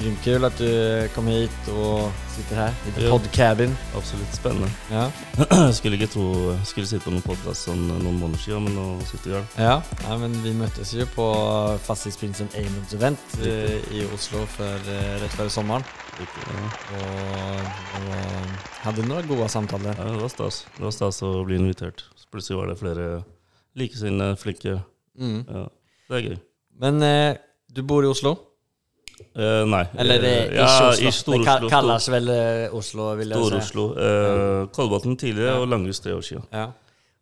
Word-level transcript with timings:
Grymt 0.00 0.22
kul 0.24 0.44
att 0.44 0.58
du 0.58 1.08
kom 1.14 1.26
hit 1.26 1.50
och 1.68 2.10
sitter 2.36 2.56
här 2.56 2.72
i 2.88 2.90
the 2.92 3.04
Ja. 3.04 3.10
podcabin. 3.18 3.76
Absolutt 3.96 4.34
spennende. 4.34 4.68
Ja. 4.90 5.10
Skulle 5.72 5.96
ikke 5.96 6.06
tro 6.12 6.24
skulle 6.68 6.86
sitte 6.86 7.04
på 7.06 7.12
noen 7.14 7.22
podkast 7.24 7.64
sånn 7.64 7.86
noen 7.88 8.18
måneder 8.20 8.42
siden, 8.42 8.66
men 8.66 8.74
nå 8.76 8.84
sitter 9.08 9.30
vi 9.30 9.36
her. 9.38 9.46
Ja. 9.56 9.76
ja, 10.04 10.16
men 10.20 10.34
vi 10.44 10.52
möttes 10.54 10.92
ju 10.94 11.06
på 11.14 11.26
Fastighetsprinsen 11.86 12.48
Amons 12.60 12.92
event 12.94 13.38
eh, 13.40 13.78
i 13.96 14.02
Oslo 14.14 14.42
för, 14.46 14.76
eh, 14.92 15.14
rätt 15.22 15.32
före 15.38 15.50
sommaren. 15.50 15.84
Ikke- 16.20 16.44
Ja. 16.46 16.66
Och, 16.96 18.02
och 18.02 18.50
hade 18.84 19.02
några 19.02 19.22
goda 19.22 19.48
samtal 19.48 19.82
där. 19.82 19.94
Ja, 19.98 20.04
det 20.04 20.20
var 20.20 20.28
stas. 20.28 20.66
Det 20.76 20.84
var 20.84 20.90
stas 20.90 21.22
å 21.22 21.44
bli 21.44 21.56
invitert. 21.56 22.04
Plutselig 22.30 22.56
var 22.58 22.66
det 22.66 22.76
flere 22.76 23.22
likesinnede, 23.74 24.36
flinke. 24.36 24.80
Mm. 25.18 25.44
Ja, 25.48 25.68
det 26.08 26.16
er 26.16 26.28
gøy. 26.28 26.36
Men 26.80 27.02
eh, 27.02 27.36
du 27.72 27.82
bor 27.82 28.04
i 28.04 28.08
Oslo? 28.12 28.36
Eh, 29.36 29.64
nei. 29.66 29.84
Eller 29.98 30.20
det 30.22 30.32
eh, 30.48 30.56
ja, 30.56 30.66
Oslo? 30.88 31.34
i 31.34 31.38
det 31.38 31.46
ka- 31.46 31.58
Stor-Oslo. 31.58 31.68
kallas 31.70 32.08
väl 32.08 32.28
eh, 32.28 32.74
Oslo 32.74 33.08
jag 33.14 33.26
säga. 33.26 33.36
Stor-Oslo. 33.40 33.84
Uh, 33.98 34.66
Kolbotn 34.68 35.16
tidligere 35.16 35.50
Ja. 35.54 35.60
og 35.60 35.68
Langhus 35.68 36.00
tre 36.00 36.12
år 36.12 36.20
siden. 36.22 36.42
Ja. 36.52 36.66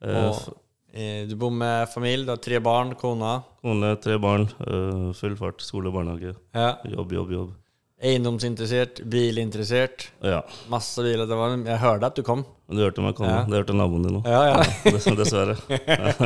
Og, 0.04 0.54
eh, 0.94 1.26
du 1.28 1.36
bor 1.36 1.50
med 1.50 1.88
familie, 1.94 2.24
du 2.26 2.30
har 2.32 2.36
tre 2.42 2.58
barn, 2.60 2.94
kona. 2.94 3.42
Kone, 3.62 3.96
tre 4.02 4.18
barn, 4.18 4.48
eh, 4.66 5.12
full 5.14 5.36
fart, 5.36 5.62
skole 5.62 5.88
og 5.88 5.94
barnehage. 5.94 6.34
Ja. 6.54 6.74
Jobb, 6.84 7.12
jobb, 7.12 7.30
jobb. 7.32 7.52
Eiendomsinteressert, 8.04 8.98
bilinteressert. 9.08 10.08
Ja. 10.22 10.42
Masse 10.68 11.00
biler. 11.02 11.24
Det 11.26 11.36
var, 11.38 11.54
jeg 11.64 11.78
hørte 11.80 12.06
at 12.10 12.16
du 12.16 12.22
kom. 12.22 12.42
Du 12.68 12.76
hørte 12.82 13.00
meg 13.00 13.14
komme. 13.16 13.30
Ja. 13.30 13.44
Det 13.48 13.62
hørte 13.62 13.76
naboen 13.78 14.02
din 14.04 14.18
òg. 14.18 14.26
Ja, 14.28 14.42
ja. 14.50 15.14
Dessverre. 15.22 15.56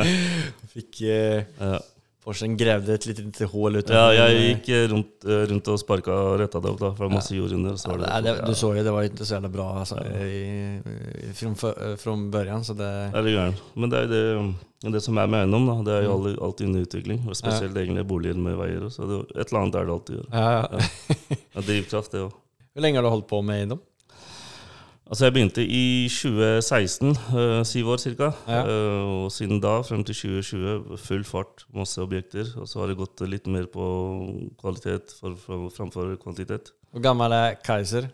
Fikk... 0.73 1.01
eh, 1.01 1.43
Ja. 1.59 1.79
Porschen 2.23 2.57
gravde 2.59 2.93
et 2.93 3.05
lite 3.07 3.23
hull 3.23 3.47
hål 3.51 3.75
utanför. 3.79 3.95
Ja, 3.95 4.11
jeg 4.27 4.35
eh, 4.35 4.47
gikk 4.49 4.69
eh, 4.75 4.87
rundt, 4.91 5.23
eh, 5.25 5.43
rundt 5.49 5.67
og 5.71 5.77
sparka 5.79 6.11
og 6.11 6.39
retta 6.41 6.59
det 6.59 6.69
opp, 6.73 6.79
da, 6.81 6.89
for 6.91 7.05
det 7.05 7.07
var 7.07 7.13
masse 7.15 7.35
jord 7.37 7.53
under. 7.55 7.77
Så 7.79 7.93
Ja, 7.93 7.97
det, 7.97 8.09
det, 8.25 8.33
det, 8.41 8.45
du 8.49 8.55
så 8.59 8.73
jo 8.75 8.83
det 8.83 8.91
var 8.91 9.03
ikke 9.07 9.13
inte 9.15 9.25
så 9.29 9.37
jævla 9.37 9.49
bra 9.53 9.67
altså, 9.79 9.95
för- 11.55 12.29
början. 12.31 12.63
Så 12.65 12.73
det, 12.73 12.89
Er 13.15 13.23
du 13.23 13.29
gæren? 13.29 13.53
Men 13.75 13.89
det 13.89 13.99
er 14.03 14.07
det, 14.11 14.55
det 14.93 15.01
som 15.03 15.17
er 15.17 15.27
med 15.27 15.39
eiendom, 15.45 15.65
da. 15.67 15.77
Det 15.91 15.95
er 15.97 16.03
jo 16.03 16.11
Mm. 16.11 16.17
alltid, 16.25 16.41
alltid 16.43 16.67
under 16.67 16.81
utvikling. 16.81 17.23
Og 17.29 17.35
spesielt 17.35 17.77
egentlig 17.77 18.07
boliger 18.07 18.35
med 18.35 18.55
veier. 18.57 18.89
Så 18.89 19.07
det, 19.07 19.21
et 19.39 19.47
eller 19.51 19.61
annet 19.63 19.75
er 19.75 19.85
det 19.85 19.93
alltid 19.93 20.15
å 20.15 20.19
gjøre. 20.19 20.31
ja, 20.33 20.67
ja. 20.71 21.35
Ja, 21.55 21.61
drivkraft, 21.61 22.11
det 22.11 22.19
òg. 22.27 22.31
Hvor 22.73 22.81
lenge 22.83 22.95
har 22.97 23.03
du 23.03 23.09
holdt 23.09 23.27
på 23.27 23.41
med 23.43 23.55
egendom? 23.63 23.79
Altså, 25.09 25.25
jeg 25.25 25.33
begynte 25.33 25.63
i 25.65 26.05
2016, 26.05 27.09
eh, 27.09 27.63
syv 27.65 27.87
år 27.95 27.97
ca. 27.97 28.27
Ja. 28.45 28.59
og 29.01 29.31
siden 29.33 29.57
da, 29.61 29.79
frem 29.81 30.03
til 30.05 30.15
2020, 30.15 30.97
full 31.01 31.23
fart, 31.25 31.65
masse 31.73 31.97
objekter. 32.01 32.45
Og 32.61 32.67
så 32.69 32.83
har 32.83 32.91
det 32.91 32.97
gått 32.99 33.23
litt 33.25 33.47
mer 33.49 33.65
på 33.73 33.87
kvalitet 34.61 35.15
for, 35.19 35.33
for, 35.35 35.69
framfor 35.73 36.13
kvantitet. 36.21 36.73
Hvor 36.93 37.01
gammel 37.01 37.33
er 37.33 37.57
Kaiser? 37.65 38.11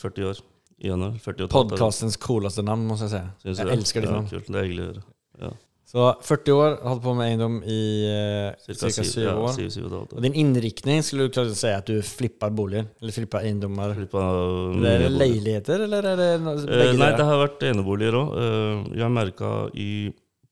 40 0.00 0.30
år 0.30 0.40
i 0.80 0.88
januar. 0.88 1.18
40 1.20 1.44
og 1.44 1.50
et 1.50 1.52
halvt 1.52 1.54
år. 1.54 1.76
Podcastens 1.76 2.16
coolaste 2.16 2.64
navn, 2.64 2.86
måste 2.88 3.10
jeg 3.10 3.10
si. 3.10 3.48
Jeg 3.48 3.56
Jag 3.56 3.66
det? 3.66 3.72
älskar 3.72 4.00
ditt 4.00 4.10
ja, 4.10 4.16
namn. 4.16 4.28
Kult. 4.28 4.46
Det 4.48 4.56
er 4.56 4.64
hyggelig 4.64 4.82
å 4.82 4.92
høre. 4.92 5.02
Ja. 5.40 5.50
Så 5.90 6.04
40 6.22 6.52
år, 6.54 6.74
holdt 6.86 7.02
på 7.02 7.12
med 7.18 7.26
eiendom 7.32 7.56
i 7.66 7.80
eh, 8.06 8.52
cirka, 8.62 9.02
7 9.02 9.24
ja, 9.24 9.32
år. 9.34 9.48
syv, 9.56 9.70
syv 9.74 9.88
og 9.88 9.90
et 9.90 9.96
halvt 9.98 10.12
Och 10.12 10.22
din 10.22 10.36
innriktning 10.38 11.02
skulle 11.02 11.26
du 11.26 11.34
kunna 11.34 11.54
si 11.58 11.66
at 11.74 11.90
du 11.90 11.98
flipper 12.06 12.52
boliger? 12.54 12.86
Eller 13.02 13.16
flipper 13.16 13.42
eiendommer? 13.42 13.96
Flipper 13.98 14.28
Eller 14.76 14.92
er 14.92 15.04
det 15.08 15.10
leiligheter, 15.18 15.82
eller 15.88 16.06
er 16.12 16.16
det 16.20 16.30
no- 16.44 16.54
Eh, 16.54 16.66
bägge 16.66 16.92
nei, 16.94 16.94
delar? 16.94 17.16
det 17.18 17.26
har 17.26 17.42
vært 17.42 17.66
eneboliger 17.72 18.12
òg. 18.20 18.96
jeg 18.96 19.10
merka 19.10 19.50
i 19.74 19.90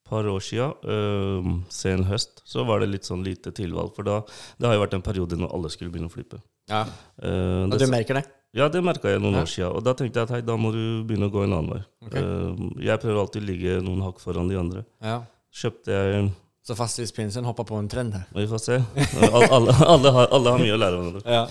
par 0.09 0.25
år 0.25 0.41
sia, 0.41 0.71
uh, 0.89 1.49
sen 1.69 2.05
høst, 2.09 2.43
så 2.49 2.65
var 2.67 2.81
det 2.81 2.89
litt 2.89 3.05
sånn 3.09 3.23
lite 3.27 3.53
tilvalg. 3.53 3.93
For 3.95 4.07
da 4.09 4.23
det 4.59 4.67
har 4.67 4.75
jo 4.79 4.85
vært 4.87 4.95
en 4.99 5.05
periode 5.05 5.37
når 5.39 5.53
alle 5.55 5.71
skulle 5.71 5.93
begynne 5.93 6.09
å 6.09 6.15
flippe. 6.15 6.41
Ja. 6.69 6.83
uh, 7.23 7.69
det, 7.69 7.75
Og 7.77 7.79
du 7.79 7.87
merker 7.93 8.15
det? 8.21 8.25
Ja, 8.57 8.69
det 8.73 8.81
merka 8.85 9.11
jeg 9.13 9.21
noen 9.21 9.43
år 9.43 9.49
sia. 9.51 9.69
Og 9.69 9.85
da 9.85 9.93
tenkte 9.97 10.23
jeg 10.23 10.29
at 10.29 10.35
hei, 10.37 10.43
da 10.45 10.57
må 10.61 10.73
du 10.73 10.83
begynne 11.09 11.29
å 11.29 11.33
gå 11.33 11.45
en 11.45 11.55
annen 11.57 11.73
vei. 11.77 11.81
Ok. 12.07 12.15
Eh, 12.17 12.63
jeg 12.89 13.03
prøver 13.03 13.23
alltid 13.23 13.45
å 13.45 13.49
ligge 13.49 13.81
noen 13.85 14.05
hakk 14.07 14.23
foran 14.23 14.49
de 14.49 14.61
andre. 14.61 14.85
Ja. 15.05 15.21
Kjøpte 15.55 15.97
jeg 15.97 16.29
Så 16.69 16.77
fastighetsprinsen 16.77 17.47
hoppa 17.49 17.65
på 17.69 17.79
en 17.81 17.89
trend 17.89 18.17
her? 18.17 18.29
Vi 18.37 18.47
får 18.49 18.61
se. 18.61 18.79
Alle, 19.25 19.49
alle, 19.57 19.75
alle, 19.95 20.15
har, 20.17 20.31
alle 20.37 20.55
har 20.55 20.63
mye 20.63 20.77
å 20.77 20.81
lære 20.81 20.97
av 20.97 21.05
hverandre. 21.05 21.37
Ja. 21.39 21.45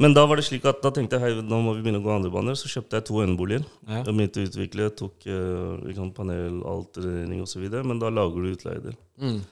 Men 0.00 0.14
da 0.16 0.24
var 0.24 0.40
det 0.40 0.46
slik 0.46 0.64
at 0.68 0.80
da 0.80 0.88
tenkte 0.94 1.18
jeg 1.18 1.24
hei, 1.24 1.44
nå 1.44 1.58
må 1.60 1.74
vi 1.76 1.82
begynne 1.84 2.00
å 2.00 2.04
gå 2.04 2.12
andre 2.14 2.32
baner. 2.32 2.56
Så 2.56 2.70
kjøpte 2.72 2.96
jeg 2.98 3.06
to 3.08 3.20
eneboliger. 3.24 3.64
Ja. 3.88 4.00
Jeg 4.00 4.16
begynte 4.16 4.40
å 4.40 4.46
utvikle, 4.48 4.92
tok 4.96 5.26
uh, 5.28 6.06
panel, 6.16 6.62
alterering 6.68 7.42
osv. 7.44 7.66
Men 7.84 8.00
da 8.00 8.12
lager 8.12 8.40
du 8.40 8.52
utleiedel. 8.54 8.96
Mm. 9.20 9.42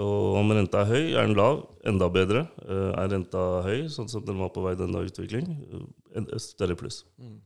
Og 0.00 0.38
om 0.40 0.54
renta 0.56 0.84
er 0.84 0.88
høy, 0.88 1.04
er 1.12 1.28
den 1.28 1.36
lav, 1.36 1.64
enda 1.84 2.08
bedre. 2.12 2.46
Uh, 2.64 2.92
er 2.94 3.12
renta 3.12 3.44
høy, 3.66 3.90
sånn 3.92 4.08
som 4.08 4.24
den 4.24 4.40
var 4.40 4.52
på 4.54 4.64
vei 4.64 4.76
denne 4.80 5.04
utvikling, 5.04 5.50
et 6.16 6.34
større 6.42 6.76
pluss. 6.78 7.04
Mm. 7.20 7.38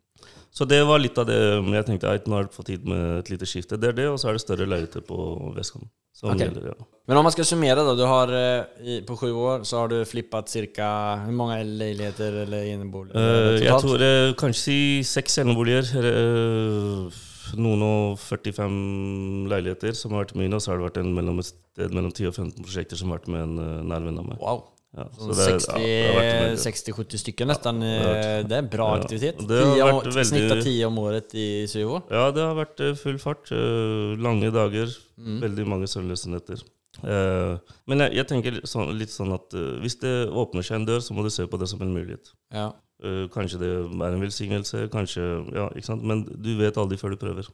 Så 0.55 0.65
det 0.71 0.79
var 0.87 1.03
litt 1.03 1.19
av 1.19 1.27
det 1.27 1.37
jeg 1.37 1.87
tenkte 1.89 2.13
jeg, 2.15 2.23
nå 2.31 2.39
er 2.39 2.47
det 2.47 2.55
på 2.55 2.65
tid 2.67 2.87
med 2.87 3.19
et 3.19 3.31
lite 3.33 3.49
skifte. 3.49 3.79
Det 3.81 3.91
er 3.91 3.99
det, 3.99 4.09
og 4.13 4.21
så 4.23 4.31
er 4.31 4.37
det 4.37 4.45
større 4.45 4.69
leiligheter 4.71 5.03
på 5.05 5.19
Vestkanten. 5.57 5.91
Okay. 6.23 6.47
Ja. 6.47 6.75
Men 7.11 7.19
om 7.19 7.27
man 7.27 7.33
skal 7.35 7.47
summere, 7.49 7.83
da. 7.83 7.93
du 7.99 8.05
har 8.07 8.31
eh, 8.39 9.01
på 9.05 9.17
sju 9.19 9.33
år 9.35 9.65
så 9.67 9.81
har 9.81 9.91
du 9.91 9.97
flippet 10.07 10.53
cirka, 10.53 10.87
Hvor 11.25 11.35
mange 11.41 11.59
leiligheter 11.65 12.45
eller 12.45 12.71
inneboliger 12.71 13.19
Uh, 13.19 13.59
jeg 13.59 13.81
tror 13.83 13.99
uh, 13.99 14.31
kanskje 14.39 14.63
si 14.63 14.79
seks 15.03 15.41
eneboliger. 15.43 15.91
Uh, 15.99 17.11
noen 17.59 17.83
og 17.85 18.23
45 18.23 19.51
leiligheter 19.51 19.99
som 19.99 20.15
har 20.15 20.25
vært 20.25 20.37
mine, 20.39 20.55
og 20.55 20.63
så 20.63 20.73
har 20.73 20.79
det 20.79 20.87
vært 20.87 21.03
en 21.03 21.13
mellom, 21.19 21.43
et 21.43 21.51
sted 21.51 21.91
mellom 21.99 22.15
10 22.15 22.31
og 22.31 22.39
15 22.39 22.63
prosjekter 22.63 23.01
som 23.01 23.11
har 23.11 23.21
vært 23.21 23.35
med 23.35 23.45
en 23.49 23.59
uh, 23.59 23.83
nær 23.91 24.07
venn 24.07 24.23
av 24.23 24.31
meg. 24.31 24.39
Wow. 24.39 24.63
Ja, 24.97 25.05
Så 25.11 25.35
så 25.35 25.35
det, 25.35 25.47
ja, 25.51 25.79
det 25.79 26.07
har 26.07 26.15
vært 26.21 26.35
veldig- 26.45 26.61
60-70 26.65 27.19
stykker 27.19 27.47
nästan. 27.51 27.81
det 27.81 28.53
er 28.53 28.63
eh, 28.63 28.69
bra 28.71 28.87
aktivitet. 29.01 29.39
Det 29.49 29.59
har 29.65 29.77
vært 29.77 30.07
om- 30.07 30.13
väldigt- 30.13 30.27
Snittar 30.31 30.63
10 30.63 30.85
om 30.87 30.99
året 30.99 31.35
i 31.35 31.67
syv 31.67 31.87
år. 31.97 32.03
Ja, 32.11 32.31
det 32.31 32.43
har 32.43 32.55
vært 32.55 32.81
eh, 32.81 32.95
full 32.95 33.19
fart. 33.19 33.51
eh, 33.51 34.15
lange 34.23 34.51
dager. 34.53 34.87
Mm. 35.19 35.41
Veldig 35.41 35.67
mange 35.67 35.87
søvnløse 35.91 36.29
netter. 36.31 36.63
Eh, 37.03 37.59
men 37.89 37.99
jeg, 37.99 38.15
jeg 38.15 38.27
tenker 38.29 38.61
sånn, 38.65 38.97
litt 38.97 39.11
sånn 39.11 39.35
at 39.35 39.53
eh, 39.53 39.81
hvis 39.83 39.99
det 39.99 40.29
åpner 40.31 40.63
seg 40.63 40.77
en 40.77 40.87
dør, 40.87 41.01
så 41.03 41.11
må 41.13 41.25
du 41.25 41.31
se 41.31 41.45
på 41.47 41.59
det 41.59 41.69
som 41.69 41.83
en 41.83 41.93
mulighet. 41.93 42.31
Ja. 42.53 42.73
Eh, 43.03 43.27
kanskje 43.35 43.59
det 43.59 43.69
er 43.75 44.13
en 44.15 44.21
velsignelse, 44.23 44.89
kanskje 44.89 45.53
Ja, 45.53 45.69
ikke 45.75 45.85
sant. 45.91 46.05
Men 46.05 46.23
du 46.25 46.57
vet 46.57 46.77
aldri 46.79 46.97
før 46.97 47.11
du 47.11 47.17
prøver. 47.17 47.49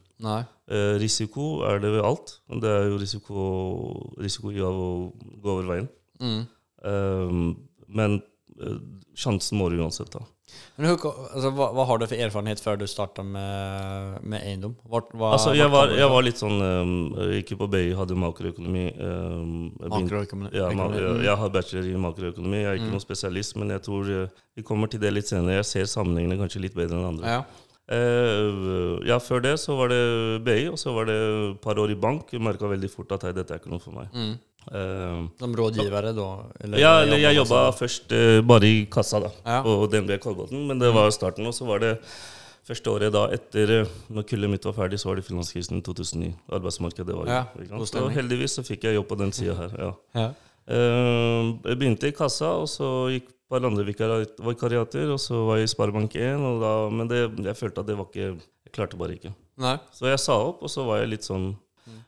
Eh, 0.69 0.99
risiko 1.01 1.63
er 1.65 1.79
det 1.79 1.89
ved 1.91 2.03
alt. 2.05 2.37
Det 2.61 2.69
er 2.69 2.85
jo 2.91 2.97
risiko, 3.01 4.13
risiko 4.21 4.51
i 4.53 4.61
av 4.61 4.77
å 4.77 5.11
gå 5.41 5.49
over 5.57 5.63
veien. 5.73 5.89
Mm. 6.21 6.47
Eh, 6.85 7.39
men 7.87 8.21
eh, 8.61 8.77
sjansen 9.17 9.57
må 9.59 9.69
du 9.71 9.79
uansett 9.81 10.11
ta. 10.13 10.23
Men 10.75 10.97
hva, 10.99 11.67
vad 11.71 11.85
har 11.87 11.99
du 12.01 12.03
for 12.09 12.19
erfarenhet 12.19 12.59
før 12.59 12.75
du 12.81 12.83
starta 12.89 13.23
med, 13.23 14.17
med 14.27 14.43
eiendom? 14.43 14.73
Hva, 14.83 14.99
hva, 15.15 15.29
Altså, 15.37 15.53
jeg 15.55 15.71
var, 15.71 15.93
jeg 15.95 16.09
var 16.11 16.25
litt 16.25 16.41
sånn 16.41 16.57
um, 16.59 16.91
Jeg 17.15 17.45
gikk 17.45 17.53
på 17.61 17.67
BI, 17.71 17.93
hadde 17.95 18.17
makroøkonomi. 18.19 18.83
Um, 18.99 19.53
Makroøkonomi. 19.79 20.51
Ja, 20.57 20.67
ma 20.75 20.89
jeg, 20.97 21.21
jeg 21.27 21.37
har 21.43 21.53
bachelor 21.55 21.87
i 21.87 21.95
makroøkonomi. 22.03 22.59
Jeg 22.65 22.67
er 22.73 22.79
ikke 22.81 22.89
Mm. 22.89 22.95
noen 22.97 23.05
spesialist, 23.05 23.55
men 23.61 23.71
jeg 23.77 23.85
tror 23.87 24.11
eh, 24.11 24.27
vi 24.59 24.65
kommer 24.67 24.91
til 24.91 24.99
det 24.99 25.13
litt 25.15 25.31
senere. 25.31 25.61
Jeg 25.61 25.69
ser 25.71 25.87
sammenhengene 25.93 26.39
kanskje 26.41 26.65
litt 26.65 26.75
bedre 26.75 26.99
enn 26.99 27.09
andre. 27.13 27.35
Ja. 27.37 27.41
Uh, 27.91 28.99
ja, 29.07 29.17
før 29.23 29.41
det 29.43 29.55
så 29.59 29.75
var 29.79 29.91
det 29.91 30.01
BI, 30.45 30.61
og 30.71 30.77
så 30.79 30.93
var 30.95 31.07
det 31.09 31.15
et 31.21 31.61
par 31.63 31.79
år 31.79 31.91
i 31.95 31.99
bank. 31.99 32.31
Jeg 32.35 32.43
merka 32.43 32.67
veldig 32.71 32.89
fort 32.91 33.11
at 33.15 33.25
dette 33.35 33.55
er 33.55 33.59
ikke 33.63 33.71
noe 33.71 33.83
for 33.83 33.95
meg. 33.95 34.11
Mm. 34.15 34.35
Eh, 34.69 35.23
Som 35.39 35.55
rådgivere, 35.57 36.11
da? 36.15 36.27
Eller 36.63 36.77
ja, 36.79 36.91
eller 37.01 37.17
jeg 37.17 37.35
jobbar 37.39 37.63
jobba 37.65 37.77
først 37.79 38.11
eh, 38.13 38.41
bare 38.45 38.67
i 38.69 38.85
kassa, 38.93 39.19
da, 39.23 39.31
Ja. 39.45 39.63
på 39.65 39.87
DNB 39.89 40.19
Kolbotn. 40.21 40.67
Men 40.67 40.79
det 40.79 40.91
var 40.93 41.09
starten, 41.11 41.47
og 41.49 41.53
så 41.57 41.65
var 41.65 41.79
det 41.81 41.95
første 42.67 42.91
året 42.93 43.11
da 43.11 43.25
etter 43.33 43.73
eh, 43.81 43.87
Når 44.13 44.27
kullet 44.29 44.49
mitt 44.53 44.63
var 44.69 44.73
ferdig, 44.77 44.99
så 45.01 45.09
var 45.09 45.15
det 45.17 45.25
finanskrisen 45.25 45.79
i 45.79 45.81
2009. 45.81 46.35
Arbeidsmarkedet 46.51 47.15
var 47.17 47.25
jo 47.25 47.31
Ja. 47.31 47.79
Og 48.05 48.11
heldigvis 48.13 48.53
så 48.59 48.63
fikk 48.63 48.83
jeg 48.83 48.95
jobb 48.99 49.07
på 49.09 49.17
den 49.17 49.31
sida 49.31 49.55
her. 49.55 49.69
ja. 49.79 49.91
Ja. 50.15 50.29
Uh, 50.69 51.57
jeg 51.65 51.77
begynte 51.79 52.07
i 52.07 52.11
kassa, 52.15 52.51
og 52.61 52.67
så 52.69 53.09
gikk 53.11 53.23
et 53.31 53.49
par 53.49 53.65
andre 53.65 53.83
vikari- 53.83 54.29
vikariater, 54.45 55.09
og 55.11 55.17
så 55.19 55.41
var 55.47 55.57
jeg 55.57 55.67
i 55.67 55.71
Sparebank1, 55.73 56.37
og 56.47 56.61
da, 56.61 56.89
men 56.95 57.07
det, 57.09 57.23
jeg 57.43 57.57
følte 57.57 57.81
at 57.81 57.87
det 57.87 57.97
var 57.97 58.05
ikke 58.05 58.37
Jeg 58.37 58.71
klarte 58.77 58.95
bare 58.97 59.15
ikke. 59.17 59.33
Nei. 59.57 59.73
Så 59.91 60.05
jeg 60.07 60.19
sa 60.19 60.37
opp, 60.37 60.61
og 60.63 60.69
så 60.69 60.85
var 60.85 60.99
jeg 61.01 61.09
litt 61.09 61.25
sånn 61.27 61.57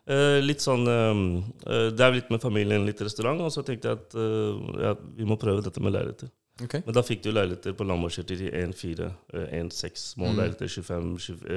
eh, 0.08 0.40
Litt 0.44 0.62
sånn 0.62 0.88
eh, 0.88 1.90
Det 1.92 2.00
er 2.06 2.14
litt 2.16 2.30
med 2.34 2.42
familien, 2.42 2.86
litt 2.86 3.02
restaurant, 3.02 3.42
og 3.42 3.52
så 3.52 3.64
tenkte 3.66 3.90
jeg 3.92 4.00
at 4.00 4.16
uh, 4.16 4.80
ja, 4.82 4.94
vi 5.18 5.26
må 5.26 5.38
prøve 5.42 5.64
dette 5.66 5.82
med 5.84 5.94
leiligheter. 5.96 6.30
Ok. 6.62 6.76
Men 6.86 6.94
da 6.94 7.02
fikk 7.02 7.24
du 7.26 7.32
leiligheter 7.34 7.74
på 7.74 7.86
Lambertseter 7.90 8.38
til 8.38 8.52
1,4, 8.54 9.08
eh, 9.34 9.48
1,6 9.60 10.04
små 10.14 10.30
Mm. 10.30 10.38
leiligheter, 10.38 10.68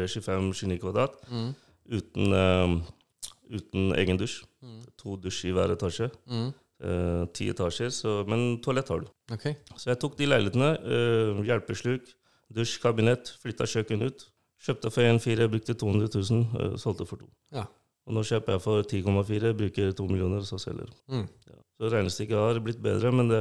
25-29 0.08 0.78
kvadrat, 0.80 1.16
Mm. 1.30 1.54
uten, 1.90 2.32
eh, 2.32 3.56
uten 3.58 3.92
egen 3.96 4.16
dusj. 4.18 4.44
Mm. 4.62 4.80
To 4.96 5.16
dusj 5.16 5.44
i 5.48 5.52
hver 5.52 5.74
etasje. 5.76 6.10
Mm. 6.30 6.52
Ti 7.32 7.46
etasjer, 7.48 7.88
så, 7.90 8.26
men 8.28 8.58
toalett 8.60 8.88
har 8.92 9.00
du. 9.00 9.06
Ok. 9.32 9.46
Så 9.80 9.86
jeg 9.88 9.98
tok 9.98 10.16
de 10.18 10.26
leilighetene. 10.26 10.74
hjelpesluk, 11.46 12.02
dusj, 12.52 12.80
kabinett, 12.82 13.30
flytta 13.42 13.64
kjøkken 13.64 14.02
ut. 14.04 14.26
Kjøpte 14.60 14.90
for 14.92 15.02
1,4, 15.02 15.48
brukte 15.48 15.74
200 15.74 16.08
000, 16.12 16.42
eh, 16.60 16.76
solgte 16.76 17.06
for 17.06 17.16
to. 17.16 17.26
Ja. 17.52 17.64
Og 18.06 18.14
nå 18.14 18.22
kjøper 18.22 18.54
jeg 18.54 18.62
for 18.62 18.82
10,4, 18.86 19.52
bruker 19.58 19.92
2 19.98 20.06
millioner, 20.08 20.38
og 20.44 20.46
så 20.46 20.58
selger. 20.62 20.90
Mm. 21.10 21.24
Så 21.76 21.90
regnestykket 21.92 22.38
har 22.38 22.60
blitt 22.62 22.78
bedre, 22.82 23.10
men 23.12 23.28
det 23.32 23.40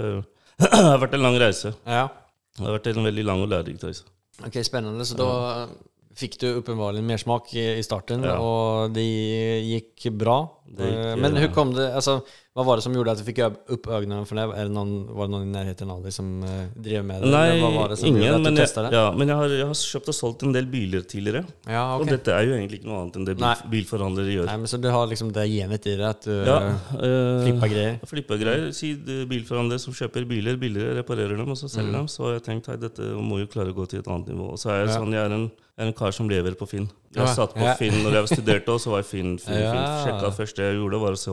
har 0.73 0.97
vært 1.03 1.13
en 1.17 1.21
lang 1.27 1.37
reise. 1.39 1.73
Ja. 1.85 2.07
Det 2.55 2.63
har 2.65 2.77
vært 2.79 2.87
en 2.93 3.05
veldig 3.05 3.25
lang 3.27 3.43
og 3.43 3.51
lærerik 3.51 3.83
reise. 3.83 4.07
Ok, 4.45 4.57
Spennende. 4.65 5.05
Så 5.07 5.15
da 5.19 5.29
fikk 6.15 6.37
du 6.41 6.47
åpenbart 6.61 6.97
mer 7.03 7.19
smak 7.19 7.51
i, 7.59 7.65
starten 7.83 8.23
Ja. 8.23 8.37
og 8.39 8.93
det 8.95 9.03
gikk 9.05 10.09
bra. 10.17 10.37
Det 10.65 10.87
gick, 10.89 10.97
Eh, 10.97 11.15
Men 11.15 11.31
hvordan 11.35 11.41
hur 11.43 11.53
kom 11.53 11.73
det, 11.75 11.89
alltså, 11.93 12.21
vad 12.55 12.65
var 12.65 12.77
det 12.79 12.83
som 12.85 12.93
gjorde 12.95 13.11
at 13.11 13.19
du 13.19 13.25
fikk 13.27 13.39
opp 13.43 13.87
øynene 13.91 14.21
for 14.25 14.31
för 14.31 14.35
det? 14.39 14.63
Det 14.63 14.71
noen, 14.71 14.91
var 15.11 15.27
det 15.27 15.31
noen 15.33 15.47
i 15.49 15.51
nærheten 15.57 15.89
av 15.91 16.03
deg 16.05 16.13
som 16.15 16.29
drev 16.41 17.03
med 17.05 17.21
det? 17.25 17.31
Nei, 17.33 17.49
det 17.51 17.97
som 17.99 18.07
gjorde 18.07 18.21
ingen. 18.23 18.43
Men, 18.45 18.55
jeg, 18.55 18.69
ja, 18.95 19.11
men 19.11 19.27
jeg, 19.27 19.35
har, 19.41 19.49
jeg 19.59 19.67
har 19.67 19.73
kjøpt 19.75 20.07
og 20.07 20.15
solgt 20.15 20.45
en 20.47 20.53
del 20.55 20.65
biler 20.71 21.03
tidligere. 21.03 21.43
Ja, 21.67 21.83
Og 21.99 22.07
dette 22.07 22.31
er 22.31 22.47
jo 22.47 22.53
egentlig 22.55 22.79
ikke 22.79 22.87
noe 22.87 23.01
annet 23.03 23.19
enn 23.19 23.27
det 23.27 23.35
bil, 23.41 23.65
bilforhandlere 23.75 24.31
gjør. 24.37 24.47
Nei, 24.47 24.57
men 24.63 24.71
så 24.71 24.79
du 24.79 24.87
har 24.89 25.11
liksom 25.11 25.33
det 25.35 25.45
genet 25.51 25.85
i 25.91 25.95
det, 25.99 26.05
At 26.15 26.23
du 26.23 26.31
Ja, 26.31 26.59
ja. 26.63 26.77
flipper 27.43 27.67
greier? 27.67 27.75
grejer? 27.75 27.99
Flippa 28.13 28.37
greier. 28.39 28.71
Si 28.71 28.93
bilforhandlere 29.29 29.79
som 29.83 29.93
kjøper 29.93 30.25
biler 30.29 30.55
billigere, 30.61 30.95
reparerer 31.01 31.35
dem 31.37 31.51
og 31.51 31.57
så 31.59 31.67
selger 31.67 31.91
Mm. 31.91 31.99
dem. 31.99 32.07
Så 32.07 32.31
jeg 32.33 32.43
tenkt 32.47 32.69
at 32.71 32.79
dette 32.79 33.01
må 33.19 33.39
jo 33.43 33.47
klare 33.51 33.73
å 33.73 33.75
gå 33.75 33.87
til 33.89 33.99
et 33.99 34.07
annet 34.07 34.27
nivå. 34.31 34.51
Og 34.53 34.57
så 34.57 34.71
er 34.71 34.85
jeg 34.85 34.89
Ja. 34.95 34.99
sånn, 34.99 35.11
jeg 35.11 35.25
er 35.27 35.33
en, 35.35 35.51
jeg 35.77 35.83
er 35.83 35.87
en 35.87 35.93
kar 35.93 36.11
som 36.11 36.29
lever 36.29 36.55
på 36.55 36.67
Finn. 36.67 36.87
Jeg 37.13 37.25
Ja, 37.25 37.33
satt 37.33 37.53
på 37.53 37.59
ja. 37.63 37.75
Finn 37.75 37.93
når 38.03 38.11
jeg 38.27 38.39
studerte, 38.39 38.69
og 38.69 38.79
så 38.79 38.89
var 38.91 39.03
jeg 39.03 39.05
Finn. 39.11 39.37
Finn, 39.37 39.59
Ja. 39.59 39.71
Finn. 39.73 40.13
Sjekka 40.13 40.31
første 40.31 40.55
jeg 40.63 40.79
gjorde, 40.79 40.99
var 41.01 41.11
å 41.11 41.17
se 41.17 41.31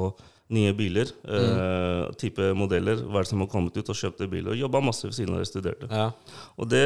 nye 0.53 0.73
biler. 0.77 1.11
Eh, 1.25 2.13
type 2.21 2.51
modeller, 2.59 3.01
hva 3.13 3.23
som 3.27 3.41
har 3.45 3.49
kommet 3.53 3.77
ut, 3.77 3.89
og 3.89 3.99
kjøpte 3.99 4.29
bil. 4.31 4.51
Og 4.53 4.59
jobba 4.61 4.81
masse 4.85 5.07
ved 5.09 5.17
siden 5.17 5.35
av 5.37 5.43
jeg 5.43 5.51
studerte. 5.51 5.89
Ja. 5.91 6.11
Og 6.61 6.69
det 6.73 6.83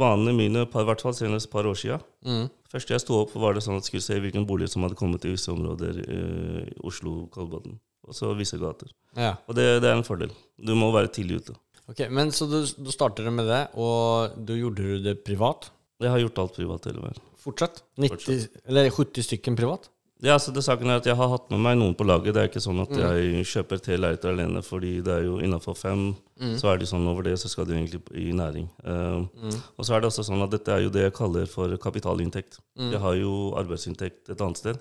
vanene 0.00 0.34
mine, 0.36 0.64
i 0.66 0.86
hvert 0.90 1.04
fall 1.04 1.14
senest 1.16 1.48
et 1.50 1.52
par 1.54 1.68
år 1.68 1.76
sia 1.78 2.00
Mm. 2.26 2.48
Første 2.68 2.92
jeg 2.92 3.00
sto 3.00 3.14
opp, 3.22 3.30
var 3.38 3.54
det 3.54 3.62
sånn 3.62 3.76
at 3.78 3.86
jeg 3.86 3.92
skulle 3.92 4.04
se 4.04 4.16
hvilken 4.20 4.44
bolig 4.44 4.66
som 4.68 4.82
hadde 4.84 4.96
kommet 4.98 5.22
i 5.24 5.30
visse 5.30 5.52
områder 5.52 6.00
eh, 6.02 6.64
i 6.66 6.74
Oslo, 6.84 7.28
Kolbotn. 7.32 7.76
Og 8.08 8.16
så 8.16 8.32
visse 8.36 8.58
gater. 8.58 8.90
ja. 9.16 9.36
Og 9.46 9.54
det, 9.54 9.66
det 9.84 9.88
er 9.88 9.96
en 9.96 10.04
fordel. 10.04 10.32
Du 10.58 10.74
må 10.74 10.90
være 10.92 11.12
tidlig 11.14 11.38
ute. 11.44 11.54
Ok, 11.88 12.02
men 12.10 12.32
så 12.34 12.48
du, 12.50 12.58
du 12.66 12.90
startade 12.92 13.30
med 13.32 13.46
det 13.48 13.62
og 13.80 14.34
du 14.44 14.52
gjorde 14.58 14.82
du 14.82 14.98
det 15.06 15.14
privat? 15.24 15.70
Jeg 16.02 16.10
har 16.12 16.20
gjort 16.20 16.42
alt 16.42 16.58
privat 16.58 16.84
hele 16.90 17.00
veien. 17.06 17.22
Fortsatt? 17.40 17.80
90, 18.02 18.48
eller 18.68 18.90
70 18.90 19.24
stykken 19.30 19.56
privat? 19.56 19.88
Ja, 20.20 20.34
så 20.42 20.50
det 20.50 20.64
saken 20.66 20.88
er 20.90 20.96
at 20.98 21.06
Jeg 21.06 21.14
har 21.14 21.28
hatt 21.30 21.50
med 21.52 21.60
meg 21.62 21.76
noen 21.78 21.94
på 21.94 22.02
laget. 22.04 22.34
Det 22.34 22.40
er 22.42 22.48
ikke 22.48 22.58
sånn 22.64 22.80
at 22.82 22.90
Mm. 22.90 22.98
jeg 22.98 23.44
kjøper 23.46 23.78
tre 23.80 23.96
leiligheter 23.96 24.32
alene, 24.32 24.62
fordi 24.66 25.00
det 25.00 25.12
er 25.14 25.22
jo 25.28 25.36
innafor 25.38 25.76
fem. 25.78 26.16
Mm. 26.40 26.56
Så 26.58 26.72
er 26.72 26.78
det 26.78 26.88
sånn 26.88 27.06
over 27.06 27.22
det, 27.22 27.36
så 27.38 27.48
skal 27.48 27.64
du 27.66 27.72
egentlig 27.74 28.00
i 28.14 28.32
næring. 28.34 28.68
Uh, 28.84 29.22
Mm. 29.38 29.54
og 29.78 29.84
så 29.86 29.94
er 29.94 30.00
det 30.00 30.10
også 30.10 30.24
sånn 30.26 30.42
at 30.42 30.50
dette 30.50 30.68
er 30.74 30.82
jo 30.82 30.90
det 30.90 31.02
jeg 31.02 31.12
kaller 31.14 31.46
for 31.46 31.68
kapitalinntekt. 31.76 32.58
Mm. 32.76 32.90
Jeg 32.92 33.00
har 33.00 33.14
jo 33.14 33.54
arbeidsinntekt 33.56 34.28
et 34.30 34.40
annet 34.40 34.56
sted. 34.56 34.78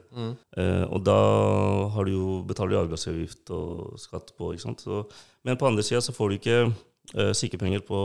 Eh, 0.57 0.83
og 0.89 1.03
da 1.03 1.89
har 1.93 2.03
du 2.05 2.11
jo, 2.11 2.43
betaler 2.43 2.69
du 2.69 2.87
arbeidsavgift 2.87 3.49
og 3.51 3.93
skatt 3.99 4.31
på. 4.37 4.53
ikke 4.53 4.61
sant? 4.61 4.81
Så, 4.81 5.05
men 5.45 5.55
på 5.57 5.67
andre 5.67 5.83
sida 5.83 6.01
så 6.01 6.13
får 6.13 6.29
du 6.29 6.37
ikke 6.39 6.73
eh, 7.15 7.31
sykepenger 7.37 7.79
på 7.87 7.97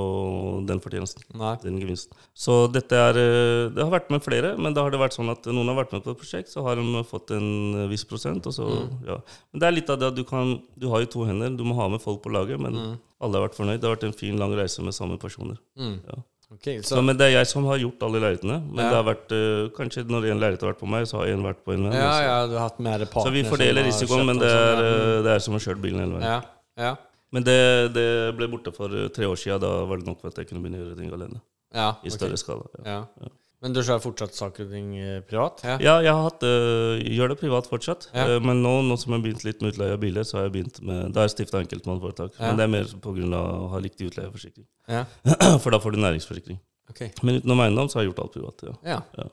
den 0.68 0.80
fortjenesten. 0.80 1.24
Nei. 1.34 1.56
Den 1.62 1.78
gevinsten. 1.82 2.14
Så 2.34 2.70
dette 2.72 2.92
er 2.94 3.18
eh, 3.18 3.68
Det 3.74 3.82
har 3.82 3.90
vært 3.90 4.10
med 4.14 4.22
flere, 4.22 4.56
men 4.58 4.74
da 4.74 4.82
har 4.84 4.90
det 4.94 5.00
vært 5.00 5.16
sånn 5.18 5.30
at 5.32 5.44
noen 5.50 5.66
har 5.72 5.78
vært 5.84 5.92
med 5.96 6.04
på 6.04 6.12
et 6.14 6.18
prosjekt, 6.22 6.48
så 6.52 6.62
har 6.66 6.76
de 6.76 7.04
fått 7.08 7.30
en 7.36 7.48
eh, 7.84 7.88
viss 7.92 8.04
prosent. 8.04 8.46
Og 8.46 8.52
så, 8.54 8.68
Mm. 8.72 8.90
ja. 9.06 9.16
Men 9.52 9.60
det 9.60 9.66
er 9.68 9.72
litt 9.72 9.90
av 9.90 9.98
det 9.98 10.06
at 10.12 10.14
du 10.14 10.24
kan 10.24 10.60
Du 10.78 10.88
har 10.88 11.00
jo 11.00 11.06
to 11.06 11.24
hender, 11.24 11.50
du 11.56 11.64
må 11.64 11.74
ha 11.74 11.88
med 11.88 12.00
folk 12.00 12.22
på 12.22 12.30
laget, 12.32 12.58
men 12.60 12.72
Mm. 12.72 12.98
alle 13.20 13.38
har 13.38 13.48
vært 13.48 13.56
fornøyd. 13.58 13.80
Det 13.80 13.88
har 13.88 13.96
vært 13.96 14.04
en 14.04 14.12
fin, 14.12 14.36
lang 14.38 14.52
reise 14.54 14.82
med 14.82 14.92
samme 14.94 15.18
personer. 15.18 15.56
Mm. 15.78 16.00
Ja. 16.06 16.22
Okay, 16.52 16.78
Så, 16.82 16.96
så, 16.96 17.02
men 17.02 17.16
det 17.16 17.30
er 17.30 17.38
jeg 17.38 17.46
som 17.48 17.64
har 17.64 17.78
gjort 17.78 18.02
alle 18.02 18.18
leilighetene. 18.20 18.58
Men 18.68 18.84
Ja. 18.84 18.90
det 18.90 18.96
har 18.98 19.04
vært 19.14 19.32
uh, 19.32 19.68
kanskje 19.72 20.04
når 20.04 20.26
en 20.32 20.40
leilighet 20.40 20.60
har 20.60 20.72
vært 20.74 20.80
på 20.82 20.88
meg, 20.90 21.06
så 21.08 21.16
har 21.22 21.26
en 21.32 21.42
vært 21.42 21.62
på 21.64 21.72
en 21.72 21.84
venn. 21.84 21.92
ja, 21.96 22.20
ja, 22.20 22.46
du 22.46 22.52
har 22.58 22.68
hatt 22.68 22.78
mer 22.78 22.98
partner, 23.06 23.24
så 23.24 23.32
vi 23.32 23.42
fordeler 23.42 23.84
risikoen, 23.88 24.26
men 24.26 24.36
det 24.38 24.50
er, 24.52 24.82
eh, 24.84 25.22
det 25.24 25.30
er 25.32 25.38
som 25.40 25.54
å 25.56 25.58
kjøre 25.64 25.80
bilen 25.80 26.00
hele 26.04 26.18
veien. 26.18 26.28
Ja, 26.28 26.42
ja, 26.76 26.96
Men 27.32 27.46
det, 27.46 27.58
det 27.96 28.08
ble 28.36 28.48
borte 28.52 28.72
for 28.76 28.92
eh, 28.92 29.08
tre 29.14 29.28
år 29.28 29.38
siden. 29.40 29.62
Da 29.64 29.70
var 29.88 30.00
det 30.00 30.08
nok 30.08 30.20
for 30.20 30.32
at 30.32 30.40
jeg 30.42 30.50
kunne 30.50 30.64
begynne 30.64 30.80
å 30.80 30.84
gjøre 30.86 30.98
ting 31.00 31.12
alene. 31.12 31.40
ja. 31.72 31.94
I 32.04 32.12
større 32.12 32.36
større 32.36 32.42
skala. 32.42 32.84
Ja. 32.84 32.98
Ja. 33.22 33.32
Men 33.62 33.76
du 33.76 33.78
har 33.86 34.00
fortsatt 34.02 34.34
saker 34.34 34.66
og 34.66 34.72
ting 34.74 34.88
eh, 34.98 35.20
privat? 35.22 35.60
Ja. 35.62 35.76
ja, 35.78 35.92
jeg 36.02 36.10
har 36.10 36.24
hatt, 36.26 36.42
eh, 36.42 37.02
gjør 37.14 37.30
det 37.30 37.36
privat 37.38 37.68
fortsatt. 37.70 38.08
Eh, 38.10 38.34
men 38.42 38.58
nå, 38.64 38.72
nå 38.88 38.96
som 38.98 39.14
jeg 39.14 39.20
har 39.20 39.26
begynt 39.28 39.44
litt 39.46 39.62
med 39.62 39.76
utleie 39.76 39.94
av 39.94 40.00
biler, 40.02 40.26
så 40.26 40.40
har 40.40 40.48
jeg 40.48 40.54
begynt 40.56 40.80
med 40.82 41.12
Da 41.14 41.22
har 41.22 41.28
jeg 41.28 41.36
stifta 41.36 41.60
enkeltmannsforetak. 41.62 42.34
Men 42.42 42.58
det 42.58 42.66
er 42.66 42.72
mer 42.74 42.90
pga. 43.04 43.28
å 43.38 43.68
ha 43.70 43.82
riktig 43.84 44.10
utleieforsikring. 44.10 44.66
Ja. 44.90 45.04
For 45.62 45.70
da 45.70 45.78
får 45.84 45.94
du 45.94 46.00
næringsforsikring. 46.02 46.58
Okay. 46.90 47.12
Men 47.22 47.38
utenom 47.38 47.62
eiendom 47.62 47.88
så 47.88 48.00
har 48.00 48.04
jeg 48.04 48.10
gjort 48.10 48.24
alt 48.24 48.34
privat. 48.34 48.66
Ja. 48.66 48.74
Ja. 48.82 48.98
Ja. 49.22 49.30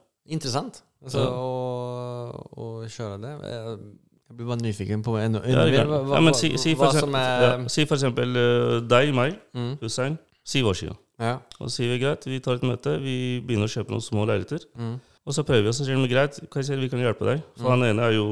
å, 1.25 2.29
och 2.61 2.89
köra 2.91 3.17
det. 3.17 3.33
Jag 4.29 4.37
blir 4.37 4.45
bare 4.47 4.57
nyfiken 4.61 5.03
på 5.03 5.17
ännu, 5.17 5.39
ännu 5.43 5.51
Ja, 5.51 5.65
mer. 5.65 5.85
Hva, 6.05 6.19
Ja, 6.21 6.33
si, 6.33 6.51
si, 6.57 6.75
for 6.75 6.85
eksempel, 6.85 6.99
som 7.01 7.15
er... 7.15 7.41
ja, 7.41 7.69
si 7.69 7.85
for 7.89 7.95
eksempel 7.97 8.35
eh, 8.37 8.79
deg, 8.87 9.13
meg, 9.15 9.39
Mm. 9.57 9.77
Hussein. 9.81 10.17
Syv 10.45 10.67
år 10.69 10.73
siden. 10.77 10.95
Ja. 11.19 11.37
Og 11.59 11.69
så 11.69 11.75
sier 11.79 11.89
vi 11.95 11.97
greit, 12.03 12.25
vi 12.29 12.39
tar 12.39 12.53
et 12.59 12.63
møte, 12.63 12.93
vi 13.01 13.41
begynner 13.45 13.65
å 13.65 13.73
kjøpe 13.73 13.89
noen 13.91 14.01
små 14.05 14.25
leiligheter. 14.29 14.65
Mm. 14.77 14.99
Og 15.25 15.33
så 15.33 15.43
prøver 15.43 15.61
vi, 15.65 15.67
og 15.73 15.75
så 15.77 15.85
sier 15.85 15.97
de 15.97 16.07
greit, 16.09 16.37
hva 16.49 16.61
vi 16.79 16.89
kan 16.89 16.99
hjelpe 17.03 17.25
deg. 17.25 17.41
For 17.57 17.69
han 17.73 17.83
ene 17.83 18.01
er 18.05 18.13
jo 18.15 18.27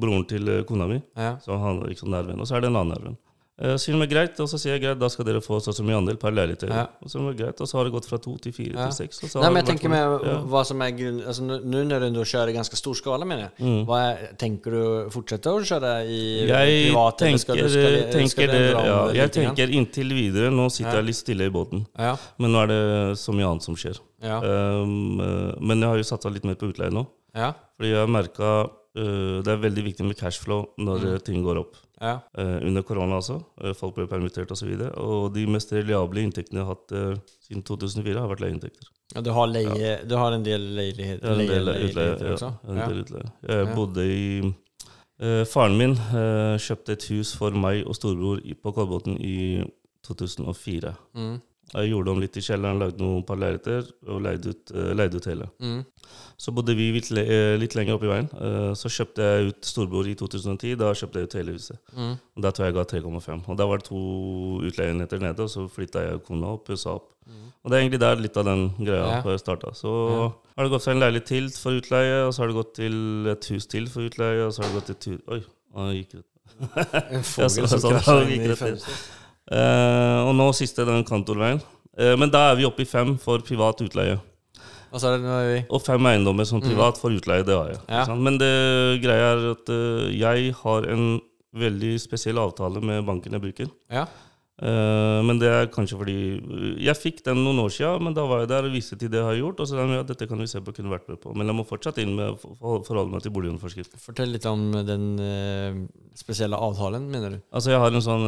broren 0.00 0.24
til 0.28 0.48
eh, 0.48 0.62
kona 0.64 0.86
mi, 0.88 1.02
Ja. 1.16 1.36
så 1.44 1.58
han 1.60 1.82
er 1.82 1.92
liksom 1.92 2.10
nærvenn. 2.10 2.40
Og 2.40 2.46
så 2.48 2.56
er 2.56 2.60
det 2.64 2.68
en 2.72 2.76
annen 2.76 2.96
nærvenn. 2.96 3.16
Eh, 3.62 3.76
Så 3.76 3.84
sier 3.92 3.94
de 4.00 4.06
greit, 4.10 4.40
og 4.42 4.48
så 4.50 4.58
sier 4.58 4.72
jeg 4.74 4.82
greit, 4.82 4.98
da 4.98 5.06
skal 5.08 5.24
dere 5.28 5.38
få 5.40 5.60
så 5.62 5.68
og 5.70 5.76
så 5.76 5.84
mye 5.86 5.94
andel 6.00 6.16
per 6.18 6.32
leilighet. 6.34 6.64
Ja. 6.68 6.86
Og 7.00 7.08
så 7.12 7.20
det 7.28 7.36
greit, 7.38 7.60
og 7.62 7.68
så 7.70 7.78
har 7.78 7.84
det 7.86 7.92
gått 7.94 8.08
fra 8.10 8.18
to 8.18 8.36
til 8.42 8.52
fire 8.52 8.74
Ja. 8.74 8.88
til 8.90 9.06
seks. 9.06 9.20
Nej, 9.36 9.52
men 9.52 9.64
jeg 9.64 9.66
tenker 9.70 9.88
vært 9.88 9.92
med 9.92 10.20
sånn. 10.20 10.26
ja. 10.32 10.38
hva 10.50 10.62
som 10.66 10.82
er 10.82 10.90
grunn... 10.98 11.20
Altså, 11.22 11.42
Nå 11.46 11.82
når 11.86 12.12
du 12.12 12.20
kjører 12.26 12.48
i 12.50 12.56
ganske 12.58 12.76
stor 12.76 12.94
skala 12.98 13.24
mener 13.24 13.42
jeg, 13.46 13.66
Mm. 13.66 13.86
hva 13.86 13.98
er, 14.10 14.34
tenker 14.36 14.70
du 14.70 15.10
fortsette 15.14 15.46
å 15.46 15.62
kjøre 15.62 15.92
i 16.10 16.46
Jeg 16.48 16.90
privat 16.90 17.22
eller 17.22 17.38
ska 17.38 17.52
tenker, 17.54 17.68
du, 17.68 17.78
det- 17.78 18.12
tenker 18.12 18.46
det, 18.50 18.62
ja, 18.72 19.08
jeg 19.12 19.32
tenker 19.32 19.68
inntil 19.78 20.08
videre. 20.10 20.50
Nå 20.50 20.68
sitter 20.70 20.96
jeg 20.98 21.04
litt 21.06 21.16
stille 21.22 21.46
i 21.46 21.50
båten. 21.50 21.86
Ja, 21.96 22.16
Men 22.38 22.50
nå 22.52 22.62
er 22.64 22.66
det 22.66 23.18
så 23.18 23.32
mye 23.32 23.46
annet 23.46 23.62
som 23.62 23.76
skjer. 23.76 24.00
Um, 24.22 25.20
eh, 25.20 25.54
men 25.60 25.80
jeg 25.80 25.88
har 25.88 25.96
jo 25.98 26.02
satsa 26.02 26.30
litt 26.32 26.44
mer 26.44 26.54
på 26.56 26.72
utleie 26.72 26.90
nå. 26.90 27.06
ja, 27.34 27.52
Fordi 27.78 27.88
jeg 27.90 27.96
har 27.96 28.06
merka 28.08 28.70
det 28.94 29.48
er 29.48 29.56
veldig 29.56 29.84
viktig 29.86 30.04
med 30.04 30.16
cashflow 30.18 30.66
når 30.78 30.98
Mm. 31.00 31.14
eh, 31.14 31.18
ting 31.18 31.42
går 31.42 31.58
opp. 31.58 31.76
Ja. 32.02 32.16
Eh, 32.38 32.56
under 32.66 32.82
korona 32.82 33.20
også. 33.22 33.36
Eh, 33.62 33.72
folk 33.78 33.94
ble 33.96 34.08
permittert 34.10 34.50
osv. 34.50 34.72
Og, 34.74 34.82
så 34.82 35.04
og 35.06 35.28
de 35.36 35.44
mest 35.46 35.70
reliable 35.72 36.24
inntektene 36.26 36.60
jeg 36.60 36.66
har 36.66 36.74
hatt 36.74 36.92
eh, 36.98 37.14
siden 37.46 37.62
2004, 37.68 38.18
har 38.20 38.28
vært 38.32 38.42
leieinntekter. 38.44 38.88
ja 39.14 39.20
du, 39.22 39.30
har 39.36 39.46
leje, 39.52 39.92
du 40.08 40.16
har 40.16 40.32
en 40.32 40.42
del 40.44 40.66
leiligheter 40.74 41.28
Ja, 41.28 42.50
en 42.68 42.82
Ja. 42.82 42.88
del 42.88 43.02
utleie. 43.04 43.30
Jeg 43.48 43.74
bodde 43.76 44.04
i 44.08 44.24
eh, 45.20 45.44
Faren 45.46 45.76
min 45.78 45.92
eh, 45.94 46.58
kjøpte 46.58 46.92
et 46.96 47.04
hus 47.12 47.34
for 47.38 47.50
meg 47.54 47.86
og 47.86 47.94
storebror 47.94 48.42
på 48.62 48.74
Kolbotn 48.74 49.16
i 49.20 49.62
2004. 50.06 50.94
Mm, 51.14 51.40
Jeg 51.72 51.88
gjorde 51.92 52.10
om 52.12 52.18
litt 52.20 52.36
i 52.36 52.42
kjelleren, 52.44 52.80
lagde 52.82 53.00
noen 53.00 53.22
par 53.24 53.38
leiligheter 53.40 53.86
og 54.10 54.18
leide 54.26 54.50
ut, 54.52 54.72
leide 54.98 55.16
ut 55.16 55.28
hele. 55.30 55.46
mm, 55.62 55.84
Så 56.42 56.50
bodde 56.54 56.74
vi 56.74 56.90
litt, 56.92 57.10
eh, 57.12 57.56
litt 57.60 57.74
lenger 57.74 57.94
opp 57.94 58.02
i 58.02 58.10
veien. 58.10 58.28
Eh, 58.34 58.72
Så 58.74 58.88
kjøpte 58.90 59.22
jeg 59.22 59.46
ut 59.52 59.60
storbror 59.62 60.06
i 60.10 60.14
2010. 60.14 60.74
Da 60.76 60.92
kjøpte 60.92 61.20
jeg 61.20 61.24
ut 61.28 61.32
hele 61.38 61.52
huset. 61.52 61.78
mm. 61.96 62.18
Og 62.36 62.42
Da 62.42 62.50
tror 62.50 62.66
jeg 62.66 62.74
jeg 62.74 62.78
ga 62.80 62.84
3,5. 62.84 63.48
Og 63.48 63.56
da 63.56 63.66
var 63.66 63.78
det 63.78 63.86
to 63.86 64.00
utleienheter 64.66 65.20
nede, 65.20 65.40
og 65.40 65.48
så 65.48 65.68
flytta 65.70 66.02
jeg 66.10 66.22
kona 66.26 66.46
opp, 66.56 66.66
pussa 66.66 66.90
opp. 66.96 67.08
Og 67.64 67.70
det 67.70 67.76
er 67.78 67.82
egentlig 67.88 68.00
der 68.00 68.16
litt 68.16 68.36
av 68.36 68.44
den 68.44 68.70
greia 68.80 69.22
Ja. 69.22 69.36
starta. 69.38 69.70
Så 69.72 69.86
Ja. 70.10 70.32
har 70.58 70.64
det 70.64 70.72
gått 70.72 70.82
seg 70.82 70.96
en 70.96 71.00
leilighet 71.00 71.26
til 71.26 71.48
for 71.50 71.70
utleie, 71.78 72.26
og 72.26 72.32
så 72.34 72.38
har 72.42 72.46
det 72.48 72.56
gått 72.56 72.74
til 72.74 73.26
et 73.28 73.44
hus 73.46 73.66
til 73.66 73.86
for 73.86 74.00
utleie, 74.02 74.46
og 74.46 74.52
så 74.52 74.62
har 74.64 74.72
det 74.72 74.82
gått 74.86 74.98
til 75.00 75.18
Oi, 75.28 75.44
han 75.76 75.94
gikk 75.94 76.14
ut. 76.16 76.24
En 77.12 77.22
fogel 77.22 77.68
som 77.68 77.78
så- 77.78 77.90
kraschar 77.92 78.26
så 78.26 78.28
i 78.28 78.38
det 78.38 78.82
Uh. 79.50 79.56
Eh, 79.56 80.20
og 80.28 80.34
nå 80.34 80.52
siste 80.54 80.84
den 80.86 81.04
kantorveien. 81.04 81.60
Uh, 81.98 82.16
men 82.16 82.30
da 82.30 82.50
er 82.52 82.56
vi 82.56 82.64
oppe 82.64 82.80
i 82.80 82.84
fem 82.84 83.18
for 83.18 83.38
privat 83.38 83.76
utleie. 83.80 84.18
Og 85.72 85.80
fem 85.84 86.10
eiendommer 86.10 86.48
som 86.48 86.60
privat 86.62 86.98
for 87.00 87.14
utleie, 87.14 87.44
det 87.46 87.56
har 87.56 87.70
jeg. 87.72 87.80
Mm. 87.86 87.94
Ja. 87.96 88.18
Men 88.26 88.40
det 88.40 88.52
greia 89.04 89.30
er 89.36 89.46
at 89.54 89.72
eh, 89.72 90.10
jeg 90.18 90.52
har 90.58 90.90
en 90.92 91.06
veldig 91.52 91.94
spesiell 92.00 92.40
avtale 92.40 92.82
med 92.84 93.06
banken 93.08 93.34
jeg 93.36 93.44
bruker. 93.44 93.72
Ja. 93.92 94.04
Eh, 94.62 95.20
men 95.26 95.40
det 95.40 95.48
er 95.48 95.70
kanskje 95.72 95.96
fordi 95.98 96.14
eh, 96.38 96.66
Jeg 96.84 96.94
fikk 97.00 97.22
den 97.26 97.40
noen 97.42 97.62
år 97.64 97.72
siden, 97.72 98.04
men 98.04 98.14
da 98.14 98.26
var 98.28 98.44
jeg 98.44 98.52
der 98.52 98.68
og 98.68 98.76
viste 98.76 99.00
til 99.00 99.10
det 99.12 99.22
jeg 99.22 99.30
har 99.30 99.40
gjort. 99.40 99.64
Og 99.64 99.68
så 99.70 99.78
sa 99.78 99.88
de, 99.88 99.98
ja, 99.98 100.06
dette 100.12 100.28
kan 100.30 100.44
vi 100.44 100.50
se 100.52 100.62
på, 100.62 100.76
kunne 100.76 100.92
vært 100.92 101.08
med 101.08 101.22
på. 101.24 101.32
Men 101.32 101.48
jeg 101.48 101.58
må 101.58 101.66
fortsatt 101.68 102.00
inn 102.04 102.14
med 102.18 102.38
forholde 102.60 103.08
meg 103.14 103.24
til 103.24 103.34
boliglånforskriften. 103.34 104.02
Fortell 104.02 104.36
litt 104.36 104.48
om 104.50 104.68
den 104.86 105.10
spesielle 106.18 106.60
avtalen 106.60 107.08
mener 107.10 107.36
du? 107.36 107.44
Altså, 107.50 107.72
jeg 107.72 107.80
har 107.80 107.92
en 107.92 108.04
sånn 108.04 108.26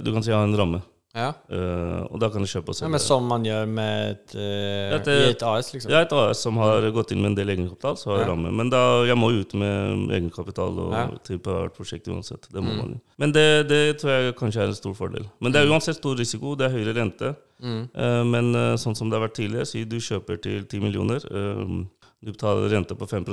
Du 0.00 0.14
kan 0.14 0.24
si 0.24 0.32
jeg 0.32 0.40
har 0.40 0.48
en 0.48 0.60
ramme. 0.64 0.84
Ja. 1.16 1.30
Uh, 1.48 2.02
og 2.12 2.20
da 2.20 2.28
kan 2.28 2.42
du 2.44 2.46
kjøpe 2.50 2.68
og 2.74 2.76
ja, 2.82 2.88
men 2.92 3.00
som 3.00 3.24
man 3.24 3.42
gjør 3.46 3.66
med 3.72 4.10
et, 4.10 4.34
uh, 4.36 4.90
Ja, 4.92 4.98
det- 4.98 5.14
i 5.16 5.30
et 5.32 5.42
AS, 5.48 5.70
liksom? 5.72 5.90
Er 5.90 6.02
et 6.04 6.12
AS 6.12 6.42
som 6.44 6.58
har 6.60 6.82
gått 6.92 7.12
inn 7.14 7.22
med 7.22 7.30
en 7.30 7.34
del 7.38 7.48
egenkapital, 7.54 7.96
så 7.96 8.10
har 8.10 8.18
jeg 8.18 8.26
Ja. 8.26 8.32
ramme. 8.34 8.52
Men 8.52 8.68
da, 8.68 8.82
jeg 9.08 9.16
må 9.16 9.30
ut 9.32 9.54
med 9.54 10.10
egenkapital 10.12 10.78
og 10.78 10.92
Ja. 10.92 11.06
til 11.24 11.38
på 11.38 11.50
hvert 11.56 11.74
prosjekt 11.74 12.06
uansett. 12.12 12.46
Det 12.52 12.60
må 12.62 12.68
Mm. 12.70 12.76
man 12.76 12.88
jo. 12.90 13.00
Men 13.18 13.32
det, 13.32 13.68
det 13.68 13.98
tror 13.98 14.10
jeg 14.10 14.36
kanskje 14.36 14.60
er 14.60 14.66
en 14.68 14.74
stor 14.74 14.92
fordel. 14.94 15.24
Men 15.40 15.52
det 15.52 15.62
er 15.62 15.72
uansett 15.72 15.96
stor 15.96 16.14
risiko. 16.16 16.54
Det 16.54 16.66
er 16.70 16.76
høyere 16.76 16.94
rente. 16.94 17.34
Mm. 17.62 17.88
Uh, 17.96 18.22
men 18.24 18.54
eh, 18.54 18.76
sånn 18.76 18.94
som 18.94 19.08
det 19.08 19.18
har 19.18 19.26
vært 19.26 19.36
tidligere, 19.40 19.64
si 19.66 19.82
du 19.84 19.96
kjøper 19.96 20.36
til 20.42 20.64
10 20.68 20.78
millioner. 20.78 21.16
eh, 21.24 21.84
du 22.26 22.32
betaler 22.34 22.68
rente 22.72 22.96
på 22.98 23.06
5 23.06 23.24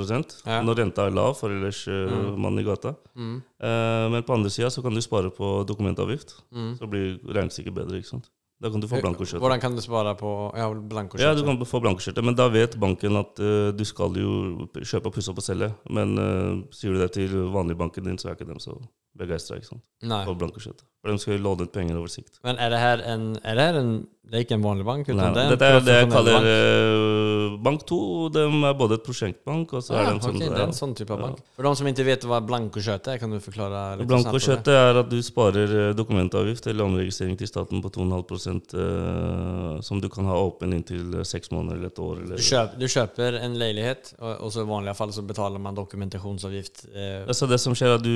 Ja. 0.46 0.60
når 0.62 0.78
renta 0.78 1.06
er 1.08 1.10
lav, 1.10 1.34
for 1.36 1.50
ellers 1.50 1.82
uh, 1.90 2.06
Mm. 2.06 2.38
mannen 2.40 2.60
i 2.62 2.62
gata. 2.62 2.94
Mm. 3.16 3.42
Eh, 3.60 4.06
men 4.14 4.22
på 4.22 4.34
andre 4.36 4.50
sida 4.50 4.70
så 4.70 4.82
kan 4.82 4.94
du 4.94 5.00
spare 5.02 5.30
på 5.34 5.64
dokumentavgift. 5.66 6.36
Mm. 6.54 6.76
Så 6.78 6.86
blir 6.86 7.18
regnestykket 7.26 7.74
bedre. 7.74 7.98
ikke 7.98 8.12
sant? 8.14 8.30
Da 8.62 8.70
kan 8.70 8.80
du 8.80 8.86
få 8.88 9.00
blankokjøtt. 9.02 9.40
Hvordan 9.42 9.60
kan 9.60 9.74
du 9.74 9.82
spare 9.82 10.14
på 10.16 10.30
ja, 10.56 10.68
blankokjøtt? 10.72 11.24
Ja, 11.24 11.34
du 11.34 11.42
kan 11.44 11.58
få 11.68 11.80
blankokjøttet, 11.84 12.24
men 12.24 12.36
da 12.38 12.46
vet 12.54 12.78
banken 12.80 13.18
at 13.20 13.40
uh, 13.42 13.70
du 13.74 13.84
skal 13.84 14.14
jo 14.20 14.68
kjøpe, 14.78 15.12
pusse 15.14 15.32
opp 15.32 15.42
og 15.42 15.46
selge. 15.46 15.72
Men 15.90 16.14
uh, 16.16 16.62
sier 16.72 16.94
du 16.94 17.02
det 17.02 17.10
til 17.18 17.34
vanligbanken 17.54 18.06
din, 18.06 18.20
så 18.20 18.30
er 18.30 18.38
ikke 18.38 18.48
dem 18.48 18.62
så 18.62 18.78
begeistra 19.18 19.58
for 20.24 20.34
blankokjøttet. 20.38 20.86
For 21.04 21.12
de 21.12 21.20
skal 21.20 21.36
jo 21.36 21.42
låne 21.44 21.66
ut 21.66 21.72
penger 21.72 21.98
over 22.00 22.08
sikt. 22.10 22.38
Men 22.46 22.56
er 22.58 22.72
det 22.72 22.80
her 22.80 23.02
en, 23.12 23.24
er 23.44 23.58
det 23.58 23.64
her 23.68 23.78
en 23.82 23.94
Det 24.24 24.38
er 24.38 24.44
ikke 24.46 24.56
en 24.56 24.62
vanlig 24.64 24.84
bank? 24.88 25.08
Nei, 25.12 25.26
det 25.36 25.42
er 25.42 25.50
dette 25.52 25.66
er 25.68 25.82
det 25.84 25.94
jeg 25.98 26.06
kaller 26.08 26.38
bank? 26.38 26.46
eh, 26.48 27.56
Bank 27.66 27.82
2. 27.90 27.98
De 28.32 28.44
er 28.70 28.76
både 28.80 28.96
et 28.96 29.04
prosjektbank, 29.04 29.74
og 29.76 29.84
så 29.84 29.92
er 29.92 29.98
Ah, 30.00 30.06
det 30.06 30.14
en 30.14 30.22
sånn 30.24 30.38
det 30.40 30.48
er 30.48 30.62
en 30.64 30.72
sånn 30.72 30.94
type 30.96 31.12
av 31.12 31.20
bank. 31.20 31.42
For 31.58 31.68
de 31.68 31.72
som 31.76 31.90
ikke 31.90 32.06
vet 32.08 32.24
hva 32.24 32.40
blankoskjøtet 32.48 33.10
er, 33.12 33.18
kan 33.20 33.36
du 33.36 33.38
forklare 33.44 33.82
snabbt? 34.00 34.70
Er 34.72 35.00
at 35.02 35.10
du 35.12 35.18
sparer 35.22 35.76
eh, 35.76 35.92
dokumentavgift 35.94 36.66
eller 36.72 36.88
omregistrering 36.88 37.36
til 37.36 37.52
staten 37.52 37.84
på 37.84 37.92
2,5 37.92 38.32
eh, 38.32 38.43
som 39.82 40.00
du 40.00 40.08
kan 40.12 40.24
ha 40.28 40.36
åpen 40.44 40.72
inntil 40.76 41.14
eh, 41.18 41.24
seks 41.26 41.50
måneder 41.54 41.76
eller 41.80 41.92
et 41.92 41.98
år. 42.04 42.22
Eller, 42.24 42.36
Du 42.40 42.42
kjøper, 42.46 42.78
du 42.80 42.86
kjøper 42.94 43.38
en 43.42 43.56
leilighet, 43.60 44.12
og, 44.20 44.32
og 44.46 44.52
så 44.54 44.64
i 44.64 44.68
vanlige 44.70 44.96
fall 44.98 45.12
så 45.16 45.24
betaler 45.26 45.62
man 45.62 45.74
dokumentasjonsavgift. 45.78 46.84
Eh, 46.94 47.22
Altså 47.28 47.48
det 47.50 47.60
som 47.62 47.74
skjer 47.76 47.94
er 47.96 48.02
du, 48.04 48.12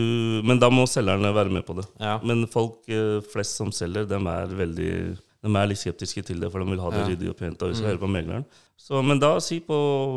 Men 0.46 0.58
da 0.62 0.70
må 0.70 0.86
selgerne 0.88 1.32
være 1.34 1.50
med 1.58 1.66
på 1.66 1.78
det. 1.80 1.86
ja. 2.00 2.18
Men 2.24 2.46
folk 2.50 2.84
eh, 2.88 3.18
flest 3.32 3.56
som 3.60 3.72
selger, 3.72 4.06
de 4.10 4.14
er 4.20 4.46
veldig 4.64 4.92
de 5.38 5.52
er 5.54 5.68
litt 5.70 5.78
skeptiske 5.78 6.24
til 6.26 6.40
det, 6.42 6.48
for 6.50 6.58
de 6.58 6.66
vil 6.72 6.80
ha 6.82 6.88
det 6.90 6.98
Ja. 7.04 7.06
ryddig 7.12 7.28
og 7.30 7.36
pent. 7.38 7.60
Og 7.62 7.70
Mm. 7.70 7.84
høre 7.86 7.98
på 8.02 8.08
megleren. 8.10 8.44
Så, 8.76 8.98
men 9.06 9.20
da, 9.20 9.38
si 9.38 9.60
på 9.60 9.76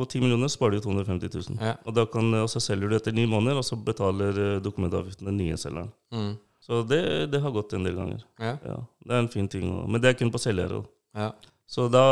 10 0.10 0.20
millioner, 0.20 0.48
sparer 0.50 0.80
du 0.80 0.80
250 0.82 1.30
000. 1.52 1.60
Ja. 1.62 1.76
Og, 1.86 1.94
kan, 2.12 2.34
og 2.42 2.50
så 2.50 2.60
selger 2.60 2.90
du 2.90 2.96
etter 2.96 3.14
ni 3.14 3.26
måneder, 3.30 3.58
og 3.58 3.64
så 3.64 3.76
betaler 3.78 4.30
eh, 4.56 4.60
dokumentavgiften 4.60 5.26
den 5.30 5.38
nye 5.38 5.58
selgeren. 5.62 5.92
Mm. 6.12 6.38
Så 6.62 6.84
det, 6.86 7.02
det 7.34 7.40
har 7.42 7.52
gått 7.56 7.74
en 7.74 7.84
del 7.88 7.96
ganger. 7.98 8.20
Ja. 8.40 8.56
Ja, 8.66 8.76
Det 9.06 9.16
er 9.16 9.24
en 9.24 9.32
fin 9.34 9.48
ting. 9.50 9.66
Men 9.90 10.02
det 10.02 10.12
er 10.12 10.20
kun 10.20 10.30
på 10.34 10.40
selgere. 10.42 10.84
Ja. 11.18 11.32
Så 11.72 11.88
da, 11.90 12.04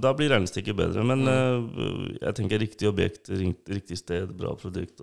da 0.00 0.12
blir 0.16 0.30
regnestykket 0.32 0.76
bedre. 0.78 1.02
Men 1.04 1.24
Mm. 1.26 1.66
uh, 1.74 2.06
jeg 2.22 2.34
tenker 2.38 2.58
riktig 2.62 2.88
objekt, 2.88 3.28
riktig 3.68 3.98
sted, 3.98 4.30
bra 4.38 4.54
produkt. 4.56 5.02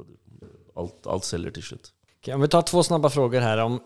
Alt, 0.77 1.05
alt 1.09 1.25
selger 1.27 1.53
til 1.53 1.63
slutt. 1.63 1.91
Okay, 2.21 2.33
om 2.33 2.41
vi 2.41 2.47
tar 2.53 2.63
to 2.65 2.81
snabba 2.83 3.09
frågor 3.13 3.41
her. 3.45 3.59
Om 3.65 3.79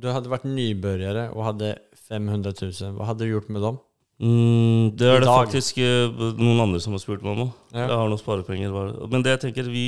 du 0.00 0.08
hadde 0.08 0.30
vært 0.32 0.46
nybörjare 0.48 1.26
og 1.34 1.44
hadde 1.50 1.74
500 2.08 2.54
000, 2.62 2.94
hva 2.96 3.10
hadde 3.10 3.24
du 3.26 3.32
gjort 3.34 3.50
med 3.52 3.62
dem? 3.64 3.78
Mm, 4.22 4.94
det 4.96 5.08
er 5.10 5.20
det 5.24 5.28
faktisk 5.28 5.78
eh, 5.82 6.08
noen 6.38 6.60
andre 6.62 6.80
som 6.80 6.94
har 6.94 7.02
spurt 7.02 7.24
meg 7.26 7.34
om. 7.44 7.50
Ja. 7.74 7.88
Jeg 7.88 7.96
har 7.98 8.08
noen 8.08 8.20
sparepenger. 8.22 8.76
Men 9.10 9.24
det 9.26 9.34
jeg 9.34 9.40
tenker, 9.48 9.68
vi, 9.68 9.84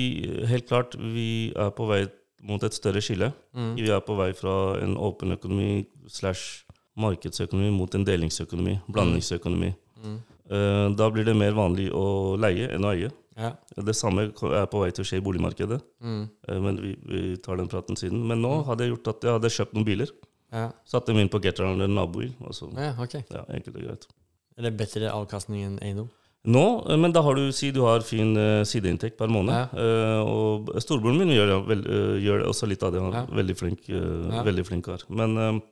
helt 0.50 0.66
klart, 0.68 0.96
vi 0.98 1.52
er 1.56 1.70
på 1.76 1.86
vei 1.88 2.02
mot 2.46 2.62
et 2.66 2.74
større 2.76 3.02
skille. 3.02 3.32
Mm. 3.56 3.74
Vi 3.78 3.90
er 3.90 4.00
på 4.06 4.16
vei 4.18 4.30
fra 4.38 4.54
en 4.82 4.96
åpen 4.96 5.34
økonomi 5.36 5.86
slash 6.08 6.62
markedsøkonomi 6.96 7.70
mot 7.76 7.94
en 7.94 8.04
delingsøkonomi, 8.06 8.78
blandingsøkonomi. 8.92 9.72
Mm. 10.04 10.16
Eh, 10.50 10.88
Da 10.96 11.10
blir 11.10 11.24
det 11.26 11.36
mer 11.36 11.52
vanlig 11.56 11.90
å 11.92 12.36
leie 12.40 12.68
enn 12.72 12.84
å 12.86 12.92
eie. 12.94 13.10
Ja. 13.36 13.50
Det 13.76 13.92
samme 13.94 14.30
er 14.30 14.66
på 14.72 14.80
vei 14.80 14.90
til 14.96 15.04
å 15.04 15.08
skje 15.08 15.18
i 15.18 15.24
boligmarkedet, 15.24 15.80
Mm. 16.00 16.28
eh, 16.48 16.60
men 16.60 16.76
vi, 16.80 16.96
vi 17.04 17.36
tar 17.36 17.56
den 17.58 17.68
praten 17.68 17.96
siden. 17.96 18.22
Men 18.26 18.40
nå 18.40 18.64
hadde 18.64 18.84
jeg 18.86 18.94
gjort 18.94 19.08
at 19.08 19.20
jeg 19.26 19.32
hadde 19.36 19.50
kjøpt 19.52 19.74
noen 19.74 19.84
biler. 19.84 20.10
Ja. 20.52 20.70
Satt 20.86 21.06
dem 21.06 21.18
inn 21.18 21.28
på 21.28 21.40
Getraen 21.42 21.74
eller 21.80 21.88
nabobil. 21.92 22.32
Altså, 22.46 22.70
ja, 22.78 22.94
okay. 23.02 23.24
ja, 23.30 23.42
enkelt 23.50 23.76
og 23.76 23.82
greit. 23.82 24.06
Er 24.56 24.62
det 24.62 24.76
bedre 24.78 25.10
avkastning 25.12 25.64
enn 25.66 25.78
eiendom? 25.82 26.08
Nå, 26.46 26.62
eh, 26.90 26.96
men 26.96 27.12
da 27.12 27.22
har 27.26 27.34
du 27.34 27.48
si 27.52 27.72
du 27.74 27.80
har 27.82 28.04
fin 28.06 28.36
eh, 28.38 28.62
sideinntekt 28.68 29.16
per 29.18 29.30
måned. 29.32 29.54
Ja. 29.54 29.66
Eh, 29.82 30.20
og 30.22 30.70
storebroren 30.82 31.18
min 31.18 31.32
gjør, 31.34 31.56
vel, 31.66 31.82
gjør 32.22 32.44
også 32.50 32.68
litt 32.70 32.84
av 32.86 32.92
det. 32.94 33.02
Han 33.02 33.14
er 33.14 33.24
Ja. 33.26 33.36
veldig 33.42 33.56
flink 33.58 33.88
Ja. 33.88 34.42
veldig 34.46 34.66
flink 34.66 34.84
kar. 34.84 35.02
Men 35.08 35.62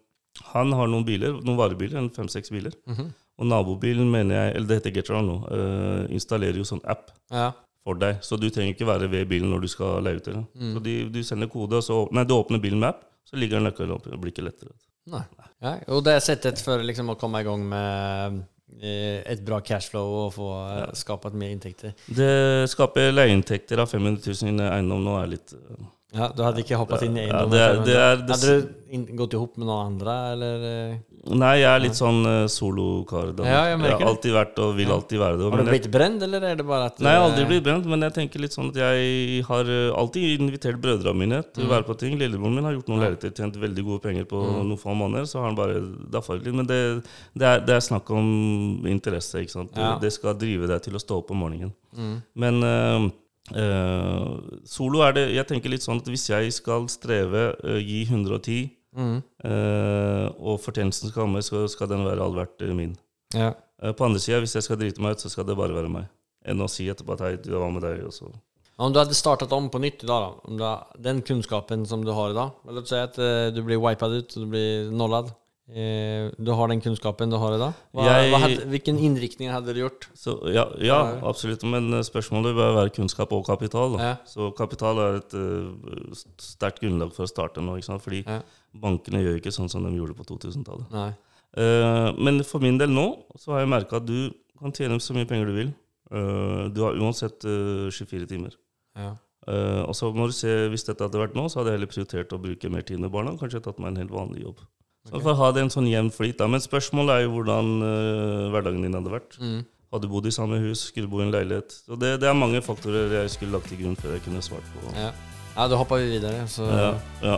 han 0.52 0.72
har 0.72 0.86
noen 0.88 1.04
biler, 1.06 1.32
noen 1.42 1.56
varebiler, 1.56 1.96
en 1.98 2.10
fem-seks 2.10 2.50
biler. 2.50 2.72
Mhm. 2.88 3.12
Og 3.38 3.46
nabobilen, 3.46 4.10
mener 4.10 4.34
jeg, 4.34 4.56
eller 4.56 4.66
det 4.68 4.82
heter 4.82 4.94
Getron 4.94 5.26
nå, 5.26 6.08
installerer 6.10 6.56
jo 6.56 6.62
sånn 6.64 6.80
app 6.86 7.10
Ja. 7.30 7.52
for 7.84 7.94
deg. 7.94 8.20
Så 8.22 8.38
du 8.38 8.48
trenger 8.50 8.74
ikke 8.74 8.86
være 8.86 9.08
ved 9.10 9.28
bilen 9.28 9.50
når 9.50 9.60
du 9.62 9.68
skal 9.68 10.02
leie 10.02 10.16
ut 10.16 10.24
den. 10.24 10.46
Mm. 10.58 10.74
Så 10.74 10.82
de, 10.82 11.08
du 11.08 11.22
sender 11.22 11.48
kode, 11.48 11.82
så 11.82 12.08
Nei, 12.12 12.24
du 12.24 12.34
åpner 12.34 12.60
bilen 12.60 12.78
med 12.80 12.88
app, 12.90 13.02
så 13.26 13.36
ligger 13.36 13.60
nøkkelen 13.60 13.90
oppe. 13.94 14.10
Det 14.10 14.20
blir 14.20 14.32
ikke 14.32 14.44
lettere. 14.44 14.70
Nei. 15.06 15.22
nei. 15.38 15.48
Ja, 15.62 15.78
og 15.94 16.04
det 16.04 16.22
sett 16.22 16.44
etter 16.46 16.62
for 16.62 16.78
liksom 16.78 17.14
komme 17.18 17.40
i 17.40 17.44
gang 17.44 17.68
med 17.68 18.44
eh, 18.80 19.32
ett 19.32 19.42
bra 19.46 19.60
cashflow 19.60 20.14
og 20.24 20.34
få 20.34 20.48
ja. 20.52 20.86
skapat 20.96 21.36
mer 21.38 21.54
inntekter. 21.54 21.94
Det 22.06 22.70
skaper 22.72 23.12
leieinntekter 23.12 23.82
av 23.82 23.92
500 23.92 24.22
000 24.26 24.60
i 24.64 24.70
eiendom 24.70 25.04
nå 25.04 25.18
er 25.20 25.32
litt 25.36 25.54
eh, 25.56 25.84
Ja, 26.14 26.28
du 26.30 26.44
hadde 26.46 26.62
ikke 26.62 26.78
hoppet 26.78 27.02
inn 27.02 27.16
i 27.18 27.24
Ja, 27.26 27.40
eiendom? 27.42 27.50
det 27.50 27.62
det 27.88 27.96
er, 27.98 28.16
det, 28.22 28.36
hadde 28.36 28.52
du 28.54 28.68
gått 28.94 29.16
gått 29.18 29.32
ihop 29.34 29.56
med 29.58 29.66
noen 29.66 29.86
andre, 29.92 30.12
eller? 30.34 30.64
eh, 30.68 30.98
Nei, 31.24 31.54
jeg 31.62 31.70
er 31.72 31.80
litt 31.80 31.96
sånn 31.96 32.18
uh, 32.28 32.44
solokar. 32.52 33.30
Ja, 33.40 33.62
jeg 33.72 33.78
jeg 33.80 33.92
har 33.96 34.02
alltid 34.10 34.32
vært 34.34 34.58
og 34.60 34.74
vil 34.76 34.90
alltid 34.92 35.18
være 35.22 35.38
det. 35.40 35.46
Har 35.48 35.56
du 35.56 35.70
jeg, 35.70 35.80
blivit 35.88 36.22
eller 36.26 36.44
er 36.50 36.58
det 36.60 36.66
bare 36.68 36.84
at 36.90 37.00
nei, 37.00 37.14
jeg 37.14 37.20
har 37.22 37.28
aldri 37.30 37.42
eh, 37.46 37.48
blitt 37.48 37.64
brent, 37.64 37.86
men 37.88 38.04
jeg 38.04 38.12
tenker 38.18 38.42
litt 38.44 38.52
sånn 38.52 38.68
at 38.68 38.76
jeg 38.76 39.42
har 39.48 39.70
alltid 40.02 40.40
invitert 40.44 40.78
brødrene 40.84 41.16
mine 41.16 41.40
til 41.48 41.64
å 41.64 41.66
Mm. 41.66 41.72
være 41.72 41.86
på 41.88 41.96
ting. 41.98 42.18
Lillebroren 42.20 42.54
min 42.54 42.64
har 42.68 42.76
gjort 42.76 42.88
noen 42.92 43.00
Ja. 43.00 43.08
lerreter, 43.08 43.32
tjent 43.34 43.56
veldig 43.56 43.84
gode 43.88 44.02
penger 44.04 44.24
på 44.28 44.36
Mm. 44.44 44.68
noen 44.68 44.78
få 44.84 44.94
måneder, 44.94 45.24
så 45.26 45.40
har 45.40 45.46
han 45.48 45.56
bare 45.56 45.80
daffa 46.12 46.34
litt. 46.36 46.52
Men 46.54 46.66
det, 46.66 47.02
det, 47.34 47.42
er, 47.48 47.60
det 47.64 47.74
er 47.74 47.80
snakk 47.88 48.10
om 48.10 48.84
interesse, 48.86 49.40
ikke 49.40 49.50
sant. 49.56 49.70
Ja. 49.74 49.96
Det 49.98 50.12
skal 50.12 50.34
drive 50.34 50.68
deg 50.68 50.82
til 50.82 50.92
å 50.94 51.00
stå 51.00 51.18
opp 51.24 51.30
om 51.32 51.38
morgenen. 51.40 51.72
Mm. 51.96 52.22
Men 52.36 52.62
uh, 52.62 53.10
uh, 53.52 54.38
solo 54.64 55.02
er 55.04 55.12
det 55.12 55.24
Jeg 55.34 55.46
tenker 55.50 55.72
litt 55.72 55.84
sånn 55.84 56.00
at 56.00 56.08
hvis 56.08 56.30
jeg 56.30 56.52
skal 56.56 56.88
streve, 56.92 57.50
uh, 57.64 57.78
gi 57.82 58.06
110 58.08 58.70
Mm. 58.94 59.16
uh, 59.42 60.28
og 60.38 60.60
fortjenesten 60.62 61.10
skal 61.10 61.24
komme, 61.24 61.40
så 61.42 61.64
skal 61.66 61.88
den 61.90 62.04
være 62.06 62.22
all 62.22 62.36
verdt 62.36 62.62
min. 62.78 62.92
Ja. 63.34 63.50
På 63.98 64.06
andre 64.06 64.20
sida, 64.22 64.38
hvis 64.38 64.54
jeg 64.54 64.62
skal 64.62 64.78
drite 64.78 65.02
meg 65.02 65.16
ut, 65.16 65.24
så 65.24 65.28
skal 65.32 65.48
det 65.48 65.56
bare 65.58 65.74
være 65.74 65.90
meg. 65.90 66.04
Enn 66.44 66.60
å 66.60 66.68
si 66.70 66.86
etterpå 66.92 67.16
at 67.16 67.24
hei, 67.24 67.36
du 67.40 67.54
var 67.56 67.72
med 67.72 67.82
deg, 67.82 68.04
og 68.06 68.12
så 68.14 68.28
Om 68.76 68.92
du 68.92 68.98
hadde 68.98 69.16
startet 69.16 69.52
om 69.54 69.68
på 69.70 69.80
nytt 69.80 70.02
i 70.04 70.06
dag, 70.06 70.24
da, 70.24 70.50
Om 70.50 70.58
du 70.58 71.02
den 71.02 71.22
kunnskapen 71.22 71.86
som 71.86 72.04
du 72.04 72.12
har 72.12 72.30
idag? 72.30 72.50
Eller 72.64 72.80
Låt 72.80 72.88
säga 72.88 73.04
att 73.04 73.18
eh, 73.18 73.46
du 73.54 73.62
blir 73.62 73.88
wipet 73.88 74.08
ut 74.08 74.34
du 74.34 74.46
blir 74.46 74.90
nollad. 74.90 75.32
Eh, 75.66 76.28
du 76.36 76.50
har 76.52 76.68
den 76.68 76.80
kunnskapen 76.84 77.30
du 77.32 77.38
har 77.40 77.54
idag. 77.56 77.72
Hva, 77.94 78.04
Jeg- 78.04 78.30
hva 78.32 78.38
hadde, 78.42 78.66
hvilken 78.68 78.98
innriktning 79.00 79.48
hadde 79.50 79.72
du 79.72 79.80
gjort? 79.80 80.08
Så 80.14 80.34
ja, 80.52 80.66
ja, 80.78 81.20
absolutt. 81.24 81.62
Men 81.64 81.90
eh, 81.94 82.02
spørsmålet 82.04 82.52
bør 82.54 82.74
være 82.76 82.92
kunnskap 82.92 83.32
og 83.32 83.46
kapital. 83.46 83.96
Ja. 83.98 84.16
Så 84.26 84.50
kapital 84.54 84.98
er 84.98 85.16
et 85.22 85.32
uh, 85.32 86.12
sterkt 86.36 86.80
grunnlag 86.82 87.14
for 87.14 87.24
å 87.24 87.30
starte 87.32 87.62
nå. 87.64 87.78
Ikke 87.78 87.88
sant? 87.88 88.02
Fordi 88.04 88.24
Ja. 88.26 88.42
bankene 88.76 89.22
gjør 89.24 89.40
ikke 89.40 89.54
sånn 89.56 89.70
som 89.70 89.82
de 89.84 89.90
gjorde 89.96 90.14
på 90.18 90.26
2000-tallet. 90.28 90.90
Nej. 90.92 91.14
Eh, 91.56 92.12
men 92.18 92.42
for 92.44 92.58
min 92.60 92.76
del 92.76 92.90
nå 92.90 93.24
så 93.38 93.52
har 93.54 93.60
jeg 93.64 93.68
merka 93.72 93.96
at 93.96 94.06
du 94.06 94.30
kan 94.60 94.70
tjene 94.72 95.00
så 95.00 95.14
mye 95.14 95.26
penger 95.26 95.46
du 95.46 95.54
vil. 95.54 95.74
Uh, 96.12 96.68
du 96.68 96.82
har 96.84 96.92
uansett 97.00 97.42
eh, 97.48 97.88
24 97.90 98.26
timer. 98.28 98.52
Ja. 98.96 99.14
Og 99.46 99.92
så 99.96 100.08
må 100.14 100.26
du 100.26 100.32
se, 100.32 100.68
Hvis 100.72 100.84
dette 100.86 101.04
hadde 101.04 101.18
vært 101.20 101.34
nå, 101.34 101.48
så 101.52 101.60
hadde 101.60 101.72
jeg 101.72 101.80
heller 101.80 101.92
prioritert 101.92 102.32
å 102.32 102.40
bruke 102.40 102.70
mer 102.70 102.80
tid 102.82 102.98
med 103.00 103.10
barna. 103.12 103.36
Kanskje 103.36 103.60
tatt 103.62 103.78
meg 103.78 103.88
en 103.92 103.96
helt 104.04 104.10
vanlig 104.12 104.40
jobb. 104.44 104.60
Så 105.04 105.20
For 105.20 105.34
å 105.34 105.36
ha 105.36 105.50
det 105.52 105.60
en 105.66 105.72
sånn 105.72 105.88
jevn 105.90 106.08
flyt. 106.12 106.38
da. 106.40 106.46
Men 106.48 106.60
spørsmålet 106.64 107.12
er 107.14 107.20
jo 107.26 107.32
hvordan 107.34 107.66
uh, 107.84 108.50
hverdagen 108.54 108.84
din 108.86 108.94
hadde 108.96 109.10
vært. 109.12 109.32
Mm. 109.36 109.60
Hadde 109.92 110.06
du 110.08 110.12
bodd 110.14 110.26
i 110.26 110.32
samme 110.34 110.56
hus, 110.62 110.80
skulle 110.88 111.10
bo 111.10 111.16
i 111.20 111.24
en 111.26 111.34
leilighet. 111.34 111.70
Så 111.84 111.92
det, 112.00 112.10
det 112.22 112.28
er 112.30 112.36
mange 112.38 112.60
faktorer 112.64 113.12
jeg 113.20 113.28
skulle 113.34 113.54
lagt 113.54 113.68
til 113.70 113.78
grunn 113.82 113.98
før 114.00 114.10
jeg 114.16 114.22
kunne 114.24 114.42
svart 114.42 114.66
på. 114.72 114.78
Ja. 114.96 115.10
ja, 115.52 115.62
da 115.70 115.74
hoppa 115.78 115.94
vi 116.00 116.06
videre, 116.16 116.38
Så. 116.50 116.64
Ja, 116.66 116.92
ja. 117.28 117.36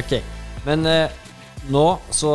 ok. 0.00 0.12
men 0.66 0.78
eh, 0.90 1.14
nå 1.70 1.84
så 2.10 2.32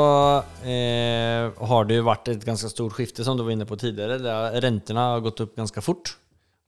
eh, 0.63 1.51
har 1.73 1.83
det 1.89 1.97
jo 1.99 2.07
vært 2.07 2.31
et 2.31 2.47
ganske 2.47 2.69
stort 2.71 2.95
skifte 2.95 3.25
som 3.27 3.35
du 3.35 3.43
var 3.43 3.51
inne 3.57 3.67
på 3.67 3.75
tidligere. 3.81 4.21
Har, 4.23 4.55
räntorna 4.63 5.03
har 5.15 5.25
gått 5.25 5.43
opp 5.43 5.53
ganske 5.59 5.81
fort. 5.83 6.15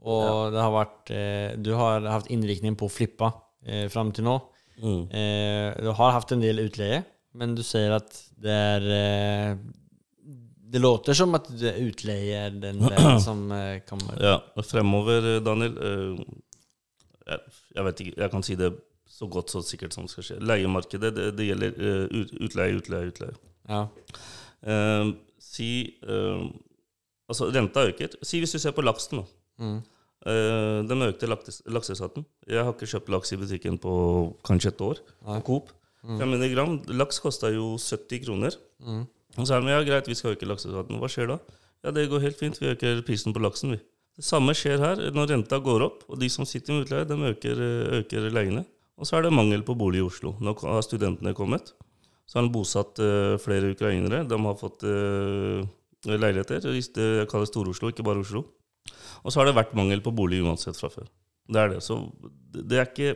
Och 0.03 0.51
det 0.51 0.59
har 0.59 0.73
vært 0.75 1.07
eh, 1.15 1.55
du 1.55 1.71
har 1.79 2.03
haft 2.11 2.27
innvirkning 2.27 2.75
på 2.75 2.83
å 2.89 2.91
flippa 2.91 3.31
eh, 3.65 3.87
fram 3.93 4.11
til 4.15 4.25
nå. 4.27 4.37
Mm. 4.81 5.03
Eh, 5.13 5.69
du 5.85 5.91
har 5.93 6.11
haft 6.15 6.31
en 6.33 6.41
del 6.41 6.59
utleie, 6.65 7.03
men 7.37 7.53
du 7.55 7.63
sier 7.63 7.93
at 7.99 8.11
det 8.41 8.51
er 8.51 8.87
Eh, 8.93 9.57
det 10.73 10.79
låter 10.81 11.13
som 11.13 11.35
at 11.37 11.45
det 11.59 11.75
utleier 11.83 12.49
den 12.49 12.79
vägen 12.81 13.19
som 13.27 13.43
eh, 13.53 13.79
kommer. 13.85 14.17
ja. 14.17 14.39
og 14.57 14.65
Fremover, 14.65 15.27
eh, 15.35 15.41
Daniel 15.45 15.75
eh, 15.77 16.23
jeg, 17.27 17.39
jeg 17.75 17.85
vet 17.85 17.99
ikke, 18.01 18.15
jeg 18.23 18.31
kan 18.33 18.43
si 18.43 18.55
det 18.57 18.71
så 19.13 19.27
godt 19.29 19.53
så 19.53 19.61
sikkert 19.61 19.93
som 19.93 20.07
det 20.07 20.11
skal 20.15 20.25
skje. 20.25 20.39
Leiemarkedet, 20.41 21.11
det, 21.15 21.27
det 21.37 21.45
gjelder 21.45 21.77
ut- 22.09 22.33
utleie, 22.41 22.73
utleie, 22.79 23.11
utleie. 23.11 23.35
Ja. 23.69 23.83
Si 25.39 25.69
Altså, 27.29 27.47
renta 27.53 27.85
øker. 27.87 28.17
Si 28.25 28.39
hvis 28.41 28.51
du 28.51 28.59
ser 28.59 28.73
på 28.75 28.83
laksen, 28.83 29.21
da. 29.21 29.23
Mm. 29.63 29.77
Eh, 30.23 30.81
den 30.87 31.03
økte 31.03 31.27
lakseskatten. 31.27 32.25
Jeg 32.47 32.63
har 32.63 32.71
ikke 32.71 32.87
kjøpt 32.87 33.11
laks 33.11 33.33
i 33.35 33.39
butikken 33.41 33.79
på 33.81 33.93
kanskje 34.47 34.71
et 34.71 34.83
år. 34.85 35.01
Nei. 35.25 35.39
På 35.39 35.45
Coop. 35.49 35.73
500 36.03 36.51
gram. 36.51 36.77
Laks 36.99 37.19
kosta 37.23 37.51
jo 37.51 37.73
70 37.79 38.23
kroner. 38.25 38.55
Mm. 38.83 39.03
Og 39.39 39.47
så 39.47 39.55
er 39.55 39.63
det 39.63 39.73
ja, 39.73 39.83
greit, 39.87 40.07
vi 40.07 40.17
skal 40.19 40.35
øke 40.35 40.47
lakseskatten. 40.47 40.99
Hva 41.01 41.09
skjer 41.11 41.31
da? 41.33 41.39
Ja, 41.83 41.91
det 41.95 42.09
går 42.11 42.23
helt 42.23 42.39
fint. 42.39 42.59
Vi 42.61 42.71
øker 42.71 43.03
prisen 43.07 43.35
på 43.35 43.43
laksen, 43.43 43.75
vi. 43.75 43.81
Det 44.13 44.25
samme 44.27 44.53
skjer 44.55 44.77
her 44.77 44.99
når 45.15 45.31
renta 45.31 45.57
går 45.63 45.87
opp, 45.87 46.03
og 46.05 46.19
de 46.21 46.29
som 46.29 46.45
sitter 46.45 46.75
med 46.75 46.85
utleie, 46.85 47.07
de 47.09 47.31
øker, 47.31 47.61
eh, 47.65 47.95
øker 48.03 48.29
leiene. 48.29 48.65
Og 48.99 49.09
så 49.09 49.17
er 49.17 49.25
det 49.25 49.33
mangel 49.33 49.63
på 49.65 49.75
bolig 49.75 50.03
i 50.03 50.05
Oslo. 50.05 50.35
Nå 50.39 50.53
har 50.61 50.83
studentene 50.85 51.33
kommet. 51.33 51.73
Så 52.29 52.37
har 52.37 52.45
han 52.45 52.53
bosatt 52.53 52.99
uh, 53.03 53.35
flere 53.41 53.73
ukrainere. 53.73 54.21
De 54.29 54.37
har 54.45 54.55
fått 54.55 54.85
uh, 54.85 55.65
leiligheter. 56.07 56.61
Jeg 56.63 57.27
kaller 57.27 57.49
Stor-Oslo, 57.49 57.89
ikke 57.89 58.05
bare 58.05 58.21
Oslo. 58.21 58.45
Og 59.23 59.31
så 59.33 59.41
har 59.41 59.49
det 59.49 59.57
vært 59.57 59.75
mangel 59.77 60.01
på 60.01 60.13
bolig 60.15 60.41
uansett 60.43 60.79
fra 60.79 60.89
før. 60.93 61.07
Det 61.49 61.59
er 61.59 61.73
det. 61.75 61.83
Så 61.83 61.99
det 62.53 62.79
er 62.79 62.89
ikke 62.89 63.13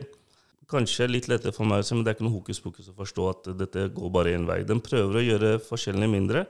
Kanskje 0.68 1.06
litt 1.08 1.30
lettere 1.32 1.54
for 1.56 1.64
meg, 1.64 1.80
men 1.94 2.02
det 2.04 2.10
er 2.10 2.16
ikke 2.18 2.26
noe 2.26 2.34
hokus 2.34 2.58
pokus 2.60 2.90
å 2.90 2.96
forstå 2.96 3.28
at 3.30 3.46
dette 3.56 3.86
går 3.96 4.10
bare 4.12 4.34
én 4.36 4.44
vei. 4.44 4.58
De 4.68 4.74
prøver 4.84 5.16
å 5.16 5.22
gjøre 5.24 5.52
forskjellene 5.64 6.10
mindre, 6.12 6.42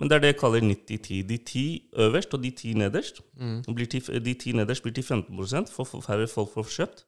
men 0.00 0.10
det 0.10 0.16
er 0.16 0.22
det 0.24 0.30
jeg 0.32 0.38
kaller 0.40 0.64
90-10. 0.66 1.20
De 1.28 1.36
ti 1.46 1.64
øverst 1.94 2.34
og 2.34 2.42
de 2.42 2.50
ti 2.58 2.72
nederst 2.74 3.20
blir 3.68 3.86
til, 3.86 4.02
De 4.18 4.34
ti 4.34 4.52
nederst 4.56 4.82
blir 4.82 4.96
til 4.96 5.04
15 5.04 5.70
for 5.70 6.02
færre 6.02 6.26
folk 6.26 6.50
får 6.56 6.72
kjøpt. 6.74 7.04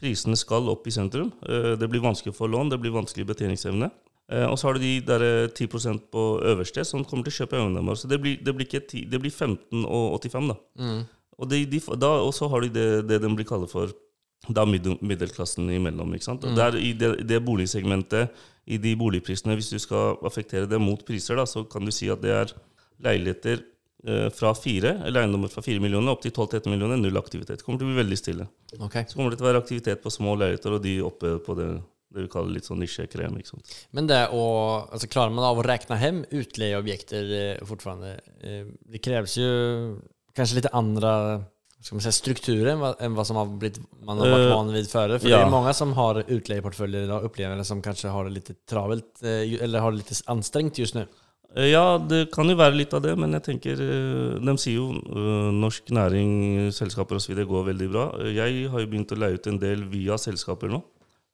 Prisene 0.00 0.34
skal 0.36 0.66
opp 0.68 0.86
i 0.88 0.90
sentrum. 0.90 1.30
Eh, 1.46 1.76
Det 1.78 1.88
blir 1.88 2.02
vanskelig 2.02 2.34
å 2.34 2.38
få 2.42 2.50
lån, 2.50 2.70
det 2.70 2.80
blir 2.80 2.90
vanskelig 2.90 3.26
betjeningsevne. 3.30 3.92
Eh, 4.32 4.46
Og 4.48 4.56
så 4.58 4.68
har 4.68 4.74
du 4.78 4.80
de 4.80 5.00
der 5.04 5.22
eh, 5.22 5.48
10% 5.52 6.06
på 6.12 6.22
øverste 6.42 6.84
som 6.84 7.04
kommer 7.04 7.24
til 7.26 7.34
å 7.34 7.38
kjøpe 7.42 7.58
eiendommer. 7.60 7.98
Så 7.98 8.08
det 8.08 8.20
blir, 8.22 8.38
det 8.44 8.54
blir, 8.56 8.66
ikke 8.66 8.80
10, 8.86 9.04
det 9.12 9.20
blir 9.20 9.30
15 9.34 9.84
og 9.84 10.16
85, 10.22 10.48
da. 10.52 10.56
Og, 11.38 11.48
de, 11.50 11.64
de, 11.66 11.80
da, 11.98 12.10
så 12.32 12.48
har 12.48 12.62
de 12.62 12.68
det, 12.70 12.88
det 13.10 13.20
de 13.24 13.28
blir 13.34 13.46
kalt 13.48 13.68
for 13.72 13.90
da 14.54 14.64
middel, 14.68 14.98
middelklassen 15.00 15.70
imellom. 15.72 16.12
ikke 16.14 16.24
sant? 16.28 16.44
Og 16.44 16.52
der 16.56 16.76
I 16.76 16.92
det, 17.00 17.14
det 17.26 17.40
boligsegmentet, 17.44 18.30
i 18.66 18.78
de 18.80 18.94
boligprisene, 18.96 19.54
hvis 19.58 19.70
du 19.72 19.78
skal 19.80 20.16
affektere 20.24 20.68
det 20.68 20.78
mot 20.80 21.00
priser, 21.04 21.36
da, 21.36 21.44
så 21.48 21.64
kan 21.68 21.84
du 21.84 21.90
si 21.92 22.08
at 22.12 22.20
det 22.22 22.30
er 22.32 22.52
leiligheter 23.04 23.60
eh, 24.06 24.28
fra 24.32 24.54
fire, 24.56 24.94
eller 25.04 25.24
eiendommer 25.24 25.50
fra 25.52 25.60
4 25.64 25.80
millioner 25.84 26.12
opp 26.14 26.22
til 26.24 26.32
12-13 26.32 26.70
millioner, 26.72 26.96
null 27.00 27.18
aktivitet. 27.20 27.58
Det 27.60 27.66
kommer 27.66 27.80
til 27.82 27.88
å 27.88 27.92
bli 27.92 27.98
veldig 28.02 28.18
stille. 28.20 28.46
Okay. 28.78 29.04
Så 29.08 29.18
kommer 29.18 29.34
det 29.34 29.40
til 29.40 29.48
å 29.48 29.50
være 29.50 29.60
aktivitet 29.64 30.00
på 30.04 30.12
små 30.12 30.36
leiligheter, 30.40 30.76
og 30.78 30.84
de 30.86 30.94
oppe 31.04 31.34
på 31.44 31.56
det, 31.58 31.68
det 32.14 32.26
vi 32.26 32.32
kaller 32.32 32.54
litt 32.56 32.68
sånn 32.68 32.80
nisjekrem. 32.82 33.38
ikke 33.40 33.52
sant? 33.54 33.72
Men 33.96 34.08
det 34.10 34.20
å, 34.32 34.44
altså 34.90 35.10
Klarer 35.10 35.34
man 35.34 35.46
av 35.48 35.60
å 35.60 35.66
regne 35.66 35.98
hjem 36.00 36.22
utleieobjekter 36.30 37.34
eh, 37.40 37.64
fortfarande? 37.66 38.14
Eh, 38.42 38.62
det 38.94 39.02
kreves 39.04 39.36
jo 39.40 39.50
kanskje 40.34 40.60
litt 40.62 40.70
andre 40.74 41.12
skal 41.84 41.98
man 41.98 42.04
si, 42.06 42.12
strukturer 42.16 42.70
enn 42.72 42.80
hva, 42.80 42.94
enn 43.04 43.16
hva 43.16 43.24
som 43.28 43.36
har 43.36 43.50
blitt, 43.60 43.76
man 44.06 44.16
har 44.22 44.30
vært 44.32 44.46
Eh, 44.46 44.54
van 44.54 44.70
vid 44.72 44.86
For 44.88 45.10
ja. 45.12 45.18
det 45.20 45.40
er 45.42 45.50
mange 45.52 45.74
som 45.76 45.92
har 45.98 46.22
utleieportføljer 46.22 47.04
i 47.04 47.10
dag, 47.10 47.26
opplever 47.28 47.60
det, 47.60 47.66
som 47.68 47.82
kanskje 47.84 48.12
har 48.14 48.24
det 48.24 48.38
litt 48.38 48.48
travelt, 48.70 49.10
eh, 49.22 49.58
eller 49.60 49.84
har 49.84 49.92
det 49.92 50.00
litt 50.00 50.22
anstrengt 50.32 50.80
just 50.80 50.96
nu. 50.96 51.04
Eh, 51.54 51.68
Ja, 51.74 51.98
det 51.98 52.30
kan 52.32 52.48
jo 52.48 52.56
være 52.56 52.74
litt 52.74 52.94
av 52.96 53.02
det, 53.04 53.12
men 53.20 53.36
jeg 53.36 53.44
tenker 53.50 53.72
eh, 53.84 54.40
De 54.40 54.56
sier 54.56 54.80
jo 54.80 54.88
norsk 55.52 55.92
næring, 55.92 56.72
selskaper 56.72 57.20
osv. 57.20 57.36
går 57.44 57.68
veldig 57.68 57.90
bra. 57.92 58.06
Jeg 58.32 58.70
har 58.72 58.80
jo 58.80 58.86
begynt 58.88 59.12
å 59.12 59.20
leie 59.20 59.36
ut 59.36 59.46
en 59.52 59.60
del 59.60 59.84
via 59.84 60.16
selskaper 60.16 60.72
nå. 60.72 60.80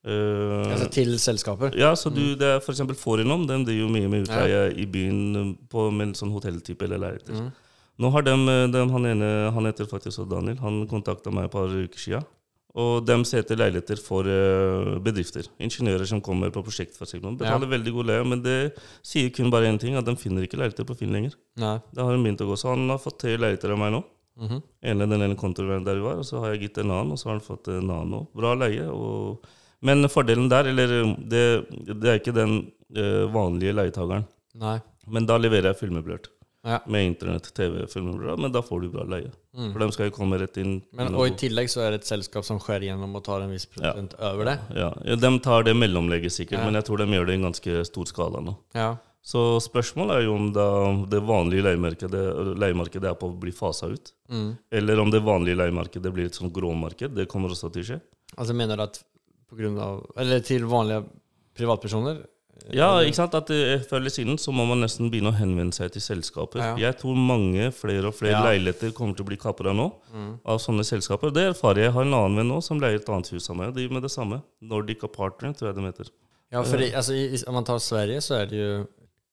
Eh, 0.00 0.73
altså 0.73 0.87
til 0.95 1.19
selskapet? 1.21 1.75
ja, 1.76 1.90
så 1.92 2.09
du, 2.09 2.35
det 2.40 2.54
er 2.54 2.61
f.eks. 2.62 2.80
Forinom. 2.97 3.47
De 3.49 3.59
driver 3.66 3.83
jo 3.83 3.92
mye 3.92 4.09
med 4.09 4.26
utleie 4.26 4.66
i 4.80 4.87
byen 4.88 5.21
eh, 5.37 5.54
på, 5.71 5.90
med 5.92 6.11
en 6.11 6.19
sånn 6.19 6.33
hotelltype 6.35 6.87
eller 6.88 7.02
leiligheter. 7.04 7.50
Nå 8.00 8.09
har 8.14 8.25
de, 8.25 8.35
de, 8.73 8.85
han 8.95 9.09
ene, 9.11 9.30
han 9.52 9.69
heter 9.69 9.89
faktisk 9.89 10.23
Daniel, 10.30 10.56
han 10.63 10.86
kontakta 10.89 11.32
meg 11.34 11.50
et 11.50 11.52
par 11.52 11.69
uker 11.69 12.00
siden. 12.00 12.28
Og 12.78 13.02
de 13.02 13.17
ser 13.26 13.43
etter 13.43 13.58
leiligheter 13.58 13.99
for 13.99 14.28
uh, 14.30 14.95
bedrifter. 15.02 15.49
Ingeniører 15.58 16.06
som 16.06 16.21
kommer 16.23 16.52
på 16.54 16.63
prosjekt. 16.63 16.95
For 16.95 17.02
eksempel. 17.02 17.34
Betaler 17.34 17.65
betaler 17.65 17.73
veldig 17.73 17.95
god 17.97 18.08
leie, 18.13 18.26
men 18.30 18.45
det 18.45 18.56
sier 19.02 19.32
kun 19.34 19.50
bare 19.50 19.67
én 19.67 19.80
ting, 19.82 19.97
at 19.99 20.06
de 20.06 20.15
finner 20.15 20.47
ikke 20.47 20.60
leiligheter 20.60 20.86
på 20.86 20.95
Finn 21.00 21.10
lenger. 21.17 21.34
Nei. 21.58 21.75
Det 21.91 22.04
har 22.06 22.15
de 22.15 22.23
begynt 22.23 22.45
å 22.45 22.49
gå. 22.52 22.58
Så 22.60 22.71
han 22.71 22.86
har 22.93 23.02
fått 23.02 23.19
tre 23.25 23.34
leiligheter 23.34 23.75
av 23.75 23.82
meg 23.82 23.95
nå. 23.99 24.04
Mhm. 24.41 24.60
ene 24.89 25.06
den 25.10 25.23
ene 25.26 25.36
kontoen 25.36 25.84
der 25.84 25.99
vi 25.99 26.04
var, 26.06 26.21
og 26.23 26.25
så 26.25 26.39
har 26.41 26.54
jeg 26.54 26.63
gitt 26.63 26.78
en 26.80 26.93
annen, 26.95 27.10
og 27.13 27.19
så 27.21 27.28
har 27.28 27.34
han 27.34 27.45
fått 27.45 27.69
en 27.69 27.91
annen 27.91 28.15
òg. 28.23 28.28
Bra 28.39 28.54
leie. 28.56 28.86
Og, 28.89 29.43
men 29.80 30.08
fordelen 30.12 30.50
der, 30.52 30.69
eller 30.73 30.93
det, 31.19 31.45
det 31.95 32.10
er 32.10 32.21
ikke 32.21 32.36
den 32.36 32.58
uh, 32.97 33.25
vanlige 33.32 33.76
leietageren. 33.76 34.26
Nei. 34.60 34.78
Men 35.10 35.26
da 35.28 35.38
leverer 35.40 35.73
jeg 35.73 35.80
filmmeblert. 35.84 36.28
Ja. 36.66 36.82
Med 36.93 37.06
internett, 37.06 37.54
TV, 37.56 37.86
filmmeblert. 37.88 38.38
Men 38.38 38.52
da 38.52 38.60
får 38.62 38.82
du 38.84 38.88
bra 38.93 39.06
leie. 39.08 39.30
Mm. 39.56 39.71
For 39.73 39.80
de 39.80 39.88
skal 39.97 40.10
jo 40.10 40.16
komme 40.19 40.38
rett 40.40 40.58
inn. 40.60 40.75
Men, 40.97 41.14
og 41.16 41.30
i 41.30 41.36
tillegg 41.40 41.71
så 41.73 41.86
er 41.86 41.95
det 41.95 42.02
et 42.02 42.10
selskap 42.10 42.45
som 42.47 42.60
skjærer 42.60 42.90
gjennom 42.90 43.16
og 43.16 43.25
tar 43.25 43.45
en 43.45 43.54
viss 43.54 43.64
prosent 43.71 44.16
ja. 44.19 44.32
over 44.34 44.52
det. 44.52 44.58
ja, 44.76 44.90
ja, 45.08 45.16
De 45.16 45.30
tar 45.43 45.64
det 45.66 45.75
mellomlegget 45.78 46.36
sikkert, 46.36 46.66
men 46.66 46.76
jeg 46.76 46.86
tror 46.88 47.00
de 47.00 47.08
gjør 47.16 47.30
det 47.30 47.36
i 47.36 47.40
en 47.40 47.49
ganske 47.49 47.86
stor 47.88 48.10
skala 48.12 48.45
nå. 48.45 48.58
Ja. 48.76 48.93
Så 49.25 49.40
spørsmålet 49.60 50.16
er 50.16 50.26
jo 50.26 50.36
om 50.36 50.47
da 50.56 50.69
det 51.12 51.21
vanlige 51.28 51.64
leiemarkedet, 51.66 52.23
leiemarkedet 52.60 53.10
er 53.10 53.19
på 53.21 53.28
å 53.28 53.36
bli 53.40 53.52
fasa 53.56 53.90
ut. 53.93 54.12
Mm. 54.32 54.54
Eller 54.80 55.00
om 55.02 55.12
det 55.12 55.21
vanlige 55.25 55.60
leiemarkedet 55.60 56.12
blir 56.12 56.28
et 56.28 56.36
sånt 56.36 56.54
gråmarked. 56.56 57.16
Det 57.16 57.28
kommer 57.28 57.52
også 57.52 57.73
til 57.73 57.84
å 57.84 57.88
skje. 57.90 58.00
Altså 58.36 58.54
mener 58.54 58.76
du 58.76 58.82
att 58.82 59.04
på 59.50 59.56
grunn 59.58 59.78
av, 59.78 60.04
eller 60.17 60.41
til 60.41 60.63
vanlige 60.71 61.04
privatpersoner? 61.58 62.23
Ja, 62.71 62.91
Eller- 62.99 63.08
ikke 63.08 63.17
sant? 63.17 63.34
At 63.34 63.47
det, 63.49 63.86
Før 63.89 63.97
eller 63.97 64.10
siden 64.10 64.36
så 64.39 64.52
må 64.52 64.67
man 64.69 64.80
nesten 64.82 65.10
begynne 65.10 65.32
å 65.32 65.36
henvende 65.39 65.73
seg 65.75 65.91
til 65.93 66.02
selskaper. 66.02 66.58
Ja. 66.60 66.76
Jeg 66.76 66.99
tror 66.99 67.17
mange 67.17 67.73
flere 67.73 68.04
og 68.08 68.15
flere 68.15 68.32
Ja. 68.36 68.43
leiligheter 68.45 68.93
kommer 68.93 69.17
til 69.17 69.25
å 69.25 69.28
bli 69.28 69.36
kapra 69.39 69.73
nå 69.75 69.93
Mm. 70.15 70.39
av 70.45 70.58
sånne 70.60 70.84
selskaper. 70.84 71.32
Det 71.32 71.56
erfarer 71.56 71.76
jeg. 71.76 71.84
Jeg 71.84 71.93
har 71.93 72.02
en 72.02 72.13
annen 72.15 72.36
venn 72.36 72.49
nå 72.49 72.63
som 72.63 72.78
leier 72.78 72.97
et 72.97 73.08
annet 73.08 73.28
hus 73.30 73.49
av 73.50 73.56
meg 73.56 73.69
og 73.69 73.75
driver 73.75 73.93
med 73.95 74.02
det 74.02 74.10
samme. 74.10 74.43
Nordic 74.60 75.02
Apartment, 75.02 75.56
tror 75.56 75.69
jeg 75.69 75.75
de 75.76 75.80
heter. 75.82 76.10
Ja, 76.52 76.63
for 76.63 76.76
det, 76.76 76.93
altså, 76.95 77.13
i, 77.15 77.34
i- 77.34 77.45
om 77.49 77.54
man 77.54 77.65
tar 77.65 77.78
Sverige 77.78 78.19
så 78.21 78.43
er 78.43 78.47
det 78.47 78.56
ju 78.58 78.86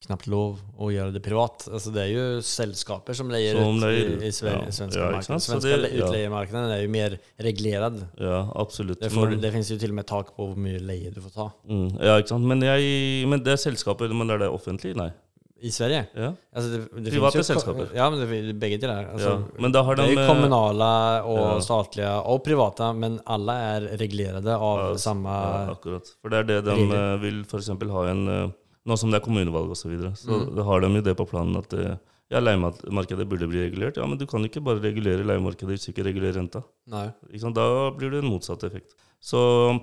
knappt 0.06 0.28
lov 0.30 0.60
å 0.78 0.92
gjøre 0.94 1.12
det 1.16 1.22
privat. 1.26 1.66
Altså, 1.74 1.92
det 1.92 2.04
er 2.06 2.12
jo 2.14 2.26
selskaper 2.46 3.18
som 3.18 3.32
leier 3.34 3.58
Som 3.58 3.80
ut 3.82 3.88
i, 3.90 4.28
i 4.30 4.32
Sverige, 4.32 4.68
ja. 4.70 4.72
svenska 4.78 5.00
Ja, 5.02 5.12
markedet. 5.12 5.42
Svenska 5.44 5.78
det- 5.82 5.92
ja. 5.98 6.06
utlejemarknaden 6.06 6.72
är 6.72 6.82
ju 6.82 6.88
mer 6.88 7.18
regulert. 7.38 7.94
Ja, 8.18 8.52
absolutt. 8.56 9.00
Det, 9.02 9.10
får, 9.10 9.36
det 9.42 9.52
finnes 9.52 9.72
jo 9.72 9.78
til 9.82 9.90
og 9.90 9.96
med 9.96 10.06
tak 10.08 10.36
på 10.38 10.48
hvor 10.52 10.58
mye 10.58 10.80
leie 10.80 11.10
du 11.12 11.22
får 11.22 11.34
ta. 11.34 11.48
mm, 11.68 11.88
ja, 12.00 12.18
ikke 12.22 12.30
sant? 12.36 12.46
Men, 12.46 12.62
jeg, 12.62 13.26
men 13.28 13.42
det 13.44 13.56
er 13.58 13.64
selskaper, 13.64 14.14
men 14.14 14.30
er 14.30 14.38
det 14.46 14.50
offentlig? 14.54 14.94
Nei. 14.96 15.10
I 15.58 15.72
Sverige? 15.74 16.04
Ja. 16.14 16.28
Altså, 16.54 16.70
det, 16.70 17.04
det 17.04 17.12
Private 17.16 17.40
jo, 17.42 17.44
selskaper. 17.48 17.88
Ja, 17.98 18.10
men 18.14 18.20
det, 18.22 18.54
begge 18.62 18.78
till 18.78 18.88
där. 18.90 19.08
Alltså, 19.12 19.30
ja. 19.30 19.60
Men 19.60 19.72
da 19.74 19.82
har 19.82 19.96
de 19.98 20.04
Det 20.06 20.14
er 20.14 20.22
eh, 20.22 20.28
kommunala 20.30 20.90
og 21.26 21.40
ja. 21.42 21.60
statlige 21.66 22.12
og 22.30 22.44
private, 22.46 22.92
men 22.94 23.18
alle 23.26 23.56
er 23.74 23.88
regulerte 23.98 24.54
av 24.54 24.96
samme. 25.02 25.34
Ja, 25.34 25.72
akkurat. 25.74 26.14
For 26.22 26.30
det 26.30 26.38
er 26.44 26.44
det 26.52 26.60
de 26.70 26.76
regler. 26.78 27.14
eh, 27.16 27.18
vil 27.26 27.42
f.eks. 27.50 27.68
ha 27.74 28.06
en 28.12 28.28
eh, 28.28 28.48
Nå 28.88 28.96
som 28.98 29.12
det 29.12 29.20
er 29.20 29.26
kommunevalg 29.26 29.70
osv., 29.74 29.82
så, 29.84 29.90
videre, 29.92 30.12
så 30.16 30.32
Mm. 30.48 30.64
har 30.64 30.80
de 30.82 30.88
jo 30.96 31.02
det 31.02 31.16
på 31.20 31.26
planen 31.28 31.58
at 31.60 31.74
eh, 31.76 31.98
ja, 32.32 32.40
leiemarkedet 32.40 33.28
burde 33.28 33.48
bli 33.52 33.66
regulert. 33.66 33.98
Ja, 34.00 34.06
men 34.08 34.18
du 34.18 34.26
kan 34.26 34.44
ikke 34.48 34.64
bare 34.64 34.80
regulere 34.84 35.26
leiemarkedet 35.28 35.70
hvis 35.76 35.86
du 35.88 35.92
ikke 35.92 36.06
regulerer 36.08 36.38
renta. 36.40 36.64
Nei. 36.88 37.10
Da 37.54 37.68
blir 37.92 38.12
det 38.12 38.24
en 38.24 38.32
motsatt 38.32 38.64
effekt. 38.64 38.96
Så 39.20 39.80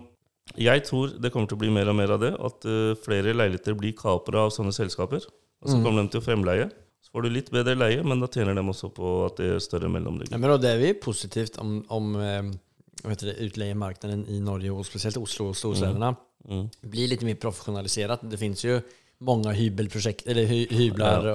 jeg 0.57 0.85
tror 0.85 1.13
det 1.21 1.33
kommer 1.33 1.49
til 1.49 1.57
å 1.57 1.61
bli 1.61 1.71
mer 1.71 1.89
og 1.89 1.97
mer 1.97 2.11
av 2.17 2.21
det. 2.21 2.33
At 2.39 2.65
eh, 2.69 2.95
flere 3.05 3.33
leiligheter 3.37 3.77
blir 3.77 3.93
kapra 3.97 4.45
av 4.47 4.51
sånne 4.57 4.73
selskaper. 4.73 5.25
Og 5.65 5.69
så 5.71 5.77
Mm. 5.79 5.85
kommer 5.85 6.03
de 6.03 6.09
til 6.13 6.21
å 6.21 6.25
fremleie. 6.25 6.71
Så 7.05 7.11
får 7.13 7.23
du 7.23 7.29
litt 7.31 7.51
bedre 7.51 7.77
leie, 7.77 8.03
men 8.05 8.21
da 8.21 8.27
tjener 8.27 8.55
de 8.55 8.61
også 8.61 8.89
på 8.93 9.27
at 9.27 9.37
det 9.37 9.47
er 9.55 9.59
større 9.61 9.89
mellomlegg. 9.93 10.31
Ja, 10.31 10.39
men 10.39 10.61
det 10.61 10.71
er 10.71 10.79
vi 10.81 10.93
positivt 10.95 11.59
om, 11.61 11.85
om 11.91 12.17
utleiemarkedet 13.05 13.77
vad 13.79 13.93
heter 13.93 14.09
det, 14.09 14.29
i 14.37 14.41
Norge 14.41 14.71
og 14.73 14.85
spesielt 14.87 15.17
Oslo 15.21 15.49
og 15.51 15.57
storstedene. 15.59 16.13
Mm. 16.13 16.17
Blir 16.83 17.09
lite 17.09 17.25
mer 17.25 17.35
professionaliserat. 17.35 18.21
Det 18.23 18.37
finns 18.39 18.65
ju 18.65 18.81
många 19.19 19.53
hybelprojekt, 19.53 20.27
eller 20.27 20.45
hy, 20.45 20.67
hyblar 20.71 21.27
Ja, 21.27 21.35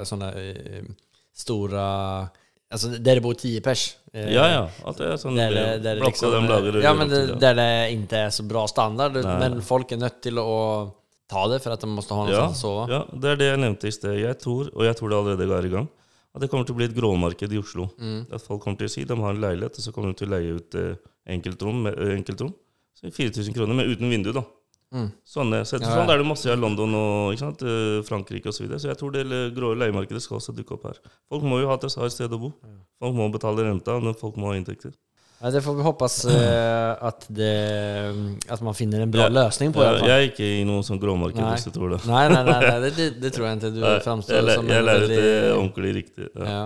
och 0.00 0.06
sådana 0.06 0.32
eh, 0.32 0.82
stora, 1.34 2.28
alltså 2.70 2.88
där 2.88 3.14
det 3.14 3.20
bor 3.20 3.34
ti 3.34 3.60
pers. 3.60 3.96
Eh, 4.12 4.32
Ja, 4.34 4.48
ja. 4.50 4.68
At 4.84 4.96
det 4.98 5.06
er 5.12 5.16
sånn 5.20 5.36
der, 5.36 5.78
der, 5.82 6.00
liksom, 6.00 6.32
de 6.32 6.46
lager. 6.48 6.78
ja, 6.82 6.94
men 6.94 7.08
det, 7.10 7.20
til, 7.38 7.56
det 7.58 7.66
ikke 7.96 8.22
er 8.26 8.30
så 8.30 8.42
bra 8.48 8.66
standard. 8.70 9.18
Nei. 9.24 9.36
Men 9.42 9.60
folk 9.62 9.92
er 9.92 10.00
nødt 10.00 10.22
til 10.24 10.38
å 10.40 10.92
ta 11.28 11.42
det 11.50 11.60
for 11.64 11.74
at 11.74 11.82
de 11.82 11.90
må 11.90 12.00
ha 12.00 12.06
Ja, 12.06 12.16
någonstans 12.16 12.56
å 12.56 12.62
sove. 12.62 12.86
ja, 12.92 13.02
det 13.12 13.30
er 13.30 13.36
det 13.42 13.48
jeg 13.50 13.60
nevnte 13.64 13.88
i 13.90 13.92
sted. 13.92 14.18
Jeg 14.22 14.38
tror, 14.38 14.70
og 14.72 14.84
jeg 14.86 14.96
tror 14.96 15.10
det 15.10 15.18
allerede 15.18 15.58
er 15.58 15.66
i 15.66 15.74
gang, 15.74 15.88
at 16.36 16.40
det 16.44 16.50
kommer 16.52 16.64
til 16.68 16.76
å 16.76 16.78
bli 16.78 16.86
et 16.86 16.94
gråmarked 16.96 17.52
i 17.52 17.58
Oslo. 17.58 17.88
Mm. 17.98 18.26
At 18.32 18.42
folk 18.44 18.62
kommer 18.62 18.78
til 18.78 18.86
å 18.88 18.92
si 18.94 19.04
de 19.04 19.16
har 19.16 19.34
en 19.34 19.40
leilighet, 19.40 19.78
og 19.78 19.82
så 19.84 19.92
kommer 19.92 20.12
de 20.12 20.20
til 20.20 20.28
å 20.30 20.34
leie 20.36 20.56
ut 20.60 20.74
eh, 20.80 20.94
enkeltrom, 21.36 21.86
eh, 21.90 22.14
enkeltrom. 22.16 22.54
Så 22.96 23.10
4000 23.12 23.54
kroner, 23.54 23.76
men 23.76 23.90
uten 23.92 24.10
vindu, 24.10 24.32
da. 24.32 24.42
Mm. 24.94 25.08
Sånne, 25.26 25.64
så, 25.66 25.80
Ja, 25.82 25.90
sånn 25.98 26.10
er 26.12 26.20
det 26.22 26.28
masse 26.28 26.48
i 26.48 26.56
London 26.56 26.94
og 26.94 27.34
ikke 27.34 27.42
sant, 27.42 27.62
eh, 27.66 27.98
Frankrike 28.06 28.48
osv. 28.48 28.56
Så, 28.56 28.64
videre. 28.64 28.78
så 28.80 28.88
jeg 28.92 29.00
tror 29.00 29.12
det 29.12 29.24
grå 29.56 29.72
leiemarkedet 29.76 30.22
skal 30.22 30.38
også 30.38 30.54
dukke 30.56 30.76
opp 30.78 30.86
her. 30.88 31.00
Folk 31.28 31.44
må 31.44 31.58
jo 31.60 31.68
ha 31.68 31.76
et, 31.76 31.90
sted 32.14 32.32
å 32.32 32.40
bo. 32.40 32.52
Folk 33.02 33.18
må 33.18 33.26
betale 33.34 33.66
renta 33.66 33.98
men 34.00 34.16
folk 34.16 34.38
må 34.40 34.52
ha 34.52 34.56
inntekter. 34.56 34.94
Ja, 35.36 35.50
det 35.52 35.60
får 35.60 35.74
vi 35.76 35.82
hoppas 35.84 36.14
uh, 36.24 36.96
at, 37.04 37.26
det, 37.36 37.48
at 38.48 38.60
man 38.64 38.72
finner 38.74 39.02
en 39.04 39.10
bra 39.12 39.26
Ja. 39.26 39.32
løsning 39.34 39.72
på. 39.74 39.82
Jeg, 39.84 39.98
jeg 40.08 40.14
er 40.16 40.28
ikke 40.30 40.46
i 40.60 40.62
noe 40.64 40.80
sånn 40.86 40.96
gråmarked, 41.02 41.36
hvis 41.52 41.66
du 41.68 41.74
tror 41.74 41.92
det. 41.92 41.98
Nei, 42.08 42.22
nei, 42.32 42.38
nei, 42.46 42.54
nei 42.64 42.78
det, 42.86 43.08
det, 43.20 43.32
tror 43.36 43.44
jeg 43.50 43.58
ikke. 43.58 43.70
Du 43.76 43.82
framstår 44.06 44.38
jeg, 44.38 44.46
læ- 44.48 44.54
som 44.56 44.70
jeg 44.72 44.86
lærer 44.86 45.04
det 45.12 45.26
ordentlig 45.52 45.92
riktig. 45.98 46.28
Ja. 46.40 46.62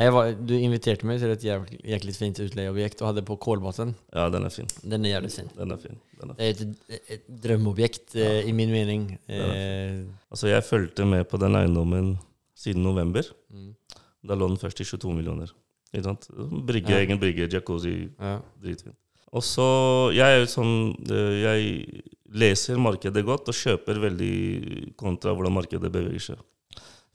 jeg 0.00 0.14
var, 0.16 0.32
Du 0.50 0.54
inviterte 0.58 1.06
meg 1.06 1.20
til 1.22 1.30
et 1.36 1.46
jævlig, 1.46 1.78
jæklig 1.94 2.16
fint 2.18 2.40
utleieobjekt 2.42 3.04
og 3.04 3.12
hadde 3.12 3.24
på 3.30 3.36
kålbåten. 3.46 3.94
ja, 4.14 4.26
den 4.34 4.48
er 4.50 4.54
fin. 4.56 4.66
Den 4.82 5.06
er 5.06 5.14
jævlig 5.14 5.32
fin. 5.36 5.52
Den 5.60 5.76
er 5.76 5.82
fin. 5.86 6.00
Den 6.18 6.34
er 6.34 6.34
fin. 6.34 6.74
Det 6.88 6.90
er 6.90 6.98
et, 6.98 7.14
et 7.20 7.30
drømmeobjekt, 7.46 8.16
eh, 8.18 8.40
i 8.50 8.52
min 8.52 8.74
mening. 8.74 9.06
Eh, 9.28 10.02
Altså, 10.28 10.50
jeg 10.50 10.66
fulgte 10.66 11.06
med 11.08 11.24
på 11.30 11.38
den 11.40 11.54
eiendommen 11.56 12.16
siden 12.58 12.82
november. 12.82 13.22
mm, 13.54 13.70
Da 14.26 14.34
lå 14.34 14.48
den 14.50 14.58
først 14.58 14.80
i 14.82 14.84
22 14.84 15.14
millioner. 15.14 15.54
Ikke 15.94 16.04
sant? 16.04 16.28
Brygge, 16.68 16.90
Ja. 16.92 16.98
egen 17.02 17.18
brygge, 17.20 17.48
jacuzzi, 17.48 18.10
ja. 18.20 18.38
dritfint. 18.62 18.96
Og 19.32 19.42
så 19.44 20.12
Jeg 20.14 20.24
er 20.24 20.38
jo 20.40 20.46
sånn 20.48 20.94
eh, 21.10 21.42
Jeg 21.44 22.02
leser 22.32 22.76
markedet 22.80 23.24
godt 23.24 23.48
og 23.48 23.54
kjøper 23.56 24.00
veldig 24.00 24.96
kontra 24.96 25.32
hvordan 25.34 25.52
markedet 25.52 25.90
beveger 25.92 26.20
seg. 26.32 26.38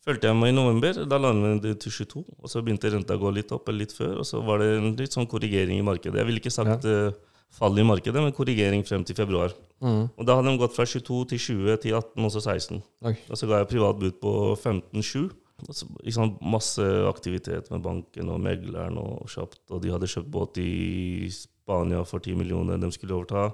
Følte 0.04 0.28
jeg 0.28 0.36
meg 0.36 0.50
i 0.52 0.56
november, 0.58 1.06
da 1.08 1.18
landet 1.18 1.62
det 1.64 1.78
til 1.80 1.92
22. 1.92 2.24
Og 2.44 2.50
så 2.52 2.62
begynte 2.62 2.90
renta 2.92 3.16
å 3.16 3.22
gå 3.22 3.30
litt 3.34 3.52
opp 3.56 3.70
eller 3.70 3.86
litt 3.86 3.94
før, 3.96 4.18
og 4.20 4.26
så 4.28 4.42
var 4.44 4.60
det 4.60 4.72
en 4.78 4.96
litt 5.00 5.14
sånn 5.16 5.30
korrigering 5.32 5.80
i 5.80 5.86
markedet. 5.86 6.18
Jeg 6.20 6.28
ville 6.28 6.42
ikke 6.42 6.52
sagt 6.52 6.84
eh, 6.90 7.14
fall 7.54 7.78
i 7.80 7.86
markedet, 7.88 8.20
men 8.20 8.34
korrigering 8.36 8.84
frem 8.84 9.06
til 9.08 9.16
februar. 9.16 9.54
Mm. 9.80 10.10
Og 10.18 10.26
da 10.28 10.36
hadde 10.36 10.52
de 10.52 10.60
gått 10.60 10.76
fra 10.76 10.84
22 10.90 11.22
til 11.32 11.40
20 11.40 11.78
til 11.86 11.96
18 11.96 12.26
og 12.28 12.34
så 12.34 12.42
16. 12.44 12.82
Oi. 13.08 13.16
Og 13.30 13.40
så 13.40 13.48
ga 13.48 13.62
jeg 13.62 13.70
privat 13.72 14.02
bud 14.02 14.20
på 14.20 14.34
15-7. 14.60 15.30
Sant, 15.64 16.40
masse 16.42 16.84
aktivitet 17.08 17.70
med 17.72 17.84
banken 17.86 18.32
og 18.34 18.42
megleren 18.44 18.98
og 19.00 19.30
kjapt. 19.32 19.62
Og 19.72 19.84
de 19.84 19.92
hadde 19.94 20.10
kjøpt 20.10 20.32
båt 20.34 20.60
i 20.62 21.30
Spania 21.32 22.04
for 22.08 22.24
10 22.24 22.40
millioner 22.40 22.82
de 22.82 22.90
skulle 22.92 23.16
overta. 23.16 23.52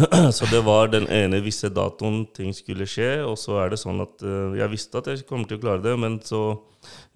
Så 0.36 0.48
det 0.50 0.62
var 0.64 0.90
den 0.90 1.06
ene 1.12 1.42
visse 1.44 1.68
datoen 1.68 2.24
ting 2.34 2.54
skulle 2.56 2.88
skje. 2.88 3.20
Og 3.26 3.36
så 3.38 3.60
er 3.62 3.72
det 3.72 3.80
sånn 3.82 4.02
at 4.02 4.24
eh, 4.24 4.58
jeg 4.62 4.72
visste 4.72 5.02
at 5.02 5.10
jeg 5.12 5.26
kommer 5.28 5.50
til 5.50 5.60
å 5.60 5.64
klare 5.64 5.84
det, 5.84 5.96
men 6.00 6.18
så 6.24 6.42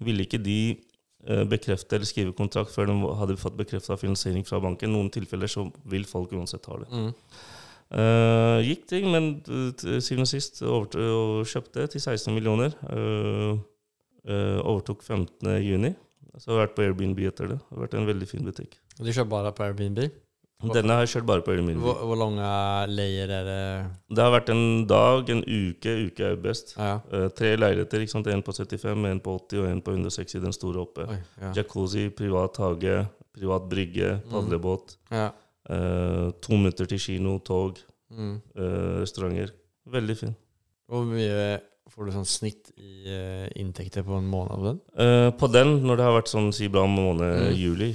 ville 0.05 0.27
ikke 0.27 0.41
de 0.43 0.59
eh, 0.75 1.43
bekrefte 1.49 1.97
eller 1.97 2.09
skrive 2.09 2.35
kontrakt 2.37 2.73
før 2.75 2.91
de 2.91 2.97
hadde 3.21 3.39
fått 3.41 3.57
bekrefta 3.59 3.97
finansiering 3.99 4.45
fra 4.47 4.61
banken. 4.63 4.93
Noen 4.93 5.11
tilfeller 5.13 5.51
så 5.51 5.67
vil 5.89 6.07
folk 6.07 6.35
uansett 6.37 6.67
ha 6.71 6.81
det. 6.83 6.91
Mm. 6.93 7.11
Uh, 7.95 8.59
gikk 8.65 8.87
ting, 8.89 9.05
men 9.13 9.27
til 9.45 9.99
syvende 10.01 10.25
og 10.25 10.31
sist 10.31 10.57
overt- 10.65 10.97
og 10.97 11.45
kjøpte 11.47 11.85
til 11.93 12.01
16 12.01 12.33
millioner. 12.33 12.73
Eh, 12.89 13.59
eh, 14.27 14.59
overtok 14.63 15.01
15. 15.03 15.55
juni. 15.63 15.95
Så 16.37 16.51
har 16.51 16.57
jeg 16.57 16.67
vært 16.67 16.75
på 16.75 16.83
Airbnb 16.83 17.19
etter 17.29 17.47
det. 17.53 17.57
Det 17.61 17.75
har 17.77 17.85
vært 17.87 17.93
en 17.99 18.07
veldig 18.09 18.27
fin 18.27 18.43
butikk. 18.43 18.73
Og 18.99 19.05
du 19.05 19.11
kjører 19.15 19.29
bare 19.31 19.51
på 19.55 19.63
Airbnb? 19.63 19.99
Denne 20.73 20.95
har 20.95 21.03
jeg 21.05 21.11
kjørt 21.13 21.25
bare 21.27 21.43
på 21.45 21.51
Airbnb. 21.53 21.79
Hvor, 21.83 21.99
hvor 22.09 22.17
lange 22.17 22.45
leier 22.89 23.29
er 23.29 23.43
det? 23.47 23.57
Det 24.15 24.23
har 24.23 24.31
vært 24.33 24.49
en 24.53 24.63
dag, 24.89 25.29
en 25.29 25.43
uke. 25.45 25.93
Uke 26.07 26.23
er 26.25 26.33
jo 26.33 26.39
best. 26.43 26.73
Ja. 26.79 26.97
Eh, 27.11 27.27
tre 27.37 27.53
leiligheter. 27.59 28.01
ikke 28.03 28.11
sant? 28.15 28.27
En 28.31 28.41
på 28.43 28.55
75, 28.55 29.05
en 29.11 29.19
på 29.23 29.35
80 29.45 29.61
og 29.63 29.67
en 29.69 29.81
på 29.85 29.93
160, 29.95 30.41
den 30.43 30.55
store 30.55 30.81
oppe. 30.83 31.05
Oi, 31.11 31.17
ja. 31.41 31.51
Jacuzzi, 31.59 32.07
privat 32.15 32.57
hage, 32.63 32.97
privat 33.35 33.67
brygge, 33.71 34.15
padlebåt. 34.31 34.97
ja. 35.11 35.31
Uh, 35.65 36.29
to 36.45 36.53
minutter 36.53 36.85
til 36.85 36.99
kino, 37.01 37.39
tog, 37.39 37.79
Mm. 38.13 38.35
restauranter. 39.01 39.49
Veldig 39.89 40.15
fin. 40.17 40.35
Hvor 40.87 41.01
mye 41.09 41.59
får 41.93 42.05
du 42.05 42.11
sånn 42.15 42.25
snitt 42.27 42.71
i 42.77 43.05
eh, 43.07 43.47
inntekter 43.61 44.03
på 44.03 44.17
en 44.17 44.27
måned 44.29 44.51
av 44.51 44.63
den? 44.69 44.79
Eh, 44.97 45.29
på 45.37 45.47
den, 45.51 45.81
når 45.85 45.97
det 45.99 46.05
har 46.07 46.15
vært 46.21 46.31
sånn 46.31 46.51
si 46.53 46.67
bra 46.67 46.85
måned, 46.89 47.51
Mm. 47.51 47.55
juli, 47.55 47.91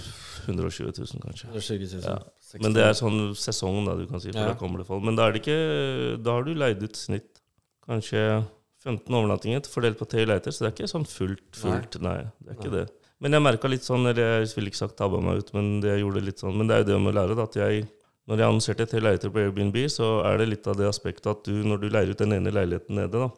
120 0.46 0.92
000 0.96 1.20
kanskje. 1.24 1.48
120 1.50 1.87
000. 1.98 2.03
Ja. 2.05 2.18
60 2.50 2.62
Men 2.64 2.72
det 2.74 2.83
er 2.87 2.94
sånn 2.98 3.18
sesong, 3.38 3.85
da, 3.87 3.94
du 3.94 4.07
kan 4.07 4.20
si, 4.20 4.33
for 4.33 4.40
Ja. 4.40 4.46
da 4.53 4.55
kommer 4.59 4.79
det 4.79 4.87
folk. 4.87 5.03
Men 5.05 5.14
da 5.16 5.29
er 5.29 5.33
det 5.33 5.42
ikke 5.42 6.22
Da 6.22 6.31
har 6.33 6.42
du 6.44 6.55
leid 6.55 6.83
ut 6.83 6.96
snitt 6.96 7.40
kanskje 7.87 8.46
15 8.83 9.12
overnattinger 9.14 9.66
fordelt 9.68 9.98
på 9.98 10.09
tre 10.09 10.24
leiter, 10.24 10.50
så 10.50 10.64
det 10.64 10.68
er 10.70 10.76
ikke 10.85 10.88
sånn 10.94 11.07
fullt, 11.07 11.50
fullt. 11.53 12.00
Nei, 12.00 12.24
det 12.40 12.50
er 12.50 12.57
ikke 12.57 12.70
Nei. 12.72 12.81
det. 12.81 12.90
Men 13.20 13.33
jeg 13.33 13.42
merka 13.44 13.68
litt 13.68 13.83
sånn, 13.85 14.07
eller 14.09 14.40
jeg 14.40 14.55
ville 14.57 14.70
ikke 14.70 14.81
sagt 14.81 14.96
tabba 14.96 15.20
meg 15.20 15.38
ut, 15.42 15.53
men 15.53 15.81
det 15.83 15.90
jeg 15.98 16.00
gjorde 16.07 16.24
litt 16.24 16.38
sånn 16.40 16.57
Men 16.57 16.66
det 16.68 16.74
er 16.76 16.85
jo 16.85 16.88
det 16.94 17.00
med 17.05 17.14
å 17.14 17.18
lære, 17.20 17.37
da, 17.37 17.42
at 17.42 17.55
jeg 17.61 17.88
når 18.29 18.38
jeg 18.38 18.46
annonserte 18.48 18.87
tre 18.88 19.00
leiligheter 19.00 19.31
på 19.35 19.40
Airbnb, 19.42 19.76
så 19.90 20.24
er 20.24 20.38
det 20.38 20.48
litt 20.48 20.66
av 20.66 20.76
det 20.76 20.87
aspektet 20.88 21.26
at 21.26 21.44
du, 21.44 21.62
når 21.64 21.81
du 21.81 21.88
leier 21.90 22.11
ut 22.11 22.18
den 22.18 22.33
ene 22.33 22.50
leiligheten 22.53 22.94
nede, 22.96 23.11
da, 23.11 23.29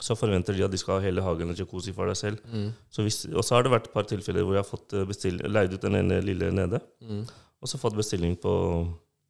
så 0.00 0.14
forventer 0.16 0.52
de 0.56 0.64
at 0.64 0.70
de 0.70 0.78
skal 0.78 0.98
ha 0.98 1.04
hele 1.06 1.22
hagen 1.22 1.50
og 1.50 1.56
jacuzzi 1.56 1.92
for 1.96 2.06
deg 2.06 2.16
selv. 2.16 2.38
Mm. 2.52 2.72
Så 2.90 3.02
hvis, 3.02 3.24
og 3.32 3.44
så 3.44 3.54
har 3.56 3.62
det 3.64 3.72
vært 3.72 3.86
et 3.88 3.92
par 3.94 4.04
tilfeller 4.04 4.42
hvor 4.44 4.54
jeg 4.58 4.62
har 4.64 4.68
fått 4.68 4.92
eh, 4.92 5.04
bestill, 5.08 5.38
leid 5.48 5.72
ut 5.72 5.80
den 5.80 5.94
ene 6.02 6.20
lille 6.24 6.50
nede, 6.52 6.80
Mm. 7.02 7.24
og 7.62 7.68
så 7.68 7.78
fått 7.80 7.96
bestilling 7.96 8.36
på 8.36 8.52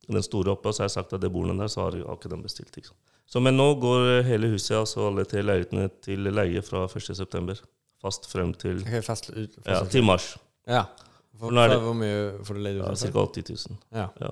den 0.09 0.23
store 0.23 0.51
oppe, 0.55 0.69
og 0.69 0.75
så 0.75 0.83
har 0.85 0.89
jeg 0.91 0.97
sagt 0.99 1.13
at 1.15 1.21
det 1.21 1.31
bor 1.33 1.47
noen 1.47 1.59
der, 1.59 1.69
så 1.69 1.83
har 1.87 1.97
jeg 1.99 2.05
ikke 2.07 2.31
den 2.31 2.43
bestilt. 2.43 2.77
Ikke? 2.79 2.95
Så, 3.27 3.41
men 3.43 3.57
nå 3.59 3.75
går 3.83 4.23
hele 4.27 4.47
huset, 4.53 4.77
altså 4.79 5.09
alle 5.09 5.25
tre 5.27 5.43
leilighetene, 5.43 5.89
til 6.03 6.29
leie 6.31 6.63
fra 6.63 6.85
1.9. 6.87 7.57
Fast 8.03 8.29
frem 8.31 8.53
til, 8.55 8.83
okay, 8.85 9.01
fast, 9.03 9.31
fast 9.33 9.67
ja, 9.67 9.81
til 9.91 10.05
mars. 10.07 10.37
Ja. 10.69 10.85
For, 11.37 11.51
er 11.53 11.69
det- 11.69 11.81
hvor 11.83 11.95
mye 11.95 12.45
får 12.47 12.55
du 12.55 12.61
leid 12.65 12.77
ut? 12.81 12.87
Ja. 12.87 12.95
Ca. 12.95 13.25
80 13.27 13.67
000. 13.69 13.79
Ja. 13.93 14.07
Ja. 14.21 14.31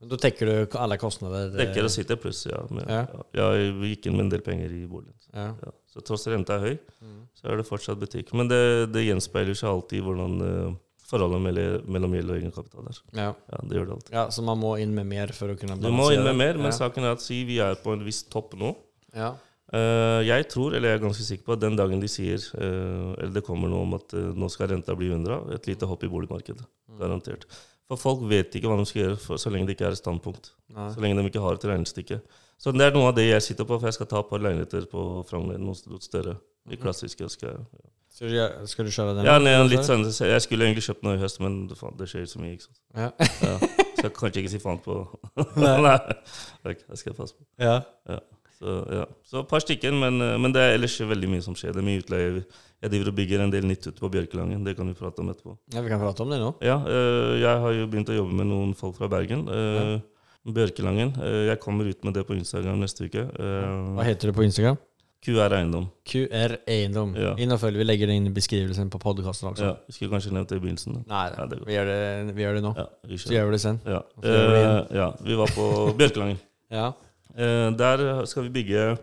Men 0.00 0.08
Da 0.08 0.16
dekker 0.16 0.46
du 0.70 0.78
alle 0.78 0.96
kostnader? 0.96 1.50
eh, 1.50 1.58
Dekker 1.66 1.84
og 1.84 1.90
sitter 1.90 2.16
pluss, 2.16 2.46
ja. 2.46 2.62
Men, 2.70 2.84
Ja. 2.88 3.06
ja. 3.34 3.52
Jeg 3.58 3.74
gikk 3.96 4.06
inn 4.06 4.16
med 4.16 4.24
en 4.26 4.30
del 4.30 4.40
penger 4.46 4.70
i 4.72 4.86
boligen. 4.86 5.17
Ja. 5.34 5.48
Ja. 5.64 5.72
Så 5.92 6.02
tross 6.04 6.26
renta 6.30 6.56
er 6.58 6.64
høy, 6.66 6.78
Mm. 7.02 7.22
så 7.34 7.48
er 7.50 7.56
det 7.60 7.66
fortsatt 7.68 7.98
butikk. 8.00 8.32
Men 8.34 8.48
det, 8.48 8.92
det 8.92 9.06
gjenspeiler 9.06 9.56
seg 9.56 9.68
alltid 9.70 10.02
hvordan 10.04 10.36
uh, 10.42 10.76
forholdet 11.08 11.40
mellom, 11.40 11.84
mellom 11.88 12.14
gjeld 12.16 12.30
og 12.30 12.36
egenkapital 12.38 12.88
er. 12.90 13.00
Ja. 13.16 13.28
Ja, 13.52 13.60
det 13.64 13.76
gjør 13.78 13.86
det 13.90 13.94
alltid. 13.96 14.14
ja, 14.18 14.24
så 14.34 14.44
man 14.44 14.58
må 14.60 14.74
inn 14.82 14.94
med 14.94 15.06
mer 15.08 15.32
for 15.36 15.52
å 15.52 15.56
kunne 15.58 15.78
Du 15.80 15.90
må 15.94 16.10
inn 16.12 16.24
med 16.24 16.36
mer, 16.36 16.58
men 16.60 16.72
saken 16.76 17.04
er 17.04 17.16
at 17.16 17.24
si 17.24 17.42
vi 17.48 17.58
er 17.64 17.78
på 17.80 17.92
en 17.96 18.04
viss 18.06 18.22
topp 18.28 18.56
nå. 18.60 18.74
Ja. 19.16 19.34
Uh, 19.68 20.24
jeg 20.24 20.46
tror, 20.48 20.72
eller 20.72 20.94
jeg 20.94 20.98
er 20.98 21.02
ganske 21.02 21.24
sikker 21.26 21.44
på, 21.44 21.52
at 21.58 21.60
den 21.60 21.74
dagen 21.76 22.00
de 22.00 22.08
sier 22.08 22.40
uh, 22.56 23.12
Eller 23.20 23.34
det 23.34 23.42
kommer 23.44 23.68
noe 23.68 23.82
om 23.84 23.98
at 23.98 24.14
uh, 24.16 24.30
nå 24.32 24.48
skal 24.48 24.70
renta 24.72 24.94
bli 24.96 25.10
100, 25.12 25.42
et 25.58 25.66
lite 25.68 25.84
hopp 25.90 26.04
i 26.04 26.08
boligmarkedet. 26.08 26.64
Mm. 26.88 26.94
Garantert. 27.02 27.44
For 27.88 27.96
folk 27.96 28.20
vet 28.28 28.52
ikke 28.58 28.68
hva 28.68 28.76
de 28.76 28.84
skal 28.88 29.00
gjøre 29.02 29.18
for, 29.22 29.40
så 29.40 29.50
lenge 29.50 29.66
det 29.70 29.76
ikke 29.78 29.86
er 29.88 29.94
et 29.96 30.02
standpunkt. 30.02 30.50
Nei. 30.76 30.90
Så 30.92 31.00
lenge 31.00 31.16
de 31.22 31.28
ikke 31.30 31.40
har 31.40 31.56
et 31.56 31.64
regnestykke. 31.70 32.20
Så 32.60 32.72
det 32.74 32.84
er 32.88 32.92
noe 32.92 33.08
av 33.08 33.14
det 33.16 33.28
jeg 33.30 33.42
sitter 33.46 33.64
på, 33.64 33.78
for 33.78 33.86
jeg 33.88 33.94
skal 33.96 34.06
ta 34.10 34.20
et 34.20 34.28
par 34.28 34.42
leiligheter 34.44 34.84
på 34.90 35.04
Frogner, 35.28 35.56
noe 35.62 35.74
større. 36.02 36.36
De 36.68 36.76
Mhm. 36.76 36.82
klassiske. 36.82 37.28
Skal 37.30 37.48
ja. 37.54 37.58
Skal, 38.10 38.28
du, 38.34 38.66
skal 38.66 38.84
du 38.84 38.90
kjøre 38.90 39.14
den? 39.16 39.24
ja, 39.24 39.38
nei, 39.38 39.52
litt 39.68 39.84
sånn, 39.86 40.02
jeg 40.04 40.42
skulle 40.42 40.64
egentlig 40.66 40.82
kjøpt 40.88 41.04
noe 41.06 41.14
i 41.14 41.20
høst, 41.22 41.38
men 41.40 41.68
faen, 41.78 41.96
det 41.96 42.08
skjer 42.10 42.26
så 42.26 42.40
mye. 42.42 42.56
ikke 42.56 42.66
sant? 42.66 42.80
Ja. 42.96 43.10
Ja. 43.46 43.58
Så 43.98 44.02
jeg 44.08 44.12
kan 44.16 44.28
ikke 44.32 44.50
si 44.50 44.58
faen 44.58 44.80
på 44.82 44.96
Nei. 45.56 45.98
Ok, 46.66 46.82
jeg 46.88 46.98
skal 46.98 47.14
passe 47.14 47.34
på. 47.38 47.46
Ja. 47.62 47.80
ja. 48.08 48.18
Så, 48.58 48.74
ja. 48.90 49.04
så 49.22 49.42
et 49.44 49.50
par 49.50 49.62
stykker, 49.62 49.94
men, 49.94 50.18
eh, 50.24 50.34
men 50.42 50.54
det 50.54 50.64
er 50.64 50.74
ellers 50.74 50.96
veldig 50.98 51.30
mye 51.30 51.44
som 51.44 51.54
skjer. 51.58 51.76
Det 51.76 51.82
er 51.82 51.86
mye 51.86 52.02
utleie. 52.02 52.42
Jeg 52.82 52.92
driver 52.92 53.10
og 53.12 53.16
bygger 53.18 53.42
en 53.44 53.52
del 53.54 53.66
nytt 53.66 53.86
ute 53.86 53.98
på 54.02 54.10
Bjørkelangen. 54.10 54.64
Det 54.66 54.74
kan 54.78 54.90
vi 54.90 54.98
prate 54.98 55.22
om 55.22 55.30
etterpå. 55.30 55.56
ja, 55.74 55.82
vi 55.82 55.92
kan 55.92 56.02
prate 56.02 56.22
om 56.22 56.34
det 56.34 56.40
nå. 56.42 56.52
Ja, 56.66 56.78
eh, 56.82 57.38
jeg 57.42 57.64
har 57.64 57.76
jo 57.76 57.86
begynt 57.86 58.10
å 58.10 58.18
jobbe 58.18 58.38
med 58.40 58.50
noen 58.50 58.74
folk 58.78 58.98
fra 58.98 59.10
Bergen. 59.10 59.46
Ja. 59.46 60.00
Bjørkelangen. 60.48 61.14
Eh, 61.22 61.46
jeg 61.52 61.60
kommer 61.60 61.86
ut 61.86 62.04
med 62.04 62.14
det 62.14 62.26
på 62.26 62.34
Instagram 62.34 62.82
neste 62.82 63.06
uke. 63.06 63.26
Hva 63.30 64.06
heter 64.06 64.32
det 64.32 64.38
på 64.38 64.46
Instagram? 64.46 64.78
QR 65.18 65.52
Eiendom. 65.56 65.88
QR 66.06 66.54
Eiendom. 66.70 67.14
Ja. 67.18 67.32
Inn 67.42 67.50
og 67.50 67.58
følg. 67.58 67.78
Vi 67.80 67.86
legger 67.86 68.10
det 68.10 68.18
inn 68.20 68.28
i 68.30 68.34
beskrivelsen 68.34 68.90
på 68.90 69.00
podkasten 69.02 69.50
også. 69.50 69.66
Ja, 69.66 69.72
vi 69.88 69.96
skulle 69.96 70.12
kanskje 70.14 70.30
nevnt 70.34 70.52
det 70.52 70.60
i 70.60 70.62
begynnelsen. 70.62 71.00
da. 71.00 71.02
Nei, 71.10 71.24
Ja, 71.34 71.46
det 71.50 71.58
vi, 71.64 71.74
gjør 71.74 71.90
det, 71.90 72.36
vi 72.36 72.44
gjør 72.44 72.54
det 72.58 72.62
nå. 72.62 72.72
Ja, 72.78 72.86
vi 73.10 73.18
Så 73.18 73.34
gjør 73.34 73.50
vi 73.50 73.56
det 73.56 73.60
sen. 73.64 73.80
Ja. 73.84 73.98
uh, 73.98 74.22
vi 74.22 74.98
ja, 74.98 75.08
vi 75.26 75.38
var 75.42 75.54
på 75.54 75.66
Bjørkelangen. 75.98 76.38
Ja. 76.70 76.92
Eh, 77.36 77.78
der 77.78 78.24
skal 78.24 78.42
vi 78.42 78.48
bygge 78.48 78.96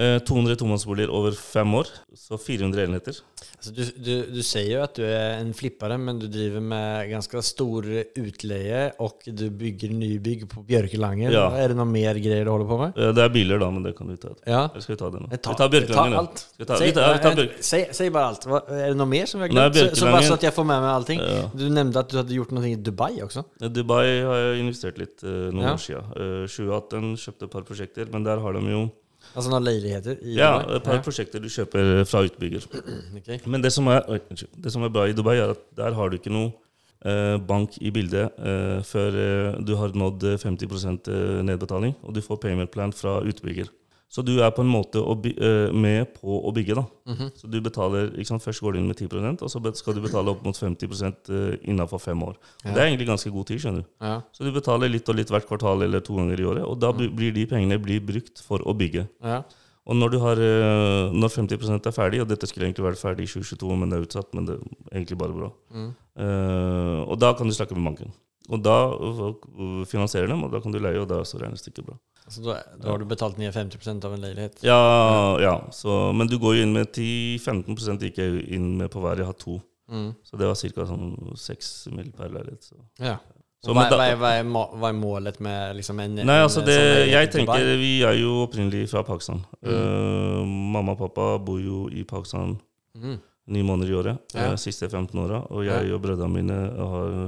200 0.00 0.56
tomannsboliger 0.60 1.10
over 1.12 1.34
fem 1.36 1.74
år. 1.76 1.88
Så 2.16 2.38
400 2.40 2.84
enheter. 2.88 3.18
Altså, 3.60 3.72
du, 3.76 3.82
du, 4.00 4.12
du 4.32 4.40
sier 4.46 4.70
jo 4.78 4.82
at 4.84 4.94
du 4.96 5.02
er 5.04 5.40
en 5.42 5.50
flippare, 5.56 5.98
men 6.00 6.18
du 6.20 6.26
driver 6.32 6.62
med 6.64 7.10
ganske 7.10 7.42
stor 7.44 7.84
utleie, 8.16 8.82
og 9.02 9.24
du 9.26 9.44
bygger 9.52 9.92
nybygg 9.96 10.46
på 10.50 10.62
Bjørkelangen. 10.68 11.32
Ja. 11.34 11.46
Er 11.60 11.72
det 11.72 11.76
noe 11.78 11.88
mer 11.88 12.16
greier 12.22 12.46
du 12.48 12.52
holder 12.52 12.68
på 12.70 12.78
med? 12.80 12.96
Eh, 13.00 13.12
det 13.16 13.24
er 13.26 13.34
biler, 13.34 13.60
da, 13.60 13.68
men 13.74 13.84
det 13.84 13.92
kan 13.98 14.08
vi 14.12 14.16
ta. 14.22 14.32
Ja. 14.48 14.62
Eller 14.70 14.84
skal 14.84 14.94
vi 14.96 15.00
ta 15.02 15.10
det 15.12 15.22
nå? 15.24 15.28
Eh, 15.30 15.40
Ta, 15.40 15.52
vi 15.52 15.58
tar 15.60 15.72
Bjørkelangen. 15.74 16.16
ta 16.16 16.22
alt. 16.24 16.44
Vi 16.60 16.68
ta, 16.70 16.78
Si, 16.80 16.88
vi 16.90 16.96
tar, 16.96 17.12
vi 17.16 17.22
tar 17.26 17.32
eh, 17.34 17.40
Bjørk... 17.42 17.58
si, 17.70 17.82
si 18.00 18.08
bare 18.14 18.30
alt. 18.32 18.46
Hva, 18.50 18.62
er 18.80 18.94
det 18.94 19.00
noe 19.00 19.10
mer 19.10 19.28
som 19.30 19.40
vi 19.42 19.48
har 19.48 19.52
glemt? 19.54 19.80
Så, 19.80 19.88
så 20.00 20.10
bare 20.14 20.24
så 20.28 20.38
at 20.38 20.46
jeg 20.48 20.56
får 20.56 20.68
med 20.72 20.84
meg 20.86 20.94
allting. 20.94 21.20
Ja. 21.24 21.42
Du 21.60 21.66
nevnte 21.68 22.04
at 22.04 22.12
du 22.14 22.18
hadde 22.22 22.36
gjort 22.38 22.54
noe 22.56 22.70
i 22.70 22.76
Dubai 22.80 23.12
også. 23.26 23.44
Dubai 23.68 24.04
har 24.24 24.40
jeg 24.46 24.64
investert 24.64 25.00
litt 25.02 25.20
uh, 25.26 25.50
noen 25.52 25.66
Ja. 25.68 25.74
år 25.76 25.84
siden. 25.84 26.10
Uh, 26.16 26.48
2018 26.48 27.12
kjøpte 27.26 27.48
et 27.50 27.54
par 27.58 27.68
prosjekter, 27.68 28.08
men 28.14 28.24
der 28.26 28.40
har 28.42 28.56
de 28.56 28.64
jo 28.72 28.82
Altså 29.34 29.50
noen 29.52 29.62
leiligheter 29.66 30.18
i 30.26 30.34
Ja, 30.38 30.56
Dubai. 30.58 30.76
et 30.76 30.86
par 30.88 31.02
prosjekter 31.06 31.42
du 31.42 31.48
kjøper 31.52 32.04
fra 32.08 32.24
utbygger. 32.26 32.66
Okay. 33.20 33.38
Men 33.46 33.62
det 33.62 33.70
som 33.74 33.86
er, 33.92 34.02
det 34.08 34.72
som 34.72 34.82
er 34.86 34.90
bra 34.92 35.06
i 35.06 35.14
Dubai, 35.14 35.36
er 35.38 35.52
at 35.54 35.62
der 35.76 35.94
har 35.94 36.10
du 36.10 36.16
ikke 36.18 36.32
noe 36.32 36.50
eh, 37.04 37.36
bank 37.38 37.76
i 37.80 37.90
bildet 37.94 38.30
eh, 38.38 38.80
før 38.86 39.18
eh, 39.20 39.58
du 39.66 39.74
har 39.78 39.94
nådd 39.94 40.24
eh, 40.32 40.38
50 40.40 40.66
eh, 41.12 41.42
nedbetaling, 41.46 41.94
og 42.02 42.14
du 42.16 42.22
får 42.24 42.40
payment 42.42 42.72
plan 42.74 42.92
fra 42.96 43.20
utbygger. 43.22 43.70
Så 44.10 44.24
du 44.26 44.32
er 44.42 44.50
på 44.50 44.64
en 44.64 44.70
måte 44.70 44.98
eh, 44.98 45.70
med 45.70 46.14
på 46.16 46.40
å 46.42 46.50
bygge. 46.54 46.74
da. 46.74 46.84
Mhm. 47.06 47.30
Så 47.38 47.50
du 47.50 47.60
betaler, 47.62 48.10
sant, 48.26 48.42
Først 48.42 48.60
går 48.60 48.74
du 48.74 48.80
inn 48.80 48.88
med 48.88 48.98
10% 48.98 49.42
og 49.42 49.50
så 49.52 49.62
skal 49.78 49.94
du 49.94 50.00
betale 50.02 50.32
opp 50.32 50.42
mot 50.44 50.56
50% 50.56 51.30
innafor 51.62 52.00
fem 52.02 52.22
år. 52.26 52.34
Ja. 52.64 52.74
Det 52.74 52.82
er 52.82 52.86
egentlig 52.90 53.06
ganske 53.06 53.30
god 53.30 53.46
tid. 53.46 53.60
skjønner 53.60 53.84
du. 53.84 53.88
Ja. 54.00 54.20
Så 54.32 54.44
du 54.44 54.50
betaler 54.52 54.90
litt 54.90 55.08
og 55.08 55.14
litt 55.14 55.30
hvert 55.30 55.46
kvartal 55.46 55.82
eller 55.86 56.00
to 56.00 56.16
ganger 56.16 56.40
i 56.40 56.44
året, 56.44 56.64
og 56.66 56.80
da 56.80 56.92
blir 56.92 57.32
de 57.32 57.46
pengene 57.46 57.78
blir 57.78 58.00
brukt 58.00 58.42
for 58.42 58.58
å 58.66 58.74
bygge. 58.74 59.08
Ja. 59.22 59.42
Og 59.90 59.98
når, 59.98 60.12
du 60.14 60.18
har, 60.22 60.38
eh, 60.38 61.10
når 61.10 61.32
50% 61.34 61.88
er 61.90 61.94
ferdig, 61.94 62.20
og 62.22 62.28
dette 62.30 62.46
skulle 62.46 62.68
egentlig 62.68 62.86
vært 62.86 63.00
ferdig 63.00 63.26
i 63.26 63.32
2022, 63.32 63.78
men 63.80 63.90
det 63.90 63.98
er 63.98 64.04
utsatt, 64.06 64.28
men 64.38 64.46
det 64.46 64.54
er 64.56 65.00
egentlig 65.00 65.18
bare 65.18 65.36
bra, 65.36 65.50
Mm. 65.70 65.90
Uh, 66.20 67.06
og 67.08 67.16
da 67.16 67.30
kan 67.32 67.48
du 67.48 67.54
snakke 67.54 67.72
med 67.72 67.86
banken. 67.86 68.10
Og 68.50 68.60
da 68.60 68.74
uh, 68.92 69.84
finansierer 69.88 70.28
dem, 70.28 70.42
og 70.44 70.50
da 70.52 70.60
kan 70.60 70.74
du 70.74 70.76
leie, 70.78 71.00
og 71.00 71.08
da 71.08 71.20
er 71.22 71.28
så 71.28 71.38
regnestykket 71.40 71.86
bra. 71.86 71.96
Så 72.28 72.42
da, 72.44 72.58
da 72.76 72.90
har 72.90 73.00
du 73.00 73.06
betalt 73.08 73.38
ned 73.40 73.54
50% 73.54 74.04
av 74.04 74.14
en 74.14 74.20
leilighet? 74.20 74.60
Ja, 74.66 74.76
ja 75.40 75.54
så, 75.72 76.12
men 76.12 76.28
du 76.28 76.36
går 76.38 76.58
jo 76.58 76.66
inn 76.66 76.74
med 76.76 76.92
10-15 76.92 78.04
gikk 78.04 78.20
jeg 78.20 78.44
inn 78.52 78.74
med 78.78 78.92
på 78.92 79.00
hver. 79.02 79.22
Jeg 79.22 79.30
har 79.30 79.38
to. 79.40 79.56
Mm. 79.90 80.12
Så 80.22 80.38
det 80.38 80.50
var 80.50 80.60
ca. 80.60 80.86
sånn 80.92 81.34
6 81.46 81.72
mill. 81.96 82.12
per 82.14 82.30
leilighet. 82.30 82.68
Så. 82.68 82.78
Ja. 83.02 83.16
Så, 83.60 83.74
hva, 83.76 83.84
da- 83.92 83.98
hva, 84.00 84.06
er, 84.08 84.46
hva, 84.48 84.88
er, 84.88 84.94
målet 84.96 85.40
med 85.44 85.76
liksom 85.76 85.98
en 86.00 86.14
Nei, 86.22 86.36
altså 86.40 86.62
sånn 86.62 86.68
det, 86.70 86.76
sånn, 86.80 87.10
jeg 87.10 87.28
Dubai? 87.28 87.34
tenker 87.34 87.72
Vi 87.82 87.90
er 88.08 88.14
jo 88.16 88.36
opprinnelig 88.46 88.86
fra 88.88 89.02
Pakistan. 89.04 89.42
Mm. 89.60 89.74
Uh, 89.74 90.38
mamma 90.76 90.94
og 90.96 91.02
pappa 91.02 91.26
bor 91.44 91.60
jo 91.60 91.82
i 91.92 92.06
Pakistan 92.08 92.54
mm. 92.96 93.18
ni 93.52 93.64
måneder 93.66 93.92
i 93.92 93.98
året. 93.98 94.22
Ja. 94.32 94.54
Uh, 94.54 94.56
siste 94.60 94.88
15 94.88 95.12
åra. 95.20 95.42
Og 95.52 95.68
jeg 95.68 95.92
og 95.92 96.00
brødrene 96.06 96.32
mine 96.38 96.60
har 96.78 97.18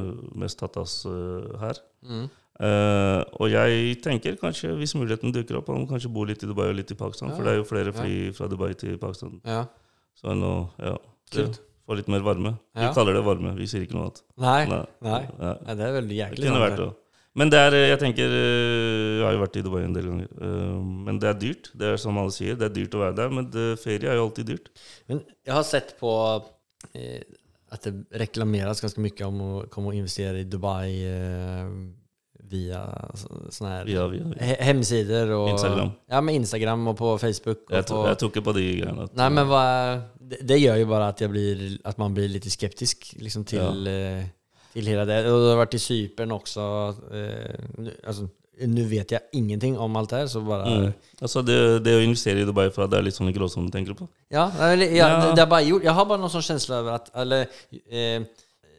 mest 0.41 0.61
tatt 0.63 0.81
oss 0.81 1.03
uh, 1.05 1.53
her. 1.61 1.83
Mm. 2.09 2.31
Eh, 2.63 3.21
og 3.41 3.49
jeg 3.51 3.97
tenker 4.05 4.37
kanskje, 4.39 4.71
hvis 4.79 4.95
muligheten 4.95 5.33
dukker 5.35 5.59
opp, 5.59 5.71
om 5.73 5.87
kanskje 5.89 6.11
bo 6.13 6.27
litt 6.29 6.45
i 6.45 6.49
Dubai 6.51 6.69
og 6.69 6.77
litt 6.79 6.93
i 6.95 6.99
Pakistan. 6.99 7.33
Ja. 7.33 7.37
For 7.39 7.49
det 7.49 7.55
er 7.55 7.59
jo 7.59 7.69
flere 7.69 7.95
fly 7.97 8.15
fra 8.37 8.49
Dubai 8.51 8.73
til 8.79 8.99
Pakistan. 9.03 9.41
Ja. 9.49 9.65
Så 10.19 10.37
nå, 10.37 10.53
ja. 10.79 10.97
Kult. 11.33 11.63
Få 11.89 11.97
litt 11.99 12.09
mer 12.09 12.21
varme. 12.23 12.53
Vi 12.77 12.83
Ja. 12.83 12.93
kaller 12.95 13.15
det 13.19 13.25
varme, 13.27 13.57
vi 13.59 13.67
sier 13.67 13.83
ikke 13.83 13.95
noe 13.99 14.05
annet. 14.09 14.21
Nei. 14.39 14.67
Nei. 14.71 14.85
Nei. 15.03 15.23
Ja. 15.41 15.55
Nei, 15.67 15.75
det 15.75 15.87
er 15.89 15.97
veldig 16.01 16.19
Det 16.37 16.45
kunne 16.47 16.61
vært 16.71 16.77
det. 16.79 16.91
Men 17.35 17.49
det 17.49 17.59
er, 17.59 17.71
jeg 17.89 17.99
tenker 17.99 18.29
eh, 18.29 19.19
Jeg 19.19 19.25
har 19.25 19.33
jo 19.33 19.41
vært 19.41 19.57
i 19.57 19.63
Dubai 19.65 19.83
en 19.85 19.95
del 19.97 20.05
ganger. 20.11 20.29
eh, 20.37 20.81
Men 21.07 21.19
det 21.19 21.29
er 21.31 21.39
dyrt. 21.41 21.71
Det 21.75 21.87
er 21.95 21.97
som 21.97 22.19
alle 22.19 22.31
sier, 22.31 22.55
det 22.61 22.67
er 22.71 22.75
dyrt 22.77 22.95
å 22.95 23.01
være 23.01 23.17
der. 23.17 23.31
Men 23.31 23.51
det, 23.51 23.79
ferie 23.81 24.11
er 24.11 24.17
jo 24.21 24.27
alltid 24.29 24.47
dyrt. 24.53 24.69
Men 25.09 25.23
jeg 25.47 25.55
har 25.55 25.63
sett 25.65 25.95
på 25.99 26.13
eh, 26.95 27.23
at 27.73 27.83
det 27.89 27.95
reklameres 28.21 28.83
ganske 28.85 29.01
mye 29.01 29.27
om 29.27 29.41
å 29.41 29.51
komme 29.73 29.89
og 29.89 29.95
investere 29.97 30.41
i 30.45 30.45
Dubai 30.45 30.93
eh, 31.09 31.67
via 32.53 32.83
sånne 33.17 33.71
her 33.73 33.89
Via, 33.89 34.05
via, 34.13 34.27
via. 34.33 34.57
hemsider 34.69 35.33
og 35.37 35.49
Instagram. 35.55 35.95
Ja, 36.13 36.21
med 36.25 36.39
Instagram 36.43 36.85
og 36.93 36.99
på 36.99 37.15
Facebook. 37.23 37.65
Og 37.71 37.79
Jeg, 37.79 37.89
på, 37.89 38.03
jeg 38.11 38.21
tok 38.21 38.37
ikke 38.37 38.45
på 38.51 38.55
de 38.59 38.67
greiene. 38.83 39.09
Nei, 39.19 39.31
men 39.39 39.49
hva, 39.51 39.65
det, 40.21 40.43
det 40.49 40.61
gjør 40.61 40.83
jo 40.83 40.93
bare 40.93 41.09
at, 41.13 41.25
blir, 41.33 41.65
at 41.89 41.99
man 42.03 42.15
blir 42.17 42.31
litt 42.33 42.47
skeptisk 42.53 43.13
liksom, 43.23 43.47
til, 43.49 43.89
ja. 43.89 44.21
til 44.75 44.93
hele 44.93 45.09
det. 45.09 45.25
Og 45.31 45.41
du 45.45 45.49
har 45.51 45.59
vært 45.65 45.77
i 45.79 45.83
Cypern 45.83 46.37
også. 46.39 46.69
Eh, 47.13 47.91
altså, 48.03 48.29
Nå 48.69 48.85
vet 48.87 49.11
jeg 49.11 49.33
ingenting 49.35 49.79
om 49.81 49.97
alt 49.97 50.13
her, 50.13 50.27
så 50.31 50.43
bare 50.45 50.69
mm. 50.69 50.91
altså 51.25 51.41
det, 51.43 51.57
det 51.83 51.95
å 51.97 52.03
investere 52.05 52.43
i 52.43 52.47
Dubai 52.47 52.67
for 52.71 52.85
at 52.85 52.93
det 52.93 52.99
er 53.01 53.07
litt 53.09 53.17
sånn 53.17 53.31
i 53.31 53.35
du 53.35 53.73
tenker 53.73 53.97
på? 53.99 54.07
Ja, 54.31 54.45
eller, 54.69 54.93
ja, 54.93 55.09
Ja. 55.09 55.17
Det, 55.23 55.31
det 55.39 55.43
er 55.43 55.49
bare 55.51 55.65
gjort. 55.67 55.87
Jeg 55.89 55.95
har 55.97 56.07
bare 56.07 56.21
noen 56.21 56.31
sånn 56.31 56.45
kjensle 56.47 56.79
over 56.85 56.99
at 57.01 57.09
eller 57.25 57.49
eh, 57.73 58.29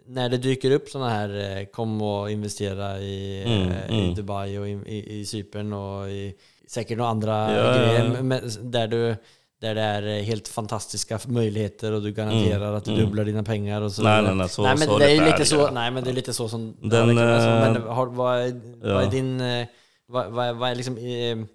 när 0.08 0.30
det 0.30 0.38
dyker 0.38 0.72
upp 0.72 0.89
sådana 0.89 1.10
här 1.10 1.58
eh, 1.60 1.66
kom 1.66 2.02
och 2.02 2.32
investera 2.32 3.00
i, 3.00 3.44
Mm, 3.46 3.72
i 3.89 4.04
mm. 4.04 4.16
Dubai 4.16 4.58
och 4.58 4.68
i, 4.68 4.72
i, 4.72 5.20
i 5.20 5.26
Cypern 5.26 5.74
och 5.74 6.10
i 6.10 6.34
säkert 6.68 6.98
några 6.98 7.12
andra 7.12 7.32
Ja, 7.32 7.58
ja, 7.58 7.78
grejer 7.78 8.13
ja. 8.16 8.24
men, 8.24 8.42
där, 8.72 8.88
du, 8.88 9.16
där 9.62 9.76
det 9.76 9.82
är 9.82 10.04
eh, 10.18 10.24
helt 10.24 10.48
fantastiska 10.48 11.20
möjligheter 11.26 11.92
och 11.92 12.02
du 12.02 12.12
garanterar 12.12 12.74
att 12.74 12.86
du 12.86 12.92
mm. 12.92 13.06
dubblar 13.06 13.26
dina 13.26 13.44
pengar 13.44 13.82
och 13.82 13.92
så 13.92 14.04
Nej, 14.04 14.22
nej, 14.22 14.36
nej, 14.36 14.50
så- 14.50 14.63
nej, 14.63 14.76
men 14.80 14.88
så 14.88 14.98
det 14.98 15.06
är 15.06 15.16
ju 15.16 15.26
lite 15.26 15.46
så, 15.46 15.72
nej 15.72 15.92
men 15.92 16.04
det 16.04 16.10
är 16.10 16.13
lite 16.13 16.34
så 16.34 16.50
som 16.50 16.76
Den, 16.82 17.18
ja, 17.18 17.24
eh, 17.24 17.74
men 17.74 17.82
har, 17.82 18.08
vad, 18.08 18.39
är, 18.39 18.62
vad 18.94 19.04
är 19.04 19.12
din 19.12 19.42
eh, 19.42 19.68
vad, 20.08 20.32
vad, 20.32 20.56
vad 20.56 20.72
är 20.72 20.76
liksom 20.76 20.98
eh, 20.98 21.46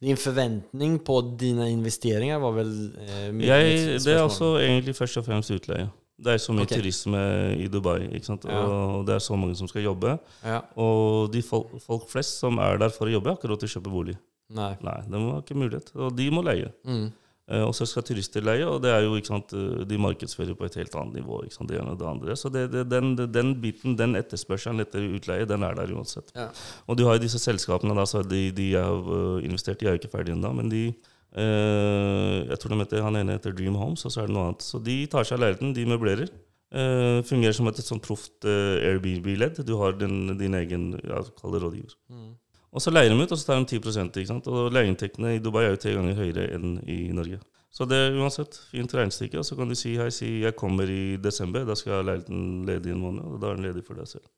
din 0.00 0.16
forventning 0.16 0.98
på 0.98 1.20
dine 1.20 1.70
investeringer 1.70 2.38
var 2.38 2.52
vel 2.52 2.92
eh, 3.08 3.46
Jeg, 3.46 3.98
det 4.04 4.12
er 4.14 4.22
også 4.22 4.58
egentlig 4.62 4.94
først 4.96 5.18
og 5.18 5.24
fremst 5.26 5.50
utleie. 5.50 5.88
Det 6.18 6.32
er 6.34 6.40
så 6.42 6.54
mye 6.54 6.66
okay. 6.66 6.80
turisme 6.80 7.20
i 7.62 7.68
Dubai, 7.70 8.08
ikke 8.18 8.26
sant? 8.26 8.46
Ja. 8.50 8.64
og 8.66 9.04
det 9.06 9.14
er 9.14 9.22
så 9.22 9.36
mange 9.38 9.54
som 9.58 9.70
skal 9.70 9.84
jobbe. 9.84 10.16
Ja. 10.42 10.64
Og 10.82 11.30
de 11.30 11.44
folk, 11.46 11.76
folk 11.84 12.08
flest 12.10 12.40
som 12.42 12.58
er 12.64 12.80
der 12.82 12.90
for 12.94 13.06
å 13.06 13.14
jobbe, 13.14 13.30
har 13.30 13.38
ikke 13.38 13.52
råd 13.52 13.62
til 13.62 13.70
å 13.70 13.74
kjøpe 13.76 13.92
bolig. 13.92 14.16
Nei. 14.58 14.72
Nei, 14.82 14.98
de 15.06 15.22
har 15.28 15.42
ikke 15.44 15.58
mulighet, 15.60 15.92
og 15.94 16.14
de 16.16 16.28
må 16.32 16.42
leie. 16.42 16.72
Mm. 16.88 17.08
Eh, 17.48 17.62
og 17.64 17.72
så 17.76 17.86
skal 17.88 18.04
turister 18.04 18.44
leie, 18.44 18.64
og 18.68 18.82
det 18.84 18.90
er 18.92 19.06
jo, 19.06 19.14
ikke 19.16 19.30
sant, 19.30 19.52
eh, 19.56 19.84
de 19.88 20.00
markedsfører 20.00 20.56
på 20.56 20.66
et 20.66 20.78
helt 20.80 20.96
annet 21.00 21.20
nivå. 21.20 21.42
ikke 21.44 21.56
sant, 21.56 21.70
det 21.70 21.78
ene 21.80 21.94
og 21.94 22.00
det 22.00 22.08
andre. 22.08 22.36
Så 22.36 22.50
det, 22.52 22.66
det, 22.74 22.84
den, 22.92 23.14
den 23.16 23.54
biten, 23.62 23.96
den 23.96 24.16
etterspørselen 24.20 24.84
etter 24.84 25.06
utleie, 25.06 25.48
den 25.48 25.64
er 25.64 25.78
der 25.78 25.94
uansett. 25.96 26.32
Ja. 26.36 26.50
Og 26.86 26.98
du 26.98 27.06
har 27.08 27.16
jo 27.16 27.24
disse 27.24 27.40
selskapene, 27.40 27.96
da, 27.96 28.04
så 28.08 28.20
de, 28.22 28.50
de 28.52 28.72
jeg 28.74 28.84
har 28.84 29.14
øh, 29.20 29.44
investert 29.44 29.82
i, 29.82 29.88
er 29.88 29.96
jo 29.96 30.02
ikke 30.02 30.12
ferdige 30.12 30.36
ennå, 30.36 30.52
men 30.60 30.68
de 30.72 30.82
eh, 30.90 31.14
Jeg 31.36 32.56
tror 32.58 32.72
de 32.72 32.78
heter, 32.80 33.02
han 33.04 33.18
ene 33.20 33.36
heter 33.36 33.52
Dream 33.54 33.76
Homes, 33.78 34.04
og 34.08 34.12
så 34.14 34.22
er 34.22 34.30
det 34.30 34.34
noe 34.34 34.48
annet. 34.48 34.64
Så 34.64 34.80
de 34.82 34.94
tar 35.12 35.26
seg 35.28 35.36
av 35.36 35.44
leiligheten, 35.44 35.74
de 35.76 35.84
møblerer. 35.90 36.30
Uh, 36.68 37.24
fungerer 37.24 37.54
som 37.56 37.68
et, 37.70 37.78
et 37.80 37.86
sånt 37.86 38.04
proft 38.04 38.44
uh, 38.44 38.76
Airbnb-ledd. 38.84 39.62
Du 39.64 39.72
har 39.80 39.94
din, 39.96 40.34
din 40.36 40.56
egen 40.58 40.90
ja, 41.00 41.22
kall 41.40 41.54
det 41.54 41.62
rådgiver. 41.62 41.94
Mm. 42.12 42.34
Og 42.76 42.84
så 42.84 42.92
leier 42.92 43.08
de 43.08 43.16
ut, 43.16 43.30
og 43.32 43.40
så 43.40 43.46
tar 43.48 43.62
de 43.62 43.78
10 43.78 44.02
ikke 44.04 44.26
sant? 44.28 44.50
Og 44.52 44.68
leieinntektene 44.76 45.38
i 45.38 45.40
Dubai 45.40 45.64
er 45.64 45.72
jo 45.72 45.80
tre 45.80 45.94
ganger 45.96 46.18
høyere 46.18 46.44
enn 46.58 46.74
i 46.84 46.98
Norge. 47.16 47.40
Så 47.72 47.86
det 47.88 47.96
er 47.96 48.18
uansett 48.20 48.58
fint 48.68 48.92
regnestykke. 48.92 49.40
Og 49.40 49.46
så 49.48 49.56
kan 49.56 49.72
du 49.72 49.76
si 49.78 49.94
hei, 49.96 50.10
si 50.12 50.28
jeg 50.42 50.56
kommer 50.60 50.90
i 50.92 51.16
desember, 51.22 51.64
da 51.68 51.76
skal 51.78 52.04
leiligheten 52.04 52.68
ledig 52.68 52.92
en 52.92 53.00
måned. 53.00 53.24
Og 53.24 53.40
da 53.40 53.48
er 53.48 53.56
den 53.56 53.70
ledig 53.70 53.86
for 53.86 53.96
deg 53.96 54.10
selv. 54.12 54.28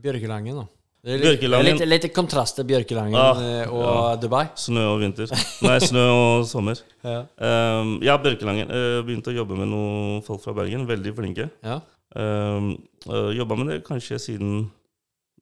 Bjørkelangen, 0.00 0.62
da. 0.62 0.66
Det 1.04 1.18
er 1.18 1.20
litt, 1.20 1.42
litt, 1.44 1.82
litt 1.84 2.04
kontrast 2.16 2.56
til 2.56 2.64
Bjørkelangen 2.64 3.16
Ah, 3.20 3.40
eh, 3.44 3.64
og 3.68 3.82
ja. 3.84 3.96
Dubai. 4.22 4.46
Snø 4.56 4.86
og 4.94 5.02
vinter. 5.02 5.28
Nei, 5.66 5.74
snø 5.84 6.04
og 6.08 6.46
sommer. 6.48 6.80
Ja. 7.04 7.18
Um, 7.36 7.98
ja, 8.04 8.14
Bjørkelangen. 8.22 8.72
Uh, 8.72 9.02
begynte 9.04 9.34
å 9.34 9.36
jobbe 9.36 9.58
med 9.58 9.68
noen 9.68 10.22
folk 10.24 10.40
fra 10.40 10.54
Bergen. 10.56 10.86
Veldig 10.88 11.12
flinke. 11.18 11.50
Ja. 11.66 11.82
Um, 12.16 12.70
uh, 13.10 13.28
Jobba 13.36 13.58
med 13.60 13.68
det 13.74 13.78
kanskje 13.84 14.16
siden 14.30 14.70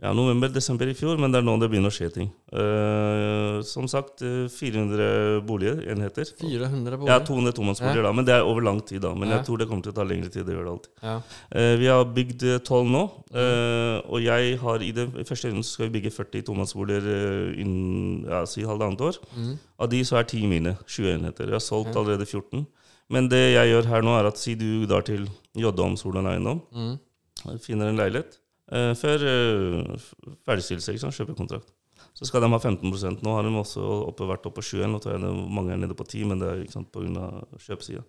ja, 0.03 0.11
november-desember 0.19 0.89
i 0.91 0.95
fjor, 0.99 1.15
men 1.23 1.31
det 1.31 1.39
er 1.39 1.45
nå 1.47 1.53
det 1.63 1.69
begynner 1.71 1.93
å 1.93 1.95
skje 1.95 2.09
ting. 2.11 2.31
Uh, 2.51 3.61
som 3.63 3.87
sagt, 3.91 4.23
uh, 4.27 4.49
400 4.51 5.41
boliger, 5.47 5.79
enheter. 5.93 6.27
400 6.41 6.97
boliger? 6.99 7.13
Ja, 7.13 7.21
200 7.23 7.55
tomannsboliger, 7.55 8.03
da, 8.09 8.13
men 8.19 8.27
det 8.27 8.35
er 8.35 8.43
over 8.49 8.65
lang 8.67 8.81
tid. 8.83 9.01
da 9.05 9.13
Men 9.15 9.29
Ja. 9.31 9.37
jeg 9.37 9.47
tror 9.47 9.59
det 9.63 9.69
kommer 9.71 9.83
til 9.87 9.93
å 9.93 9.99
ta 10.01 10.03
lengre 10.09 10.29
tid. 10.35 10.45
Det 10.47 10.57
gjør 10.57 10.67
det 10.67 10.73
alltid. 10.75 10.93
Ja. 11.03 11.15
Uh, 11.55 11.77
vi 11.79 11.87
har 11.87 12.05
bygd 12.19 12.43
eh, 12.51 12.59
12 12.59 12.91
nå, 12.91 13.05
eh, 13.33 14.01
og 14.11 14.19
jeg 14.27 14.59
har 14.59 14.83
i 14.83 14.91
det 14.93 15.07
første 15.29 15.49
runden 15.49 15.63
skal 15.65 15.89
vi 15.89 16.01
bygge 16.01 16.13
40 16.19 16.43
tomannsboliger 16.51 17.07
uh, 17.07 17.61
innen 17.63 18.27
ja, 18.29 18.43
si 18.45 18.63
halvannet 18.67 19.01
år. 19.01 19.19
Mm. 19.39 19.55
Av 19.79 19.89
de 19.89 20.03
så 20.05 20.19
er 20.19 20.25
10 20.27 20.47
mine, 20.51 20.77
20 20.87 21.15
enheter. 21.15 21.47
Jeg 21.47 21.59
har 21.61 21.65
solgt 21.65 21.95
allerede 21.97 22.27
14. 22.27 22.67
Men 23.13 23.29
det 23.29 23.55
jeg 23.55 23.71
gjør 23.71 23.87
her 23.87 24.03
nå, 24.03 24.19
er 24.19 24.27
at 24.27 24.39
si 24.39 24.55
du 24.59 24.85
drar 24.87 25.03
til 25.07 25.29
Joddom 25.55 25.97
Solan 25.97 26.27
Eiendom, 26.27 26.63
Mm. 26.73 26.99
finner 27.61 27.89
en 27.91 27.97
leilighet 27.99 28.37
eh, 28.37 28.42
før 28.71 29.25
uh, 29.27 30.11
ferdigstillelse, 30.47 30.95
ikke 30.95 31.03
sant, 31.03 31.17
kjøpekontrakt. 31.19 31.73
Så 32.15 32.29
skal 32.29 32.45
de 32.45 32.51
ha 32.53 32.59
15% 32.59 33.23
Nå 33.25 33.35
har 33.37 33.47
de 33.47 33.53
også 33.57 33.83
oppe, 34.09 34.27
vært 34.29 34.47
oppe 34.49 34.61
på 34.61 34.67
7 34.75 34.89
Nå 34.91 34.99
tror 35.01 35.15
jeg 35.15 35.33
mange 35.55 35.73
er 35.73 35.81
nede 35.81 35.97
på 35.97 36.05
10 36.05 36.27
men 36.29 36.43
det 36.43 36.49
er 36.49 36.65
ikke 36.65 36.77
sant, 36.77 36.91
pga. 36.93 37.29
kjøpesida. 37.63 38.03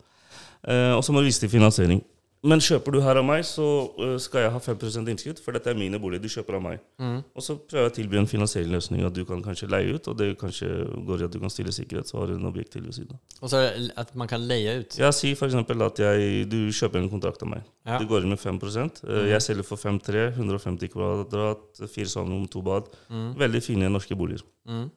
Eh, 0.68 0.92
og 0.96 1.04
så 1.06 1.14
må 1.14 1.22
du 1.22 1.30
vise 1.30 1.44
til 1.44 1.52
finansiering. 1.52 2.02
Men 2.44 2.60
kjøper 2.60 2.92
du 2.92 3.00
her 3.00 3.16
av 3.22 3.24
meg, 3.24 3.46
så 3.48 3.66
eh, 4.04 4.16
skal 4.20 4.44
jeg 4.44 4.52
ha 4.52 4.60
5% 4.60 5.12
innskudd, 5.14 5.40
for 5.40 5.56
dette 5.56 5.72
er 5.72 5.78
mine 5.80 6.00
boliger. 6.02 6.26
Du 6.26 6.34
kjøper 6.34 6.58
av 6.58 6.64
meg. 6.66 6.82
Mm. 7.00 7.22
Og 7.24 7.46
så 7.46 7.56
prøver 7.56 7.86
jeg 7.86 7.92
å 7.92 7.94
tilby 7.96 8.20
en 8.20 8.28
finansiell 8.28 8.68
løsning, 8.74 9.06
at 9.08 9.16
du 9.16 9.22
kan 9.30 9.40
kanskje 9.46 9.70
leie 9.72 9.94
ut, 9.96 10.10
og 10.12 10.18
det 10.20 10.34
kanskje 10.42 10.68
går 11.08 11.24
i 11.24 11.28
at 11.30 11.36
du 11.36 11.40
kan 11.40 11.54
stille 11.54 11.72
sikkerhet, 11.76 12.12
så 12.12 12.20
har 12.20 12.28
du 12.28 12.36
en 12.36 12.50
objekt 12.50 12.76
til 12.76 12.84
ved 12.84 12.98
siden 12.98 13.16
av. 13.16 13.22
Og 13.40 13.54
så 13.54 13.62
at 14.04 14.12
man 14.20 14.32
kan 14.32 14.44
leie 14.44 14.76
ut. 14.82 14.98
Ja, 15.00 15.14
si 15.16 15.32
f.eks. 15.38 15.56
at 15.56 16.04
jeg, 16.04 16.50
du 16.52 16.60
kjøper 16.76 17.00
en 17.00 17.08
kontrakt 17.14 17.48
av 17.48 17.54
meg. 17.54 17.70
Ja. 17.88 18.02
Du 18.02 18.10
går 18.12 18.28
inn 18.28 18.36
med 18.36 18.42
5 18.44 18.60
mm. 18.60 18.92
Jeg 19.32 19.40
selger 19.48 19.68
for 19.68 19.80
5-3, 19.80 20.34
150 20.36 20.92
kvadrat, 20.92 21.86
fire 21.88 22.12
soverom, 22.12 22.44
to 22.52 22.66
bad. 22.66 22.92
Mm. 23.08 23.32
Veldig 23.40 23.64
fine 23.64 23.94
norske 23.94 24.20
boliger. 24.20 24.44
Mm. 24.68 24.90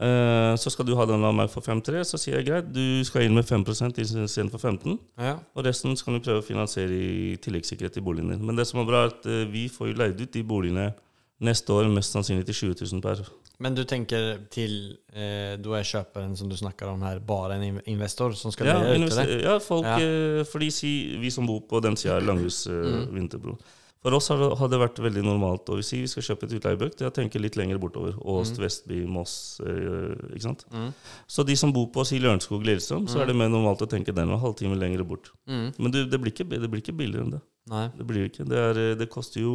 Eh, 0.00 0.54
Så 0.56 0.70
skal 0.72 0.86
du 0.86 0.94
ha 0.96 1.04
den 1.06 1.22
av 1.24 1.34
meg 1.36 1.50
for 1.52 1.60
5-3, 1.60 2.00
så 2.08 2.16
sier 2.18 2.38
jeg 2.40 2.46
greit, 2.48 2.72
du 2.72 3.04
skal 3.04 3.22
inn 3.26 3.34
med 3.36 3.44
5% 3.44 3.98
istedenfor 4.00 4.58
15 4.58 4.98
Ja. 5.18 5.34
og 5.54 5.64
resten 5.64 5.94
skal 5.96 6.14
du 6.14 6.20
prøve 6.20 6.40
å 6.40 6.46
finansiere 6.46 6.90
i 6.92 7.36
tilleggssikkerhet 7.36 7.96
i 7.98 8.00
boligen 8.00 8.30
din. 8.30 8.44
Men 8.46 8.56
det 8.56 8.66
som 8.66 8.80
er 8.80 8.86
bra, 8.88 9.02
er 9.04 9.12
at 9.12 9.26
eh, 9.26 9.44
vi 9.52 9.68
får 9.68 9.92
jo 9.92 9.98
leid 9.98 10.20
ut 10.20 10.32
de 10.32 10.42
boligene 10.42 10.94
neste 11.42 11.68
år 11.74 11.90
mest 11.92 12.12
sannsynlig 12.14 12.46
til 12.46 12.72
20 12.74 12.86
000 12.92 13.02
per. 13.02 13.20
Men 13.60 13.74
du 13.74 13.84
tenker 13.84 14.38
til 14.50 14.96
eh, 15.14 15.56
Da 15.60 15.74
er 15.78 15.84
kjøperen 15.84 16.36
som 16.36 16.48
du 16.48 16.56
snakker 16.56 16.88
om 16.88 17.02
her, 17.02 17.18
bare 17.20 17.52
en 17.60 17.80
investor 17.86 18.32
som 18.34 18.50
skal 18.50 18.66
Ja, 18.66 18.80
leie 18.80 19.04
ut? 19.04 19.42
ja, 19.44 19.58
folk, 19.58 19.84
Ja. 19.84 19.98
eh, 19.98 20.42
fordi 20.44 20.70
si, 20.72 21.16
vi 21.20 21.30
som 21.30 21.46
bor 21.46 21.60
på 21.60 21.82
den 21.82 21.94
sida 21.96 22.18
Langhus 22.20 22.66
eh, 22.66 22.72
Mm. 22.72 23.12
Vinterbro. 23.14 23.58
For 24.02 24.16
oss 24.16 24.28
har 24.32 24.40
det, 24.40 24.48
har 24.58 24.70
det 24.70 24.78
vært 24.82 24.98
veldig 24.98 25.22
normalt 25.22 25.68
å 25.70 25.76
si 25.86 26.00
vi 26.02 26.08
skal 26.10 26.24
kjøpe 26.26 26.48
et 26.48 26.56
utleiebøk, 26.58 26.96
det 26.98 27.04
er 27.06 27.12
å 27.12 27.14
tenke 27.14 27.38
litt 27.38 27.54
lenger 27.58 27.78
bortover. 27.82 28.16
Åst, 28.18 28.58
Vestby, 28.58 29.04
Moss. 29.06 29.60
eh, 29.62 30.16
ikke 30.32 30.46
sant? 30.48 30.64
Mm. 30.74 30.88
Så 31.30 31.44
de 31.46 31.54
som 31.58 31.70
bor 31.74 31.86
på 31.94 32.02
si 32.08 32.18
Lørenskog, 32.18 32.64
Lillestrøm, 32.66 33.06
så 33.10 33.22
er 33.22 33.30
det 33.30 33.36
mer 33.38 33.52
normalt 33.52 33.84
å 33.86 33.90
tenke 33.90 34.14
den 34.16 34.32
en 34.34 34.42
halvtime 34.42 34.78
lenger 34.80 35.04
bort. 35.06 35.30
Mm. 35.46 35.68
Men 35.78 35.94
du, 35.94 36.00
det, 36.02 36.18
blir 36.18 36.34
ikke, 36.34 36.48
det 36.50 36.70
blir 36.72 36.82
ikke 36.82 36.96
billigere 36.98 37.28
enn 37.28 37.36
det. 37.36 37.42
Nei. 37.70 37.84
Det 37.94 38.08
blir 38.08 38.26
ikke. 38.26 38.48
Det, 38.50 38.64
er, 38.72 38.82
det 38.98 39.08
koster 39.12 39.44
jo 39.44 39.54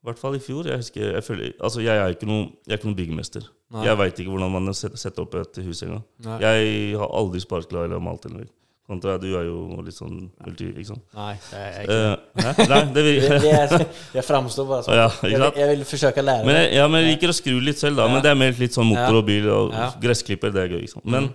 I 0.00 0.08
hvert 0.08 0.18
fall 0.22 0.40
i 0.40 0.42
fjor. 0.42 0.66
Jeg 0.72 0.80
husker, 0.80 1.12
jeg, 1.12 1.26
føler, 1.28 1.52
altså 1.60 1.84
jeg, 1.84 1.92
er 2.00 2.16
ikke 2.16 2.30
noe, 2.30 2.48
jeg 2.64 2.72
er 2.72 2.80
ikke 2.80 2.88
noen 2.88 2.98
byggmester. 3.02 3.44
Nei. 3.76 3.84
Jeg 3.90 4.00
veit 4.00 4.24
ikke 4.24 4.32
hvordan 4.32 4.56
man 4.56 4.72
setter 4.74 5.26
opp 5.26 5.36
et 5.36 5.60
hus 5.68 5.84
engang. 5.84 6.02
Jeg 6.40 6.96
har 6.96 7.12
aldri 7.20 7.44
sparkla 7.44 7.84
eller 7.84 8.00
malt 8.00 8.24
en 8.26 8.40
vegg. 8.40 8.50
Kontra 8.92 9.14
du 9.20 9.28
er 9.32 9.46
jo 9.46 9.80
litt 9.84 9.96
sånn 9.96 10.18
multi... 10.44 10.68
Ikke 10.72 10.90
sant? 10.90 11.04
Nei, 11.16 11.30
jeg, 11.38 11.68
jeg, 11.76 11.86
jeg, 11.88 12.16
uh, 12.16 12.42
hæ? 12.44 12.66
Nei, 12.72 12.80
det 12.92 13.04
det, 13.06 13.14
det 13.44 13.52
er, 13.56 13.86
jeg 14.18 14.26
framstår 14.26 14.68
bare 14.68 14.86
sånn. 14.86 14.98
Ja, 14.98 15.06
ikke 15.14 15.30
Jeg, 15.32 15.54
jeg 15.62 15.70
vil 15.70 15.86
forsøke 15.88 16.24
å 16.24 16.26
lære. 16.26 16.48
Men 16.48 16.58
jeg, 16.58 16.74
ja, 16.76 16.88
men 16.92 17.02
jeg 17.02 17.14
liker 17.14 17.32
å 17.32 17.36
skru 17.38 17.54
litt 17.64 17.80
selv, 17.80 18.00
da. 18.00 18.08
Ja. 18.08 18.14
Men 18.14 18.26
det 18.26 18.32
er 18.32 18.36
mer 18.42 18.60
litt 18.60 18.76
sånn 18.76 18.90
motor 18.90 19.22
og 19.22 19.24
bil 19.30 19.48
og 19.52 19.72
Ja. 19.72 19.88
gressklipper. 20.02 20.52
Det 20.52 20.66
er 20.66 20.74
gøy. 20.76 20.82
Ikke 20.84 20.94
sant? 20.98 21.08
Men, 21.14 21.30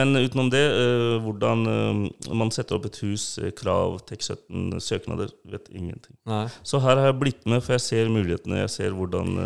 men 0.00 0.20
utenom 0.20 0.52
det, 0.52 0.64
uh, 0.76 1.16
hvordan 1.24 1.64
uh, 1.70 2.34
man 2.42 2.52
setter 2.54 2.76
opp 2.76 2.90
et 2.90 3.00
hus, 3.06 3.30
eh, 3.40 3.54
krav, 3.56 3.96
TEK17, 4.10 4.76
søknader, 4.84 5.32
vet 5.50 5.72
ingenting. 5.72 6.18
Nei. 6.28 6.44
Så 6.62 6.82
her 6.84 7.00
har 7.00 7.10
jeg 7.10 7.20
blitt 7.22 7.48
med, 7.48 7.64
for 7.64 7.78
jeg 7.78 7.86
ser 7.88 8.12
mulighetene. 8.12 8.60
Jeg 8.66 8.76
ser 8.76 8.98
hvordan 8.98 9.40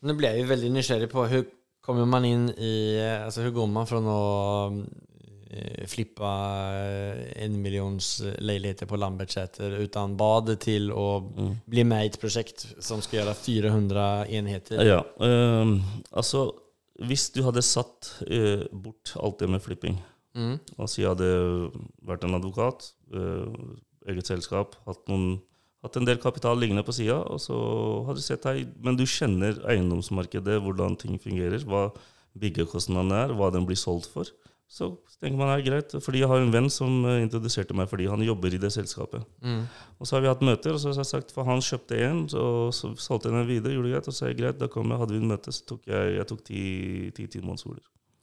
Nå 0.00 0.14
blir 0.16 0.32
jeg 0.32 0.46
jo 0.46 0.48
veldig 0.48 0.68
nysgjerrig 0.72 1.10
på 1.12 1.20
hvordan 1.20 1.48
kommer 1.84 2.06
man 2.08 2.24
inn 2.24 2.48
i, 2.56 2.74
Altså, 3.00 3.42
hvordan 3.42 3.52
hur 3.52 3.60
går 3.60 3.66
man 3.66 3.86
fra 3.86 3.98
att 3.98 4.72
eh, 4.72 5.09
flippa 5.90 6.30
eh, 6.76 7.44
en 7.44 7.56
miljons 7.62 8.22
lägenheter 8.38 8.86
på 8.86 8.96
Lambertsäter 8.96 9.70
utan 9.70 10.16
bad 10.16 10.60
till 10.60 10.90
att 10.92 11.22
bli 11.66 11.84
med 11.84 12.04
i 12.04 12.08
et 12.08 12.20
prosjekt 12.20 12.66
som 12.78 13.02
skal 13.02 13.22
gjøre 13.22 13.34
400 13.34 14.26
enheter? 14.26 14.84
Ja. 14.84 15.04
eh, 15.20 15.76
altså, 16.10 16.52
hvis 17.00 17.30
du 17.34 17.42
hadde 17.42 17.62
satt 17.62 18.14
eh, 18.28 18.66
bort 18.72 19.16
alt 19.16 19.38
det 19.38 19.48
med 19.48 19.62
flipping 19.62 19.98
Mm. 20.38 20.58
Altså, 20.78 21.02
jeg 21.02 21.10
hadde 21.10 21.30
vært 22.06 22.26
en 22.26 22.36
advokat, 22.38 22.92
eh, 23.14 24.10
eget 24.10 24.30
selskap, 24.30 24.76
hatt, 24.86 25.02
noen, 25.10 25.40
hatt 25.84 25.96
en 25.98 26.06
del 26.06 26.20
kapital 26.22 26.58
liggende 26.60 26.84
på 26.86 26.94
sida, 26.94 27.18
og 27.26 27.40
så 27.42 27.56
hadde 28.06 28.22
du 28.22 28.26
sett 28.26 28.46
deg 28.46 28.70
Men 28.84 28.98
du 28.98 29.06
kjenner 29.08 29.58
eiendomsmarkedet, 29.66 30.60
hvordan 30.62 30.96
ting 31.00 31.18
fungerer, 31.20 31.64
hva 31.66 31.90
byggekostnadene 32.38 33.24
er, 33.26 33.34
hva 33.34 33.50
den 33.50 33.66
blir 33.66 33.78
solgt 33.78 34.10
for. 34.12 34.30
Så 34.70 34.86
tenker 35.18 35.34
man 35.34 35.48
det 35.50 35.54
er 35.56 35.64
greit, 35.66 35.94
fordi 36.04 36.20
jeg 36.22 36.30
har 36.30 36.40
en 36.44 36.52
venn 36.54 36.68
som 36.70 37.02
eh, 37.10 37.24
introduserte 37.24 37.74
meg 37.74 37.88
fordi 37.90 38.06
han 38.06 38.22
jobber 38.22 38.54
i 38.54 38.60
det 38.62 38.70
selskapet. 38.70 39.24
Mm. 39.42 39.64
Og 39.98 40.06
så 40.06 40.16
har 40.16 40.22
vi 40.22 40.30
hatt 40.30 40.44
møter, 40.46 40.76
og 40.76 40.78
så 40.78 40.92
har 40.92 41.00
jeg 41.00 41.10
sagt, 41.10 41.34
for 41.34 41.48
han 41.48 41.64
kjøpte 41.64 41.98
en, 42.06 42.22
og 42.38 42.70
så 42.76 42.92
solgte 42.94 43.32
jeg 43.32 43.34
den 43.34 43.48
videre, 43.48 43.74
gjorde 43.74 43.90
det 43.90 43.96
greit, 43.96 44.06
og 44.06 44.14
så 44.14 44.22
sa 44.22 44.30
jeg 44.30 44.38
greit, 44.38 44.60
da 44.60 44.70
kom 44.70 44.94
jeg, 44.94 45.00
hadde 45.02 45.16
vi 45.16 45.20
en 45.24 45.32
møte, 45.32 45.54
så 45.56 45.66
tok 45.72 45.90
jeg, 45.90 46.14
jeg 46.20 46.28
tok 46.30 46.44
ti, 46.46 46.62
ti. 47.18 47.26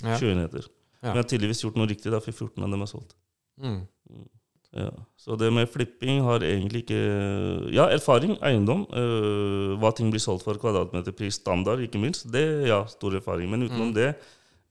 Ja. 0.06 0.16
20 0.22 0.32
enheter. 0.32 0.70
Ja. 1.02 1.10
Men 1.10 1.18
jeg 1.18 1.24
har 1.26 1.30
tydeligvis 1.34 1.64
gjort 1.66 1.82
noe 1.82 1.90
riktig, 1.92 2.16
da, 2.16 2.24
for 2.24 2.32
14 2.32 2.64
av 2.64 2.74
dem 2.78 2.86
er 2.86 2.92
solgt. 2.94 3.18
Mm. 3.60 3.82
Ja. 4.78 4.92
Så 5.20 5.36
det 5.40 5.52
med 5.52 5.68
flipping 5.72 6.22
har 6.26 6.44
egentlig 6.46 6.84
ikke 6.86 7.02
Ja, 7.74 7.90
erfaring, 7.92 8.38
eiendom, 8.46 8.86
øh, 8.94 9.76
hva 9.82 9.92
ting 9.96 10.12
blir 10.14 10.24
solgt 10.24 10.48
for, 10.48 10.60
kvadratmeterpris, 10.62 11.42
standard, 11.42 11.84
ikke 11.84 12.00
minst. 12.00 12.32
Det, 12.32 12.68
ja, 12.70 12.86
stor 12.88 13.20
erfaring. 13.20 13.52
Men 13.52 13.68
utenom 13.68 13.94
det, 13.94 14.16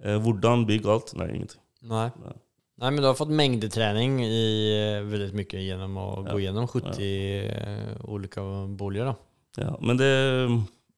eh, 0.00 0.16
hvordan 0.16 0.66
bygge 0.66 0.88
alt? 0.88 1.12
Nei, 1.16 1.28
ingenting. 1.34 1.60
Nej. 1.87 2.11
Nej. 2.22 2.37
Nej, 2.77 2.90
men 2.90 3.01
du 3.01 3.07
har 3.09 3.14
fått 3.16 3.33
mängdträning 3.33 4.18
i 4.25 4.49
eh, 4.77 5.05
väldigt 5.09 5.35
mycket 5.35 5.62
genom 5.62 5.96
att 5.96 6.27
Ja. 6.27 6.33
gå 6.33 6.40
gjennom 6.40 6.68
70 6.68 7.46
eh, 7.46 7.96
olika 8.05 8.42
boliger. 8.68 9.05
Da. 9.05 9.16
Ja, 9.57 9.79
men 9.81 9.96
det 9.96 10.11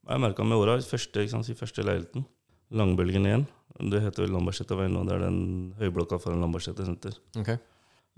har 0.06 0.16
jeg 0.16 0.20
merka 0.20 0.44
med 0.44 0.58
åra. 0.58 0.80
Første, 0.82 1.28
sant, 1.30 1.48
i 1.48 1.54
første 1.54 1.84
leiligheten, 1.86 2.24
Langbølgen 2.74 3.26
1. 3.26 3.46
Det 3.92 4.00
heter 4.02 4.24
vel 4.24 4.34
Lambertseterveien 4.34 4.96
nå. 4.96 5.04
Det 5.06 5.14
er 5.14 5.22
den 5.28 5.40
høyblokka 5.78 6.18
foran 6.18 6.42
Lambertseter 6.42 6.88
senter. 6.88 7.14
Okay. 7.38 7.60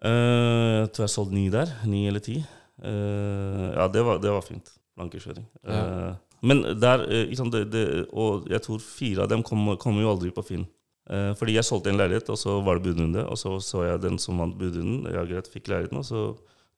Uh, 0.00 0.86
jeg 0.86 0.92
tror 0.96 1.04
jeg 1.04 1.12
solgte 1.12 1.36
ni 1.36 1.44
der. 1.52 1.74
Ni 1.84 2.06
eller 2.08 2.24
ti. 2.24 2.38
Eh, 2.80 3.66
ja, 3.76 3.88
det 3.92 4.04
var, 4.06 4.20
det 4.22 4.32
var 4.32 4.44
fint. 4.46 4.72
Blankekjøring. 4.96 5.44
Uh, 5.68 6.16
men 6.40 6.62
der 6.80 7.04
eh, 7.12 7.32
sant, 7.36 7.52
det, 7.52 7.66
det, 7.72 8.06
Og 8.16 8.48
jeg 8.48 8.62
tror 8.64 8.80
fire 8.80 9.26
av 9.26 9.32
dem 9.32 9.44
kommer 9.44 9.76
kom 9.80 10.00
jo 10.00 10.08
aldri 10.08 10.32
på 10.32 10.44
Finn. 10.46 10.64
Eh, 11.10 11.32
fordi 11.38 11.56
jeg 11.56 11.66
solgte 11.66 11.90
en 11.90 11.98
leilighet, 11.98 12.28
og 12.30 12.38
så 12.38 12.60
var 12.62 12.78
det 12.78 12.86
budrunde. 12.86 13.24
Og 13.26 13.38
så 13.40 13.56
så 13.64 13.84
jeg 13.88 14.02
den 14.04 14.18
som 14.22 14.38
vant 14.38 14.56
budrunden. 14.58 15.08
Ja, 15.10 15.24
greit, 15.26 15.48
fikk 15.50 15.66
leiligheten. 15.72 15.98
Og 15.98 16.06
så 16.06 16.22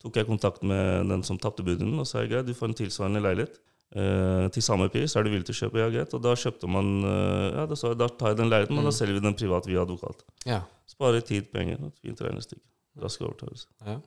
tok 0.02 0.16
jeg 0.16 0.26
kontakt 0.26 0.62
med 0.66 1.10
den 1.12 1.22
som 1.22 1.38
tapte 1.38 1.62
budrunden, 1.66 2.00
og 2.00 2.06
sa 2.08 2.24
greit, 2.26 2.46
du 2.48 2.54
får 2.56 2.72
en 2.72 2.74
tilsvarende 2.80 3.20
leilighet. 3.22 3.60
eh, 3.94 4.48
til 4.48 4.62
samme 4.64 4.86
pris. 4.88 5.12
Er 5.16 5.22
du 5.22 5.28
villig 5.28 5.44
til 5.44 5.52
å 5.54 5.60
kjøpe? 5.66 5.78
Ja, 5.82 5.90
greit. 5.92 6.14
Og 6.16 6.22
da 6.24 6.32
kjøpte 6.32 6.66
man 6.66 7.04
eh, 7.04 7.48
Ja, 7.58 7.66
da, 7.68 7.76
jeg, 7.76 7.98
da 8.00 8.08
tar 8.08 8.32
jeg 8.32 8.38
den 8.38 8.48
leiligheten, 8.48 8.76
men 8.78 8.88
da 8.88 8.92
selger 8.96 9.18
vi 9.18 9.26
den 9.26 9.36
privat 9.36 9.66
via 9.68 9.82
advokat. 9.84 10.24
Ja. 10.48 10.62
Sparer 10.88 11.20
tid, 11.20 11.50
penger. 11.52 11.76
Et 11.90 11.98
fint 12.08 12.22
regnestykke. 12.24 12.64
Rask 13.02 13.20
overtakelse. 13.20 13.68
ja. 13.86 13.98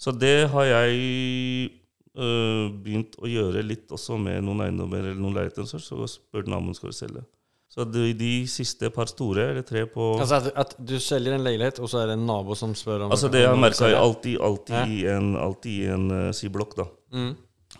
Så 0.00 0.10
det 0.16 0.48
har 0.48 0.64
jeg 0.64 1.70
øh, 2.16 2.70
begynt 2.82 3.16
å 3.20 3.28
gjøre 3.28 3.62
litt 3.62 3.90
også 3.92 4.16
med 4.18 4.42
noen 4.46 4.62
eiendommer 4.64 5.02
eller 5.04 5.18
noen 5.20 5.34
leiligheter. 5.36 5.66
Så 5.68 5.78
så 5.84 6.06
spør 6.08 6.48
naboen 6.48 6.74
skal 6.74 6.88
selge 6.96 7.20
selge. 7.20 7.24
Så 7.70 7.84
de, 7.86 8.08
de 8.18 8.30
siste 8.50 8.88
par 8.90 9.06
store, 9.06 9.44
eller 9.52 9.62
tre 9.62 9.84
på 9.86 10.16
Altså 10.18 10.40
at, 10.40 10.48
at, 10.58 10.72
du 10.82 10.96
selger 10.98 11.36
en 11.36 11.44
leilighet, 11.46 11.78
og 11.78 11.90
så 11.90 12.00
er 12.02 12.10
det 12.10 12.16
en 12.18 12.24
nabo 12.26 12.56
som 12.58 12.72
spør 12.74 13.06
om 13.06 13.14
Altså 13.14 13.30
det 13.30 13.44
jeg 13.44 13.60
merka 13.62 13.86
er 13.86 14.00
alltid, 14.00 14.40
alltid, 14.42 14.74
Ja. 14.74 14.82
i 14.90 15.04
en, 15.12 15.36
alltid 15.38 15.76
i 15.76 15.86
en 15.94 16.08
uh, 16.10 16.24
si 16.34 16.50
blokk, 16.50 16.74
da. 16.80 16.88
Mm. 17.14 17.30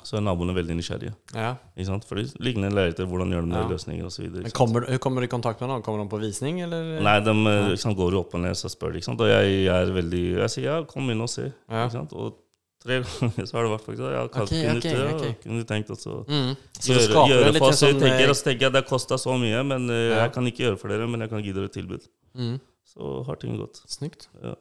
Så 0.07 0.17
er 0.17 0.23
naboene 0.23 0.55
veldig 0.55 0.77
nysgjerrige. 0.79 1.11
Ja. 1.35 1.57
Ikke 1.75 1.89
sant? 1.89 2.07
For 2.09 2.21
de 2.21 2.31
lignende 2.41 2.71
leiligheter, 2.73 3.09
hvordan 3.11 3.35
gjør 3.35 3.49
de 3.49 3.57
Ja. 3.59 3.65
løsninger 3.69 4.07
osv. 4.07 4.39
Kommer, 4.55 4.87
kommer 5.03 5.21
du 5.21 5.27
i 5.27 5.33
kontakt 5.35 5.61
med 5.61 5.69
dem? 5.69 5.83
Kommer 5.83 6.05
de 6.05 6.13
på 6.13 6.21
visning 6.23 6.63
eller? 6.63 7.01
Nei, 7.03 7.17
de 7.27 7.35
ja. 7.35 7.67
liksom, 7.75 7.97
går 7.99 8.17
opp 8.23 8.39
og 8.39 8.45
ned 8.47 8.55
så 8.55 8.71
spør 8.71 8.95
de. 8.95 9.03
Ikke 9.03 9.11
sant? 9.11 9.21
Og 9.27 9.29
jeg, 9.29 9.65
jeg 9.67 9.75
er 9.75 9.93
veldig 9.99 10.23
Jeg 10.39 10.55
sier 10.55 10.71
ja, 10.71 10.79
kom 10.89 11.11
inn 11.11 11.21
og 11.21 11.29
se. 11.35 11.51
Ja. 11.51 11.85
Ikke 11.89 11.99
sant? 11.99 12.15
Og 12.15 12.39
tre 12.81 12.99
ganger 13.05 13.47
så 13.49 13.57
har 13.57 13.67
det 13.67 13.73
vært 13.75 13.85
faktisk 13.87 14.05
ja, 14.07 14.23
Ok, 14.25 14.37
okay, 14.45 14.63
kunne, 14.65 14.77
ok, 14.79 14.87
du- 14.87 15.27
ja, 15.27 15.35
kunne 15.43 15.61
du 15.61 15.69
tenkt 15.69 15.93
også 15.95 16.17
Mm. 16.31 16.51
Så 16.81 16.97
gjøre, 16.97 17.09
det 17.09 17.31
gjøre 17.31 17.53
for 17.59 17.59
sånn, 17.61 17.69
oss. 17.69 17.81
Jeg 17.83 18.01
tenker, 18.01 18.25
at 18.25 18.31
og 18.31 18.37
så 18.41 18.45
tenker 18.49 18.67
jeg 18.67 18.73
det 18.79 18.85
kosta 18.89 19.19
så 19.21 19.37
mye, 19.41 19.63
men 19.67 19.91
eh, 19.91 20.09
Ja. 20.11 20.19
jeg 20.25 20.33
kan 20.33 20.47
ikke 20.51 20.65
gjøre 20.67 20.79
for 20.81 20.89
dere, 20.89 21.07
men 21.09 21.21
jeg 21.21 21.31
kan 21.31 21.43
gi 21.45 21.53
dere 21.53 21.65
et 21.69 21.73
tilbud. 21.77 22.07
Mm. 22.35 22.59
Så 22.91 23.25
har 23.27 23.37
ting 23.37 23.57
gått. 23.59 23.83
Snyggt. 23.87 24.29
Ja. 24.43 24.55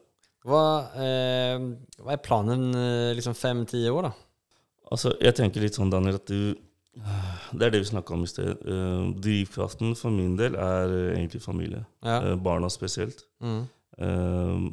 Hva, 0.44 0.62
eh, 0.96 1.58
hva, 2.00 2.12
er 2.12 2.22
planen 2.24 2.70
eh, 2.74 3.14
liksom 3.16 3.34
fem-ti 3.36 3.84
år 3.90 4.08
da? 4.08 4.12
Altså, 4.90 5.12
jeg 5.20 5.34
tenker 5.36 5.60
litt 5.60 5.76
sånn, 5.76 5.90
Daniel, 5.92 6.16
at 6.20 6.26
du 6.26 6.54
Det 7.56 7.66
er 7.66 7.70
det 7.70 7.80
vi 7.84 7.90
snakka 7.92 8.14
om 8.16 8.24
i 8.24 8.30
sted. 8.30 8.56
Uh, 8.66 9.12
drivkraften 9.22 9.94
for 9.98 10.10
min 10.10 10.36
del 10.36 10.56
er 10.58 10.90
eh, 10.90 11.12
egentlig 11.18 11.42
familie. 11.44 11.84
Ja. 12.02 12.18
Uh, 12.32 12.36
barna 12.36 12.68
spesielt. 12.72 13.22
Mm. 13.40 13.62
Eh, 13.98 14.68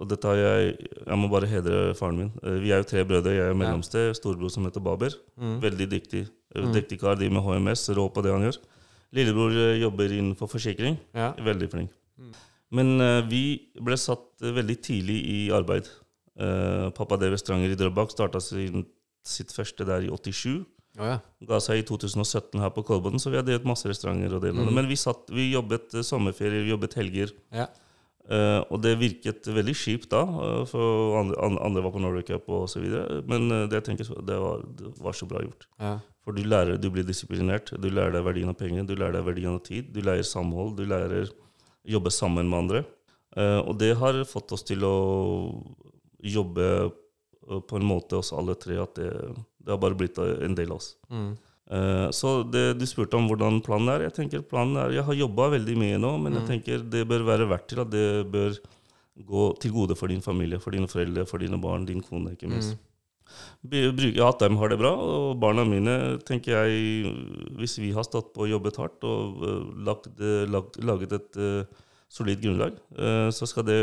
og 0.00 0.08
dette 0.10 0.26
har 0.26 0.38
jeg 0.40 0.76
Jeg 1.06 1.18
må 1.18 1.28
bare 1.30 1.46
hedre 1.50 1.94
faren 1.98 2.18
min. 2.18 2.30
Uh, 2.42 2.58
vi 2.62 2.72
er 2.72 2.82
jo 2.82 2.88
tre 2.88 3.04
brødre. 3.06 3.34
Jeg 3.36 3.50
er 3.50 3.58
mellomste. 3.58 4.04
Storebror 4.16 4.50
som 4.50 4.64
heter 4.66 4.82
Baber. 4.82 5.14
Mm. 5.36 5.58
Veldig 5.62 5.88
dyktig. 5.90 6.22
Eh, 6.54 6.62
Mm. 6.62 6.72
Dyktig 6.74 7.00
kar, 7.00 7.16
de 7.16 7.28
med 7.30 7.42
HMS, 7.42 7.88
rå 7.96 8.08
på 8.12 8.22
det 8.22 8.32
han 8.32 8.42
gjør. 8.42 8.58
Lillebror 9.12 9.50
eh, 9.52 9.80
jobber 9.80 10.12
innenfor 10.12 10.48
forsikring. 10.48 10.98
Ja. 11.14 11.32
Veldig 11.32 11.70
flink. 11.70 11.90
Mm. 12.18 12.32
Men 12.72 13.00
uh, 13.00 13.20
vi 13.28 13.70
ble 13.80 13.96
satt 13.96 14.40
veldig 14.40 14.78
tidlig 14.82 15.18
i 15.26 15.50
arbeid. 15.52 15.88
Pappa 16.96 17.18
drev 17.20 17.36
Stranger 17.36 17.70
i 17.70 17.76
Drøbak. 17.76 18.10
Starta 18.10 18.40
sin, 18.40 18.86
sitt 19.22 19.52
første 19.52 19.84
der 19.84 20.02
i 20.02 20.08
87. 20.08 20.64
Oh, 20.98 21.04
ja. 21.06 21.18
Ga 21.48 21.58
seg 21.60 21.80
i 21.80 21.84
2017 21.86 22.60
her 22.60 22.72
på 22.72 22.82
Kolbotn, 22.84 23.20
så 23.20 23.30
vi 23.30 23.36
har 23.36 23.44
delt 23.44 23.64
masse 23.68 23.88
restauranter. 23.88 24.34
og 24.34 24.42
det. 24.42 24.52
Mm. 24.56 24.72
Men 24.74 24.88
vi, 24.88 24.96
satt, 24.96 25.28
vi 25.30 25.52
jobbet 25.52 25.88
sommerferier, 25.92 26.08
sommerferie, 26.08 26.64
vi 26.64 26.72
jobbet 26.72 26.96
helger. 26.98 27.32
Ja. 27.52 27.68
Eh, 28.32 28.60
og 28.72 28.80
det 28.80 28.94
virket 29.00 29.48
veldig 29.52 29.74
kjipt 29.76 30.08
da, 30.12 30.22
uh, 30.24 30.62
for 30.68 31.18
andre, 31.20 31.36
andre 31.66 31.82
var 31.84 31.92
på 31.92 32.00
Norway 32.00 32.24
Cup 32.24 32.48
videre. 32.80 33.20
Men 33.28 33.50
uh, 33.50 33.66
det, 33.66 33.80
jeg 33.80 33.86
tenker, 33.90 34.08
det, 34.24 34.38
var, 34.40 34.62
det 34.78 34.92
var 35.04 35.18
så 35.18 35.28
bra 35.28 35.42
gjort. 35.44 35.66
Ja. 35.82 35.98
For 36.24 36.36
du 36.36 36.40
lærer, 36.46 36.78
du 36.80 36.88
blir 36.94 37.04
disiplinert, 37.04 37.74
du 37.76 37.90
lærer 37.90 38.14
deg 38.14 38.24
verdien 38.24 38.52
av 38.52 38.56
penger, 38.56 38.86
du 38.88 38.94
lærer 38.94 39.18
deg 39.18 39.26
verdien 39.26 39.58
av 39.58 39.60
tid, 39.66 39.90
du 39.92 40.00
lærer 40.00 40.24
samhold, 40.24 40.76
du 40.78 40.86
lærer 40.88 41.26
å 41.26 41.94
jobbe 41.96 42.12
sammen 42.14 42.48
med 42.48 42.60
andre. 42.60 42.82
Og 43.66 43.72
det 43.80 43.88
har 43.98 44.20
fått 44.28 44.52
oss 44.54 44.62
til 44.68 44.84
å 44.86 44.92
jobbe 46.22 46.66
på 47.42 47.78
en 47.80 47.88
måte 47.88 48.20
oss 48.20 48.30
alle 48.36 48.54
tre 48.60 48.76
at 48.78 48.94
det, 49.00 49.08
det 49.58 49.72
har 49.72 49.80
bare 49.82 49.98
blitt 49.98 50.20
en 50.20 50.54
del 50.54 50.70
av 50.70 50.78
oss. 50.78 50.92
Mm. 51.10 51.32
Eh, 51.72 52.10
Så 52.12 52.42
det 52.52 52.76
du 52.78 52.84
spurte 52.88 53.16
om 53.16 53.26
hvordan 53.30 53.62
planen 53.64 53.88
er, 53.94 54.06
jeg 54.08 54.16
tenker 54.18 54.44
planen 54.44 54.76
er, 54.76 54.92
jeg 54.98 55.06
har 55.08 55.20
jobba 55.22 55.48
veldig 55.56 55.76
mye 55.80 55.98
nå, 56.00 56.12
men 56.20 56.36
jeg 56.36 56.48
tenker 56.50 56.84
det 56.92 57.06
bør 57.08 57.24
være 57.24 57.48
verdt 57.48 57.68
til 57.72 57.80
at 57.80 57.92
det 57.92 58.08
bør 58.32 58.58
gå 59.28 59.44
til 59.60 59.72
gode 59.72 59.96
for 59.96 60.12
din 60.12 60.20
familie, 60.24 60.60
for 60.60 60.74
dine 60.74 60.88
foreldre, 60.88 61.24
for 61.28 61.38
dine 61.40 61.60
barn, 61.60 61.86
din 61.88 62.02
kone, 62.04 62.34
ikke 62.34 62.50
minst. 62.50 62.76
Mm. 62.76 62.88
Ja, 63.72 64.28
at 64.28 64.42
de 64.42 64.56
har 64.60 64.68
det 64.68 64.78
bra, 64.80 64.90
og 64.92 65.40
barna 65.40 65.64
mine, 65.64 66.18
tenker 66.28 66.58
jeg, 66.66 67.14
hvis 67.56 67.78
vi 67.80 67.92
har 67.96 68.04
stått 68.04 68.34
på 68.34 68.44
og 68.44 68.50
jobbet 68.50 68.76
hardt 68.76 69.04
og 69.08 69.46
eh, 69.46 69.62
lagt, 69.88 70.10
lagt, 70.52 70.76
laget 70.84 71.12
et 71.16 71.40
eh, 71.40 71.64
solid 72.12 72.42
grunnlag, 72.42 72.76
så 73.32 73.46
skal 73.48 73.64
det 73.64 73.78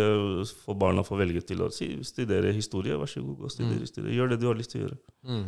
få 0.61 0.75
barna 0.77 1.01
få 1.01 1.17
velge 1.17 1.41
til 1.41 1.63
å 1.65 1.71
si, 1.73 1.87
studere 2.05 2.51
historie. 2.53 2.93
Vær 2.93 3.09
så 3.09 3.23
god, 3.25 3.39
gå 3.39 3.47
og 3.47 3.53
studere 3.55 3.81
historie. 3.81 4.13
Gjør 4.13 4.29
det 4.29 4.37
du 4.37 4.45
har 4.45 4.59
lyst 4.59 4.69
til 4.75 4.83
å 4.83 4.83
gjøre. 4.83 4.97
Mm. 5.25 5.47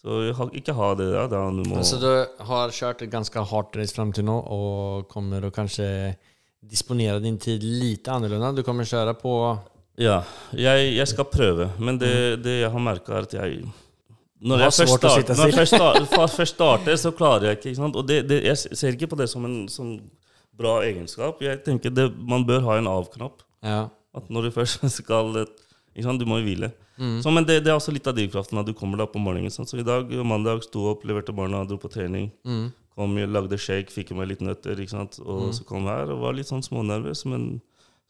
Så 0.00 0.22
jeg 0.24 0.36
har, 0.38 0.52
ikke 0.56 0.74
ha 0.78 0.90
det 0.96 1.10
der. 1.12 1.26
Da 1.28 1.42
du 1.52 1.64
må 1.68 1.82
Så 1.84 1.98
du 2.00 2.08
har 2.48 2.72
kjørt 2.72 3.02
et 3.04 3.12
ganske 3.12 3.44
hardt 3.52 3.76
race 3.76 3.96
fram 3.96 4.14
til 4.16 4.24
nå, 4.28 4.38
og 4.48 5.10
kommer 5.12 5.44
å 5.44 5.52
kanskje 5.52 6.16
disponere 6.60 7.20
din 7.20 7.36
tid 7.40 7.64
litt 7.64 8.08
annerledes? 8.08 8.56
Du 8.56 8.64
kommer 8.64 8.88
kjøre 8.88 9.14
på 9.20 9.34
Ja, 10.00 10.22
jeg, 10.56 10.94
jeg 10.96 11.08
skal 11.10 11.28
prøve, 11.28 11.68
men 11.78 12.00
det, 12.00 12.40
det 12.44 12.62
jeg 12.62 12.72
har 12.72 12.84
merka, 12.84 13.18
er 13.18 13.28
at 13.28 13.36
jeg 13.36 13.62
når 14.40 14.62
jeg, 14.64 14.72
først 14.72 14.88
svårt 14.88 15.04
å 15.04 15.08
start, 15.10 15.20
sitte 15.20 15.34
når 15.36 15.50
jeg 15.50 15.56
først, 15.58 15.74
start, 15.76 16.30
først 16.32 16.54
starter, 16.56 16.96
så 16.96 17.10
klarer 17.12 17.50
jeg 17.50 17.58
ikke. 17.58 17.72
ikke? 17.74 17.88
Og 18.00 18.06
det, 18.08 18.22
det, 18.30 18.38
jeg 18.46 18.78
ser 18.80 18.96
ikke 18.96 19.10
på 19.12 19.18
det 19.20 19.26
som 19.28 19.44
en 19.44 19.56
som 19.68 19.90
bra 20.56 20.78
egenskap. 20.86 21.42
Jeg 21.44 21.60
tenker 21.66 21.92
det, 21.92 22.06
Man 22.16 22.46
bør 22.48 22.64
ha 22.70 22.78
en 22.80 22.88
av-knapp. 22.88 23.44
Ja. 23.64 23.82
At 24.16 24.30
når 24.32 24.48
du 24.48 24.54
først 24.54 24.86
skal? 25.00 25.42
Du 26.00 26.24
må 26.26 26.38
jo 26.40 26.44
hvile. 26.48 26.72
Mm. 27.00 27.22
Så, 27.24 27.30
men 27.32 27.44
det, 27.48 27.62
det 27.64 27.70
er 27.72 27.78
også 27.78 27.92
litt 27.92 28.06
av 28.06 28.14
drivkraften 28.18 28.60
du 28.66 28.72
kommer 28.76 28.98
da 29.00 29.06
på 29.06 29.18
morgenen. 29.22 29.50
Sant? 29.50 29.68
Så 29.72 29.78
i 29.80 29.82
dag, 29.86 30.10
mandag, 30.24 30.62
sto 30.66 30.90
opp, 30.92 31.04
leverte 31.08 31.32
barna, 31.32 31.64
dro 31.64 31.78
på 31.80 31.88
trening. 31.92 32.30
Mm. 32.44 32.68
Kom, 32.96 33.16
lagde 33.32 33.56
shake, 33.56 33.88
fikk 33.94 34.10
i 34.12 34.14
meg 34.18 34.28
litt 34.28 34.40
nøtter. 34.44 34.76
ikke 34.80 34.90
sant? 34.92 35.20
Og 35.24 35.54
så 35.56 35.64
kom 35.64 35.86
jeg 35.88 35.94
her 36.02 36.10
og 36.12 36.20
var 36.26 36.34
litt 36.36 36.50
sånn 36.50 36.60
smånervøs. 36.66 37.24
Men 37.32 37.60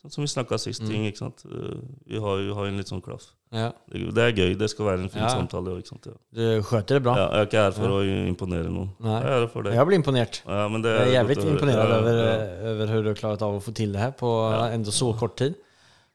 sånn 0.02 0.10
som 0.16 0.24
vi 0.24 0.30
snakka 0.32 0.58
sist, 0.58 0.82
ting, 0.88 1.04
ikke 1.06 1.20
sant? 1.20 1.44
Eh, 1.46 1.76
vi 2.10 2.18
har 2.18 2.40
jo 2.42 2.56
en 2.66 2.80
litt 2.80 2.90
sånn 2.90 3.02
klaff. 3.04 3.28
ja. 3.52 3.70
Det, 3.92 4.02
det 4.16 4.24
er 4.24 4.32
gøy. 4.34 4.56
Det 4.58 4.70
skal 4.72 4.86
være 4.90 5.04
en 5.04 5.10
fin 5.12 5.22
Ja. 5.22 5.28
samtale. 5.36 5.76
Ikke 5.78 5.92
sant? 5.94 6.06
Ja. 6.10 6.16
Du 6.34 6.62
skjøter 6.66 6.98
det 6.98 7.02
bra. 7.06 7.14
Ja, 7.20 7.28
jeg 7.30 7.40
er 7.44 7.46
ikke 7.52 7.62
her 7.68 7.72
for 7.78 7.94
å 8.00 8.02
imponere 8.26 8.70
noen. 8.74 8.90
Nei. 8.98 9.20
Jeg 9.22 9.30
er 9.30 9.40
her 9.44 9.50
for 9.54 9.62
det. 9.68 9.74
Jeg 9.78 9.86
blir 9.86 10.00
imponert. 10.02 10.42
Ja, 10.48 10.66
men 10.72 10.82
det 10.82 10.96
Jeg 10.96 11.06
er 11.14 11.16
jævlig 11.22 11.38
imponert 11.54 11.84
over, 12.00 12.22
ja. 12.24 12.36
over 12.72 12.86
hvordan 12.86 13.04
du 13.04 13.10
har 13.14 13.20
klart 13.22 13.42
av 13.46 13.54
å 13.54 13.62
få 13.62 13.74
til 13.76 13.92
det 13.94 14.00
her 14.02 14.10
på 14.18 14.30
enda 14.72 14.90
så 14.90 15.14
kort 15.14 15.36
tid. 15.38 15.54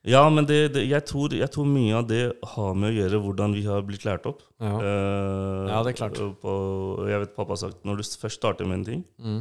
Ja, 0.05 0.21
men 0.29 0.45
det, 0.45 0.59
det, 0.75 0.83
jeg, 0.85 1.01
tror, 1.09 1.33
jeg 1.33 1.49
tror 1.49 1.65
mye 1.65 1.95
av 1.97 2.05
det 2.07 2.21
har 2.53 2.75
med 2.77 2.91
å 2.91 2.95
gjøre 2.99 3.19
hvordan 3.23 3.55
vi 3.57 3.63
har 3.65 3.81
blitt 3.87 4.05
lært 4.05 4.27
opp. 4.29 4.43
Ja. 4.61 4.75
uh, 4.77 5.69
Ja, 5.71 5.79
det 5.83 5.95
er 5.95 5.97
klart. 5.97 6.19
På, 6.43 6.53
jeg 7.09 7.23
vet 7.23 7.35
pappa 7.35 7.55
har 7.55 7.61
sagt 7.63 7.85
når 7.87 7.97
du 8.01 8.03
først 8.21 8.37
starter 8.41 8.69
med 8.69 8.79
en 8.83 8.85
ting, 8.91 9.05
Mm. 9.17 9.39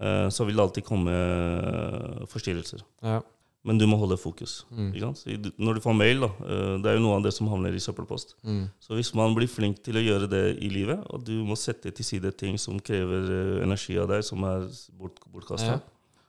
uh, 0.00 0.28
så 0.32 0.46
vil 0.48 0.56
det 0.56 0.64
alltid 0.64 0.86
komme 0.88 1.12
eh, 1.12 2.24
forstyrrelser. 2.30 2.80
Ja. 3.04 3.20
Men 3.68 3.76
du 3.76 3.84
må 3.90 3.98
holde 4.00 4.16
fokus. 4.16 4.62
Mm. 4.70 4.92
Når 5.58 5.74
du 5.76 5.80
får 5.84 5.96
mail, 5.98 6.20
da, 6.22 6.28
det 6.80 6.88
er 6.88 6.94
jo 6.96 7.02
noe 7.04 7.16
av 7.18 7.24
det 7.26 7.32
som 7.34 7.48
havner 7.50 7.74
i 7.74 7.80
søppelpost. 7.82 8.36
Mm. 8.46 8.62
Så 8.80 8.94
hvis 8.96 9.10
man 9.18 9.34
blir 9.36 9.50
flink 9.50 9.82
til 9.84 9.98
å 9.98 10.04
gjøre 10.04 10.28
det 10.30 10.44
i 10.62 10.70
livet, 10.72 11.02
og 11.10 11.26
du 11.26 11.34
må 11.44 11.56
sette 11.58 11.90
til 11.92 12.06
side 12.06 12.30
ting 12.38 12.56
som 12.56 12.78
krever 12.80 13.58
energi 13.66 13.98
av 14.00 14.08
deg, 14.14 14.22
som 14.24 14.46
er 14.48 14.68
bort, 14.96 15.18
bortkasta, 15.34 15.74
Ja. 15.74 15.78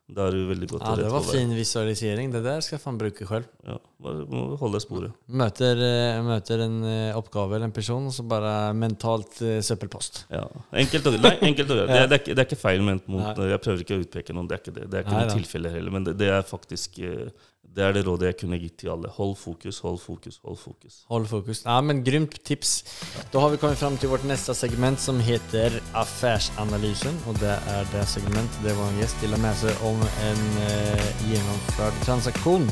Da 0.10 0.26
er 0.26 0.34
du 0.34 0.48
veldig 0.50 0.68
godt 0.72 0.84
ja, 0.88 0.94
det 0.98 1.10
var 1.14 1.26
fin 1.28 1.52
visualisering. 1.54 2.32
Det 2.34 2.42
der 2.42 2.64
skal 2.66 2.78
jeg 2.78 2.82
faen 2.82 2.98
bruke 2.98 3.28
selv. 3.30 3.50
Ja, 3.68 3.76
bare 4.02 4.24
må 4.32 4.42
holde 4.58 4.82
sporet. 4.82 5.14
Møter, 5.30 5.82
eh, 5.86 6.22
møter 6.26 6.64
en 6.66 6.80
eh, 6.90 7.18
oppgave 7.18 7.58
eller 7.58 7.70
en 7.70 7.76
person, 7.76 8.08
og 8.10 8.16
så 8.16 8.26
bare 8.26 8.54
mentalt 8.74 9.38
eh, 9.46 9.60
søppelpost. 9.66 10.24
Ja. 10.34 10.48
Enkelt 10.82 11.12
og, 11.12 11.20
og 11.20 11.28
greit. 11.28 11.46
Det, 11.70 12.00
det, 12.10 12.20
det 12.32 12.38
er 12.38 12.48
ikke 12.48 12.58
feil 12.64 12.82
ment 12.86 13.06
mot 13.12 13.22
Nei. 13.22 13.52
Jeg 13.52 13.62
prøver 13.68 13.86
ikke 13.86 14.00
å 14.00 14.04
utpeke 14.08 14.38
noen, 14.38 14.50
det 14.50 14.58
er 14.58 14.64
ikke 14.64 14.76
det. 14.80 14.88
Det 14.90 15.00
er 15.00 15.06
ikke 15.06 15.16
Nei 15.20 15.28
noe 15.28 15.38
tilfelle 15.38 15.74
heller, 15.78 15.98
men 16.00 16.10
det, 16.10 16.18
det 16.24 16.34
er 16.40 16.50
faktisk 16.56 17.00
eh, 17.06 17.30
Det 17.76 17.84
er 17.86 17.94
det 17.94 18.02
rådet 18.08 18.32
jeg 18.32 18.38
kunne 18.42 18.58
gitt 18.60 18.80
til 18.82 18.90
alle. 18.90 19.10
Hold 19.14 19.36
fokus, 19.38 19.80
hold 19.86 20.00
fokus, 20.02 20.40
hold 20.44 20.58
fokus. 20.58 20.96
Hold 21.10 21.26
fokus. 21.30 21.62
Ja, 21.66 21.78
men 21.82 22.02
Grymt 22.04 22.40
tips. 22.46 22.72
Da 23.34 23.40
har 23.40 23.50
vi 23.54 23.60
kommet 23.62 23.78
fram 23.78 23.98
til 23.98 24.10
vårt 24.10 24.26
neste 24.26 24.56
segment, 24.58 25.00
som 25.00 25.20
heter 25.20 25.78
Affærsanalysen. 25.94 27.20
Og 27.30 27.38
det 27.40 27.54
er 27.76 27.86
det 27.94 28.08
segmentet 28.10 28.64
der 28.66 28.74
vår 28.80 28.96
gjest 28.98 29.22
deler 29.22 29.42
med 29.44 29.54
seg 29.62 29.84
om 29.86 30.02
en 30.30 30.42
eh, 30.66 31.12
gjennomført 31.30 32.02
transaksjon. 32.08 32.66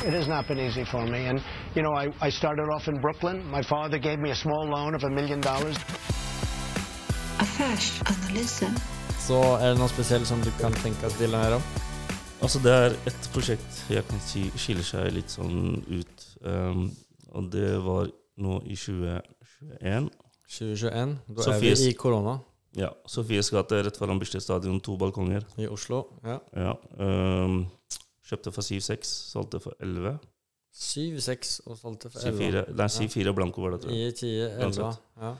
It 0.00 0.14
has 0.14 0.26
not 0.28 0.48
been 0.48 0.58
easy 0.58 0.84
for 0.84 1.04
me. 1.04 1.26
And, 1.28 1.42
you 1.76 1.82
know, 1.82 1.92
I, 1.92 2.08
I 2.26 2.30
started 2.30 2.66
off 2.74 2.88
in 2.88 2.96
Brooklyn. 3.02 3.44
My 3.50 3.62
father 3.62 3.98
gave 3.98 4.18
me 4.18 4.30
a 4.30 4.34
small 4.34 4.64
loan 4.64 4.94
of 4.94 5.04
a 5.04 5.10
million 5.10 5.40
dollars. 5.40 5.76
Affärsanalyse. 7.38 8.72
Så 9.20 9.42
er 9.60 9.68
det 9.68 9.78
noe 9.78 9.92
spesielt 9.92 10.26
som 10.26 10.40
du 10.40 10.50
kan 10.60 10.72
tenke 10.80 11.06
å 11.06 11.14
dele 11.20 11.36
med 11.44 11.60
om? 11.60 11.89
Altså, 12.40 12.60
det 12.64 12.72
er 12.72 12.94
et 13.10 13.26
prosjekt 13.34 13.82
jeg 13.92 14.04
kan 14.08 14.20
si 14.24 14.46
skiller 14.56 14.86
seg 14.86 15.10
litt 15.12 15.28
sånn 15.32 15.82
ut. 15.92 16.22
Um, 16.40 16.86
og 17.36 17.50
det 17.52 17.74
var 17.84 18.08
nå 18.40 18.60
i 18.64 18.76
2021. 18.80 20.08
2021. 20.48 21.12
Da 21.36 21.44
Sofies- 21.46 21.80
er 21.80 21.84
vi 21.84 21.90
i 21.90 21.98
korona 21.98 22.38
Ja. 22.78 22.88
Sofies 23.06 23.50
gate 23.50 23.82
rett 23.84 23.96
foran 23.98 24.18
Bislett 24.18 24.42
stadion, 24.42 24.80
to 24.80 24.96
balkonger. 24.96 25.44
i 25.58 25.66
Oslo. 25.66 26.06
Ja. 26.24 26.38
Ja. 26.56 26.74
Um, 26.98 27.66
kjøpte 28.24 28.52
for 28.54 28.62
7-6, 28.62 29.04
solgte 29.34 29.60
for 29.60 29.74
11. 29.80 30.18
7-6 30.72 31.60
og 31.66 31.76
solgte 31.76 32.10
for 32.10 32.20
11. 32.20 32.64
7-4 32.70 32.74
Nei, 32.76 32.86
7-4 32.86 33.34
blanko 33.34 33.60
var 33.62 33.70
det, 33.72 33.80
tror 33.82 33.90
jeg. 33.92 34.12
9, 34.14 34.16
10, 34.16 34.40
11, 34.64 34.96
Ja. 35.20 35.34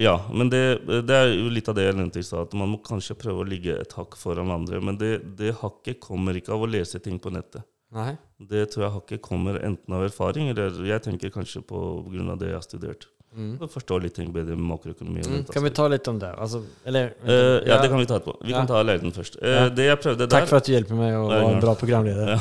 Ja, 0.00 0.14
men 0.32 0.48
det, 0.50 0.62
det 1.06 1.16
er 1.16 1.32
jo 1.34 1.50
litt 1.52 1.68
av 1.68 1.76
det 1.76 1.84
jeg 1.84 1.96
nevnte 1.98 2.22
i 2.22 2.24
stad, 2.26 2.48
at 2.48 2.54
man 2.56 2.70
må 2.72 2.78
kanskje 2.84 3.16
prøve 3.18 3.44
å 3.44 3.48
ligge 3.48 3.74
et 3.76 3.92
hakk 3.92 4.16
foran 4.16 4.50
andre. 4.54 4.80
Men 4.80 4.96
det, 5.00 5.18
det 5.38 5.52
hakket 5.60 6.00
kommer 6.00 6.36
ikke 6.38 6.54
av 6.56 6.64
å 6.64 6.70
lese 6.70 7.00
ting 7.04 7.18
på 7.20 7.32
nettet. 7.34 7.66
Nei. 7.92 8.14
Det 8.40 8.70
tror 8.72 8.86
jeg 8.86 8.94
hakket 8.94 9.22
kommer 9.24 9.58
enten 9.60 9.92
av 9.94 10.06
erfaring, 10.06 10.48
eller 10.54 10.78
jeg 10.88 11.04
tenker 11.04 11.32
kanskje 11.34 11.60
på 11.68 11.80
grunn 12.08 12.30
av 12.32 12.38
det 12.40 12.48
jeg 12.54 12.56
har 12.56 12.64
studert. 12.64 13.08
Mm. 13.32 13.56
Forstå 13.72 13.96
litt 14.04 14.12
ting 14.16 14.28
bedre 14.32 14.52
med 14.56 14.64
makroøkonomi. 14.68 15.22
Mm. 15.24 15.44
Kan 15.48 15.64
vi 15.64 15.70
ta 15.72 15.86
litt 15.88 16.08
om 16.08 16.18
det? 16.20 16.32
Altså, 16.36 16.60
eller 16.84 17.14
uh, 17.24 17.60
ja, 17.64 17.78
det 17.80 17.88
kan 17.88 18.00
vi 18.00 18.08
ta 18.08 18.18
etterpå. 18.18 18.34
Vi 18.44 18.52
Ja. 18.52 18.58
kan 18.58 18.68
ta 18.68 18.80
leiligheten 18.84 19.14
først. 19.16 19.38
Uh, 19.40 19.48
Ja. 19.48 19.68
Det 19.72 19.86
jeg 19.86 20.00
prøvde 20.02 20.26
der 20.26 20.32
Takk 20.34 20.48
for 20.50 20.56
at 20.60 20.68
du 20.68 20.72
hjelper 20.72 20.98
meg 20.98 21.16
å 21.16 21.28
være 21.30 21.52
en 21.54 21.60
bra 21.64 21.74
programleder. 21.80 22.34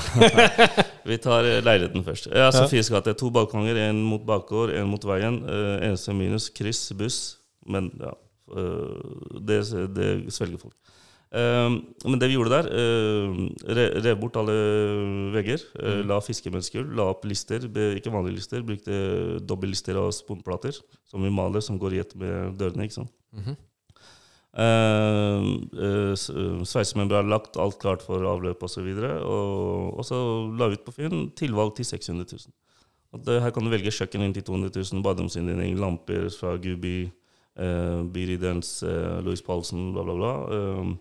Vi 1.07 1.17
tar 1.17 1.47
eh, 1.49 1.61
leiligheten 1.65 2.03
først. 2.05 2.27
Ja, 2.29 2.51
Sofies 2.53 2.89
gate. 2.93 3.15
To 3.17 3.31
balkonger, 3.33 3.75
en 3.87 4.03
mot 4.05 4.21
bakgård, 4.21 4.69
en 4.77 4.87
mot 4.91 5.01
veien. 5.07 5.39
Uh, 5.47 5.79
eneste 5.87 6.13
minus 6.13 6.49
kryss, 6.53 6.91
buss. 6.93 7.37
Men 7.70 7.91
ja, 7.99 8.16
eh, 8.57 9.39
det, 9.39 9.62
det 9.95 10.09
svelger 10.34 10.62
folk. 10.62 10.76
Eh, 11.32 11.70
men 12.03 12.20
det 12.20 12.28
vi 12.28 12.36
gjorde 12.36 12.57
der, 12.57 12.68
eh, 12.76 14.01
rev 14.03 14.20
bort 14.20 14.36
alle 14.36 14.55
vegger. 15.32 15.64
eh, 15.80 16.01
La 16.03 16.20
fiskemennesker, 16.20 16.84
la 16.95 17.09
opp 17.14 17.24
lister, 17.24 17.59
ikke 17.59 18.12
vanlige 18.12 18.36
lister. 18.36 18.62
Brukte 18.62 19.39
dobbeltlister 19.39 19.95
av 19.95 20.12
sponplater, 20.12 20.76
som 21.07 21.24
vi 21.24 21.30
maler, 21.30 21.62
som 21.62 21.80
går 21.80 21.93
i 21.93 21.99
ett 21.99 22.16
med 22.16 22.57
dørene. 22.57 22.84
ikke 22.84 22.99
sant? 22.99 23.12
Mhm. 23.34 23.57
Uh, 24.51 25.64
uh, 25.80 26.14
Sveisemembran 26.68 27.30
lagt, 27.30 27.55
alt 27.55 27.80
klart 27.80 28.01
for 28.03 28.20
avløp 28.20 28.62
osv. 28.62 28.84
Og, 28.84 29.97
og 29.97 30.03
så 30.03 30.18
la 30.59 30.68
vi 30.68 30.76
ut 30.76 30.84
på 30.84 30.91
Finn 30.91 31.32
tilvalg 31.32 31.78
til 31.78 31.86
600 31.86 32.26
000. 32.28 32.51
Og 33.14 33.24
det, 33.24 33.41
her 33.41 33.51
kan 33.51 33.64
du 33.64 33.72
velge 33.72 33.91
kjøkken 33.95 34.26
inn 34.26 34.34
til 34.36 34.43
200 34.43 34.76
000, 34.76 35.03
baderomsinnredning, 35.03 35.80
lamper 35.80 36.28
fra 36.36 36.57
Gubi, 36.59 37.09
uh, 37.59 38.03
Biridens, 38.13 38.83
uh, 38.83 39.19
Louis 39.25 39.41
Paulsen, 39.41 39.91
bla, 39.95 40.03
bla, 40.03 40.15
bla. 40.15 40.31
Uh, 40.47 40.93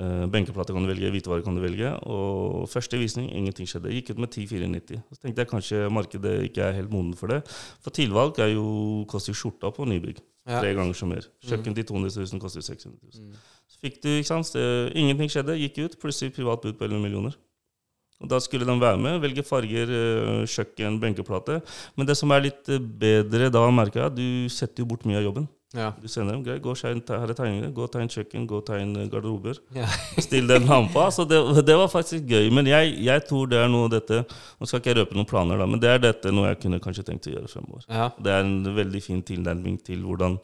uh, 0.00 0.26
benkeplater 0.32 0.74
kan 0.74 0.82
du 0.84 0.90
velge, 0.92 1.10
hvitevarer 1.14 1.44
kan 1.46 1.54
du 1.56 1.62
velge. 1.64 1.92
Og 2.10 2.66
første 2.72 2.98
visning, 3.00 3.30
ingenting 3.30 3.68
skjedde. 3.70 3.92
Gikk 3.94 4.10
ut 4.14 4.22
med 4.24 4.32
10,490. 4.34 5.00
Så 5.12 5.22
tenkte 5.22 5.44
jeg 5.44 5.50
kanskje 5.52 5.86
markedet 5.92 6.36
ikke 6.50 6.66
er 6.68 6.76
helt 6.80 6.90
moden 6.92 7.14
for 7.18 7.32
det. 7.32 7.42
For 7.84 7.90
tilvalg 7.94 8.38
er 8.42 8.54
jo, 8.56 9.04
koster 9.10 9.32
jo 9.34 9.40
skjorta 9.44 9.70
på 9.76 9.86
nybygg. 9.88 10.20
Ja. 10.48 10.58
Tre 10.58 10.72
ganger 10.74 10.96
så 10.98 11.06
mer. 11.06 11.22
Kjøkken 11.46 11.74
til 11.76 11.84
200 11.86 12.16
000 12.32 12.40
koster 12.42 12.64
600 12.66 12.98
000. 13.14 13.32
Så 13.70 13.78
fikk 13.78 14.00
du, 14.02 14.08
ikke 14.16 14.26
sant, 14.32 14.48
det- 14.56 14.90
ingenting 14.98 15.30
skjedde, 15.30 15.54
gikk 15.60 15.78
ut, 15.84 15.98
plutselig 16.02 16.34
privat 16.34 16.60
bud 16.64 16.74
på 16.80 16.84
11 16.88 16.98
millioner. 17.04 17.36
Og 18.22 18.28
Da 18.30 18.38
skulle 18.38 18.66
de 18.66 18.74
være 18.78 18.98
med, 19.02 19.20
velge 19.22 19.42
farger, 19.42 19.88
kjøkken, 20.46 21.00
benkeplate. 21.02 21.60
Men 21.96 22.06
det 22.06 22.14
som 22.18 22.30
er 22.30 22.44
litt 22.44 22.66
bedre 22.98 23.48
da, 23.50 23.62
merker 23.74 24.04
jeg, 24.04 24.14
du 24.14 24.48
setter 24.48 24.82
jo 24.82 24.86
bort 24.92 25.02
mye 25.06 25.18
av 25.18 25.24
jobben. 25.26 25.48
Ja. 25.72 25.92
Du 25.96 26.08
sender 26.08 26.34
dem, 26.34 26.42
greit, 26.44 26.60
gå 26.60 26.74
her 26.76 27.30
er 27.32 27.70
gå 27.72 27.84
og 27.86 27.92
tegn 27.92 28.10
kjøkken, 28.12 28.44
gå 28.48 28.58
og 28.60 28.66
tegn 28.68 28.92
øh, 28.96 29.06
garderober. 29.12 29.56
Ja. 29.74 29.86
Still 30.26 30.50
den 30.50 30.66
lampa. 30.68 31.06
Så 31.10 31.24
det, 31.24 31.40
det 31.64 31.76
var 31.80 31.88
faktisk 31.88 32.28
gøy. 32.28 32.50
Men 32.52 32.68
jeg, 32.68 32.92
jeg 33.00 33.24
tror 33.28 33.48
det 33.48 33.62
er 33.62 33.72
noe 33.72 33.88
av 33.88 33.94
dette 33.94 34.20
Nå 34.26 34.68
skal 34.68 34.82
ikke 34.82 34.92
jeg 34.92 35.00
røpe 35.00 35.16
noen 35.16 35.28
planer, 35.28 35.62
da, 35.62 35.68
men 35.68 35.80
det 35.80 35.88
er 35.88 36.02
dette 36.02 36.34
noe 36.34 36.50
jeg 36.50 36.60
kunne 36.66 36.82
kanskje 36.82 37.06
tenkt 37.08 37.30
å 37.30 37.34
gjøre 37.34 37.50
fremover. 37.50 37.88
ja. 37.88 38.10
Det 38.22 38.34
er 38.34 38.44
en 38.44 38.76
veldig 38.76 39.02
fin 39.02 39.24
tilnærming 39.24 39.80
til 39.86 40.04
hvordan 40.04 40.36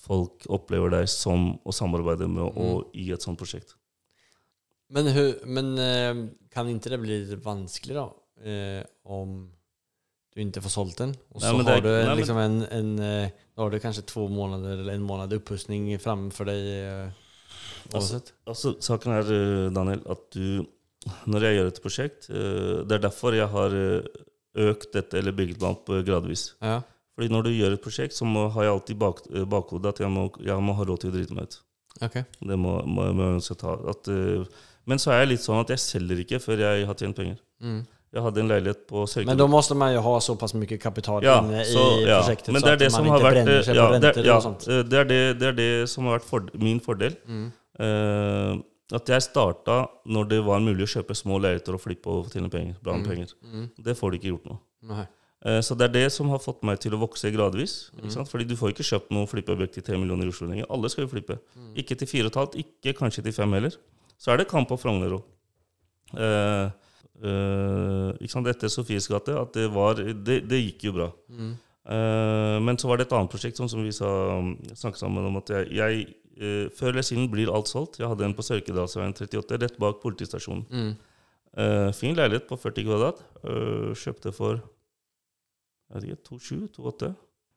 folk 0.00 0.46
opplever 0.50 0.94
deg 0.94 1.10
som 1.10 1.52
å 1.66 1.74
samarbeide 1.74 2.30
med 2.30 2.46
og 2.58 2.94
i 2.98 3.10
et 3.14 3.26
sånt 3.26 3.38
prosjekt. 3.40 3.74
Men, 4.90 5.10
men 5.46 5.70
eh, 5.78 6.22
kan 6.50 6.70
ikke 6.70 6.94
det 6.94 7.02
bli 7.02 7.18
vanskelig 7.44 7.98
da? 7.98 8.06
Eh, 8.40 8.82
om 9.04 9.42
du 10.34 10.40
ikke 10.44 10.62
får 10.62 10.72
solgt 10.76 10.98
den? 11.02 11.14
Og 11.34 11.42
så 11.42 11.52
men 11.56 11.66
det 11.66 11.74
har 11.74 11.80
er- 11.80 12.04
du 12.04 12.08
nei, 12.08 12.16
liksom 12.20 12.38
en, 12.38 12.58
en 12.70 12.90
eh, 13.02 13.30
Da 13.56 13.62
har 13.64 13.70
du 13.70 13.78
kanskje 13.82 14.04
to 14.06 14.28
måneder 14.30 14.78
eller 14.78 14.94
en 14.94 15.02
måned 15.06 15.32
oppussing 15.36 15.88
framfor 16.00 16.46
deg 16.46 16.68
eh, 16.70 17.10
uansett? 17.94 18.32
Altså, 18.46 18.74
saken 18.80 19.16
er, 19.16 19.32
eh, 19.34 19.70
Daniel, 19.74 20.02
at 20.10 20.22
du 20.36 20.66
Når 21.26 21.40
jeg 21.46 21.56
gjør 21.58 21.68
et 21.72 21.82
prosjekt 21.82 22.30
eh, 22.30 22.84
Det 22.86 22.92
er 22.98 23.04
derfor 23.08 23.34
jeg 23.34 23.48
har 23.48 23.74
eh, 23.74 24.06
økt 24.70 24.92
dette, 24.92 25.18
eller 25.18 25.32
bygget 25.32 25.60
meg 25.62 25.70
opp 25.70 25.88
eh, 25.94 26.02
gradvis. 26.06 26.54
Ja. 26.60 26.80
Fordi 27.14 27.28
når 27.30 27.44
du 27.46 27.50
gjør 27.54 27.74
et 27.76 27.82
prosjekt, 27.84 28.14
så 28.16 28.26
må, 28.26 28.48
har 28.50 28.64
jeg 28.66 28.72
alltid 28.72 28.98
bak, 28.98 29.20
eh, 29.34 29.44
bakhodet 29.46 29.92
at 29.94 30.00
jeg 30.02 30.10
må, 30.10 30.24
jeg 30.42 30.62
må 30.66 30.74
ha 30.74 30.86
råd 30.88 31.00
til 31.04 31.10
å 31.12 31.14
drite 31.14 31.36
meg 31.36 31.46
ut. 31.46 31.56
Ok. 32.02 32.16
Det 32.50 32.56
må, 32.58 32.72
må, 32.86 33.06
må 33.14 33.28
jeg 33.38 33.58
ta. 33.60 33.76
At, 33.92 34.10
eh, 34.10 34.42
men 34.90 34.98
så 34.98 35.12
er 35.14 35.20
jeg 35.22 35.30
litt 35.36 35.44
sånn 35.44 35.60
at 35.62 35.70
jeg 35.70 35.82
selger 35.84 36.22
ikke 36.24 36.40
før 36.42 36.62
jeg 36.64 36.86
har 36.88 36.98
tjent 36.98 37.16
penger. 37.20 37.38
Mm. 37.62 37.80
Jeg 38.12 38.22
hadde 38.24 38.40
en 38.42 38.48
leilighet 38.50 38.80
på 38.90 39.04
Sørkedal. 39.06 39.26
Men 39.30 39.38
da 39.38 39.46
måste 39.46 39.76
man 39.78 39.92
jo 39.94 40.00
ha 40.02 40.14
såpass 40.20 40.54
mye 40.58 40.78
kapital 40.82 41.22
Ja, 41.22 41.36
inne 41.44 41.60
i 41.62 41.74
ja. 42.08 42.16
prosjektet, 42.20 42.50
Men 42.52 42.60
så 42.62 42.66
det 42.66 42.72
så 42.72 42.74
at 42.74 42.80
det 42.80 42.90
man 42.96 43.06
ikke 43.06 43.30
brenner 43.30 43.62
seg 43.62 43.76
ja, 43.78 43.84
på 43.86 43.92
renter 43.94 44.24
ja, 44.26 44.36
og 44.36 44.42
sånt. 44.42 44.66
eh, 44.68 44.82
det, 44.82 44.98
er 44.98 45.04
det, 45.04 45.20
det 45.38 45.46
er 45.48 45.52
det 45.60 45.68
som 45.92 46.04
har 46.10 46.18
vært 46.18 46.26
for, 46.26 46.48
min 46.58 46.80
fordel. 46.82 47.14
Mm. 47.30 47.46
Uh, 47.80 48.58
at 48.92 49.06
jeg 49.14 49.22
starta 49.22 49.76
når 50.10 50.26
det 50.32 50.40
var 50.44 50.58
mulig 50.60 50.82
å 50.88 50.90
kjøpe 50.98 51.14
små 51.14 51.38
leiligheter 51.38 51.76
og 51.78 51.80
flippe 51.84 52.10
og 52.10 52.26
tjene 52.34 52.50
penger. 52.50 52.74
Bra 52.82 52.96
Mm. 52.98 53.04
penger. 53.06 53.32
Mm. 53.46 53.68
Det 53.86 53.94
får 53.96 54.10
du 54.10 54.18
ikke 54.18 54.32
gjort 54.34 54.48
nå. 54.50 54.58
Nei. 54.90 55.06
Eh, 55.46 55.60
Så 55.62 55.76
det 55.78 55.84
er 55.88 55.92
det 55.94 56.12
som 56.12 56.28
har 56.28 56.38
fått 56.42 56.62
meg 56.66 56.80
til 56.82 56.92
å 56.92 56.98
vokse 56.98 57.30
gradvis. 57.32 57.90
Mm. 57.94 58.00
Ikke 58.02 58.12
sant? 58.12 58.28
Fordi 58.28 58.44
du 58.50 58.56
får 58.56 58.74
ikke 58.74 58.84
kjøpt 58.90 59.10
noe 59.14 59.26
flippeobjekt 59.30 59.72
til 59.78 59.82
3 59.86 59.96
millioner 60.02 60.26
i 60.26 60.28
Oslo 60.34 60.48
lenger. 60.50 60.66
Alle 60.68 60.90
skal 60.90 61.06
jo 61.06 61.12
flippe. 61.14 61.38
Mm. 61.56 61.70
Ikke 61.78 61.96
til 61.96 62.08
4,5, 62.10 62.58
ikke 62.64 62.96
kanskje 62.98 63.22
til 63.22 63.32
5 63.32 63.52
heller. 63.54 63.76
Så 64.18 64.32
er 64.34 64.36
det 64.42 64.48
kamp 64.50 64.68
på 64.68 64.76
Frogner 64.82 65.14
òg. 65.14 65.22
Eh, 66.18 66.70
eh, 67.24 68.06
ikke 68.20 68.32
sant? 68.32 68.48
Etter 68.50 68.72
Sofies 68.72 69.08
gate, 69.10 69.34
at 69.36 69.52
det 69.56 69.66
var 69.74 70.00
Det, 70.00 70.40
det 70.48 70.62
gikk 70.62 70.88
jo 70.88 70.96
bra. 70.96 71.10
Mm. 71.28 71.52
Uh, 71.90 72.56
men 72.62 72.76
så 72.78 72.86
var 72.86 73.00
det 73.00 73.06
et 73.08 73.12
annet 73.16 73.32
prosjekt 73.32 73.56
som, 73.58 73.66
som 73.66 73.80
vi 73.82 73.90
sa, 73.90 74.06
snakket 74.76 75.00
sammen 75.00 75.24
om 75.26 75.38
at 75.40 75.48
jeg, 75.50 75.70
jeg 75.74 76.02
uh, 76.38 76.66
Før 76.76 76.92
eller 76.92 77.06
siden 77.06 77.30
blir 77.32 77.50
alt 77.50 77.70
solgt. 77.72 77.98
Jeg 77.98 78.06
hadde 78.10 78.28
en 78.28 78.36
på 78.36 78.44
Sørkedalsveien 78.46 79.16
38, 79.16 79.58
rett 79.64 79.78
bak 79.80 80.02
politistasjonen. 80.04 80.66
Mm. 80.70 80.92
Eh, 81.58 81.92
fin 81.92 82.14
leilighet 82.14 82.46
på 82.46 82.58
40 82.58 82.86
kvadrat. 82.86 83.22
Eh, 83.42 83.90
kjøpte 83.98 84.32
for 84.34 84.60
jeg 85.90 85.96
vet 85.96 86.04
ikke, 86.06 86.22
2,7-2,8. 86.28 87.10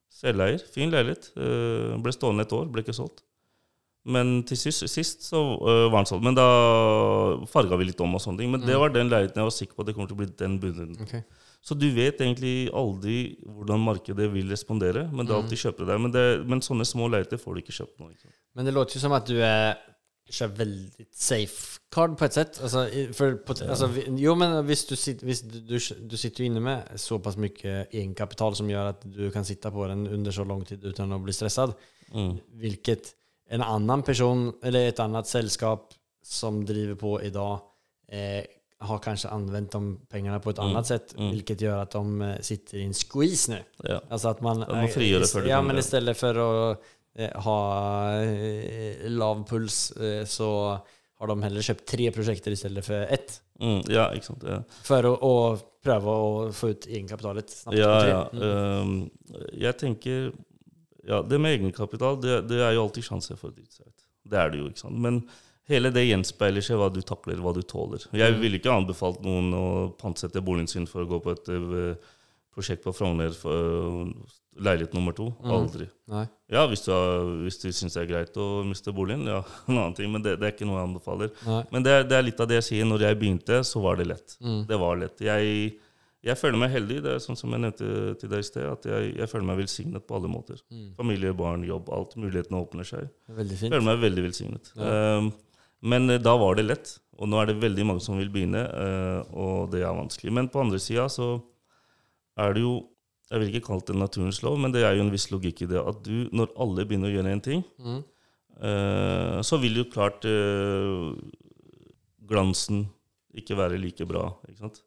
Selveier. 0.09 0.63
Fin 0.73 0.89
leilighet. 0.89 1.29
Eh, 1.37 1.93
ble 2.01 2.13
stående 2.13 2.45
et 2.47 2.53
år, 2.53 2.65
ble 2.73 2.81
ikke 2.81 2.95
solgt. 2.97 3.21
Men 4.05 4.41
til 4.43 4.59
sist, 4.59 4.83
sist 4.91 5.23
så 5.29 5.39
eh, 5.55 5.85
var 5.91 6.01
den 6.01 6.09
sånn. 6.09 6.23
Men 6.25 6.35
da 6.35 6.47
farga 7.47 7.77
vi 7.79 7.87
litt 7.87 8.01
om 8.03 8.17
og 8.17 8.23
sånne 8.23 8.43
ting. 8.43 8.51
Men 8.51 8.65
det 8.67 8.75
var 8.79 8.91
den 8.91 9.11
leiligheten 9.11 9.39
jeg 9.39 9.49
var 9.49 9.55
sikker 9.55 9.77
på 9.77 9.85
at 9.85 9.89
det 9.91 9.95
kommer 9.95 10.11
til 10.11 10.17
å 10.17 10.21
bli 10.23 10.29
den 10.43 10.57
bunnen. 10.59 10.97
Okay. 11.05 11.23
Så 11.63 11.77
du 11.79 11.87
vet 11.95 12.19
egentlig 12.19 12.67
aldri 12.75 13.37
hvordan 13.47 13.79
markedet 13.85 14.27
vil 14.33 14.49
respondere, 14.51 15.05
men 15.13 15.23
det 15.23 15.31
er 15.31 15.39
alltid 15.39 15.61
kjøpere 15.61 15.87
der. 15.93 16.01
Men, 16.03 16.11
det, 16.11 16.25
men 16.51 16.63
sånne 16.65 16.83
små 16.87 17.07
leiligheter 17.07 17.39
får 17.39 17.55
du 17.55 17.63
ikke 17.63 17.77
kjøpt 17.79 18.01
nå. 18.03 18.09
Ikke? 18.11 18.33
Men 18.59 18.67
det 18.67 18.75
låter 18.75 18.99
jo 18.99 19.03
som 19.05 19.15
at 19.15 19.29
du 19.31 19.37
er 19.39 19.77
kör 20.33 20.47
veldig 20.55 21.05
safe 21.11 21.79
card 21.91 22.17
på 22.17 22.25
et 22.25 22.35
sett. 22.35 22.59
Altså, 22.63 22.85
for, 23.15 23.35
på, 23.45 23.55
alltså, 23.67 23.87
vi- 23.91 24.05
jo, 24.23 24.35
men 24.39 24.55
hvis, 24.65 24.85
du, 24.89 24.95
hvis 25.25 25.41
du, 25.43 25.59
du, 25.67 25.77
du 26.09 26.15
sitter 26.17 26.45
inne 26.47 26.61
med 26.63 26.93
såpass 26.99 27.35
mye 27.37 27.49
mycket 27.51 27.91
egenkapital 27.93 28.55
som 28.55 28.69
gjør 28.71 28.93
at 28.93 29.03
du 29.03 29.27
kan 29.35 29.45
sitte 29.47 29.71
på 29.71 29.87
den 29.91 30.07
under 30.07 30.31
så 30.35 30.45
lang 30.47 30.63
tid 30.67 30.83
uten 30.83 31.15
å 31.15 31.23
bli 31.23 31.35
stresset, 31.35 31.75
Mm. 32.13 32.35
Vilket 32.61 33.07
en 33.49 33.61
annan 33.61 34.03
person 34.03 34.53
eller 34.63 34.87
ett 34.87 34.99
annat 34.99 35.27
sällskap 35.27 35.93
som 36.23 36.65
driver 36.65 36.95
på 36.95 37.21
idag 37.21 37.59
eh, 38.07 38.43
har 38.79 38.97
kanske 38.99 39.27
använt 39.27 39.71
de 39.71 39.99
pengarna 40.09 40.39
på 40.39 40.49
ett 40.49 40.57
Mm, 40.57 40.69
annat 40.71 40.87
sätt. 40.87 41.15
mm. 41.17 41.31
Vilket 41.31 41.61
gör 41.61 41.77
att 41.77 41.91
de 41.91 42.21
eh, 42.21 42.39
sitter 42.41 42.77
i 42.77 42.83
en 42.83 42.93
squeeze 42.93 43.51
nu. 43.51 43.63
Ja. 43.83 44.01
Alltså 44.09 44.27
att 44.27 44.41
man, 44.41 44.59
man 44.59 44.87
frigör 44.87 45.19
det 45.19 45.27
för 45.27 45.41
det 45.41 45.49
Ja, 45.49 45.61
men 45.61 45.77
istället 45.77 46.17
för 46.17 46.35
att 46.71 46.79
eh, 47.15 47.41
ha 47.41 48.11
eh, 48.23 49.09
lav 49.09 49.47
puls 49.47 49.91
eh, 49.91 50.25
så 50.25 50.77
har 51.19 51.27
de 51.27 51.43
heller 51.43 51.61
kjøpt 51.61 51.85
tre 51.87 52.11
projekter 52.11 52.55
stedet 52.55 52.85
for 52.85 52.93
ett. 52.93 53.41
Mm, 53.59 53.81
ja, 53.87 54.09
ikke 54.15 54.25
sant. 54.25 54.43
Ja. 54.47 54.57
For 54.83 55.05
å, 55.07 55.13
å, 55.23 55.35
prøve 55.83 56.09
å 56.11 56.51
få 56.55 56.69
ut 56.73 56.87
egenkapitalet. 56.87 57.53
Ja, 57.71 57.93
ja. 58.07 58.21
Mm. 58.33 58.41
Um, 58.43 58.93
jeg 59.53 59.77
tenker 59.79 60.31
Ja, 61.07 61.21
det 61.27 61.39
med 61.41 61.57
egenkapital, 61.57 62.19
det, 62.23 62.43
det 62.49 62.61
er 62.63 62.75
jo 62.77 62.85
alltid 62.85 63.07
sjanse 63.07 63.35
for 63.39 63.51
å 63.51 63.55
drite 63.55 63.81
seg 63.81 63.89
ut. 63.89 64.05
Det 64.31 64.39
er 64.39 64.53
det 64.53 64.61
jo, 64.61 64.69
ikke 64.71 64.85
sant. 64.85 64.99
Men 65.03 65.19
hele 65.71 65.91
det 65.95 66.05
gjenspeiler 66.07 66.63
seg 66.63 66.79
hva 66.79 66.89
du 66.93 67.01
takler, 67.05 67.41
hva 67.43 67.53
du 67.55 67.61
tåler. 67.67 68.03
Mm. 68.11 68.19
Jeg 68.21 68.37
ville 68.39 68.59
ikke 68.59 68.73
anbefalt 68.73 69.23
noen 69.25 69.51
å 69.57 69.65
pantsette 69.99 70.43
boligen 70.43 70.71
sin 70.71 70.87
for 70.89 71.03
å 71.03 71.09
gå 71.09 71.19
på 71.23 71.35
et 71.35 71.51
eh, 71.53 72.15
prosjekt 72.53 72.85
på 72.85 72.93
Frogner, 72.95 73.33
eh, 73.33 74.39
leilighet 74.63 74.95
nummer 74.95 75.15
to. 75.17 75.31
Mm. 75.43 75.53
Aldri. 75.57 75.87
Nej. 76.13 76.27
Ja, 76.53 76.65
hvis 76.69 76.85
du, 76.85 76.91
hvis 77.43 77.59
du 77.61 77.69
syns 77.71 77.97
det 77.97 78.03
er 78.03 78.11
greit 78.11 78.37
å 78.39 78.47
miste 78.67 78.93
boligen, 78.95 79.25
ja, 79.27 79.41
en 79.67 79.77
annen 79.77 79.97
ting. 79.97 80.11
Men 80.13 80.25
det, 80.25 80.37
det 80.41 80.49
er 80.49 80.55
ikke 80.55 80.67
noe 80.69 80.79
jeg 80.79 80.91
anbefaler. 80.91 81.33
Nei. 81.47 81.63
Men 81.73 81.87
det 81.87 81.97
det 82.11 82.19
er 82.19 82.27
litt 82.27 82.43
av 82.43 82.51
det 82.51 82.61
jeg 82.61 82.69
sier. 82.69 82.89
Når 82.89 83.07
jeg 83.07 83.19
begynte, 83.21 83.63
så 83.67 83.83
var 83.83 83.99
det 83.99 84.07
lett. 84.11 84.37
Mm. 84.43 84.61
Det 84.69 84.79
var 84.79 84.99
lett. 85.03 85.25
Jeg, 85.25 85.73
jeg 86.23 86.37
føler 86.39 86.59
meg 86.61 86.71
heldig. 86.71 86.97
Det 87.03 87.11
er 87.13 87.21
sånn 87.23 87.35
som 87.39 87.51
jeg 87.51 87.59
nevnte 87.65 87.87
til 88.21 88.29
deg 88.31 88.39
i 88.43 88.47
sted, 88.47 88.63
at 88.69 88.85
jeg, 88.87 89.13
jeg 89.19 89.27
føler 89.31 89.47
meg 89.49 89.57
velsignet 89.59 90.05
på 90.07 90.15
alle 90.17 90.29
måter. 90.31 90.61
Mm. 90.71 90.85
Familie, 90.99 91.33
barn, 91.35 91.65
jobb, 91.67 91.89
alt. 91.91 92.15
Mulighetene 92.19 92.61
åpner 92.63 92.87
seg. 92.87 93.09
Veldig 93.27 93.57
fint. 93.59 93.73
føler 93.75 93.87
meg 93.89 93.99
veldig 94.05 94.23
velsignet. 94.29 94.69
Ja. 94.79 94.93
Um, 95.19 95.31
men 95.83 96.09
eh, 96.15 96.21
da 96.23 96.37
var 96.39 96.55
det 96.55 96.63
lett. 96.69 96.93
Og 97.19 97.27
nå 97.29 97.41
er 97.41 97.51
det 97.51 97.57
veldig 97.61 97.85
mange 97.85 98.01
som 98.01 98.15
vil 98.17 98.31
begynne, 98.33 98.61
uh, 98.71 99.19
og 99.35 99.67
det 99.75 99.83
er 99.83 99.91
vanskelig. 99.93 100.31
Men 100.33 100.47
på 100.49 100.63
andre 100.63 100.79
sida 100.81 101.09
så 101.11 101.27
er 102.39 102.55
det 102.55 102.63
jo 102.63 102.73
Jeg 103.33 103.39
vil 103.41 103.49
ikke 103.55 103.65
kalle 103.67 103.85
det 103.87 103.95
naturens 103.97 104.39
lov, 104.43 104.57
men 104.61 104.71
det 104.73 104.81
er 104.85 104.95
jo 104.97 105.03
en 105.05 105.11
viss 105.13 105.27
logikk 105.31 105.63
i 105.63 105.67
det. 105.71 105.79
At 105.81 106.01
du, 106.05 106.27
når 106.35 106.51
alle 106.59 106.83
begynner 106.85 107.09
å 107.09 107.13
gjøre 107.15 107.31
en 107.33 107.41
ting, 107.41 107.63
Mm. 107.81 108.01
uh, 108.61 109.39
så 109.41 109.57
vil 109.61 109.79
jo 109.79 109.85
klart 109.89 110.25
uh, 110.29 111.13
glansen 112.29 112.85
ikke 113.33 113.57
være 113.57 113.79
like 113.81 114.05
bra. 114.05 114.27
ikke 114.47 114.59
sant? 114.63 114.81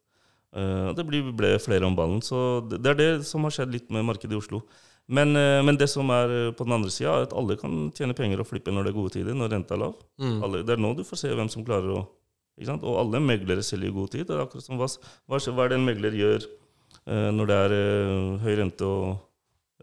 Eh, 0.57 0.91
det 0.97 1.05
blir, 1.09 1.31
ble 1.37 1.55
flere 1.63 1.89
om 1.89 1.97
ballen. 1.97 2.23
Så 2.25 2.63
det, 2.71 2.81
det 2.85 2.93
er 2.93 3.01
det 3.01 3.11
som 3.29 3.45
har 3.45 3.55
skjedd 3.55 3.75
litt 3.75 3.91
med 3.93 4.07
markedet 4.09 4.37
i 4.37 4.41
Oslo. 4.41 4.63
Men, 5.07 5.37
eh, 5.39 5.63
men 5.63 5.79
det 5.79 5.89
som 5.93 6.09
er 6.11 6.33
eh, 6.35 6.53
på 6.57 6.67
den 6.67 6.77
andre 6.79 6.91
sida, 6.91 7.15
er 7.15 7.29
at 7.29 7.35
alle 7.37 7.59
kan 7.61 7.91
tjene 7.95 8.17
penger 8.17 8.43
og 8.43 8.49
flippe 8.49 8.75
når 8.75 8.89
det 8.89 8.93
er 8.93 8.99
gode 8.99 9.15
tider, 9.15 9.37
når 9.39 9.53
renta 9.55 9.77
er 9.77 9.83
lav. 9.85 9.99
Mm. 10.23 10.39
Alle, 10.43 10.63
det 10.67 10.75
er 10.75 10.83
nå 10.83 10.95
du 10.99 11.05
får 11.07 11.23
se 11.23 11.35
hvem 11.35 11.51
som 11.53 11.67
klarer 11.67 11.95
å? 11.95 12.07
Og 12.57 12.95
alle 12.97 13.21
meglere 13.21 13.61
selger 13.65 13.91
i 13.91 13.95
god 13.95 14.15
tid. 14.15 14.25
Det 14.27 14.33
er 14.33 14.47
akkurat 14.47 14.65
som 14.65 14.79
hva, 14.81 14.89
hva, 15.29 15.39
er 15.39 15.69
det 15.69 15.77
en 15.77 15.85
megler 15.85 16.15
gjør 16.17 16.47
eh, 16.47 17.29
når 17.37 17.51
det 17.51 17.59
er 17.67 17.75
eh, 17.77 18.31
høy 18.47 18.55
rente 18.63 18.89
og 18.89 19.11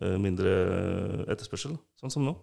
eh, 0.01 0.17
mindre 0.17 0.55
etterspørsel, 1.29 1.77
sånn 2.01 2.13
som 2.13 2.25
nå? 2.25 2.33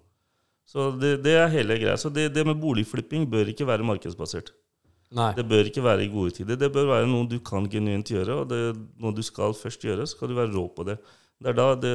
Så 0.71 0.93
det, 0.95 1.17
det 1.25 1.35
er 1.35 1.51
hele 1.51 1.81
greia. 1.83 1.97
Så 1.99 2.13
det, 2.15 2.29
det 2.31 2.47
med 2.47 2.61
boligflipping 2.63 3.27
bør 3.31 3.51
ikke 3.51 3.67
være 3.67 3.87
markedsbasert. 3.89 4.53
Nej. 5.11 5.33
Det 5.35 5.47
bør 5.51 5.67
ikke 5.67 5.83
være 5.83 6.05
i 6.05 6.11
gode 6.13 6.31
tider. 6.37 6.59
Det 6.59 6.71
bør 6.73 6.87
være 6.93 7.09
noe 7.11 7.27
du 7.27 7.41
kan 7.43 7.67
genuint 7.71 8.13
gjøre, 8.13 8.43
og 8.43 8.51
det, 8.51 8.61
noe 9.03 9.15
du 9.17 9.23
skal 9.27 9.57
først 9.59 9.83
gjøre, 9.83 10.07
så 10.07 10.15
skal 10.15 10.31
du 10.31 10.37
være 10.39 10.53
rå 10.55 10.69
på 10.77 10.87
det. 10.87 11.01
Det 11.41 11.51
er 11.51 11.57
da 11.59 11.67
det 11.83 11.95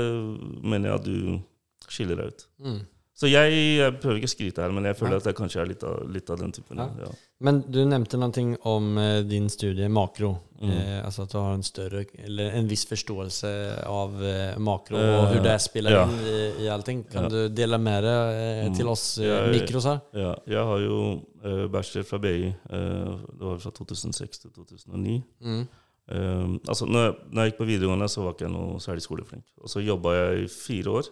mener 0.66 0.90
jeg 0.90 1.00
at 1.00 1.06
du 1.06 1.90
skiller 1.92 2.20
deg 2.20 2.34
ut. 2.34 2.46
Mm. 2.66 2.82
Så 3.16 3.30
jeg, 3.32 3.52
jeg 3.80 3.94
prøver 4.04 4.18
ikke 4.20 4.28
å 4.28 4.34
skryte 4.34 4.60
her, 4.66 4.74
men 4.76 4.84
jeg 4.90 4.98
føler 5.00 5.14
Ja. 5.16 5.22
at 5.24 5.28
jeg 5.30 5.36
kanskje 5.38 5.62
er 5.62 5.70
litt 5.70 5.84
av, 5.88 6.02
litt 6.12 6.30
av 6.30 6.40
den 6.42 6.52
typen. 6.52 6.78
Ja. 6.84 6.90
Ja. 7.00 7.12
Men 7.40 7.62
du 7.72 7.78
nevnte 7.88 8.18
noe 8.20 8.58
om 8.68 8.98
eh, 9.00 9.22
din 9.24 9.48
studie 9.50 9.88
makro. 9.88 10.34
Mm. 10.60 10.72
Eh, 10.72 11.00
altså 11.06 11.24
at 11.24 11.32
du 11.32 11.38
har 11.38 11.54
en 11.56 11.64
større, 11.64 12.02
eller 12.26 12.52
en 12.60 12.68
viss 12.68 12.84
forståelse 12.90 13.52
av 13.88 14.20
eh, 14.24 14.58
makro 14.60 14.98
Eh, 15.00 15.20
och 15.22 15.28
hur 15.34 15.42
det 15.44 15.60
spiller 15.64 15.92
ja. 15.96 16.04
in 16.04 16.20
i, 16.28 16.66
i 16.66 16.70
allting. 16.70 17.04
Kan 17.12 17.30
du 17.32 17.48
dele 17.50 17.78
med 17.78 18.04
dig 18.04 18.60
eh, 18.60 18.66
Mm. 18.68 18.76
till 18.76 18.88
oss 18.88 19.18
eh, 19.18 19.48
mikros 19.52 19.86
her? 19.86 20.00
Ja, 20.14 20.36
jeg 20.48 20.64
har 20.68 20.80
jo 20.80 21.00
eh, 21.44 21.68
bachelor 21.72 22.04
fra 22.04 22.18
BI. 22.20 22.54
det 22.70 23.44
var 23.48 23.58
fra 23.60 23.72
2006 23.72 24.40
til 24.40 24.52
2009. 24.52 25.22
Mm. 25.42 25.68
Um, 26.12 26.60
altså, 26.68 26.86
når 26.86 27.04
jeg, 27.04 27.14
når 27.32 27.42
jeg 27.42 27.52
gikk 27.52 27.58
på 27.64 27.66
videregående, 27.72 28.08
så 28.12 28.22
var 28.22 28.34
ikke 28.36 28.46
jeg 28.46 28.52
noe 28.54 28.80
særlig 28.84 29.02
skoleflink. 29.02 29.46
Og 29.64 29.70
så 29.72 29.80
jobba 29.82 30.12
jeg 30.14 30.44
i 30.44 30.48
fire 30.52 30.90
år. 31.00 31.08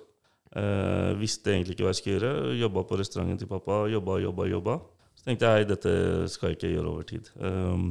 Uh, 0.54 1.14
visste 1.18 1.50
egentlig 1.50 1.74
ikke 1.74 1.88
hva 1.88 1.94
jeg 1.94 2.02
skulle 2.02 2.20
gjøre. 2.20 2.58
Jobba 2.62 2.84
på 2.90 3.00
restauranten 3.00 3.40
til 3.42 3.50
pappa. 3.50 3.84
Jobba, 3.90 4.20
jobba, 4.22 4.46
jobba. 4.52 4.76
Så 5.18 5.26
tenkte 5.30 5.50
jeg 5.50 5.70
dette 5.72 5.94
skal 6.30 6.52
jeg 6.52 6.60
ikke 6.60 6.74
gjøre 6.76 6.92
over 6.92 7.08
tid. 7.10 7.32
Um, 7.42 7.88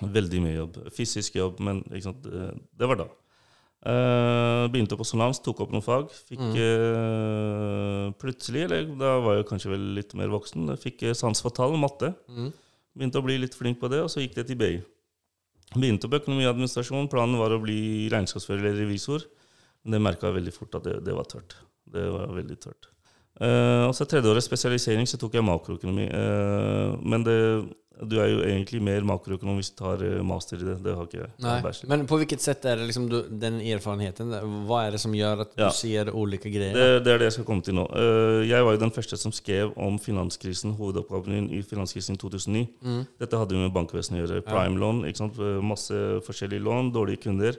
veldig 0.00 0.40
mye 0.46 0.56
jobb. 0.56 0.78
Fysisk 0.96 1.36
jobb, 1.36 1.60
men 1.64 1.82
sant? 2.02 2.24
Det, 2.24 2.48
det 2.80 2.88
var 2.90 3.02
da. 3.02 3.08
Uh, 3.84 4.64
begynte 4.72 4.96
på 4.96 5.04
Sonans, 5.04 5.42
tok 5.44 5.60
opp 5.66 5.74
noen 5.74 5.84
fag. 5.84 6.08
Fikk 6.30 6.40
Mm. 6.40 6.54
uh, 6.56 8.06
plutselig, 8.20 8.64
eller 8.64 8.88
da 8.96 9.18
var 9.20 9.36
jeg 9.36 9.48
kanskje 9.50 9.74
vel 9.74 9.84
litt 9.98 10.14
mer 10.16 10.32
voksen, 10.32 10.72
fikk 10.80 11.10
sans 11.12 11.40
for 11.44 11.52
tall, 11.52 11.76
matte. 11.76 12.14
Mm. 12.32 12.48
Begynte 12.96 13.20
å 13.20 13.26
bli 13.26 13.36
litt 13.42 13.56
flink 13.58 13.80
på 13.82 13.90
det, 13.92 14.00
og 14.00 14.08
så 14.12 14.22
gikk 14.24 14.38
det 14.38 14.46
til 14.48 14.56
BI. 14.56 14.74
Begynte 15.74 16.08
på 16.08 16.16
økonomi 16.20 16.46
og 16.46 16.54
administrasjon. 16.54 17.10
Planen 17.12 17.36
var 17.40 17.52
å 17.52 17.60
bli 17.60 18.08
regnskapsfører 18.12 18.70
eller 18.70 18.84
revisor. 18.86 19.24
Men 19.84 19.96
det 19.98 20.02
merka 20.06 20.30
jeg 20.30 20.38
veldig 20.40 20.56
fort 20.56 20.74
at 20.80 20.88
det, 20.88 20.98
det 21.04 21.14
var 21.16 21.28
tørt. 21.28 21.56
Det 21.94 22.08
var 22.10 22.32
veldig 22.34 22.58
tørt. 22.62 22.90
Eh, 23.42 23.84
og 23.88 23.94
så 23.98 24.06
tredje 24.06 24.30
året 24.30 24.44
spesialisering, 24.46 25.08
så 25.10 25.18
tok 25.20 25.34
jeg 25.36 25.44
makroøkonomi. 25.46 26.04
Eh, 26.06 26.92
men 27.02 27.24
det, 27.26 27.38
du 28.06 28.14
er 28.22 28.30
jo 28.30 28.38
egentlig 28.46 28.80
mer 28.82 29.04
makroøkonom 29.06 29.58
hvis 29.58 29.72
du 29.72 29.76
tar 29.82 30.02
eh, 30.06 30.20
master 30.26 30.62
i 30.62 30.66
det. 30.68 30.76
Det 30.86 30.94
har 30.94 31.08
ikke 31.08 31.20
jeg. 31.20 31.34
Bachelor. 31.66 31.90
Men 31.92 32.06
på 32.10 32.18
hvilket 32.22 32.42
sett 32.46 32.64
er 32.70 32.78
det 32.80 32.88
liksom 32.88 33.10
du, 33.10 33.18
den 33.42 33.60
erfarenheten? 33.74 34.32
Hva 34.70 34.84
er 34.86 34.96
det 34.96 35.02
som 35.02 35.14
gjør 35.18 35.44
at 35.46 35.52
du 35.56 35.62
Ja. 35.66 35.70
ser 35.74 36.10
ulike 36.14 36.50
greier? 36.54 36.74
Det, 36.78 37.04
det 37.06 37.12
er 37.14 37.22
det 37.22 37.28
jeg 37.30 37.36
skal 37.40 37.48
komme 37.50 37.66
til 37.66 37.76
nå. 37.78 37.86
Eh, 37.90 38.40
jeg 38.48 38.66
var 38.66 38.78
jo 38.78 38.82
den 38.86 38.94
første 38.94 39.18
som 39.20 39.34
skrev 39.34 39.74
om 39.76 39.98
finanskrisen, 40.02 40.74
hovedoppgaven 40.78 41.50
i 41.54 41.62
finanskrisen 41.66 42.14
i 42.16 42.22
2009. 42.22 42.66
Mm. 42.82 43.00
Dette 43.20 43.38
hadde 43.42 43.58
jo 43.58 43.66
med 43.66 43.74
bankvesenet 43.74 44.22
å 44.22 44.24
gjøre. 44.24 44.46
Prime-lån, 44.46 45.04
masse 45.74 46.04
forskjellige 46.26 46.62
lån, 46.64 46.94
dårlige 46.94 47.26
kunder. 47.28 47.58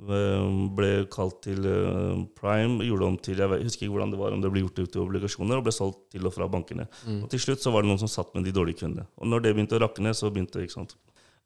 Eh, 0.00 0.46
Ble 0.76 0.90
kalt 1.12 1.42
til 1.44 1.66
eh, 1.68 2.22
Prime, 2.38 2.80
gjorde 2.86 3.08
om 3.08 3.18
til 3.20 3.40
Jeg 3.42 3.66
husker 3.66 3.86
ikke 3.86 3.94
hvordan 3.96 4.14
det 4.14 4.20
var, 4.20 4.32
om 4.32 4.40
det 4.40 4.52
ble 4.52 4.64
gjort 4.64 4.80
ut 4.80 4.92
til 4.94 5.04
obligasjoner, 5.04 5.60
og 5.60 5.66
ble 5.66 5.74
solgt 5.76 6.06
til 6.14 6.26
og 6.26 6.34
fra 6.34 6.48
bankene. 6.48 6.88
Mm. 7.04 7.24
Og 7.24 7.30
Til 7.32 7.44
slutt 7.46 7.64
så 7.64 7.72
var 7.74 7.84
det 7.84 7.92
noen 7.92 8.02
som 8.02 8.10
satt 8.10 8.32
med 8.34 8.48
de 8.48 8.54
dårlige 8.56 8.84
kundene. 8.84 9.08
Og 9.20 9.28
når 9.28 9.44
det 9.44 9.54
begynte 9.56 9.76
å 9.76 9.82
rakne, 9.84 10.14
så 10.16 10.32
begynte 10.32 10.64
ikke 10.64 10.78
sant? 10.78 10.96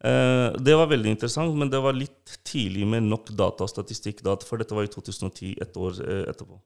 Eh, 0.05 0.55
det 0.61 0.75
var 0.77 0.91
veldig 0.91 1.15
interessant, 1.15 1.55
men 1.57 1.71
det 1.71 1.81
var 1.83 1.97
litt 1.97 2.37
tidlig 2.47 2.87
med 2.87 3.07
nok 3.09 3.31
data 3.35 3.65
og 3.65 3.71
statistikk, 3.71 4.23
da, 4.25 4.37
for 4.45 4.61
dette 4.61 4.75
var 4.75 4.87
i 4.87 4.91
2010, 4.93 5.55
ett 5.63 5.77
år 5.79 6.01
eh, 6.05 6.23
etterpå. 6.31 6.59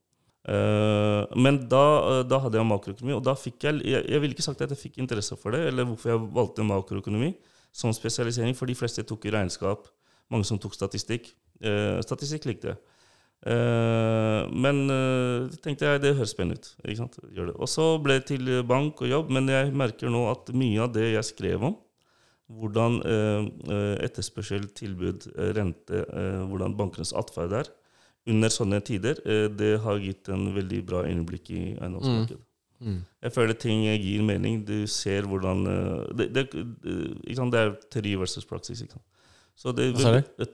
Eh, 0.50 1.38
men 1.38 1.62
da, 1.70 1.84
eh, 2.10 2.24
da 2.30 2.40
hadde 2.46 2.58
jeg 2.58 2.70
makroøkonomi, 2.70 3.16
og 3.18 3.24
da 3.28 3.36
fikk 3.38 3.68
jeg 3.68 3.82
Jeg, 3.84 4.06
jeg 4.08 4.22
ville 4.22 4.34
ikke 4.34 4.46
sagt 4.46 4.62
at 4.64 4.72
jeg 4.74 4.82
fikk 4.82 4.98
interesse 5.04 5.36
for 5.38 5.56
det, 5.56 5.68
eller 5.68 5.86
hvorfor 5.90 6.14
jeg 6.14 6.26
valgte 6.36 6.66
makroøkonomi 6.66 7.34
som 7.72 7.94
spesialisering, 7.94 8.56
for 8.58 8.66
de 8.66 8.76
fleste 8.76 9.04
tok 9.06 9.26
jo 9.26 9.36
regnskap, 9.36 9.88
mange 10.30 10.48
som 10.48 10.58
tok 10.58 10.74
statistikk. 10.74 11.30
Eh, 11.60 12.00
statistikk 12.06 12.48
likte 12.48 12.72
jeg. 12.72 12.80
Eh, 13.50 14.48
men 14.52 14.82
eh, 14.92 15.60
tenkte 15.64 15.88
jeg 15.88 16.04
det 16.04 16.16
høres 16.18 16.34
spennende 16.36 16.60
ut. 16.60 16.72
Ikke 16.86 17.02
sant? 17.02 17.20
Gjør 17.36 17.52
det. 17.52 17.58
Og 17.60 17.72
så 17.72 17.92
ble 18.04 18.20
det 18.20 18.28
til 18.32 18.52
bank 18.68 19.04
og 19.04 19.12
jobb, 19.12 19.32
men 19.36 19.52
jeg 19.52 19.74
merker 19.76 20.12
nå 20.12 20.26
at 20.32 20.52
mye 20.56 20.84
av 20.86 20.94
det 20.96 21.12
jeg 21.14 21.30
skrev 21.34 21.70
om, 21.72 21.78
hvordan 22.50 22.96
etterspørsel, 24.02 24.64
tilbud, 24.74 25.28
rente, 25.54 26.00
hvordan 26.50 26.74
bankenes 26.80 27.12
atferd 27.14 27.54
er 27.60 27.68
under 28.26 28.50
sånne 28.50 28.80
tider, 28.82 29.20
det 29.54 29.76
har 29.84 30.02
gitt 30.02 30.32
en 30.34 30.48
veldig 30.56 30.80
bra 30.88 31.04
innblikk 31.06 31.52
i 31.54 31.60
eiendomsmarkedet. 31.76 32.42
Mm. 32.82 32.98
Jeg 33.22 33.36
føler 33.36 33.60
ting 33.60 33.84
gir 33.86 34.26
mening. 34.26 34.64
Du 34.66 34.88
ser 34.90 35.30
hvordan 35.30 35.62
Det, 36.18 36.32
det, 36.34 36.48
det 36.50 37.62
er 37.62 37.76
teori 37.94 38.16
versus 38.18 38.50
praksis. 38.50 38.82
Ikke 38.82 38.98
sant? 38.98 39.06
Så 39.60 39.74
det, 39.76 39.90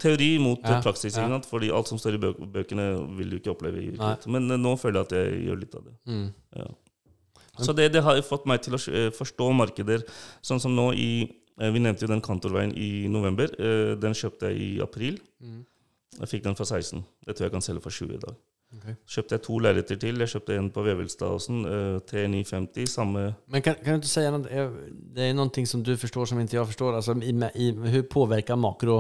teori 0.02 0.32
mot 0.42 0.64
Ja, 0.66 0.80
praksis. 0.82 1.14
Ja. 1.18 1.40
Fordi 1.46 1.70
alt 1.70 1.92
som 1.92 2.00
står 2.02 2.18
i 2.18 2.22
bøk, 2.24 2.40
bøkene, 2.56 2.88
vil 3.20 3.30
du 3.30 3.38
ikke 3.38 3.52
oppleve 3.54 3.78
i 3.78 3.92
virkeligheten. 3.92 4.32
Men 4.34 4.50
eh, 4.50 4.58
nå 4.58 4.72
føler 4.82 5.04
jeg 5.04 5.06
at 5.06 5.14
jeg 5.20 5.44
gjør 5.46 5.60
litt 5.62 5.76
av 5.78 5.84
det. 5.86 5.94
Mm. 6.10 6.26
Ja. 6.58 6.66
Så 7.62 7.76
det, 7.78 7.92
det 7.94 8.02
har 8.04 8.18
fått 8.26 8.48
meg 8.50 8.64
til 8.66 8.74
å 8.74 8.80
eh, 8.90 9.12
forstå 9.14 9.52
markeder. 9.54 10.08
Sånn 10.42 10.64
som 10.64 10.74
nå 10.76 10.88
i 10.98 11.12
eh, 11.22 11.70
Vi 11.70 11.84
nevnte 11.86 12.08
jo 12.08 12.12
den 12.16 12.26
kantorveien 12.26 12.74
i 12.74 13.06
november. 13.12 13.54
Den 14.02 14.18
kjøpte 14.18 14.50
jeg 14.50 14.58
i 14.58 14.82
april. 14.82 15.22
Mm. 15.38 15.62
Jeg 16.24 16.32
fikk 16.34 16.50
den 16.50 16.58
for 16.58 16.66
16. 16.66 17.06
Det 17.28 17.38
tror 17.38 17.46
jeg 17.46 17.54
kan 17.60 17.66
selge 17.70 17.86
for 17.86 17.94
20 17.94 18.18
i 18.18 18.24
dag. 18.26 18.42
Ok. 18.76 18.96
Kjøpte 19.16 19.38
jeg 19.38 19.44
to 19.46 19.58
leiligheter 19.64 20.00
til. 20.02 20.20
Jeg 20.20 20.32
kjøpte 20.34 20.58
en 20.60 20.68
på 20.74 20.84
Vevelstadåsen, 20.86 21.62
uh, 21.66 21.96
T950, 22.12 22.86
samme 22.92 23.26
Men 23.52 23.62
kan, 23.66 23.80
kan 23.84 23.96
du 23.96 24.04
ikke 24.04 24.12
si 24.12 24.26
noe 24.36 24.52
eh, 24.52 24.76
det 25.16 25.30
er 25.30 25.38
noe 25.38 25.66
som 25.70 25.84
du 25.86 25.96
forstår 26.00 26.30
som 26.32 26.42
ikke 26.44 26.58
jeg 26.58 26.70
forstår. 26.74 27.00
Altså, 27.00 27.16
i, 27.22 27.34
i, 27.56 27.72
Hvordan 27.72 28.04
påvirker 28.12 28.60
makro 28.60 29.00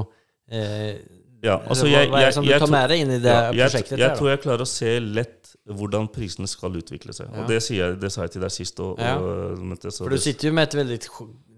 eh, 0.51 0.95
Ja, 1.45 1.59
altså 1.67 1.88
jeg, 1.88 2.09
Hva 2.09 2.17
er 2.17 2.21
det 2.21 2.28
jeg, 2.30 2.38
som 2.39 2.45
du 2.47 2.53
tar 2.55 2.71
med 2.71 2.89
deg 2.89 3.03
inn 3.03 3.11
i 3.11 3.19
det 3.21 3.34
ja, 3.34 3.51
jeg, 3.51 3.67
prosjektet? 3.67 3.99
jeg 3.99 4.09
där 4.09 4.15
tror 4.17 4.30
jeg 4.32 4.41
klarer 4.45 4.65
å 4.65 4.69
se 4.69 4.93
lett 4.99 5.51
hvordan 5.65 6.07
prisene 6.13 6.47
skal 6.49 6.76
utvikle 6.78 7.13
seg. 7.13 7.30
Ja. 7.32 7.41
Og 7.41 7.49
det, 7.49 7.57
sier 7.65 7.82
jeg, 7.82 7.97
det 8.01 8.11
sa 8.13 8.26
jeg 8.26 8.36
til 8.36 8.45
deg 8.45 8.53
sist. 8.53 8.80
Og, 8.86 8.99
Ja. 9.01 9.15
og, 9.17 9.61
møtte, 9.65 9.89
du 9.89 10.17
sitter 10.21 10.51
jo 10.51 10.53
med 10.53 10.69
et 10.69 10.76
väldigt, 10.78 11.07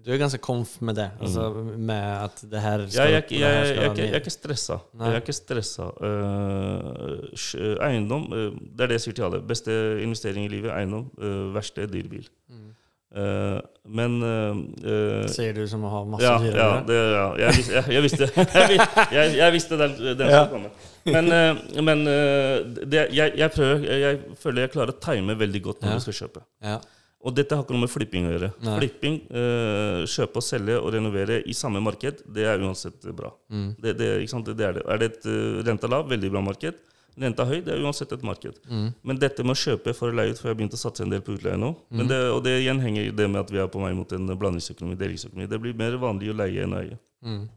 du 0.08 0.14
er 0.14 0.20
ganske 0.22 0.38
komf 0.40 0.78
med 0.80 0.96
det, 0.96 1.10
Altså 1.20 1.50
med 1.76 2.06
at 2.24 2.40
det 2.48 2.60
her 2.64 2.84
skal, 2.88 2.96
Ja, 2.96 3.18
jeg, 3.18 3.26
jeg, 3.30 3.40
jeg, 3.40 3.48
här 3.48 3.64
jeg, 3.68 3.76
er 3.76 3.90
ikke- 3.90 4.02
jeg 4.06 4.14
er 4.16 4.22
ikke 4.22 4.32
stressa. 4.32 4.78
Nei. 4.96 5.10
Jeg 5.10 5.18
er 5.18 5.20
ikke 5.20 5.36
stressa. 5.36 5.88
Uh, 6.00 7.84
eiendom, 7.84 8.24
uh, 8.32 8.50
det 8.56 8.86
er 8.86 8.90
det 8.92 8.96
jeg 8.98 9.04
sier 9.08 9.18
til 9.18 9.26
alle. 9.28 9.40
Beste 9.44 9.74
investering 10.02 10.46
i 10.48 10.52
livet, 10.52 10.72
eiendom. 10.72 11.10
Uh, 11.20 11.52
verste, 11.54 11.84
dyr 11.92 12.08
bil. 12.08 12.26
Mm. 12.48 12.64
Uh, 13.08 13.60
men 13.88 14.18
eh, 14.22 14.58
eh, 14.84 15.52
du 15.56 15.62
som 15.66 15.82
har 15.88 16.04
masse 16.04 16.26
ja, 16.28 16.34
dyr? 16.42 16.56
ja, 16.60 16.66
det, 16.84 16.98
ja 17.14 17.22
jeg, 17.40 17.54
vis, 17.56 17.70
jeg, 17.72 17.84
jeg 17.94 18.02
visste 18.04 18.26
Jeg, 18.36 18.80
jeg, 19.16 19.30
jeg 19.38 19.52
visste 19.54 19.78
den, 19.80 19.94
den 20.18 20.28
Ja. 20.28 20.42
skulle 20.44 20.50
komme. 20.52 20.68
Men, 21.08 21.32
eh, 21.32 21.80
men 21.88 22.02
eh, 22.06 22.84
det, 22.84 23.06
jeg, 23.16 23.32
jeg, 23.40 23.50
prøver, 23.54 23.80
jeg, 23.88 24.00
jeg 24.04 24.36
føler 24.42 24.60
jeg 24.66 24.72
klarer 24.74 24.92
å 24.92 24.98
time 25.00 25.38
veldig 25.40 25.62
godt 25.64 25.80
når 25.82 25.88
Ja. 25.88 25.94
jeg 25.96 26.04
skal 26.04 26.18
kjøpe. 26.20 26.44
Ja. 26.62 26.76
Og 27.26 27.34
dette 27.34 27.56
har 27.56 27.64
ikke 27.64 27.74
noe 27.74 27.82
med 27.82 27.90
flipping 27.90 28.28
å 28.28 28.30
gjøre. 28.30 28.48
Nei. 28.62 28.74
Flipping, 28.78 29.16
eh, 29.34 30.04
kjøpe 30.06 30.38
og 30.38 30.44
selge 30.46 30.76
og 30.78 30.92
renovere 30.94 31.40
i 31.50 31.54
samme 31.56 31.80
marked, 31.82 32.20
det 32.30 32.44
er 32.46 32.62
uansett 32.62 33.02
bra. 33.16 33.32
Mm. 33.50 33.72
Det, 33.82 33.96
det? 33.98 34.10
Det, 34.54 34.64
er 34.68 34.76
det. 34.78 34.84
Er 34.86 34.98
det 35.02 35.08
et 35.10 35.26
eh, 35.26 35.58
renta 35.66 35.90
lav, 35.90 36.06
veldig 36.08 36.30
bra 36.30 36.40
marked. 36.46 36.78
Renta 37.18 37.42
høy, 37.44 37.58
det 37.66 37.74
er 37.74 37.82
uansett 37.82 38.12
et 38.14 38.22
marked. 38.22 38.60
Mm. 38.70 38.92
Men 39.02 39.18
dette 39.18 39.42
med 39.42 39.56
å 39.56 39.58
kjøpe 39.58 39.94
for 39.98 40.12
å 40.12 40.14
leie 40.14 40.30
ut, 40.30 40.38
for 40.38 40.46
jeg 40.46 40.54
har 40.54 40.60
begynt 40.60 40.78
å 40.78 40.78
satse 40.78 41.02
en 41.02 41.10
del 41.10 41.24
på 41.26 41.34
utleie 41.34 41.58
nå, 41.58 41.72
men 41.90 42.06
Mm. 42.06 42.08
det, 42.12 42.20
og 42.30 42.44
det 42.44 42.54
igjen 42.62 42.80
henger 42.80 43.10
det 43.16 43.26
med 43.28 43.40
at 43.40 43.50
vi 43.50 43.58
er 43.58 43.66
på 43.66 43.82
vei 43.82 43.92
mot 43.98 44.12
en 44.12 44.26
blandingsøkonomi, 44.38 44.94
delingsøkonomi. 44.96 45.48
Det 45.50 45.58
blir 45.60 45.74
mer 45.74 45.98
vanlig 45.98 46.30
å 46.30 46.38
leie 46.38 46.62
enn 46.62 46.76
å 46.78 46.82
eie. 46.84 46.98
Mm. 47.26 47.48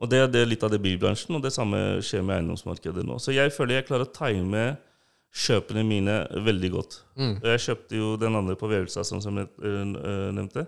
Og 0.00 0.08
det 0.08 0.22
er 0.24 0.46
litt 0.48 0.64
av 0.64 0.70
det 0.72 0.80
bilbransjen, 0.80 1.36
og 1.36 1.42
det 1.44 1.52
samme 1.52 2.00
skjer 2.00 2.24
med 2.24 2.38
eiendomsmarkedet 2.40 3.04
nå. 3.04 3.18
Så 3.20 3.34
jeg 3.36 3.52
føler 3.52 3.76
jeg 3.82 3.90
klarer 3.90 4.08
å 4.08 4.14
time 4.16 4.78
kjøpene 5.30 5.84
mine 5.86 6.16
veldig 6.46 6.70
godt. 6.74 7.00
Mm. 7.14 7.34
Jeg 7.52 7.64
kjøpte 7.66 7.98
jo 7.98 8.14
den 8.18 8.36
andre 8.38 8.56
på 8.58 8.70
Vevelstad, 8.70 9.06
sånn 9.06 9.22
som 9.22 9.38
jeg 9.38 9.50
øh, 9.62 10.30
nevnte. 10.34 10.66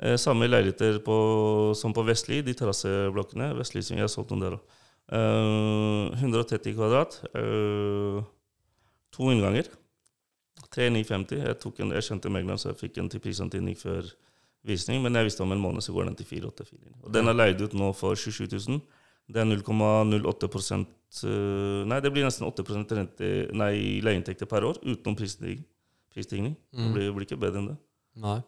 Eh, 0.00 0.16
samme 0.16 0.48
leiligheter 0.48 1.02
på, 1.04 1.16
som 1.76 1.92
på 1.92 2.04
Vestli, 2.08 2.40
de 2.44 2.54
terrasseblokkene. 2.56 3.52
Vestli, 3.58 3.84
jeg 3.84 4.00
har 4.00 4.12
solgt 4.12 4.32
noen 4.32 4.46
der 4.46 4.56
òg. 4.56 4.76
130 5.10 6.76
kvadrat. 6.76 7.16
Uh, 7.34 8.22
to 9.10 9.32
innganger. 9.32 9.66
3950. 10.70 11.40
Jeg, 11.42 11.58
tok 11.58 11.80
en, 11.82 11.94
jeg 11.96 12.06
kjente 12.06 12.30
megleren, 12.30 12.60
så 12.62 12.70
jeg 12.70 12.78
fikk 12.78 13.00
en 13.02 13.10
til 13.10 13.22
prisantydning 13.24 13.74
før 13.78 14.06
visning. 14.66 15.02
Men 15.02 15.18
jeg 15.18 15.30
visste 15.30 15.42
om 15.42 15.52
en 15.52 15.62
måned 15.62 15.82
så 15.82 15.92
går 15.96 16.08
den 16.08 16.18
til 16.20 16.28
484. 16.30 16.94
Og 17.02 17.12
den 17.14 17.28
er 17.28 17.36
leid 17.36 17.60
ut 17.64 17.74
nå 17.74 17.90
for 17.98 18.14
27 18.14 18.46
000. 18.54 18.80
Det 19.30 19.42
er 19.42 19.46
0,08 19.46 20.50
eh, 21.30 21.86
Nei, 21.90 22.00
det 22.02 22.12
blir 22.12 22.26
nesten 22.26 22.48
8 22.48 22.64
rente, 22.98 23.30
nei, 23.56 23.74
leieinntekter 24.04 24.50
per 24.50 24.66
år 24.66 24.80
utenom 24.82 25.16
prisstigning. 25.18 25.62
prisstigning. 26.14 26.56
Mm. 26.74 26.84
Det 26.84 26.92
blir, 26.96 27.10
blir 27.16 27.28
ikke 27.28 27.40
bedre 27.40 27.62
enn 27.62 27.72
det. 27.72 27.78
Nei. 28.20 28.38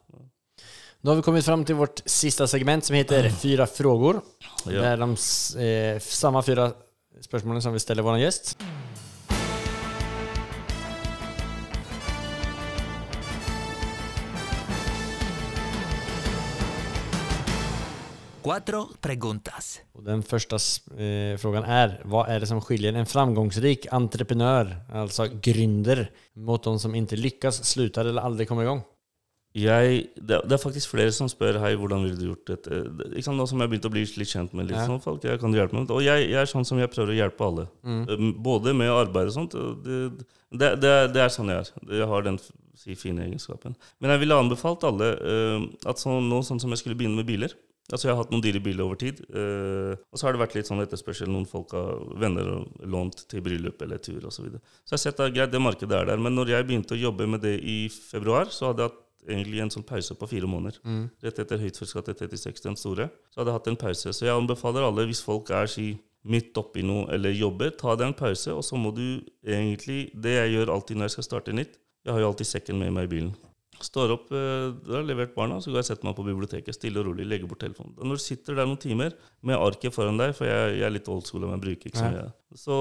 Nå 1.02 1.10
har 1.10 1.18
vi 1.18 1.26
kommet 1.26 1.46
fram 1.46 1.64
til 1.66 1.78
vårt 1.80 2.02
siste 2.06 2.46
segment 2.50 2.86
som 2.86 2.94
heter 2.94 3.26
Fyra 3.34 3.66
frågor. 3.66 4.20
Det 4.66 4.78
er 4.78 5.00
de 5.00 5.10
eh, 5.58 5.98
samme 6.02 6.42
fyra 6.46 6.70
spørsmålene 7.22 7.62
som 7.62 7.74
vi 7.74 7.82
stiller 7.82 8.06
vår 8.06 8.20
gäst. 8.22 8.54
Cuatro 18.42 18.88
preguntas. 19.00 19.80
Och 19.92 20.02
den 20.02 20.22
första 20.22 20.56
eh, 20.56 21.36
frågan 21.38 21.64
är, 21.64 22.00
vad 22.04 22.28
är 22.28 22.40
det 22.40 22.46
som 22.46 22.60
skiljer 22.60 22.92
en 22.92 23.06
framgångsrik 23.06 23.86
entreprenör, 23.92 24.76
alltså 24.92 25.24
gründer, 25.42 26.10
mot 26.34 26.62
de 26.62 26.78
som 26.78 26.94
inte 26.94 27.16
lyckas, 27.16 27.64
slutar 27.64 28.04
eller 28.04 28.22
aldrig 28.22 28.48
kommer 28.48 28.62
igång? 28.62 28.82
Jeg, 29.54 30.06
det, 30.16 30.34
er- 30.34 30.46
det 30.48 30.56
faktisk 30.58 30.88
flere 30.94 31.12
som 31.12 31.28
spør 31.28 31.58
Hei, 31.60 31.74
hvordan 31.76 32.02
ville 32.06 32.16
du 32.16 32.24
gjort 32.30 32.46
dette. 32.48 32.70
Det- 32.88 33.10
Ikke 33.12 33.22
sant, 33.26 33.36
Nå 33.36 33.44
som 33.46 33.60
jeg 33.60 33.68
begynte 33.68 33.88
å 33.90 33.92
bli 33.92 34.00
litt 34.06 34.28
kjent 34.32 34.52
med 34.56 34.66
litt 34.70 34.78
Ja. 34.78 34.86
sånn 34.86 35.02
folk, 35.02 35.22
jeg 35.24 35.40
kan 35.40 35.52
hjelpe 35.52 35.74
med 35.76 35.86
det. 35.88 35.94
Og 35.94 36.02
jeg, 36.02 36.30
jeg 36.30 36.40
er 36.40 36.46
sånn 36.48 36.64
som 36.64 36.78
jeg 36.78 36.88
prøver 36.90 37.12
å 37.12 37.18
hjelpe 37.20 37.44
alle. 37.44 37.66
Mm. 37.84 38.08
Um, 38.08 38.32
Både 38.42 38.72
med 38.74 38.88
arbeid 38.90 39.26
og 39.28 39.32
sånt. 39.34 39.54
og 39.54 39.84
Det, 39.84 40.24
det, 40.56 40.80
det, 40.80 41.12
det 41.12 41.20
er 41.20 41.28
sånn 41.28 41.48
jeg 41.52 41.58
er. 41.60 41.70
Jeg 42.00 42.08
har 42.08 42.22
den 42.22 42.38
fina 42.38 42.58
si, 42.74 42.94
fine 42.96 43.22
egenskapen. 43.28 43.76
Men 44.00 44.10
jeg 44.10 44.20
ville 44.20 44.34
anbefalt 44.40 44.82
alle 44.88 45.12
at 45.84 45.98
sånn, 46.00 46.30
nå 46.32 46.40
sånn 46.42 46.58
som 46.58 46.70
jeg 46.72 46.78
skulle 46.80 46.96
begynne 46.96 47.16
med 47.20 47.26
biler 47.28 47.52
Altså 47.92 48.08
Jeg 48.08 48.14
har 48.14 48.22
hatt 48.22 48.32
noen 48.32 48.42
dyre 48.44 48.62
biler 48.64 48.86
over 48.86 48.96
tid. 49.00 49.20
uh, 49.36 49.92
og 50.10 50.18
så 50.18 50.26
har 50.26 50.34
det 50.34 50.42
vært 50.42 50.56
litt 50.56 50.70
sånn 50.70 50.80
etterspørsel. 50.84 51.28
Noen 51.30 51.46
folk 51.48 51.74
har 51.76 52.00
venner 52.18 52.48
og 52.56 52.88
lånt 52.88 53.26
til 53.28 53.44
bryllup 53.44 53.82
eller 53.84 54.00
tur 54.02 54.24
osv. 54.24 54.38
Så, 54.38 54.46
videre. 54.46 54.62
så 54.82 54.94
jeg 54.94 54.98
har 54.98 55.04
sett 55.04 55.20
at 55.20 55.34
greit, 55.36 55.52
det 55.52 55.60
markedet 55.60 55.98
er 55.98 56.08
der. 56.08 56.22
Men 56.22 56.34
når 56.38 56.54
jeg 56.54 56.68
begynte 56.68 56.96
å 56.96 57.02
jobbe 57.02 57.28
med 57.28 57.44
det 57.44 57.58
i 57.60 57.78
februar, 57.92 58.48
så 58.50 58.70
hadde 58.70 58.86
jeg 58.86 58.94
hatt 58.94 59.02
egentlig 59.28 59.60
en 59.62 59.70
sånn 59.70 59.86
pause 59.86 60.16
på 60.18 60.28
fire 60.30 60.48
måneder. 60.50 60.80
Mm. 60.82 61.04
Rett 61.22 61.42
etter 61.44 61.60
Høytførtskatte 61.60 62.14
36, 62.16 62.64
den 62.64 62.78
store, 62.80 63.10
så 63.30 63.42
hadde 63.42 63.52
jeg 63.52 63.60
hatt 63.60 63.70
en 63.70 63.78
pause. 63.84 64.14
Så 64.16 64.26
jeg 64.26 64.34
anbefaler 64.34 64.88
alle, 64.88 65.06
hvis 65.10 65.22
folk 65.24 65.52
er 65.54 65.70
si, 65.70 65.92
midt 66.22 66.58
oppi 66.58 66.84
noe 66.86 67.08
eller 67.14 67.34
jobber, 67.34 67.72
ta 67.78 67.96
deg 67.98 68.12
en 68.12 68.18
pause, 68.18 68.54
og 68.54 68.62
så 68.66 68.78
må 68.78 68.92
du 68.94 69.22
egentlig 69.42 70.12
Det 70.14 70.36
jeg 70.36 70.52
gjør 70.54 70.70
alltid 70.76 70.98
når 70.98 71.08
jeg 71.08 71.14
skal 71.16 71.26
starte 71.26 71.54
nytt, 71.56 71.78
jeg 72.02 72.14
har 72.14 72.22
jo 72.22 72.28
alltid 72.30 72.48
sekken 72.48 72.78
med 72.78 72.94
meg 72.94 73.08
i 73.08 73.12
bilen. 73.16 73.32
Står 73.82 74.12
opp, 74.14 74.28
du 74.30 74.84
da 74.86 74.98
har 75.00 75.06
levert 75.08 75.34
barna, 75.34 75.58
så 75.60 75.72
går 75.72 75.80
jeg 75.80 75.86
og 75.86 75.90
setter 75.90 76.08
meg 76.08 76.18
på 76.18 76.26
biblioteket, 76.26 76.76
stille 76.76 77.02
og 77.02 77.08
rolig, 77.10 77.26
legger 77.26 77.50
bort 77.50 77.64
telefonen. 77.64 77.96
Når 77.98 78.20
du 78.20 78.22
sitter 78.22 78.58
der 78.58 78.68
noen 78.68 78.80
timer 78.82 79.16
med 79.42 79.58
arket 79.58 79.94
foran 79.94 80.20
deg, 80.20 80.36
for 80.38 80.46
jeg, 80.46 80.78
jeg 80.78 80.86
er 80.86 80.94
litt 80.94 81.10
old 81.10 81.26
school, 81.26 81.48
og 81.48 81.56
jeg 81.56 81.64
bruker 81.66 81.90
ikke 81.90 81.98
så 81.98 82.12
mye, 82.12 82.28
så 82.58 82.76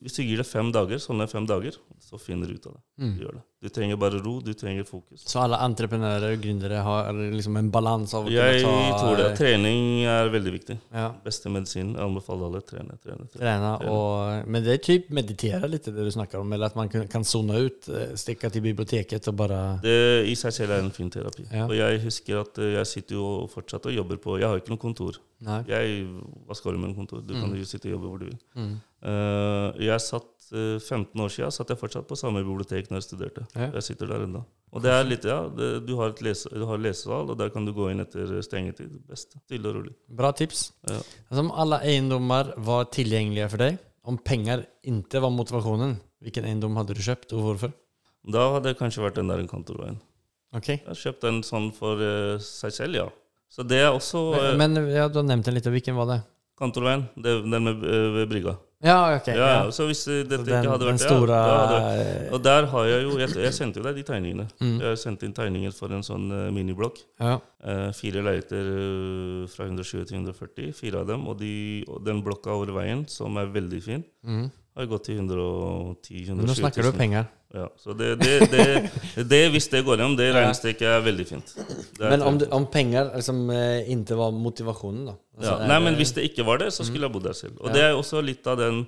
hvis 0.00 0.16
du 0.16 0.22
gir 0.22 0.40
det 0.40 0.46
fem 0.48 0.70
dager, 0.74 1.00
sånne 1.02 1.26
fem 1.30 1.46
dager, 1.48 1.76
så 2.00 2.20
finner 2.20 2.48
du 2.48 2.58
ut 2.58 2.66
av 2.70 2.76
det. 2.76 2.82
Mm. 3.04 3.16
Du 3.18 3.26
det. 3.26 3.42
Du 3.64 3.70
trenger 3.72 3.96
bare 3.96 4.18
ro, 4.20 4.34
du 4.44 4.52
trenger 4.52 4.84
fokus. 4.84 5.22
Så 5.24 5.38
alle 5.40 5.56
entreprenører 5.64 6.34
og 6.34 6.42
gründere 6.42 6.82
har 6.84 7.06
liksom 7.16 7.56
en 7.56 7.70
balans 7.72 8.12
av 8.12 8.26
å 8.28 8.32
Jeg 8.32 8.60
kunne 8.60 8.90
ta, 8.90 8.98
tror 9.00 9.16
det. 9.16 9.28
Trening 9.38 10.04
er 10.04 10.28
veldig 10.34 10.52
viktig. 10.52 10.76
Ja, 10.92 11.06
Beste 11.24 11.48
medisin. 11.48 11.94
Jeg 11.94 12.04
anbefaler 12.04 12.50
alle 12.50 12.60
trene, 12.68 12.98
trene, 13.00 13.24
trene. 13.32 13.40
trene. 13.40 13.72
Og, 13.88 14.44
men 14.52 14.66
det 14.66 14.76
er 14.76 14.84
typ 14.84 15.08
meditere 15.16 15.70
litt, 15.72 15.88
det 15.88 16.04
du 16.04 16.12
snakker 16.12 16.44
om, 16.44 16.52
eller 16.52 16.68
at 16.68 16.76
man 16.76 16.92
kan 16.92 17.24
sone 17.24 17.64
ut, 17.64 17.88
Stikke 18.20 18.50
til 18.52 18.62
biblioteket 18.64 19.26
og 19.30 19.36
bare 19.38 19.58
Det 19.82 19.96
i 20.28 20.34
seg 20.38 20.52
selv 20.54 20.76
er 20.76 20.84
en 20.84 20.92
fin 20.92 21.08
terapi. 21.12 21.46
Ja. 21.48 21.64
Og 21.64 21.74
jeg 21.78 22.02
husker 22.04 22.42
at 22.44 22.60
eh, 22.60 22.74
jeg 22.76 22.90
sitter 22.90 23.16
jo 23.16 23.28
fortsatt 23.52 23.88
og 23.88 23.96
jobber 23.96 24.20
på 24.20 24.36
Jeg 24.42 24.50
har 24.50 24.60
ikke 24.60 24.74
noe 24.74 24.82
kontor. 24.82 25.18
Nei. 25.44 25.60
Jeg, 25.68 26.04
hva 26.46 26.56
skal 26.56 26.76
du 26.76 26.80
med 26.80 26.92
en 26.92 26.98
kontor? 26.98 27.24
Du 27.24 27.34
kan 27.36 27.52
jo 27.52 27.64
sitte 27.68 27.88
og 27.88 27.96
jobbe 27.96 28.10
hvor 28.10 28.20
du 28.22 28.28
vil. 28.28 28.38
Mm. 28.56 28.74
Eh, 29.04 29.84
jeg 29.84 30.00
satt 30.00 30.50
eh, 30.56 30.78
15 30.80 31.20
år 31.20 31.32
siden 31.32 31.52
satt 31.52 31.72
jeg 31.72 31.80
fortsatt 31.80 32.06
på 32.08 32.16
samme 32.18 32.40
bibliotek 32.44 32.88
når 32.90 33.02
jeg 33.02 33.08
studerte. 33.08 33.44
Ja. 33.52 33.68
Jeg 33.76 33.86
sitter 33.90 34.10
der 34.14 34.24
ennå. 34.24 34.44
Og 34.74 34.82
det 34.82 34.90
er 34.90 35.04
litt, 35.06 35.26
ja, 35.28 35.44
det, 35.54 35.68
du 35.86 35.92
har 36.00 36.16
lese, 36.24 36.50
du 36.50 36.64
har 36.66 36.80
lesesal, 36.82 37.28
og 37.30 37.38
der 37.38 37.52
kan 37.54 37.66
du 37.66 37.70
gå 37.76 37.92
inn 37.92 38.02
etter 38.02 38.32
stengetid. 38.42 38.96
Best. 39.06 39.36
Stille 39.44 39.70
og 39.70 39.76
rolig. 39.78 39.92
Bra 40.10 40.32
tips. 40.34 40.66
Ja. 40.88 40.96
Alltså, 41.28 41.44
om 41.44 41.52
alle 41.54 41.78
eiendommer 41.86 42.50
var 42.66 42.88
tilgjengelige 42.94 43.52
for 43.52 43.62
deg, 43.62 43.78
om 44.04 44.18
penger 44.18 44.64
ikke 44.90 45.22
var 45.22 45.32
motivasjonen, 45.32 45.94
hvilken 46.24 46.48
eiendom 46.48 46.80
hadde 46.80 46.96
du 46.96 47.04
kjøpt, 47.04 47.36
og 47.36 47.46
hvorfor? 47.46 47.76
Da 48.34 48.48
hadde 48.56 48.72
det 48.72 48.80
kanskje 48.80 49.04
vært 49.04 49.20
den 49.20 49.30
der 49.30 49.44
kantorveien. 49.48 50.00
Okay. 50.54 50.80
Jeg 50.80 50.90
har 50.90 51.00
kjøpt 51.00 51.26
en 51.28 51.40
sånn 51.46 51.70
for 51.74 52.00
uh, 52.00 52.36
seg 52.42 52.74
selv, 52.74 52.98
ja. 52.98 53.08
Så 53.52 53.62
det 53.66 53.80
er 53.84 53.92
også 53.92 54.20
uh, 54.32 54.52
Men, 54.58 54.74
men 54.74 54.90
ja, 54.90 55.06
du 55.10 55.20
har 55.20 55.26
nevnt 55.28 55.46
den 55.46 55.58
lite, 55.58 55.70
hvilken 55.70 55.98
var 55.98 56.10
det? 56.10 56.20
Kantorveien. 56.58 57.06
Det, 57.14 57.40
den 57.46 57.66
med, 57.68 57.82
uh, 57.82 58.10
ved 58.18 58.30
brygga. 58.30 58.56
Ja, 58.84 59.16
ok. 59.16 59.28
Ja, 59.32 59.46
ja. 59.48 59.60
Så 59.72 59.86
hvis 59.88 60.02
dette 60.04 60.36
Så 60.36 60.44
den, 60.44 60.58
ikke 60.60 60.72
hadde 60.74 60.88
vært 60.90 61.00
det, 61.00 61.08
stora... 61.08 61.38
ja, 61.48 61.54
hadde, 61.64 62.00
eh, 62.02 62.26
Og 62.36 62.42
der 62.44 62.66
har 62.68 62.88
jeg 62.90 63.06
jo 63.06 63.14
Jeg, 63.22 63.30
jeg 63.46 63.54
sendte 63.56 63.80
jo 63.80 63.86
deg 63.86 63.96
de 63.96 64.04
tegningene. 64.10 64.44
Mm. 64.60 64.74
Jeg 64.82 64.98
sendte 65.00 65.24
inn 65.28 65.32
tegninger 65.36 65.72
for 65.72 65.94
en 65.96 66.04
sånn 66.04 66.26
uh, 66.32 66.48
miniblokk. 66.54 67.00
ja. 67.22 67.38
Uh, 67.64 67.88
fire 67.96 68.20
leiligheter 68.20 68.66
uh, 68.68 69.46
fra 69.48 69.64
120 69.64 70.04
til 70.10 70.18
140. 70.18 70.74
Fire 70.76 71.00
av 71.00 71.08
dem. 71.08 71.22
Og, 71.32 71.38
de, 71.40 71.54
og 71.88 72.02
den 72.04 72.20
blokka 72.26 72.52
over 72.52 72.74
veien, 72.76 73.06
som 73.08 73.40
er 73.40 73.48
veldig 73.54 73.80
fin, 73.86 74.04
Mm. 74.24 74.50
Har 74.74 74.86
gått 74.90 75.04
til 75.06 75.18
110 75.20 76.24
000-120 76.24 76.34
000. 76.34 76.46
Nå 76.48 76.54
snakker 76.58 76.82
du 76.82 76.88
000. 76.90 76.98
pengar. 76.98 77.28
Ja, 77.54 77.68
så 77.78 77.94
det, 77.94 78.08
det, 78.18 78.32
det, 78.50 78.64
det, 79.30 79.40
hvis 79.54 79.68
det 79.70 79.84
går 79.86 80.00
gjennom, 80.00 80.16
det 80.18 80.32
regnestykket 80.34 80.88
er 80.90 81.04
veldig 81.06 81.26
fint. 81.28 81.52
Er 82.02 82.10
Men 82.10 82.24
om, 82.26 82.40
om 82.58 82.66
penger 82.66 83.12
liksom, 83.14 83.44
inntil 83.86 84.18
var 84.18 84.34
motivasjonen, 84.34 85.04
da? 85.12 85.14
Altså, 85.38 85.52
ja. 85.52 85.68
Nei, 85.70 85.78
men 85.86 85.94
hvis 86.00 86.10
det 86.16 86.24
ikke 86.26 86.46
var 86.48 86.58
det, 86.64 86.72
så 86.74 86.82
skulle 86.88 87.06
jeg 87.06 87.14
bodd 87.14 87.28
der 87.28 87.38
selv. 87.38 87.60
Og 87.60 87.70
Ja. 87.70 87.76
det 87.76 87.84
er 87.86 87.94
også 88.00 88.22
litt 88.26 88.46
av 88.50 88.58
den 88.58 88.84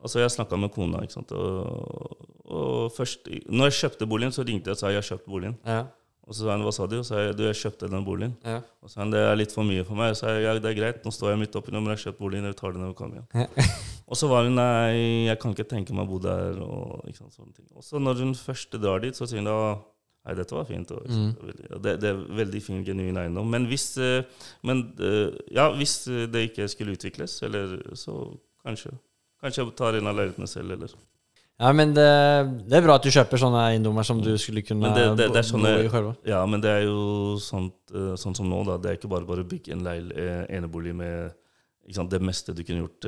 Altså, 0.00 0.16
jeg 0.22 0.30
snakka 0.32 0.56
med 0.56 0.70
kona, 0.72 1.02
ikke 1.04 1.12
sant, 1.12 1.32
og, 1.36 2.14
og 2.48 2.92
først 2.96 3.26
Når 3.52 3.66
jeg 3.68 3.74
kjøpte 3.82 4.06
boligen, 4.08 4.32
så 4.32 4.40
ringte 4.48 4.70
jeg 4.72 4.78
og 4.78 4.80
sa 4.80 4.88
jeg 4.88 4.96
har 5.02 5.04
kjøpt 5.10 5.26
boligen. 5.28 5.58
Ja, 5.68 5.82
Og 6.30 6.36
så 6.38 6.44
sa 6.46 6.52
han 6.54 6.62
hva 6.62 6.70
sa 6.72 6.84
du? 6.86 6.94
Og 7.00 7.04
så 7.04 7.10
sa 7.16 7.22
jeg 7.24 7.34
du, 7.34 7.42
jeg 7.48 7.58
kjøpte 7.58 7.88
den 7.90 8.04
boligen. 8.06 8.36
ja. 8.46 8.60
Og 8.80 8.86
så 8.88 8.94
sa 8.94 9.00
han 9.02 9.10
det 9.10 9.18
er 9.26 9.34
litt 9.40 9.50
for 9.50 9.66
mye 9.66 9.82
for 9.88 9.98
meg. 9.98 10.12
Så 10.14 10.22
sa 10.22 10.34
jeg 10.36 10.44
ja, 10.46 10.52
det 10.62 10.70
er 10.70 10.76
greit, 10.78 11.00
nå 11.04 11.10
står 11.12 11.32
jeg 11.34 11.40
midt 11.42 11.56
oppi 11.58 11.74
nå, 11.74 11.80
men 11.82 11.90
jeg 11.90 11.98
har 11.98 12.04
kjøpt 12.06 12.20
boligen, 12.22 12.46
jeg 12.46 12.56
tar 12.60 12.72
den 12.76 12.84
når 12.86 12.92
vi 12.92 12.98
kommer 13.00 13.18
igjen. 13.18 13.72
og 14.10 14.20
så 14.20 14.28
var 14.30 14.46
hun 14.46 14.54
nei, 14.54 15.26
jeg 15.26 15.40
kan 15.42 15.56
ikke 15.56 15.66
tenke 15.74 15.96
meg 15.98 16.06
å 16.06 16.10
bo 16.12 16.20
der, 16.22 16.60
og 16.62 17.02
ikke 17.10 17.18
sant, 17.24 17.34
sånne 17.34 17.56
ting. 17.58 17.66
Og 17.74 17.82
så 17.82 17.98
når 17.98 18.22
hun 18.22 18.34
først 18.38 18.78
drar 18.78 19.02
dit, 19.02 19.18
så 19.18 19.26
sier 19.26 19.42
hun 19.42 19.50
da 19.50 19.58
Nei, 20.20 20.34
dette 20.36 20.52
var 20.52 20.66
fint. 20.68 20.90
Og, 20.92 21.06
Mm. 21.08 21.30
det, 21.80 21.94
det 22.02 22.08
er 22.10 22.18
veldig 22.36 22.60
fin, 22.60 22.82
genuin 22.84 23.16
eiendom. 23.16 23.46
Men 23.48 23.64
hvis, 23.70 23.86
eh, 23.96 24.26
men, 24.68 24.82
eh, 25.00 25.30
ja, 25.56 25.70
hvis 25.72 25.94
eh, 26.12 26.26
det 26.28 26.42
ikke 26.50 26.66
skulle 26.68 26.92
utvikles, 26.92 27.38
eller 27.48 27.78
så 27.96 28.18
kanskje 28.62 28.92
Kanskje 29.40 29.62
jeg 29.64 29.72
tar 29.80 29.96
en 29.96 30.10
av 30.10 30.18
leilighetene 30.18 30.46
selv, 30.52 30.74
eller 30.76 30.92
ja, 31.60 31.72
men 31.76 31.92
det, 31.94 32.06
det 32.70 32.78
er 32.78 32.84
bra 32.86 32.94
at 32.96 33.04
du 33.04 33.10
kjøper 33.12 33.40
sånne 33.42 33.60
eiendommer 33.70 34.04
som 34.08 34.20
du 34.24 34.30
skulle 34.40 34.62
kunne 34.66 34.94
det- 34.94 35.16
det- 35.18 35.28
bo, 35.28 35.42
såna- 35.44 35.76
bo 35.76 35.84
i 35.84 35.90
sjøl. 35.92 36.16
Ja, 36.26 36.44
men 36.46 36.60
det 36.60 36.70
er 36.70 36.82
jo 36.86 37.36
sånt, 37.38 37.74
eh, 37.94 38.14
sånn 38.16 38.34
som 38.36 38.48
nå, 38.48 38.64
da. 38.66 38.78
Det 38.78 38.90
er 38.90 38.96
ikke 38.98 39.10
bare 39.12 39.26
bare 39.28 39.44
å 39.44 39.48
bygge 39.48 39.72
en 39.72 39.84
leil, 39.84 40.10
eh, 40.16 40.46
enebolig 40.56 40.94
med 40.94 41.32
sant, 41.92 42.08
det 42.10 42.20
meste 42.22 42.54
du 42.54 42.62
kunne 42.62 42.86
gjort. 42.86 43.00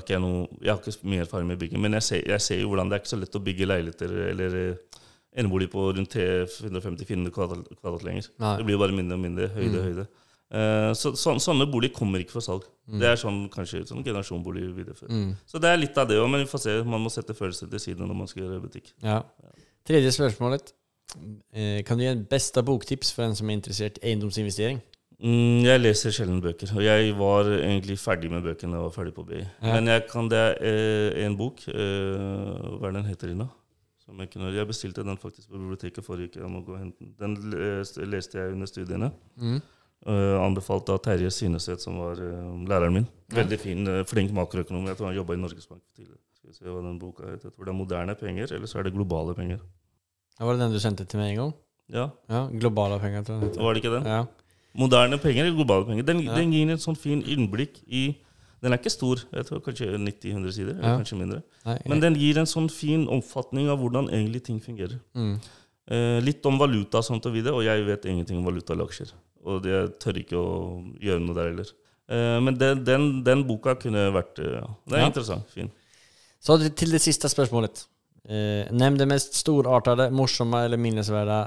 ikke 0.00 0.06
jeg 0.14 0.20
noe 0.20 0.46
Jeg 0.62 0.70
har 0.70 0.78
ikke 0.78 1.04
mye 1.04 1.20
erfaring 1.26 1.46
med 1.48 1.58
bygging, 1.58 1.80
men 1.80 1.92
jeg 1.92 2.02
ser, 2.02 2.22
jeg 2.26 2.40
ser 2.40 2.60
jo 2.60 2.68
hvordan 2.70 2.88
det 2.88 2.94
er 2.96 3.00
ikke 3.02 3.14
så 3.16 3.20
lett 3.20 3.34
å 3.34 3.44
bygge 3.44 3.66
leiligheter 3.66 4.30
eller 4.30 4.78
enebolig 5.36 5.68
på 5.68 5.92
rundt 5.96 6.10
350-400 6.14 7.30
kvadrat, 7.34 7.66
kvadrat 7.82 8.04
lenger. 8.04 8.28
Nei. 8.38 8.56
Det 8.58 8.64
blir 8.66 8.76
jo 8.76 8.82
bare 8.84 8.94
mindre 8.94 9.14
og 9.18 9.20
mindre. 9.24 9.48
Høyde, 9.50 9.82
høyde. 9.82 10.06
Eh, 10.54 10.92
så, 10.94 11.10
sånn- 11.18 11.40
sånne 11.42 11.66
boliger 11.70 11.96
kommer 11.96 12.22
ikke 12.22 12.36
for 12.36 12.44
salg. 12.44 12.66
Det 12.86 13.08
er 13.08 13.16
sånn 13.18 13.48
kanskje 13.50 13.80
sånn 13.88 14.04
generasjonbolig 14.06 14.68
videreført. 14.76 15.10
Mm. 15.10 15.32
Så 15.50 15.58
det 15.58 15.70
er 15.72 15.80
litt 15.80 15.96
av 15.98 16.06
det 16.10 16.18
òg, 16.20 16.28
men 16.30 16.44
vi 16.44 16.50
får 16.50 16.60
se. 16.62 16.74
Man 16.86 17.02
må 17.02 17.10
sette 17.10 17.34
følelser 17.34 17.70
til 17.72 17.80
side 17.82 18.04
når 18.04 18.14
man 18.20 18.28
skal 18.30 18.44
gjøre 18.44 18.60
butikk. 18.62 18.92
Ja. 19.02 19.22
Tredje 19.88 20.12
spørsmålet. 20.14 20.72
Eh, 21.54 21.82
kan 21.86 21.98
du 21.98 22.04
gi 22.04 22.10
en 22.12 22.24
beste 22.30 22.62
boktips 22.62 23.10
for 23.16 23.24
en 23.26 23.34
som 23.34 23.48
er 23.50 23.58
interessert 23.58 23.98
i 24.02 24.12
eiendomsinvestering? 24.12 24.80
Mm, 25.24 25.62
jeg 25.64 25.80
leser 25.80 26.10
sjelden 26.12 26.40
bøker, 26.42 26.70
og 26.76 26.82
jeg 26.84 27.12
var 27.16 27.44
egentlig 27.56 27.96
ferdig 28.02 28.30
med 28.30 28.42
bøkene 28.44 28.76
og 28.82 28.92
ferdig 28.94 29.14
på 29.14 29.24
BI. 29.26 29.40
Ja. 29.62 29.74
Men 29.74 29.86
jeg 29.86 30.06
kan 30.10 30.28
det 30.28 30.38
er 30.38 30.56
eh, 30.60 31.24
en 31.26 31.36
bok, 31.38 31.62
hva 31.70 32.88
er 32.90 32.96
den 32.98 33.06
heter 33.08 33.30
Ina? 33.32 33.48
Som 34.04 34.18
jeg, 34.20 34.28
kunne, 34.34 34.50
jeg 34.52 34.66
bestilte 34.68 35.04
den 35.06 35.16
faktisk 35.16 35.48
på 35.48 35.56
biblioteket 35.56 36.04
forrige 36.04 36.28
uke. 36.34 36.42
Jeg 36.42 36.90
den. 37.18 37.38
Den 37.40 38.10
leste 38.10 38.36
jeg 38.38 38.52
under 38.52 38.68
studiene. 38.68 39.08
Mm. 39.40 39.62
Eh, 40.04 40.36
anbefalt 40.36 40.88
av 40.92 40.98
Terje 41.00 41.30
Syneseth, 41.32 41.80
som 41.80 41.96
var 41.96 42.18
uh, 42.20 42.64
læreren 42.68 42.92
min. 42.92 43.06
Veldig 43.32 43.56
fin, 43.58 43.86
uh, 43.88 44.02
flink 44.04 44.34
makroøkonom. 44.36 44.84
Jeg 44.90 44.98
tror 44.98 45.08
han 45.08 45.16
jobba 45.16 45.32
i 45.32 45.40
Norges 45.40 45.64
Bank 45.70 45.80
tidligere. 45.96 46.18
Skal 46.36 46.50
vi 46.50 46.56
se 46.58 46.64
hva 46.68 46.82
den 46.84 46.98
boka 47.00 47.24
heter. 47.24 47.48
Jeg 47.48 47.54
tror 47.54 47.64
det 47.64 47.72
er 47.72 47.78
moderne 47.78 48.14
penger, 48.20 48.52
eller 48.52 48.68
så 48.68 48.82
er 48.82 48.84
det 48.84 48.92
globale 48.92 49.32
penger. 49.38 49.62
Ja, 50.36 50.44
var 50.44 50.58
det 50.58 50.60
den 50.66 50.76
du 50.76 50.80
sendte 50.82 51.06
til 51.08 51.22
meg 51.22 51.30
en 51.32 51.40
gang? 51.40 51.54
Ja, 51.94 52.04
Ja, 52.28 52.42
globale 52.52 53.00
penger, 53.00 53.24
tror 53.24 53.40
jeg. 53.46 53.56
Var 53.56 53.72
det 53.74 53.82
ikke 53.84 53.94
den? 53.96 54.04
Ja. 54.12 54.20
Moderne 54.76 55.18
penger 55.22 55.46
eller 55.46 55.56
globale 55.56 55.88
penger. 55.88 56.04
Den, 56.04 56.20
Ja. 56.20 56.34
den 56.36 56.52
gir 56.52 56.70
en 56.70 56.84
sånn 56.84 56.96
fin 56.98 57.22
innblikk 57.22 57.80
i 57.88 58.16
Den 58.64 58.72
er 58.72 58.78
ikke 58.78 58.90
stor, 58.90 59.20
jeg 59.30 59.44
tror 59.44 59.60
kanskje 59.60 59.98
90-100 60.00 60.52
sider, 60.52 60.72
eller 60.72 60.88
Ja. 60.88 60.96
kanskje 60.96 61.18
mindre. 61.18 61.42
Nei, 61.66 61.78
Men 61.86 62.00
den 62.00 62.14
gir 62.14 62.38
en 62.38 62.46
sånn 62.46 62.70
fin 62.70 63.06
omfatning 63.06 63.68
av 63.68 63.78
hvordan 63.78 64.08
egentlig 64.08 64.42
ting 64.44 64.60
fungerer. 64.60 65.00
mm. 65.14 65.38
Eh, 65.86 66.18
litt 66.24 66.44
om 66.46 66.56
valuta 66.58 66.96
og 66.96 67.04
sånt 67.04 67.26
og 67.26 67.34
videre, 67.34 67.52
og 67.52 67.62
jeg 67.62 67.84
vet 67.84 68.06
ingenting 68.06 68.38
om 68.38 68.44
valuta 68.44 68.72
eller 68.72 68.86
aksjer. 68.86 69.12
Og 69.44 69.66
jeg 69.68 69.90
tør 70.00 70.18
ikke 70.22 70.38
å 70.40 70.52
gjøre 71.04 71.20
noe 71.24 71.36
der 71.36 71.50
heller. 71.50 71.72
Eh, 72.08 72.38
men 72.44 72.56
den, 72.60 72.82
den, 72.84 73.08
den 73.24 73.42
boka 73.48 73.74
kunne 73.80 74.06
vært 74.14 74.38
eh, 74.40 74.58
ja, 74.60 74.68
Det 74.88 74.96
er 74.98 75.02
Ja. 75.04 75.10
interessant. 75.12 75.50
Fin. 75.52 75.70
Så 76.44 76.58
til 76.76 76.90
det 76.92 77.00
siste 77.04 77.28
spørsmålet. 77.32 77.86
Eh, 78.28 78.70
Nevn 78.72 78.96
det 79.00 79.06
mest 79.08 79.36
storartede, 79.36 80.10
morsomme 80.12 80.62
eller 80.64 80.80
minnesverdige 80.80 81.46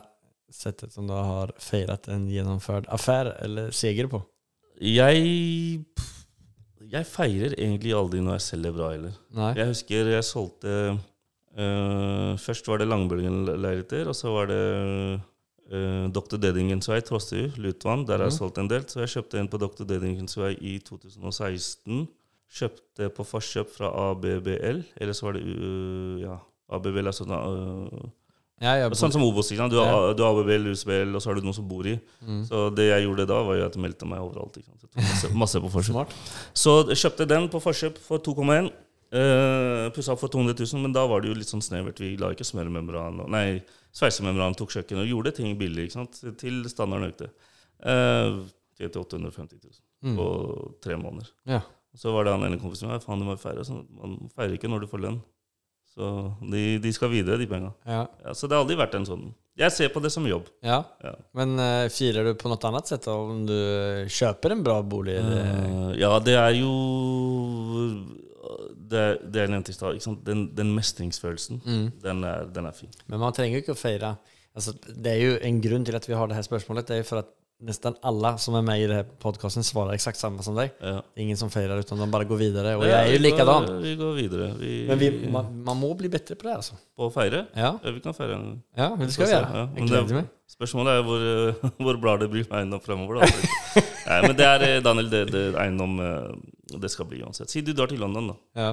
settet 0.54 0.94
som 0.94 1.06
du 1.10 1.14
har 1.14 1.52
feiret 1.60 2.08
en 2.14 2.28
gjennomført 2.32 2.86
affære 2.94 3.34
eller 3.44 3.72
seger 3.76 4.08
på. 4.10 4.22
Jeg 4.82 5.82
Jeg 6.88 7.06
feirer 7.10 7.54
egentlig 7.58 7.92
aldri 7.98 8.22
når 8.24 8.38
jeg 8.38 8.46
selger 8.46 8.72
bra 8.78 8.92
heller. 8.94 9.16
Nei. 9.36 9.54
Jeg 9.58 9.68
husker 9.74 10.12
jeg 10.14 10.24
solgte 10.24 10.76
eh, 11.58 12.38
Først 12.40 12.68
var 12.70 12.78
det 12.80 12.88
Langbølgen-leiligheter, 12.88 14.08
og 14.08 14.16
så 14.16 14.32
var 14.32 14.48
det 14.54 14.62
uh, 15.72 16.08
Dr. 16.12 16.38
Dedingens 16.38 16.88
vei, 16.90 17.00
Trossøy, 17.02 17.52
Lutvann. 17.58 18.06
Der 18.08 18.20
er 18.22 18.30
Mhm. 18.30 18.38
solgt 18.38 18.58
en 18.58 18.68
del. 18.68 18.84
Så 18.88 19.00
jeg 19.04 19.10
kjøpte 19.16 19.40
en 19.40 19.48
på 19.48 19.58
Dr. 19.60 19.84
Dedingens 19.86 20.38
vei 20.38 20.54
i 20.62 20.78
2016. 20.80 22.08
Kjøpte 22.50 23.10
på 23.12 23.26
forkjøp 23.28 23.70
fra 23.76 23.90
ABBL, 24.12 24.84
eller 25.02 25.14
så 25.14 25.26
var 25.28 25.34
det 25.34 25.44
uh, 25.44 26.22
ja, 26.22 26.38
ABBL 26.72 27.08
er 27.08 27.12
sånn 27.16 27.32
uh, 27.36 28.08
Ja, 28.60 28.90
Sånn 28.98 29.12
som 29.14 29.22
Obos. 29.22 29.50
Du 29.52 29.58
har, 29.60 30.14
du 30.18 30.24
har 30.24 30.32
ABBL, 30.34 30.72
USBL, 30.72 31.12
og 31.14 31.22
så 31.22 31.30
har 31.30 31.36
du 31.36 31.42
noen 31.46 31.54
som 31.54 31.68
bor 31.68 31.86
i. 31.86 32.00
mm. 32.26 32.40
Så 32.48 32.74
det 32.74 32.88
jeg 32.90 33.04
gjorde 33.06 33.28
da, 33.30 33.44
var 33.44 33.56
jo 33.60 33.66
at 33.68 33.76
jeg 33.76 33.84
meldte 33.84 34.08
meg 34.10 34.20
overalt. 34.24 34.58
masse, 34.96 35.30
masse 35.36 35.60
på 35.62 35.70
forkjøp. 35.70 35.92
Smart. 35.94 36.16
Så 36.58 36.74
kjøpte 36.90 37.28
den 37.30 37.50
på 37.54 37.62
forkjøp 37.62 38.00
for 38.02 38.18
2,1. 38.18 38.72
Uh, 39.08 39.88
Pussa 39.96 40.12
opp 40.14 40.20
for 40.20 40.28
200 40.34 40.58
000, 40.60 40.82
men 40.84 40.92
da 40.96 41.06
var 41.08 41.22
det 41.24 41.30
jo 41.32 41.38
litt 41.40 41.48
sånn 41.52 41.64
snevert. 41.64 42.00
Vi 42.04 42.18
la 42.20 42.34
ikke 42.36 42.44
smøremembran 42.48 43.22
og 43.24 43.30
Nei, 43.32 43.62
sveisemembran 43.96 44.58
tok 44.60 44.74
kjøkken 44.76 45.00
og 45.04 45.08
gjorde 45.08 45.32
ting 45.38 45.54
billig, 45.60 45.88
ikke 45.88 45.98
sant? 46.02 46.20
til 46.42 46.64
standarden 46.68 47.14
økte. 47.14 47.30
Uh, 47.80 48.44
til 48.78 48.92
850 48.94 49.60
000 49.64 49.84
Mm. 50.06 50.14
på 50.14 50.26
tre 50.86 50.94
måneder. 50.94 51.26
Ja. 51.50 51.62
Så 51.98 52.12
var 52.14 52.28
det 52.28 52.36
han 52.36 52.44
ene 52.46 52.60
kompisen 52.62 52.86
min 52.92 53.00
faen, 53.02 53.18
du 53.18 53.26
må 53.26 53.34
feire. 53.42 53.64
Sånn, 53.66 53.80
man 53.98 54.12
feirer 54.36 54.54
ikke 54.54 54.70
når 54.70 54.84
du 54.84 54.88
får 54.92 55.02
lønn. 55.02 55.16
Så 55.90 56.10
de, 56.52 56.78
de 56.84 56.92
skal 56.94 57.10
videre, 57.10 57.40
de 57.42 57.48
penga. 57.50 57.72
Ja. 57.90 58.04
Ja, 58.22 58.36
så 58.38 58.46
det 58.46 58.54
har 58.54 58.62
aldri 58.62 58.78
vært 58.78 58.94
en 59.00 59.08
sånn 59.10 59.24
Jeg 59.58 59.74
ser 59.74 59.90
på 59.90 60.04
det 60.06 60.12
som 60.14 60.28
jobb. 60.30 60.46
ja. 60.62 60.84
Men 61.34 61.58
uh, 61.58 61.88
firer 61.90 62.30
du 62.30 62.36
på 62.38 62.52
noe 62.52 62.62
annet 62.70 62.86
sett 62.94 63.08
om 63.10 63.42
du 63.50 63.56
kjøper 64.06 64.54
en 64.54 64.62
bra 64.68 64.78
bolig? 64.86 65.18
Eh, 65.18 65.98
ja, 66.04 66.12
det 66.22 66.38
er 66.38 66.54
jo 66.60 66.70
Det, 68.90 69.06
det 69.34 69.42
jeg 69.46 69.50
nevnte 69.52 69.74
i 69.74 69.78
stad. 69.78 70.00
Den, 70.26 70.46
den 70.56 70.74
mestringsfølelsen, 70.76 71.62
Mm. 71.66 71.88
den, 72.04 72.24
er, 72.24 72.46
den 72.56 72.66
er 72.66 72.72
fin. 72.78 72.90
Men 73.08 73.20
man 73.20 73.34
trenger 73.34 73.58
jo 73.60 73.64
ikke 73.66 73.76
å 73.76 73.82
feire 73.82 74.16
altså, 74.56 74.74
Det 74.88 75.12
er 75.12 75.20
jo 75.22 75.34
en 75.44 75.62
grunn 75.62 75.84
til 75.86 75.96
at 75.96 76.08
vi 76.08 76.14
har 76.18 76.28
det 76.28 76.36
her 76.40 76.46
spørsmålet. 76.48 76.88
Det 76.88 76.96
er 76.96 77.04
jo 77.04 77.10
for 77.12 77.20
at 77.24 77.34
nesten 77.58 77.96
alle 78.06 78.36
som 78.38 78.54
er 78.54 78.62
med 78.62 78.80
i 78.84 78.86
denne 78.86 79.04
podkasten, 79.20 79.64
svarer 79.66 79.96
eksakt 79.98 80.20
samme 80.20 80.44
som 80.46 80.54
deg. 80.60 80.76
Ja. 80.82 81.00
Ingen 81.18 81.38
som 81.40 81.50
feirer, 81.50 81.80
utan 81.82 81.98
de 81.98 82.06
bare 82.14 82.26
går 82.30 82.38
videre. 82.38 82.76
Og 82.78 82.84
Ja, 82.86 83.00
jeg 83.02 83.10
er 83.10 83.16
jo 83.18 83.22
likedan. 83.24 83.66
Vi 83.82 83.96
går 83.98 84.12
videre. 84.14 84.50
Vi, 84.60 84.74
Men 84.88 85.00
vi, 85.02 85.10
man, 85.34 85.48
man 85.66 85.80
må 85.82 85.90
bli 85.98 86.08
bedre 86.14 86.36
på 86.38 86.46
det, 86.46 86.54
altså. 86.60 86.78
På 86.96 87.08
å 87.10 87.14
feire? 87.14 87.48
Ja, 87.58 87.72
Ja, 87.84 87.92
vi 87.96 88.00
kan 88.06 88.14
feire. 88.14 88.36
en- 88.38 88.62
ja 88.78 88.90
men 88.96 89.08
det 89.08 89.14
skal 89.16 89.26
vi 89.26 89.32
gjøre. 89.34 89.50
Ja, 89.58 89.68
Jeg 89.76 89.88
gleder 89.90 90.14
meg. 90.22 90.30
Spørsmålet 90.54 91.00
er 91.00 91.02
hvor, 91.10 91.26
eh, 91.32 91.70
hvor 91.84 91.98
bra 92.02 92.18
det 92.18 92.30
blir 92.30 92.46
med 92.50 92.60
eiendom 92.60 92.80
fremover. 92.86 93.22
Da. 93.26 93.26
Nei, 94.08 94.22
men 94.28 94.36
det 94.38 94.46
er, 94.46 94.62
eh, 94.70 94.80
Daniel, 94.82 95.10
det, 95.10 95.24
det 95.34 95.44
eiendom 95.58 95.98
eh, 96.00 96.30
det 96.68 96.90
skal 96.92 97.08
bli 97.10 97.22
uansett. 97.24 97.52
Si 97.52 97.62
du 97.62 97.74
drar 97.74 97.92
til 97.92 98.02
London, 98.04 98.34
da. 98.34 98.38
Ja. 98.60 98.72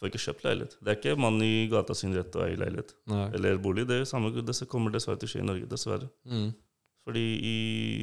Får 0.00 0.10
ikke 0.10 0.22
kjøpt 0.24 0.44
leilighet. 0.46 0.76
Det 0.82 0.92
er 0.92 0.98
ikke 0.98 1.16
mann 1.22 1.40
i 1.42 1.66
gata 1.70 1.94
sin 1.98 2.14
rett 2.16 2.34
å 2.36 2.44
eie 2.46 2.58
leilighet. 2.58 2.94
Nei. 3.10 3.26
Eller 3.38 3.58
bolig. 3.62 3.86
Det, 3.90 4.00
er 4.02 4.08
samme, 4.10 4.32
det 4.34 4.56
kommer 4.70 4.94
dessverre 4.94 5.20
til 5.22 5.30
å 5.30 5.32
skje 5.34 5.42
i 5.42 5.48
Norge. 5.48 5.68
Dessverre. 5.70 6.10
Mm. 6.26 6.48
Fordi 7.04 7.24
i, 7.50 7.54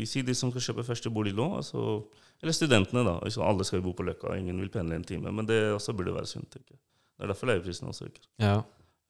Si 0.09 0.23
de 0.25 0.35
som 0.37 0.53
skal 0.53 0.67
kjøpe 0.69 0.85
første 0.87 1.11
bolig 1.13 1.33
nå, 1.37 1.47
altså, 1.57 2.03
eller 2.41 2.55
studentene, 2.55 3.03
da. 3.07 3.17
Altså, 3.19 3.43
alle 3.45 3.65
skal 3.67 3.81
jo 3.81 3.89
bo 3.89 3.95
på 3.97 4.05
Løkka, 4.07 4.37
ingen 4.39 4.61
vil 4.61 4.71
pendle 4.73 4.97
en 4.97 5.07
time. 5.07 5.33
Men 5.35 5.49
det 5.49 5.59
også 5.73 5.95
burde 5.97 6.15
være 6.15 6.29
sunt. 6.29 6.49
tenker 6.53 6.75
jeg. 6.75 6.81
Det 7.17 7.27
er 7.27 7.33
derfor 7.33 7.51
leieprisene 7.51 7.91
også 7.91 8.07
øker. 8.07 8.23
Ja. 8.41 8.55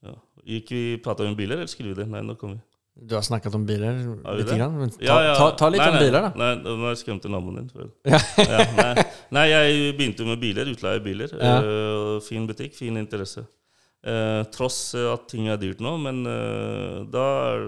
Ja. 0.03 0.17
Gikk 0.47 0.73
vi 0.73 0.81
Prata 1.03 1.23
vi 1.23 1.31
om 1.31 1.37
biler, 1.37 1.61
eller 1.61 1.69
skulle 1.71 1.93
vi 1.93 2.01
det? 2.01 2.09
Nei, 2.11 2.23
nå 2.25 2.35
kom 2.39 2.57
vi. 2.57 2.61
Du 3.01 3.15
har 3.17 3.23
snakket 3.25 3.55
om 3.57 3.63
biler 3.65 3.95
lite 4.37 4.57
grann, 4.59 4.75
men 4.77 4.91
ta, 4.93 4.99
Ja, 5.01 5.15
ja. 5.25 5.31
ta, 5.39 5.47
ta 5.57 5.69
litt 5.73 5.81
nei, 5.81 5.87
om 5.89 5.95
nei, 5.97 6.01
biler, 6.03 6.27
da. 6.27 6.29
Nei, 6.37 6.51
nå 6.61 6.75
har 6.83 6.93
jeg 6.93 6.99
skremt 7.01 7.25
naboen 7.33 7.63
din. 7.63 7.87
Ja. 8.05 8.19
ja, 8.37 8.65
nei. 8.77 9.05
nei, 9.37 9.45
jeg 9.49 9.95
begynte 9.97 10.27
med 10.27 10.41
biler. 10.43 10.69
Utleie 10.69 11.01
biler. 11.01 11.33
Ja. 11.33 11.55
Uh, 11.65 12.19
fin 12.25 12.45
butikk, 12.49 12.75
fin 12.77 12.99
interesse. 13.01 13.47
Uh, 14.05 14.43
tross 14.53 14.93
at 14.97 15.25
ting 15.29 15.49
er 15.49 15.57
dyrt 15.61 15.81
nå, 15.81 15.95
men 16.01 16.21
uh, 16.29 17.01
da 17.09 17.25
er 17.49 17.65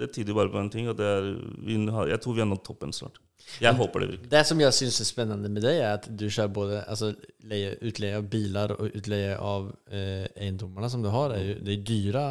det 0.00 0.12
tyder 0.14 0.36
bare 0.36 0.52
på 0.52 0.60
en 0.60 0.70
ting, 0.72 0.88
at 0.88 0.98
det 0.98 1.08
er, 1.08 1.26
vi 1.66 1.76
har, 1.92 2.08
jeg 2.08 2.22
tror 2.22 2.36
vi 2.36 2.42
har 2.42 2.48
nådd 2.48 2.62
toppen 2.64 2.94
snart. 2.96 3.20
Jeg 3.60 3.74
håper 3.76 4.02
det 4.02 4.08
virkelig. 4.12 4.30
Det 4.30 4.42
som 4.46 4.60
jeg 4.62 4.76
syns 4.76 5.00
er 5.02 5.08
spennende 5.08 5.50
med 5.52 5.64
deg, 5.64 5.80
er 5.82 5.96
at 5.98 6.06
du 6.08 6.26
kjører 6.28 6.52
både 6.54 6.82
altså, 6.86 7.10
leie, 7.50 7.72
utleie 7.88 8.20
av 8.20 8.28
biler 8.30 8.74
og 8.76 8.94
utleie 9.00 9.34
av 9.36 9.66
eh, 9.90 10.28
eiendommene 10.36 10.90
som 10.92 11.02
du 11.04 11.10
har. 11.12 11.34
Er 11.34 11.48
jo, 11.48 11.56
det 11.66 11.74
er 11.74 11.84
dyre, 11.90 12.24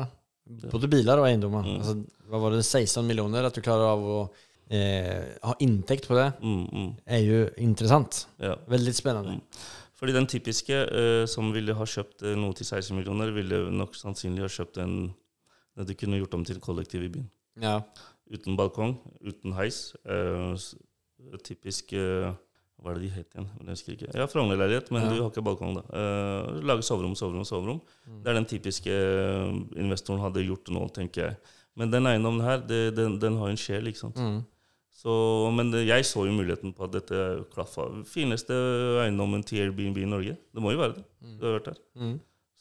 både 0.72 0.90
biler 0.90 1.20
og 1.22 1.28
eiendommer. 1.30 1.66
Mm. 1.66 1.76
Altså, 1.80 1.96
hva 2.30 2.40
var 2.44 2.56
det, 2.56 2.64
16 2.66 3.06
millioner? 3.08 3.46
At 3.46 3.56
du 3.58 3.62
klarer 3.66 3.92
av 3.94 4.04
å 4.06 4.20
eh, 4.72 5.36
ha 5.44 5.56
inntekt 5.66 6.08
på 6.10 6.16
det, 6.18 6.28
Mm, 6.42 6.66
mm, 6.72 6.90
er 7.08 7.22
jo 7.26 7.40
interessant. 7.58 8.26
ja. 8.40 8.56
Veldig 8.70 8.94
spennende. 8.96 9.38
Mm. 9.40 9.42
Fordi 10.00 10.14
den 10.16 10.28
typiske 10.32 10.76
eh, 10.88 11.26
som 11.28 11.52
ville 11.52 11.74
ha 11.76 11.86
kjøpt 11.86 12.24
eh, 12.24 12.36
noe 12.40 12.54
til 12.56 12.66
16 12.66 12.96
millioner, 12.96 13.32
ville 13.36 13.66
nok 13.72 13.96
sannsynlig 14.00 14.46
ha 14.46 14.48
kjøpt 14.48 14.78
en 14.84 15.14
det 15.78 15.88
du 15.88 15.94
kunne 15.96 16.18
gjort 16.20 16.34
om 16.36 16.44
til 16.46 16.60
kollektiv 16.60 17.04
i 17.06 17.10
byen. 17.14 17.30
Ja. 17.62 17.82
Uten 18.32 18.56
balkong, 18.60 18.98
uten 19.26 19.54
heis. 19.56 19.94
Eh, 20.06 20.56
typisk 21.44 21.94
eh, 21.94 22.32
Hva 22.80 22.92
er 22.92 23.00
det 23.00 23.04
de 23.04 23.10
het 23.18 23.34
igjen? 23.36 23.48
Jeg 23.60 23.70
husker 23.74 23.94
ikke. 23.98 24.12
Ja, 24.16 24.26
Frogner-leilighet, 24.32 24.92
men 24.92 25.02
Ja. 25.04 25.10
du 25.10 25.22
har 25.22 25.30
ikke 25.32 25.44
balkong, 25.44 25.74
da. 25.76 25.84
Uh, 25.92 26.62
lage 26.64 26.82
soverom, 26.88 27.16
soverom, 27.16 27.44
soverom. 27.44 27.82
Mm. 28.08 28.22
Det 28.24 28.30
er 28.32 28.34
den 28.40 28.46
typiske 28.48 28.88
eh, 28.94 29.50
investoren 29.84 30.22
hadde 30.24 30.46
gjort 30.46 30.70
nå, 30.72 30.86
tenker 30.96 31.26
jeg. 31.26 31.38
Men 31.76 31.92
den 31.92 32.08
eiendommen 32.08 32.42
her, 32.42 32.58
det, 32.66 32.96
den, 32.96 33.20
den 33.20 33.36
har 33.38 33.50
en 33.52 33.58
sjel, 33.60 33.88
ikke 33.92 34.00
sant. 34.06 34.16
Mm. 34.16 34.40
Så, 35.00 35.12
men 35.56 35.72
det- 35.72 35.86
jeg 35.88 36.04
så 36.04 36.26
jo 36.28 36.32
muligheten 36.36 36.74
på 36.76 36.84
at 36.88 36.92
dette 36.92 37.46
klaffa. 37.54 37.86
Fineste 38.06 38.52
eiendommen 39.04 39.44
til 39.48 39.60
Airbnb 39.68 39.98
i 39.98 40.06
Norge. 40.06 40.38
Det 40.54 40.62
må 40.64 40.72
jo 40.72 40.78
være 40.82 40.96
det. 40.98 41.06
Du 41.40 41.46
har 41.46 41.60
vært 41.60 41.70
der. 41.74 41.78
Mm. 41.96 42.20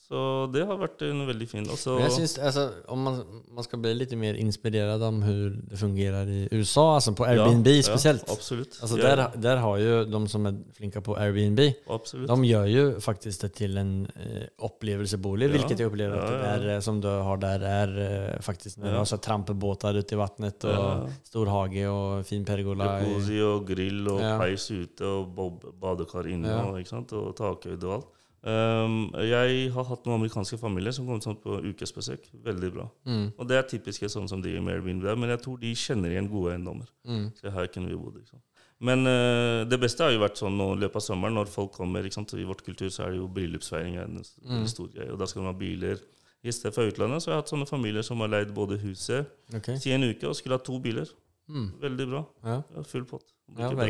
Så 0.09 0.21
det 0.55 0.63
har 0.65 0.79
vært 0.81 1.03
en 1.05 1.19
veldig 1.29 1.47
fin. 1.51 1.67
Men 1.69 2.01
jeg 2.01 2.13
synes, 2.15 2.39
altså, 2.41 2.63
om 2.89 3.03
man, 3.05 3.19
man 3.53 3.65
skal 3.67 3.81
bli 3.83 3.91
litt 3.93 4.15
mer 4.17 4.39
inspirert 4.41 5.03
om 5.05 5.19
hvordan 5.21 5.59
det 5.69 5.77
fungerer 5.83 6.31
i 6.33 6.39
USA, 6.57 6.95
altså 6.97 7.13
på 7.19 7.27
Airbnb 7.29 7.69
Ja, 7.69 7.83
spesielt. 7.85 8.25
Ja, 8.25 8.33
absolutt. 8.39 8.79
Altså 8.81 8.97
Ja, 8.97 9.11
der, 9.19 9.37
der 9.37 9.61
har 9.61 9.77
jo 9.83 9.99
de 10.09 10.23
som 10.33 10.49
er 10.49 10.57
flinke 10.79 11.03
på 11.05 11.13
Airbnb, 11.21 11.61
absolutt. 11.93 12.31
de 12.33 12.49
gjør 12.49 12.71
jo 12.73 12.87
faktisk 13.05 13.45
det 13.45 13.53
til 13.61 13.77
en 13.77 13.93
eh, 14.17 14.49
opplevelsesbolig, 14.65 15.51
Ja, 15.51 15.55
hvilket 15.59 15.85
jeg 15.85 15.93
opplever 15.93 16.17
at 16.17 16.25
ja, 16.25 16.33
det 16.33 16.41
ja. 16.41 16.57
er, 16.57 16.77
eh, 16.79 16.83
som 16.89 17.01
du 17.05 17.09
har 17.29 17.37
der, 17.45 17.69
er 17.69 17.97
eh, 18.09 18.41
faktisk 18.49 18.81
når 18.81 18.97
du 18.97 19.01
har 19.03 19.25
trampebåter 19.29 20.01
ute 20.01 20.17
i 20.17 20.23
vannet, 20.25 20.65
og 20.65 20.79
Ja. 20.79 21.17
stor 21.29 21.53
hage 21.53 21.85
og 21.93 22.25
fin 22.25 22.45
pergola. 22.49 22.95
Jacuzzi 23.03 23.43
og 23.45 23.67
grill 23.69 24.09
og 24.09 24.21
Ja. 24.25 24.39
peis 24.41 24.71
ute 24.73 25.05
og 25.05 25.35
bob, 25.37 25.65
badekar 25.81 26.25
inne 26.33 26.49
Ja. 26.49 26.65
og, 26.65 26.79
ikke 26.81 26.89
sant? 26.97 27.13
og 27.13 27.35
takhøyde 27.37 27.85
og 27.85 27.93
alt. 28.01 28.15
Um, 28.43 29.11
jeg 29.27 29.71
har 29.75 29.85
hatt 29.89 30.05
noen 30.07 30.21
amerikanske 30.21 30.59
familier 30.61 30.93
som 30.95 31.07
kom 31.09 31.19
sånn 31.21 31.41
på 31.43 31.57
ukesbesøk. 31.73 32.29
Veldig 32.45 32.69
bra. 32.73 32.85
Mm, 33.05 33.33
Og 33.37 33.49
det 33.49 33.57
er 33.59 33.63
typiske 33.67 34.07
sånn 34.09 34.29
som 34.31 34.41
de 34.43 34.53
med 34.61 34.77
Airbnb 34.77 35.03
men 35.19 35.29
jeg 35.31 35.41
tror 35.43 35.59
de 35.59 35.73
kjenner 35.75 36.11
igjen 36.15 36.31
gode 36.31 36.53
eiendommer. 36.55 36.87
mm, 37.07 37.33
Så 37.41 37.51
her 37.51 37.67
kunne 37.67 37.89
vi 37.89 37.97
bodd. 37.97 38.15
liksom. 38.21 38.39
Men 38.81 39.01
uh, 39.11 39.65
det 39.67 39.81
beste 39.81 40.05
har 40.05 40.13
jo 40.15 40.21
vært 40.23 40.39
sånn 40.39 40.55
nå 40.57 40.69
i 40.77 40.79
løpet 40.85 40.97
av 40.97 41.03
sommeren, 41.03 41.35
når 41.35 41.47
folk 41.51 41.73
kommer. 41.73 42.07
I 42.07 42.45
vårt 42.45 42.63
kultur 42.63 42.89
så 42.95 43.07
er 43.07 43.11
det 43.11 43.19
jo 43.19 43.27
bryllupsfeiring 43.29 43.97
en 43.99 44.23
Mm. 44.47 44.67
stor 44.69 44.87
greie, 44.89 45.11
og 45.13 45.19
da 45.19 45.27
skal 45.27 45.43
man 45.43 45.53
ha 45.53 45.59
biler. 45.59 45.99
I 46.45 46.53
stedet 46.53 46.75
for 46.75 46.87
utlandet 46.87 47.21
så 47.23 47.31
har 47.33 47.35
jeg 47.35 47.43
hatt 47.43 47.51
sånne 47.51 47.67
familier 47.67 48.03
som 48.03 48.21
har 48.21 48.29
leid 48.29 48.55
både 48.55 48.79
huset 48.79 49.27
okay. 49.53 49.75
i 49.85 49.91
en 49.91 50.05
uke 50.05 50.29
og 50.29 50.37
skulle 50.37 50.55
ha 50.55 50.63
to 50.63 50.79
biler. 50.79 51.09
Mm, 51.49 51.73
Veldig 51.81 52.07
bra. 52.09 52.25
ja. 52.45 52.63
Ja, 52.77 52.83
full 52.83 53.05
pott. 53.05 53.25
Ja. 53.59 53.73
Ja, 53.73 53.83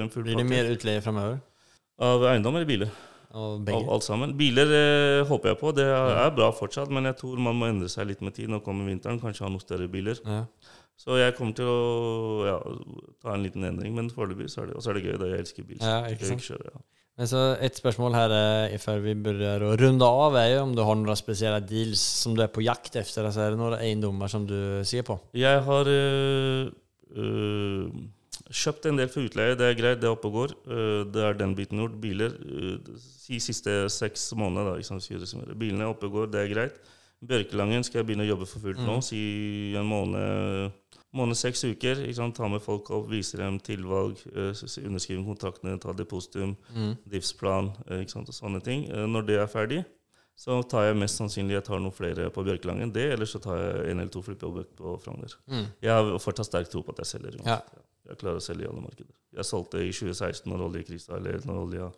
en 0.00 0.08
full 0.10 0.22
Blir 0.24 0.36
det 0.36 0.46
mer 0.48 0.64
utleie 0.72 1.00
fremover? 1.02 1.40
Av 2.02 2.24
eiendom 2.28 2.56
eller 2.58 2.68
biler? 2.68 2.90
Av 3.36 3.68
Av 3.68 3.90
alt 3.92 4.04
sammen. 4.04 4.32
Biler 4.36 4.72
eh, 4.72 5.26
håper 5.28 5.52
jeg 5.52 5.60
på. 5.60 5.72
Det 5.76 5.84
er, 5.84 6.16
er 6.24 6.34
bra 6.36 6.50
fortsatt, 6.56 6.92
men 6.92 7.08
jeg 7.08 7.18
tror 7.20 7.40
man 7.42 7.56
må 7.58 7.68
endre 7.68 7.88
seg 7.92 8.08
litt 8.08 8.24
med 8.24 8.36
tid. 8.36 8.50
Nå 8.52 8.62
kommer 8.64 8.88
vinteren, 8.88 9.20
kanskje 9.20 9.44
ha 9.44 9.52
noen 9.52 9.64
større 9.64 9.88
biler. 9.92 10.20
Ja. 10.24 10.44
Så 10.96 11.18
jeg 11.20 11.34
kommer 11.36 11.56
til 11.56 11.68
å 11.68 11.80
ja, 12.48 12.58
ta 13.20 13.34
en 13.34 13.44
liten 13.44 13.64
endring, 13.68 13.92
men 13.96 14.08
foreløpig 14.12 14.48
så 14.48 14.64
er 14.64 14.70
det 14.72 14.80
er 14.80 14.96
det 14.96 15.04
gøy, 15.04 15.16
da. 15.20 15.32
Jeg 15.32 15.44
elsker 15.44 15.66
bil. 15.68 15.80
Ja, 15.82 15.98
ikke 16.08 16.30
sant? 16.30 16.46
kjører, 16.46 16.70
ja. 16.72 16.84
Men 17.16 17.28
så 17.30 17.42
Et 17.64 17.78
spørsmål 17.78 18.12
her 18.12 18.32
eh, 18.36 18.74
før 18.80 18.98
vi 19.04 19.14
begynner 19.16 19.62
å 19.64 19.70
runde 19.80 20.08
av, 20.08 20.36
er 20.36 20.50
jo 20.54 20.64
om 20.66 20.74
du 20.76 20.82
har 20.84 20.98
noen 21.00 21.16
spesielle 21.16 21.62
deals 21.64 22.00
som 22.00 22.34
du 22.36 22.42
er 22.44 22.52
på 22.52 22.64
jakt 22.64 22.92
etter? 22.92 23.24
Altså, 23.24 23.44
er 23.44 23.54
det 23.54 23.60
noen 23.60 23.78
eiendommer 23.78 24.28
som 24.32 24.44
du 24.48 24.84
ser 24.88 25.04
på? 25.08 25.16
Jeg 25.36 25.62
har 25.64 25.88
øh, 25.88 26.68
øh, 27.16 27.88
kjøpt 28.50 28.86
en 28.86 28.96
del 29.00 29.08
for 29.08 29.26
utleie. 29.26 29.56
Det 29.58 29.66
er 29.66 29.74
greit, 29.78 30.00
det 30.00 30.06
er 30.08 30.14
oppe 30.14 30.28
og 30.30 30.36
går. 30.36 30.52
Øh, 30.70 31.04
det 31.12 31.22
er 31.22 31.38
den 31.38 31.54
biten 31.58 31.78
gjort. 31.78 31.96
Biler 32.00 32.34
i 33.30 33.38
siste 33.42 33.88
seks 33.90 34.32
måneder, 34.38 34.76
da. 34.76 35.54
Bilene 35.54 35.84
er 35.86 35.90
oppe 35.94 36.06
og 36.06 36.12
går, 36.12 36.30
det 36.32 36.40
er 36.44 36.52
greit. 36.54 36.76
Bjørkelangen 37.26 37.82
skal 37.82 38.00
jeg 38.02 38.06
begynne 38.10 38.26
å 38.26 38.28
jobbe 38.28 38.46
for 38.46 38.60
fullt 38.60 38.78
nå. 38.84 38.98
Mm. 38.98 39.02
Si 39.02 39.20
en 39.74 39.88
måned, 39.88 40.72
måned 41.16 41.38
seks 41.40 41.64
uker. 41.64 42.04
Ta 42.36 42.48
med 42.48 42.60
folk 42.62 42.90
opp, 42.90 43.08
vise 43.10 43.38
dem 43.40 43.58
tilvalg, 43.58 44.20
øh, 44.34 44.52
underskrive 44.84 45.24
kontraktene, 45.24 45.80
ta 45.80 45.92
depositum, 45.92 46.56
Mm. 46.74 46.96
driftsplan 47.08 47.72
og 47.88 48.32
sånne 48.32 48.62
ting. 48.62 48.88
Når 48.88 49.26
det 49.26 49.38
er 49.40 49.46
ferdig, 49.46 49.84
så 50.36 50.60
tar 50.68 50.84
jeg 50.84 50.96
mest 51.00 51.16
sannsynlig 51.16 51.54
jeg 51.56 51.64
tar 51.64 51.80
noen 51.80 51.92
flere 51.96 52.28
på 52.30 52.44
Bjørkelangen. 52.44 52.92
Det, 52.92 53.12
eller 53.14 53.24
så 53.24 53.40
tar 53.40 53.56
jeg 53.56 53.90
en 53.90 54.00
eller 54.00 54.10
to 54.12 54.20
flippjobber 54.20 54.66
på 54.76 55.00
Frogner. 55.00 55.32
Mm. 55.48 55.66
Jeg 55.80 55.90
har 55.90 56.18
fortsatt 56.18 56.46
sterk 56.50 56.68
tro 56.68 56.82
på 56.82 56.92
at 56.92 56.98
jeg 56.98 57.06
selger. 57.06 57.40
Ja. 57.46 57.60
Jeg 58.06 58.20
klarer 58.20 58.40
å 58.40 58.44
selge 58.44 58.66
i 58.66 58.68
alle 58.70 58.82
markeder. 58.84 59.14
Jeg 59.36 59.48
solgte 59.48 59.82
i 59.82 59.92
2016 59.92 60.50
når 60.50 60.66
oljekrisa 60.68 61.16
eller 61.18 61.40
når 61.46 61.62
olja 61.62 61.88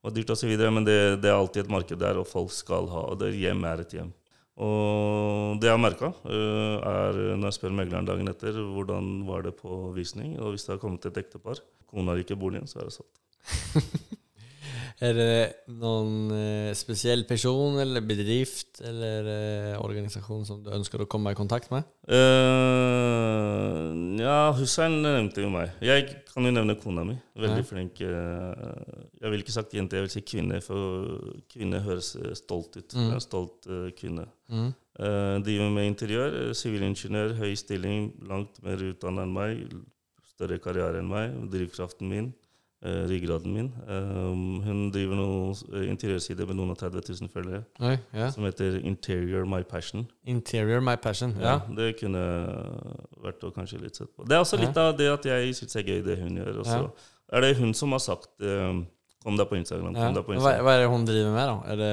var 0.00 0.14
dyrt 0.16 0.32
osv., 0.32 0.54
men 0.72 0.86
det, 0.86 0.96
det 1.20 1.28
er 1.28 1.36
alltid 1.36 1.66
et 1.66 1.72
marked 1.72 2.00
der, 2.00 2.20
og 2.20 2.28
folk 2.28 2.52
skal 2.56 2.88
ha 2.92 3.04
Og 3.12 3.18
det 3.20 3.34
hjem 3.36 3.64
er 3.68 3.82
et 3.82 3.94
hjem. 3.98 4.14
Og 4.60 5.60
det 5.60 5.68
jeg 5.70 5.76
har 5.76 5.80
merka, 5.80 6.10
er 6.28 7.20
når 7.32 7.46
jeg 7.48 7.56
spør 7.56 7.76
megleren 7.76 8.08
dagen 8.08 8.28
etter 8.32 8.56
hvordan 8.60 9.12
var 9.28 9.46
det 9.46 9.54
på 9.60 9.82
visning, 9.96 10.34
og 10.40 10.54
hvis 10.54 10.66
det 10.66 10.74
har 10.74 10.82
kommet 10.82 11.06
et 11.08 11.20
ektepar, 11.22 11.62
kona 11.88 12.16
ikke 12.20 12.38
boligen, 12.40 12.68
så 12.68 12.82
er 12.82 12.90
det 12.90 12.96
solgt. 12.96 14.18
Er 15.00 15.14
det 15.16 15.34
noen 15.80 16.28
eh, 16.36 16.72
spesiell 16.76 17.22
person 17.28 17.78
eller 17.80 18.04
bedrift 18.04 18.82
eller 18.84 19.28
eh, 19.32 19.76
organisasjon 19.80 20.44
som 20.44 20.58
du 20.60 20.68
ønsker 20.76 21.00
å 21.00 21.06
komme 21.08 21.32
i 21.32 21.38
kontakt 21.38 21.70
med? 21.72 21.88
Uh, 22.04 23.96
ja, 24.20 24.50
Hussein 24.58 24.98
nevnte 25.00 25.40
jo 25.40 25.48
meg. 25.54 25.72
Jeg 25.80 26.04
kan 26.28 26.44
jo 26.44 26.52
nevne 26.52 26.76
kona 26.82 27.06
mi. 27.08 27.16
Veldig 27.32 27.62
Nei. 27.62 27.68
flink. 27.70 28.02
jeg 28.02 29.32
ville 29.32 29.40
ikke 29.40 29.56
sagt 29.56 29.72
jente, 29.72 29.96
jeg 29.96 30.04
vil 30.04 30.12
si 30.12 30.22
kvinne, 30.26 30.60
for 30.64 31.32
kvinne 31.48 31.80
høres 31.86 32.12
stolt 32.42 32.76
ut. 32.76 32.92
Mm. 32.92 33.08
En 33.14 33.24
stolt 33.24 33.70
eh, 33.72 33.88
kvinne. 33.96 34.26
Mm. 34.52 34.68
Uh, 35.00 35.36
driver 35.46 35.72
med 35.78 35.88
interiør. 35.94 36.38
Sivilingeniør, 36.52 37.38
høy 37.40 37.54
stilling, 37.56 38.10
langt 38.28 38.60
mer 38.66 38.84
utdannet 38.90 39.24
enn 39.24 39.32
meg. 39.32 39.64
Større 40.34 40.60
karriere 40.60 41.00
enn 41.00 41.08
meg. 41.08 41.32
Drivkraften 41.52 42.12
min. 42.12 42.30
Eh, 42.82 43.02
ryggraden 43.10 43.52
min. 43.54 43.68
Um, 43.88 44.60
hun 44.64 44.80
driver 44.94 45.16
noe 45.18 45.52
eh, 45.74 45.88
interiørside 45.92 46.46
med 46.48 46.56
noen 46.58 46.70
og 46.74 46.78
30 46.80 47.02
000 47.20 47.32
følgere 47.32 47.62
Oi, 47.80 47.96
ja. 48.16 48.30
som 48.34 48.44
heter 48.48 48.78
Interior 48.84 49.44
My 49.48 49.62
Passion. 49.62 50.06
Interior 50.24 50.80
my 50.80 50.96
passion. 51.02 51.34
Ja. 51.40 51.58
Ja, 51.58 51.74
det 51.76 51.94
kunne 52.00 52.22
vært 53.24 53.44
å 53.44 53.52
kanskje 53.54 53.80
litt 53.82 53.96
sett 54.00 54.10
på. 54.16 54.24
Det 54.28 54.36
er 54.36 54.44
også 54.44 54.60
litt 54.60 54.76
av 54.80 54.94
det 54.98 55.10
at 55.12 55.26
jeg 55.28 55.54
syns 55.58 55.76
er 55.76 55.86
gøy, 55.88 56.00
det 56.06 56.18
hun 56.22 56.36
gjør. 56.40 56.58
Og 56.62 56.66
så 56.66 56.78
Ja. 56.82 56.90
er 57.36 57.40
det 57.46 57.56
hun 57.60 57.74
som 57.74 57.92
har 57.92 58.02
sagt 58.04 58.30
eh, 58.40 58.80
Kom 59.22 59.36
deg 59.36 59.48
på 59.50 59.56
Instagram. 59.58 59.92
Kom 59.94 60.14
deg 60.16 60.24
på 60.24 60.32
Instagram. 60.32 60.64
hva 60.64 60.72
er 60.72 60.78
det 60.80 60.88
hun 60.88 61.02
driver 61.04 61.32
med, 61.34 61.46
da? 61.50 61.56
Er 61.72 61.76
det, 61.76 61.88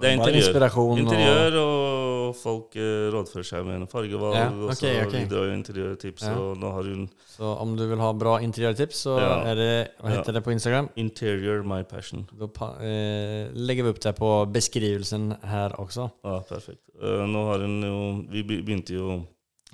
Det 0.00 0.08
er 0.10 0.16
bare 0.22 0.32
inspirasjon? 0.40 0.98
Interiør, 1.02 1.56
og 1.60 2.36
folk 2.40 2.76
eh, 2.80 3.10
rådfører 3.12 3.44
seg 3.50 3.66
med 3.66 3.74
en 3.82 3.86
fargevalg. 3.86 4.34
Ja, 4.38 4.46
Og 4.48 4.70
ok, 4.70 4.78
så 4.78 4.92
ok. 5.04 5.12
videre 5.12 5.42
jo 5.50 5.56
interiørtips. 5.58 6.22
Ja. 6.24 6.32
Og 6.40 6.56
nå 6.56 6.70
har 6.72 6.82
hun 6.88 7.10
så 7.28 7.50
om 7.60 7.76
du 7.76 7.84
vil 7.88 8.00
ha 8.00 8.12
bra 8.16 8.38
interiørtips, 8.40 9.02
så 9.04 9.18
Ja. 9.20 9.42
er 9.50 9.54
det 9.60 9.90
Hva 10.00 10.08
heter 10.08 10.32
Ja. 10.32 10.32
det 10.38 10.44
på 10.44 10.52
Instagram? 10.56 10.88
Interior 10.96 11.62
My 11.64 11.82
Passion. 11.82 12.26
Da 12.32 12.48
eh, 12.80 13.50
legger 13.52 13.84
vi 13.84 13.90
opp 13.90 14.00
det 14.00 14.16
på 14.16 14.30
beskrivelsen 14.50 15.36
her 15.44 15.70
også. 15.76 16.10
Ja, 16.24 16.40
perfekt. 16.48 16.80
Uh, 17.02 17.26
nå 17.28 17.44
har 17.52 17.58
hun 17.60 17.82
jo 17.82 18.24
Vi 18.30 18.42
begynte 18.42 18.92
jo 18.96 19.26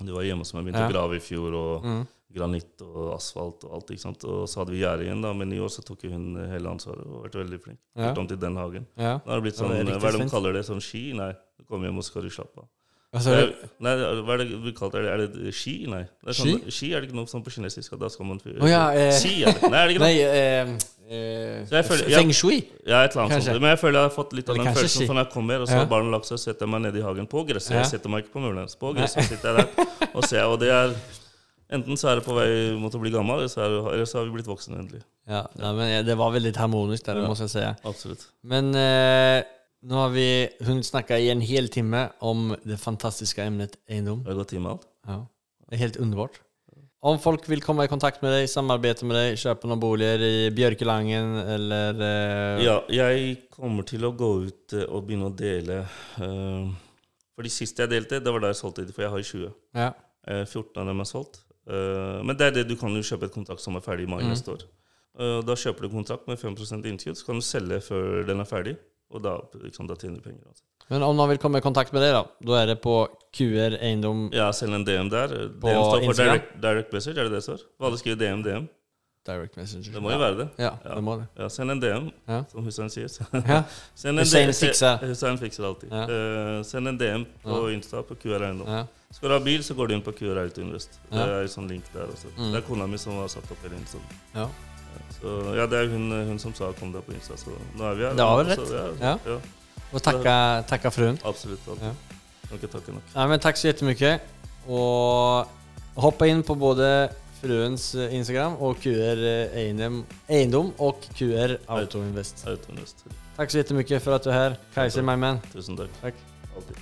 Du 0.04 0.12
var 0.12 0.22
hjemme 0.22 0.38
hos 0.44 0.52
meg, 0.54 0.64
begynte 0.66 0.82
Ja. 0.82 0.88
å 0.88 0.92
grave 0.92 1.16
i 1.16 1.20
fjor. 1.20 1.54
og 1.54 1.84
Mm. 1.84 2.06
Granitt 2.36 2.84
og 2.84 3.14
asfalt 3.16 3.64
og 3.66 3.74
alt. 3.78 3.90
ikke 3.96 4.04
sant? 4.04 4.24
Og 4.28 4.46
så 4.48 4.60
hadde 4.62 4.76
vi 4.76 4.82
gjerde 4.84 5.08
igjen, 5.08 5.24
da, 5.24 5.32
men 5.36 5.52
i 5.56 5.58
år 5.64 5.72
så 5.72 5.82
tok 5.86 6.06
hun 6.12 6.36
hele 6.52 6.68
ansvaret 6.70 7.02
og 7.08 7.24
vært 7.26 7.40
veldig 7.42 7.60
flink. 7.64 7.80
Ja. 7.96 8.12
Om 8.14 8.28
til 8.30 8.38
den 8.46 8.56
hagen. 8.60 8.86
Ja. 8.96 9.16
Nå 9.24 9.32
har 9.32 9.40
det 9.40 9.48
blitt 9.48 9.56
Det 9.58 9.64
sånn, 9.64 9.74
riktig 9.80 10.00
hva 10.00 10.08
er 10.12 10.18
det 10.20 10.24
de 10.26 10.30
kaller 10.36 10.52
det, 10.60 10.64
sånn 10.68 10.80
ski? 10.84 11.04
Nei, 11.16 11.32
du 11.58 11.64
kommer 11.68 11.88
hjem 11.90 11.98
og 12.04 12.04
skal 12.08 12.22
du 12.22 12.30
slappe 12.30 12.62
av. 12.64 12.68
Det 13.16 13.32
er, 13.32 13.52
nei, 13.80 13.92
hva 14.26 14.34
er 14.34 14.40
det 14.42 14.46
vi 14.60 14.72
kaller 14.76 15.06
det? 15.06 15.12
Er 15.14 15.22
det 15.32 15.52
ski? 15.56 15.76
Nei. 15.88 16.02
Det 16.20 16.34
er 16.34 16.36
sånn, 16.36 16.58
ski 16.74 16.90
er 16.92 17.00
det 17.00 17.08
ikke 17.08 17.16
noe 17.16 17.30
sånn 17.30 17.44
på 17.46 17.52
kinesisk. 17.54 17.94
at 17.96 18.02
Da 18.02 18.10
skal 18.12 18.26
man 18.28 18.40
fyre 18.42 18.60
oh, 18.60 18.68
ja, 18.68 18.90
eh, 18.92 19.12
Ski 19.16 19.38
er 19.46 19.54
det. 19.56 19.70
Nei, 19.72 19.78
er 19.78 19.86
det 19.88 19.94
ikke 19.94 20.04
Nei, 20.08 20.18
eh, 20.20 20.74
eh, 21.08 21.86
føler- 21.86 22.10
ja. 22.12 22.18
Feng 22.20 22.34
shui? 22.36 22.58
Ja, 22.84 23.04
et 23.06 23.14
eller 23.14 23.22
annet 23.24 23.38
Kanskje. 23.38 23.46
sånt. 23.54 23.62
Men 23.62 23.72
jeg 23.72 23.80
føler 23.80 23.98
jeg 24.02 24.08
har 24.10 24.14
fått 24.18 24.34
litt 24.36 24.50
av 24.52 24.58
den 24.58 24.66
følelsen 24.68 25.00
ski. 25.00 25.06
for 25.08 25.14
når 25.16 25.24
jeg 25.24 25.32
kommer, 25.32 25.62
og 25.64 25.68
så 25.70 25.78
Ja. 25.78 25.78
har 25.78 25.86
barna 25.94 26.10
lagt 26.12 26.26
seg, 26.28 26.36
og 26.36 26.42
setter 26.44 26.66
jeg 26.66 26.72
meg 26.74 26.82
nede 26.82 26.98
i 27.00 27.06
hagen 27.06 27.26
på 27.26 27.46
gresset. 27.48 27.70
Ja. 27.72 27.78
Jeg 27.86 27.86
setter 27.94 28.10
meg 28.12 28.24
ikke 28.26 28.32
på 28.36 28.42
mulen, 28.44 28.68
på 28.84 28.92
gresset 28.98 29.24
sitter 29.30 29.48
jeg 29.48 29.56
der 29.56 29.86
og 30.18 30.24
ser. 30.28 30.44
Og 30.44 30.60
det 30.60 30.68
er 30.74 30.92
Enten 31.72 31.98
så 31.98 32.12
er 32.12 32.20
det 32.20 32.24
på 32.26 32.34
vei 32.36 32.48
mot 32.78 32.94
å 32.94 33.00
bli 33.02 33.10
gammel, 33.10 33.40
eller 33.42 33.50
så, 33.50 33.64
det, 33.66 33.80
eller 33.94 34.06
så 34.06 34.20
har 34.20 34.28
vi 34.28 34.36
blitt 34.36 34.46
voksne 34.46 34.78
endelig. 34.78 35.00
Ja, 35.26 35.40
nei, 35.58 35.72
men 35.74 35.88
eh, 35.96 36.02
det 36.06 36.14
var 36.18 36.30
veldig 36.36 36.52
harmonisk 36.54 37.08
der, 37.08 37.18
Ja. 37.18 37.26
må 37.26 37.34
jeg 37.34 37.50
si. 37.50 37.64
Absolutt. 37.90 38.26
Men 38.46 38.70
eh, 38.78 39.42
nå 39.86 39.98
har 40.04 40.10
vi 40.14 40.26
hun 40.68 40.82
snakka 40.86 41.18
i 41.18 41.30
en 41.34 41.42
hel 41.42 41.66
timme 41.74 42.04
om 42.22 42.52
det 42.62 42.78
fantastiske 42.78 43.42
emnet 43.42 43.74
eiendom. 43.90 44.22
Det 44.22 44.30
har 44.30 44.38
gått 44.44 44.52
time 44.54 44.76
alt. 44.76 44.86
Ja. 45.10 45.24
Det 45.66 45.74
er 45.74 45.82
helt 45.88 45.98
underbart. 45.98 46.38
Om 47.06 47.18
folk 47.22 47.44
vil 47.50 47.60
komme 47.62 47.84
i 47.86 47.90
kontakt 47.90 48.22
med 48.22 48.32
deg, 48.34 48.46
samarbeide 48.50 49.06
med 49.06 49.14
deg, 49.18 49.36
kjøpe 49.38 49.68
noen 49.68 49.82
boliger 49.82 50.22
i 50.26 50.48
Bjørkelangen 50.54 51.36
eller... 51.54 52.00
Eh, 52.02 52.62
Ja, 52.64 52.78
jeg 52.90 53.48
kommer 53.52 53.82
til 53.86 54.06
å 54.06 54.14
gå 54.16 54.30
ut 54.46 54.74
eh, 54.74 54.86
og 54.88 55.04
begynne 55.06 55.28
å 55.28 55.34
dele 55.36 55.82
eh, 56.22 56.70
For 57.36 57.46
de 57.46 57.52
siste 57.52 57.84
jeg 57.84 57.92
delte, 57.92 58.22
det 58.22 58.32
var 58.32 58.42
da 58.46 58.50
jeg 58.54 58.58
solgte 58.62 58.86
de, 58.88 58.94
for 58.96 59.02
jeg 59.06 59.12
har 59.12 59.26
20. 59.34 59.52
ja. 59.82 59.90
Eh, 60.26 60.42
14 60.48 60.80
av 60.82 60.88
dem 60.90 61.02
er 61.04 61.06
solgt. 61.06 61.42
Eh, 61.68 62.22
men 62.22 62.36
det 62.36 62.46
er 62.46 62.50
det 62.60 62.68
du 62.68 62.76
kan 62.76 62.94
jo 62.94 63.02
kjøpe 63.02 63.24
et 63.26 63.32
kontrakt 63.34 63.60
som 63.60 63.74
er 63.76 63.80
ferdig 63.80 64.06
i 64.06 64.10
mai 64.10 64.22
Mm. 64.22 64.28
neste 64.30 64.52
år. 64.54 64.62
Eh, 65.18 65.40
da 65.42 65.54
kjøper 65.54 65.80
du 65.82 65.88
kontrakt 65.88 66.26
med 66.28 66.38
5% 66.38 66.84
innskudd, 66.86 67.16
så 67.16 67.26
kan 67.26 67.34
du 67.34 67.40
selge 67.40 67.80
før 67.82 68.26
den 68.26 68.40
er 68.40 68.44
ferdig. 68.44 68.76
Og 69.10 69.22
da, 69.22 69.36
liksom, 69.62 69.86
da 69.86 69.94
tjener 69.94 70.16
du 70.16 70.22
penger. 70.22 70.42
Altså. 70.48 70.62
Men 70.90 71.02
om 71.02 71.16
man 71.16 71.28
vil 71.28 71.38
komme 71.38 71.58
i 71.58 71.60
kontakt 71.60 71.92
med 71.92 72.02
deg, 72.02 72.12
da 72.12 72.24
Da 72.46 72.62
er 72.62 72.66
det 72.66 72.80
på 72.82 73.08
QR 73.32 73.76
Eiendom 73.80 74.30
Ja, 74.32 74.50
send 74.52 74.74
en 74.74 74.84
DM 74.84 75.08
der. 75.10 75.28
På 75.60 75.66
DM 75.70 75.82
står 75.82 75.90
for 75.90 76.02
Instagram? 76.10 76.38
direct, 76.38 76.60
direct 76.60 76.92
message, 76.92 77.18
er 77.18 77.24
det 77.24 77.32
det 77.32 77.42
står? 77.42 77.60
Hva 77.80 77.86
alle 77.86 77.98
skriver 77.98 78.18
DM, 78.18 78.42
DM? 78.42 78.68
Direct 79.26 79.56
Messenger. 79.56 79.92
Det 79.92 80.02
må 80.02 80.10
jo 80.12 80.18
være 80.18 80.36
det. 80.38 80.48
Ja, 80.58 80.70
Ja. 80.84 80.94
det 80.94 81.02
må 81.04 81.16
det. 81.18 81.26
Ja, 81.38 81.48
send 81.48 81.70
en 81.70 81.80
DM, 81.80 82.10
Ja. 82.28 82.42
som 82.52 82.64
Hussein 82.64 82.88
sier. 82.90 83.08
Send 83.94 84.12
en 84.14 84.18
Hussein 84.18 84.48
DM 84.48 84.54
fikser. 84.54 84.98
Hussein 85.06 85.38
fikser 85.38 85.64
alltid. 85.66 85.92
Eh, 85.92 86.62
send 86.64 86.88
en 86.88 86.98
DM 86.98 87.26
på 87.44 87.68
Insta 87.74 88.02
på 88.02 88.14
QR 88.22 88.42
Eiendom. 88.46 88.66
Ja. 88.68 88.84
Skal 89.12 89.28
du 89.28 89.34
ha 89.38 89.44
bil, 89.44 89.62
så 89.62 89.74
går 89.74 89.88
du 89.88 89.94
inn 89.94 90.02
på 90.02 90.12
QR 90.12 90.38
Auto 90.42 90.60
Invest. 90.60 90.98
Det 91.10 91.18
er 91.20 91.42
en 91.42 91.48
sånn 91.48 91.68
link 91.68 91.84
der 91.94 92.06
også. 92.06 92.28
Mm. 92.36 92.52
Det 92.52 92.62
er 92.62 92.66
kona 92.68 92.86
mi 92.86 92.96
som 92.98 93.12
har 93.20 93.28
satt 93.28 93.50
opp 93.50 93.62
hele 93.62 93.76
Insta. 93.80 93.98
Ja. 94.34 94.48
Så 95.20 95.54
ja, 95.56 95.66
det 95.66 95.78
er 95.84 95.88
hun, 95.92 96.10
hun 96.10 96.38
som 96.38 96.54
sa 96.54 96.72
'kom 96.72 96.92
deg 96.92 97.02
på 97.06 97.12
Insta', 97.12 97.36
så 97.36 97.50
nå 97.76 97.84
er 97.90 97.94
vi 97.94 98.02
her. 98.04 98.10
Det 98.14 98.24
var 98.24 98.44
vel 98.44 98.56
Så, 98.56 98.62
rett. 98.62 99.00
Ja, 99.00 99.18
Ja. 99.26 99.38
Och 99.92 100.02
takka 100.02 100.64
tacka 100.68 100.90
frun. 100.90 101.18
absolutt. 101.24 101.60
alltid. 101.68 101.82
Ja. 101.84 101.92
Kan 102.48 102.58
ikke 102.58 102.68
takke 102.72 102.92
nok. 102.92 103.02
Ja, 103.14 103.26
men 103.26 103.40
takk 103.40 103.56
så 103.56 103.68
jättemycket. 103.72 104.20
Og 104.68 105.46
hoppa 105.96 106.26
inn 106.26 106.42
på 106.42 106.54
både 106.58 107.08
fruens 107.40 107.94
eh, 107.94 108.14
Instagram 108.14 108.56
och 108.56 108.80
QR 108.80 109.24
eh, 109.24 109.58
Eiendom, 110.28 110.72
og 110.76 110.88
och 110.88 111.00
QR 111.14 111.58
Auto 111.66 111.98
Invest. 111.98 112.46
Auto 112.46 112.72
Invest. 112.72 113.04
Tack 113.36 113.50
så 113.50 113.58
jättemycket 113.58 114.02
för 114.02 114.12
att 114.12 114.22
du 114.22 114.30
är 114.30 114.34
här. 114.34 114.56
Kaiser, 114.74 115.02
my 115.02 115.16
man. 115.16 115.38
Tusen 115.52 115.76
takk. 115.76 115.90
Tack. 116.00 116.14
Alltid. 116.56 116.76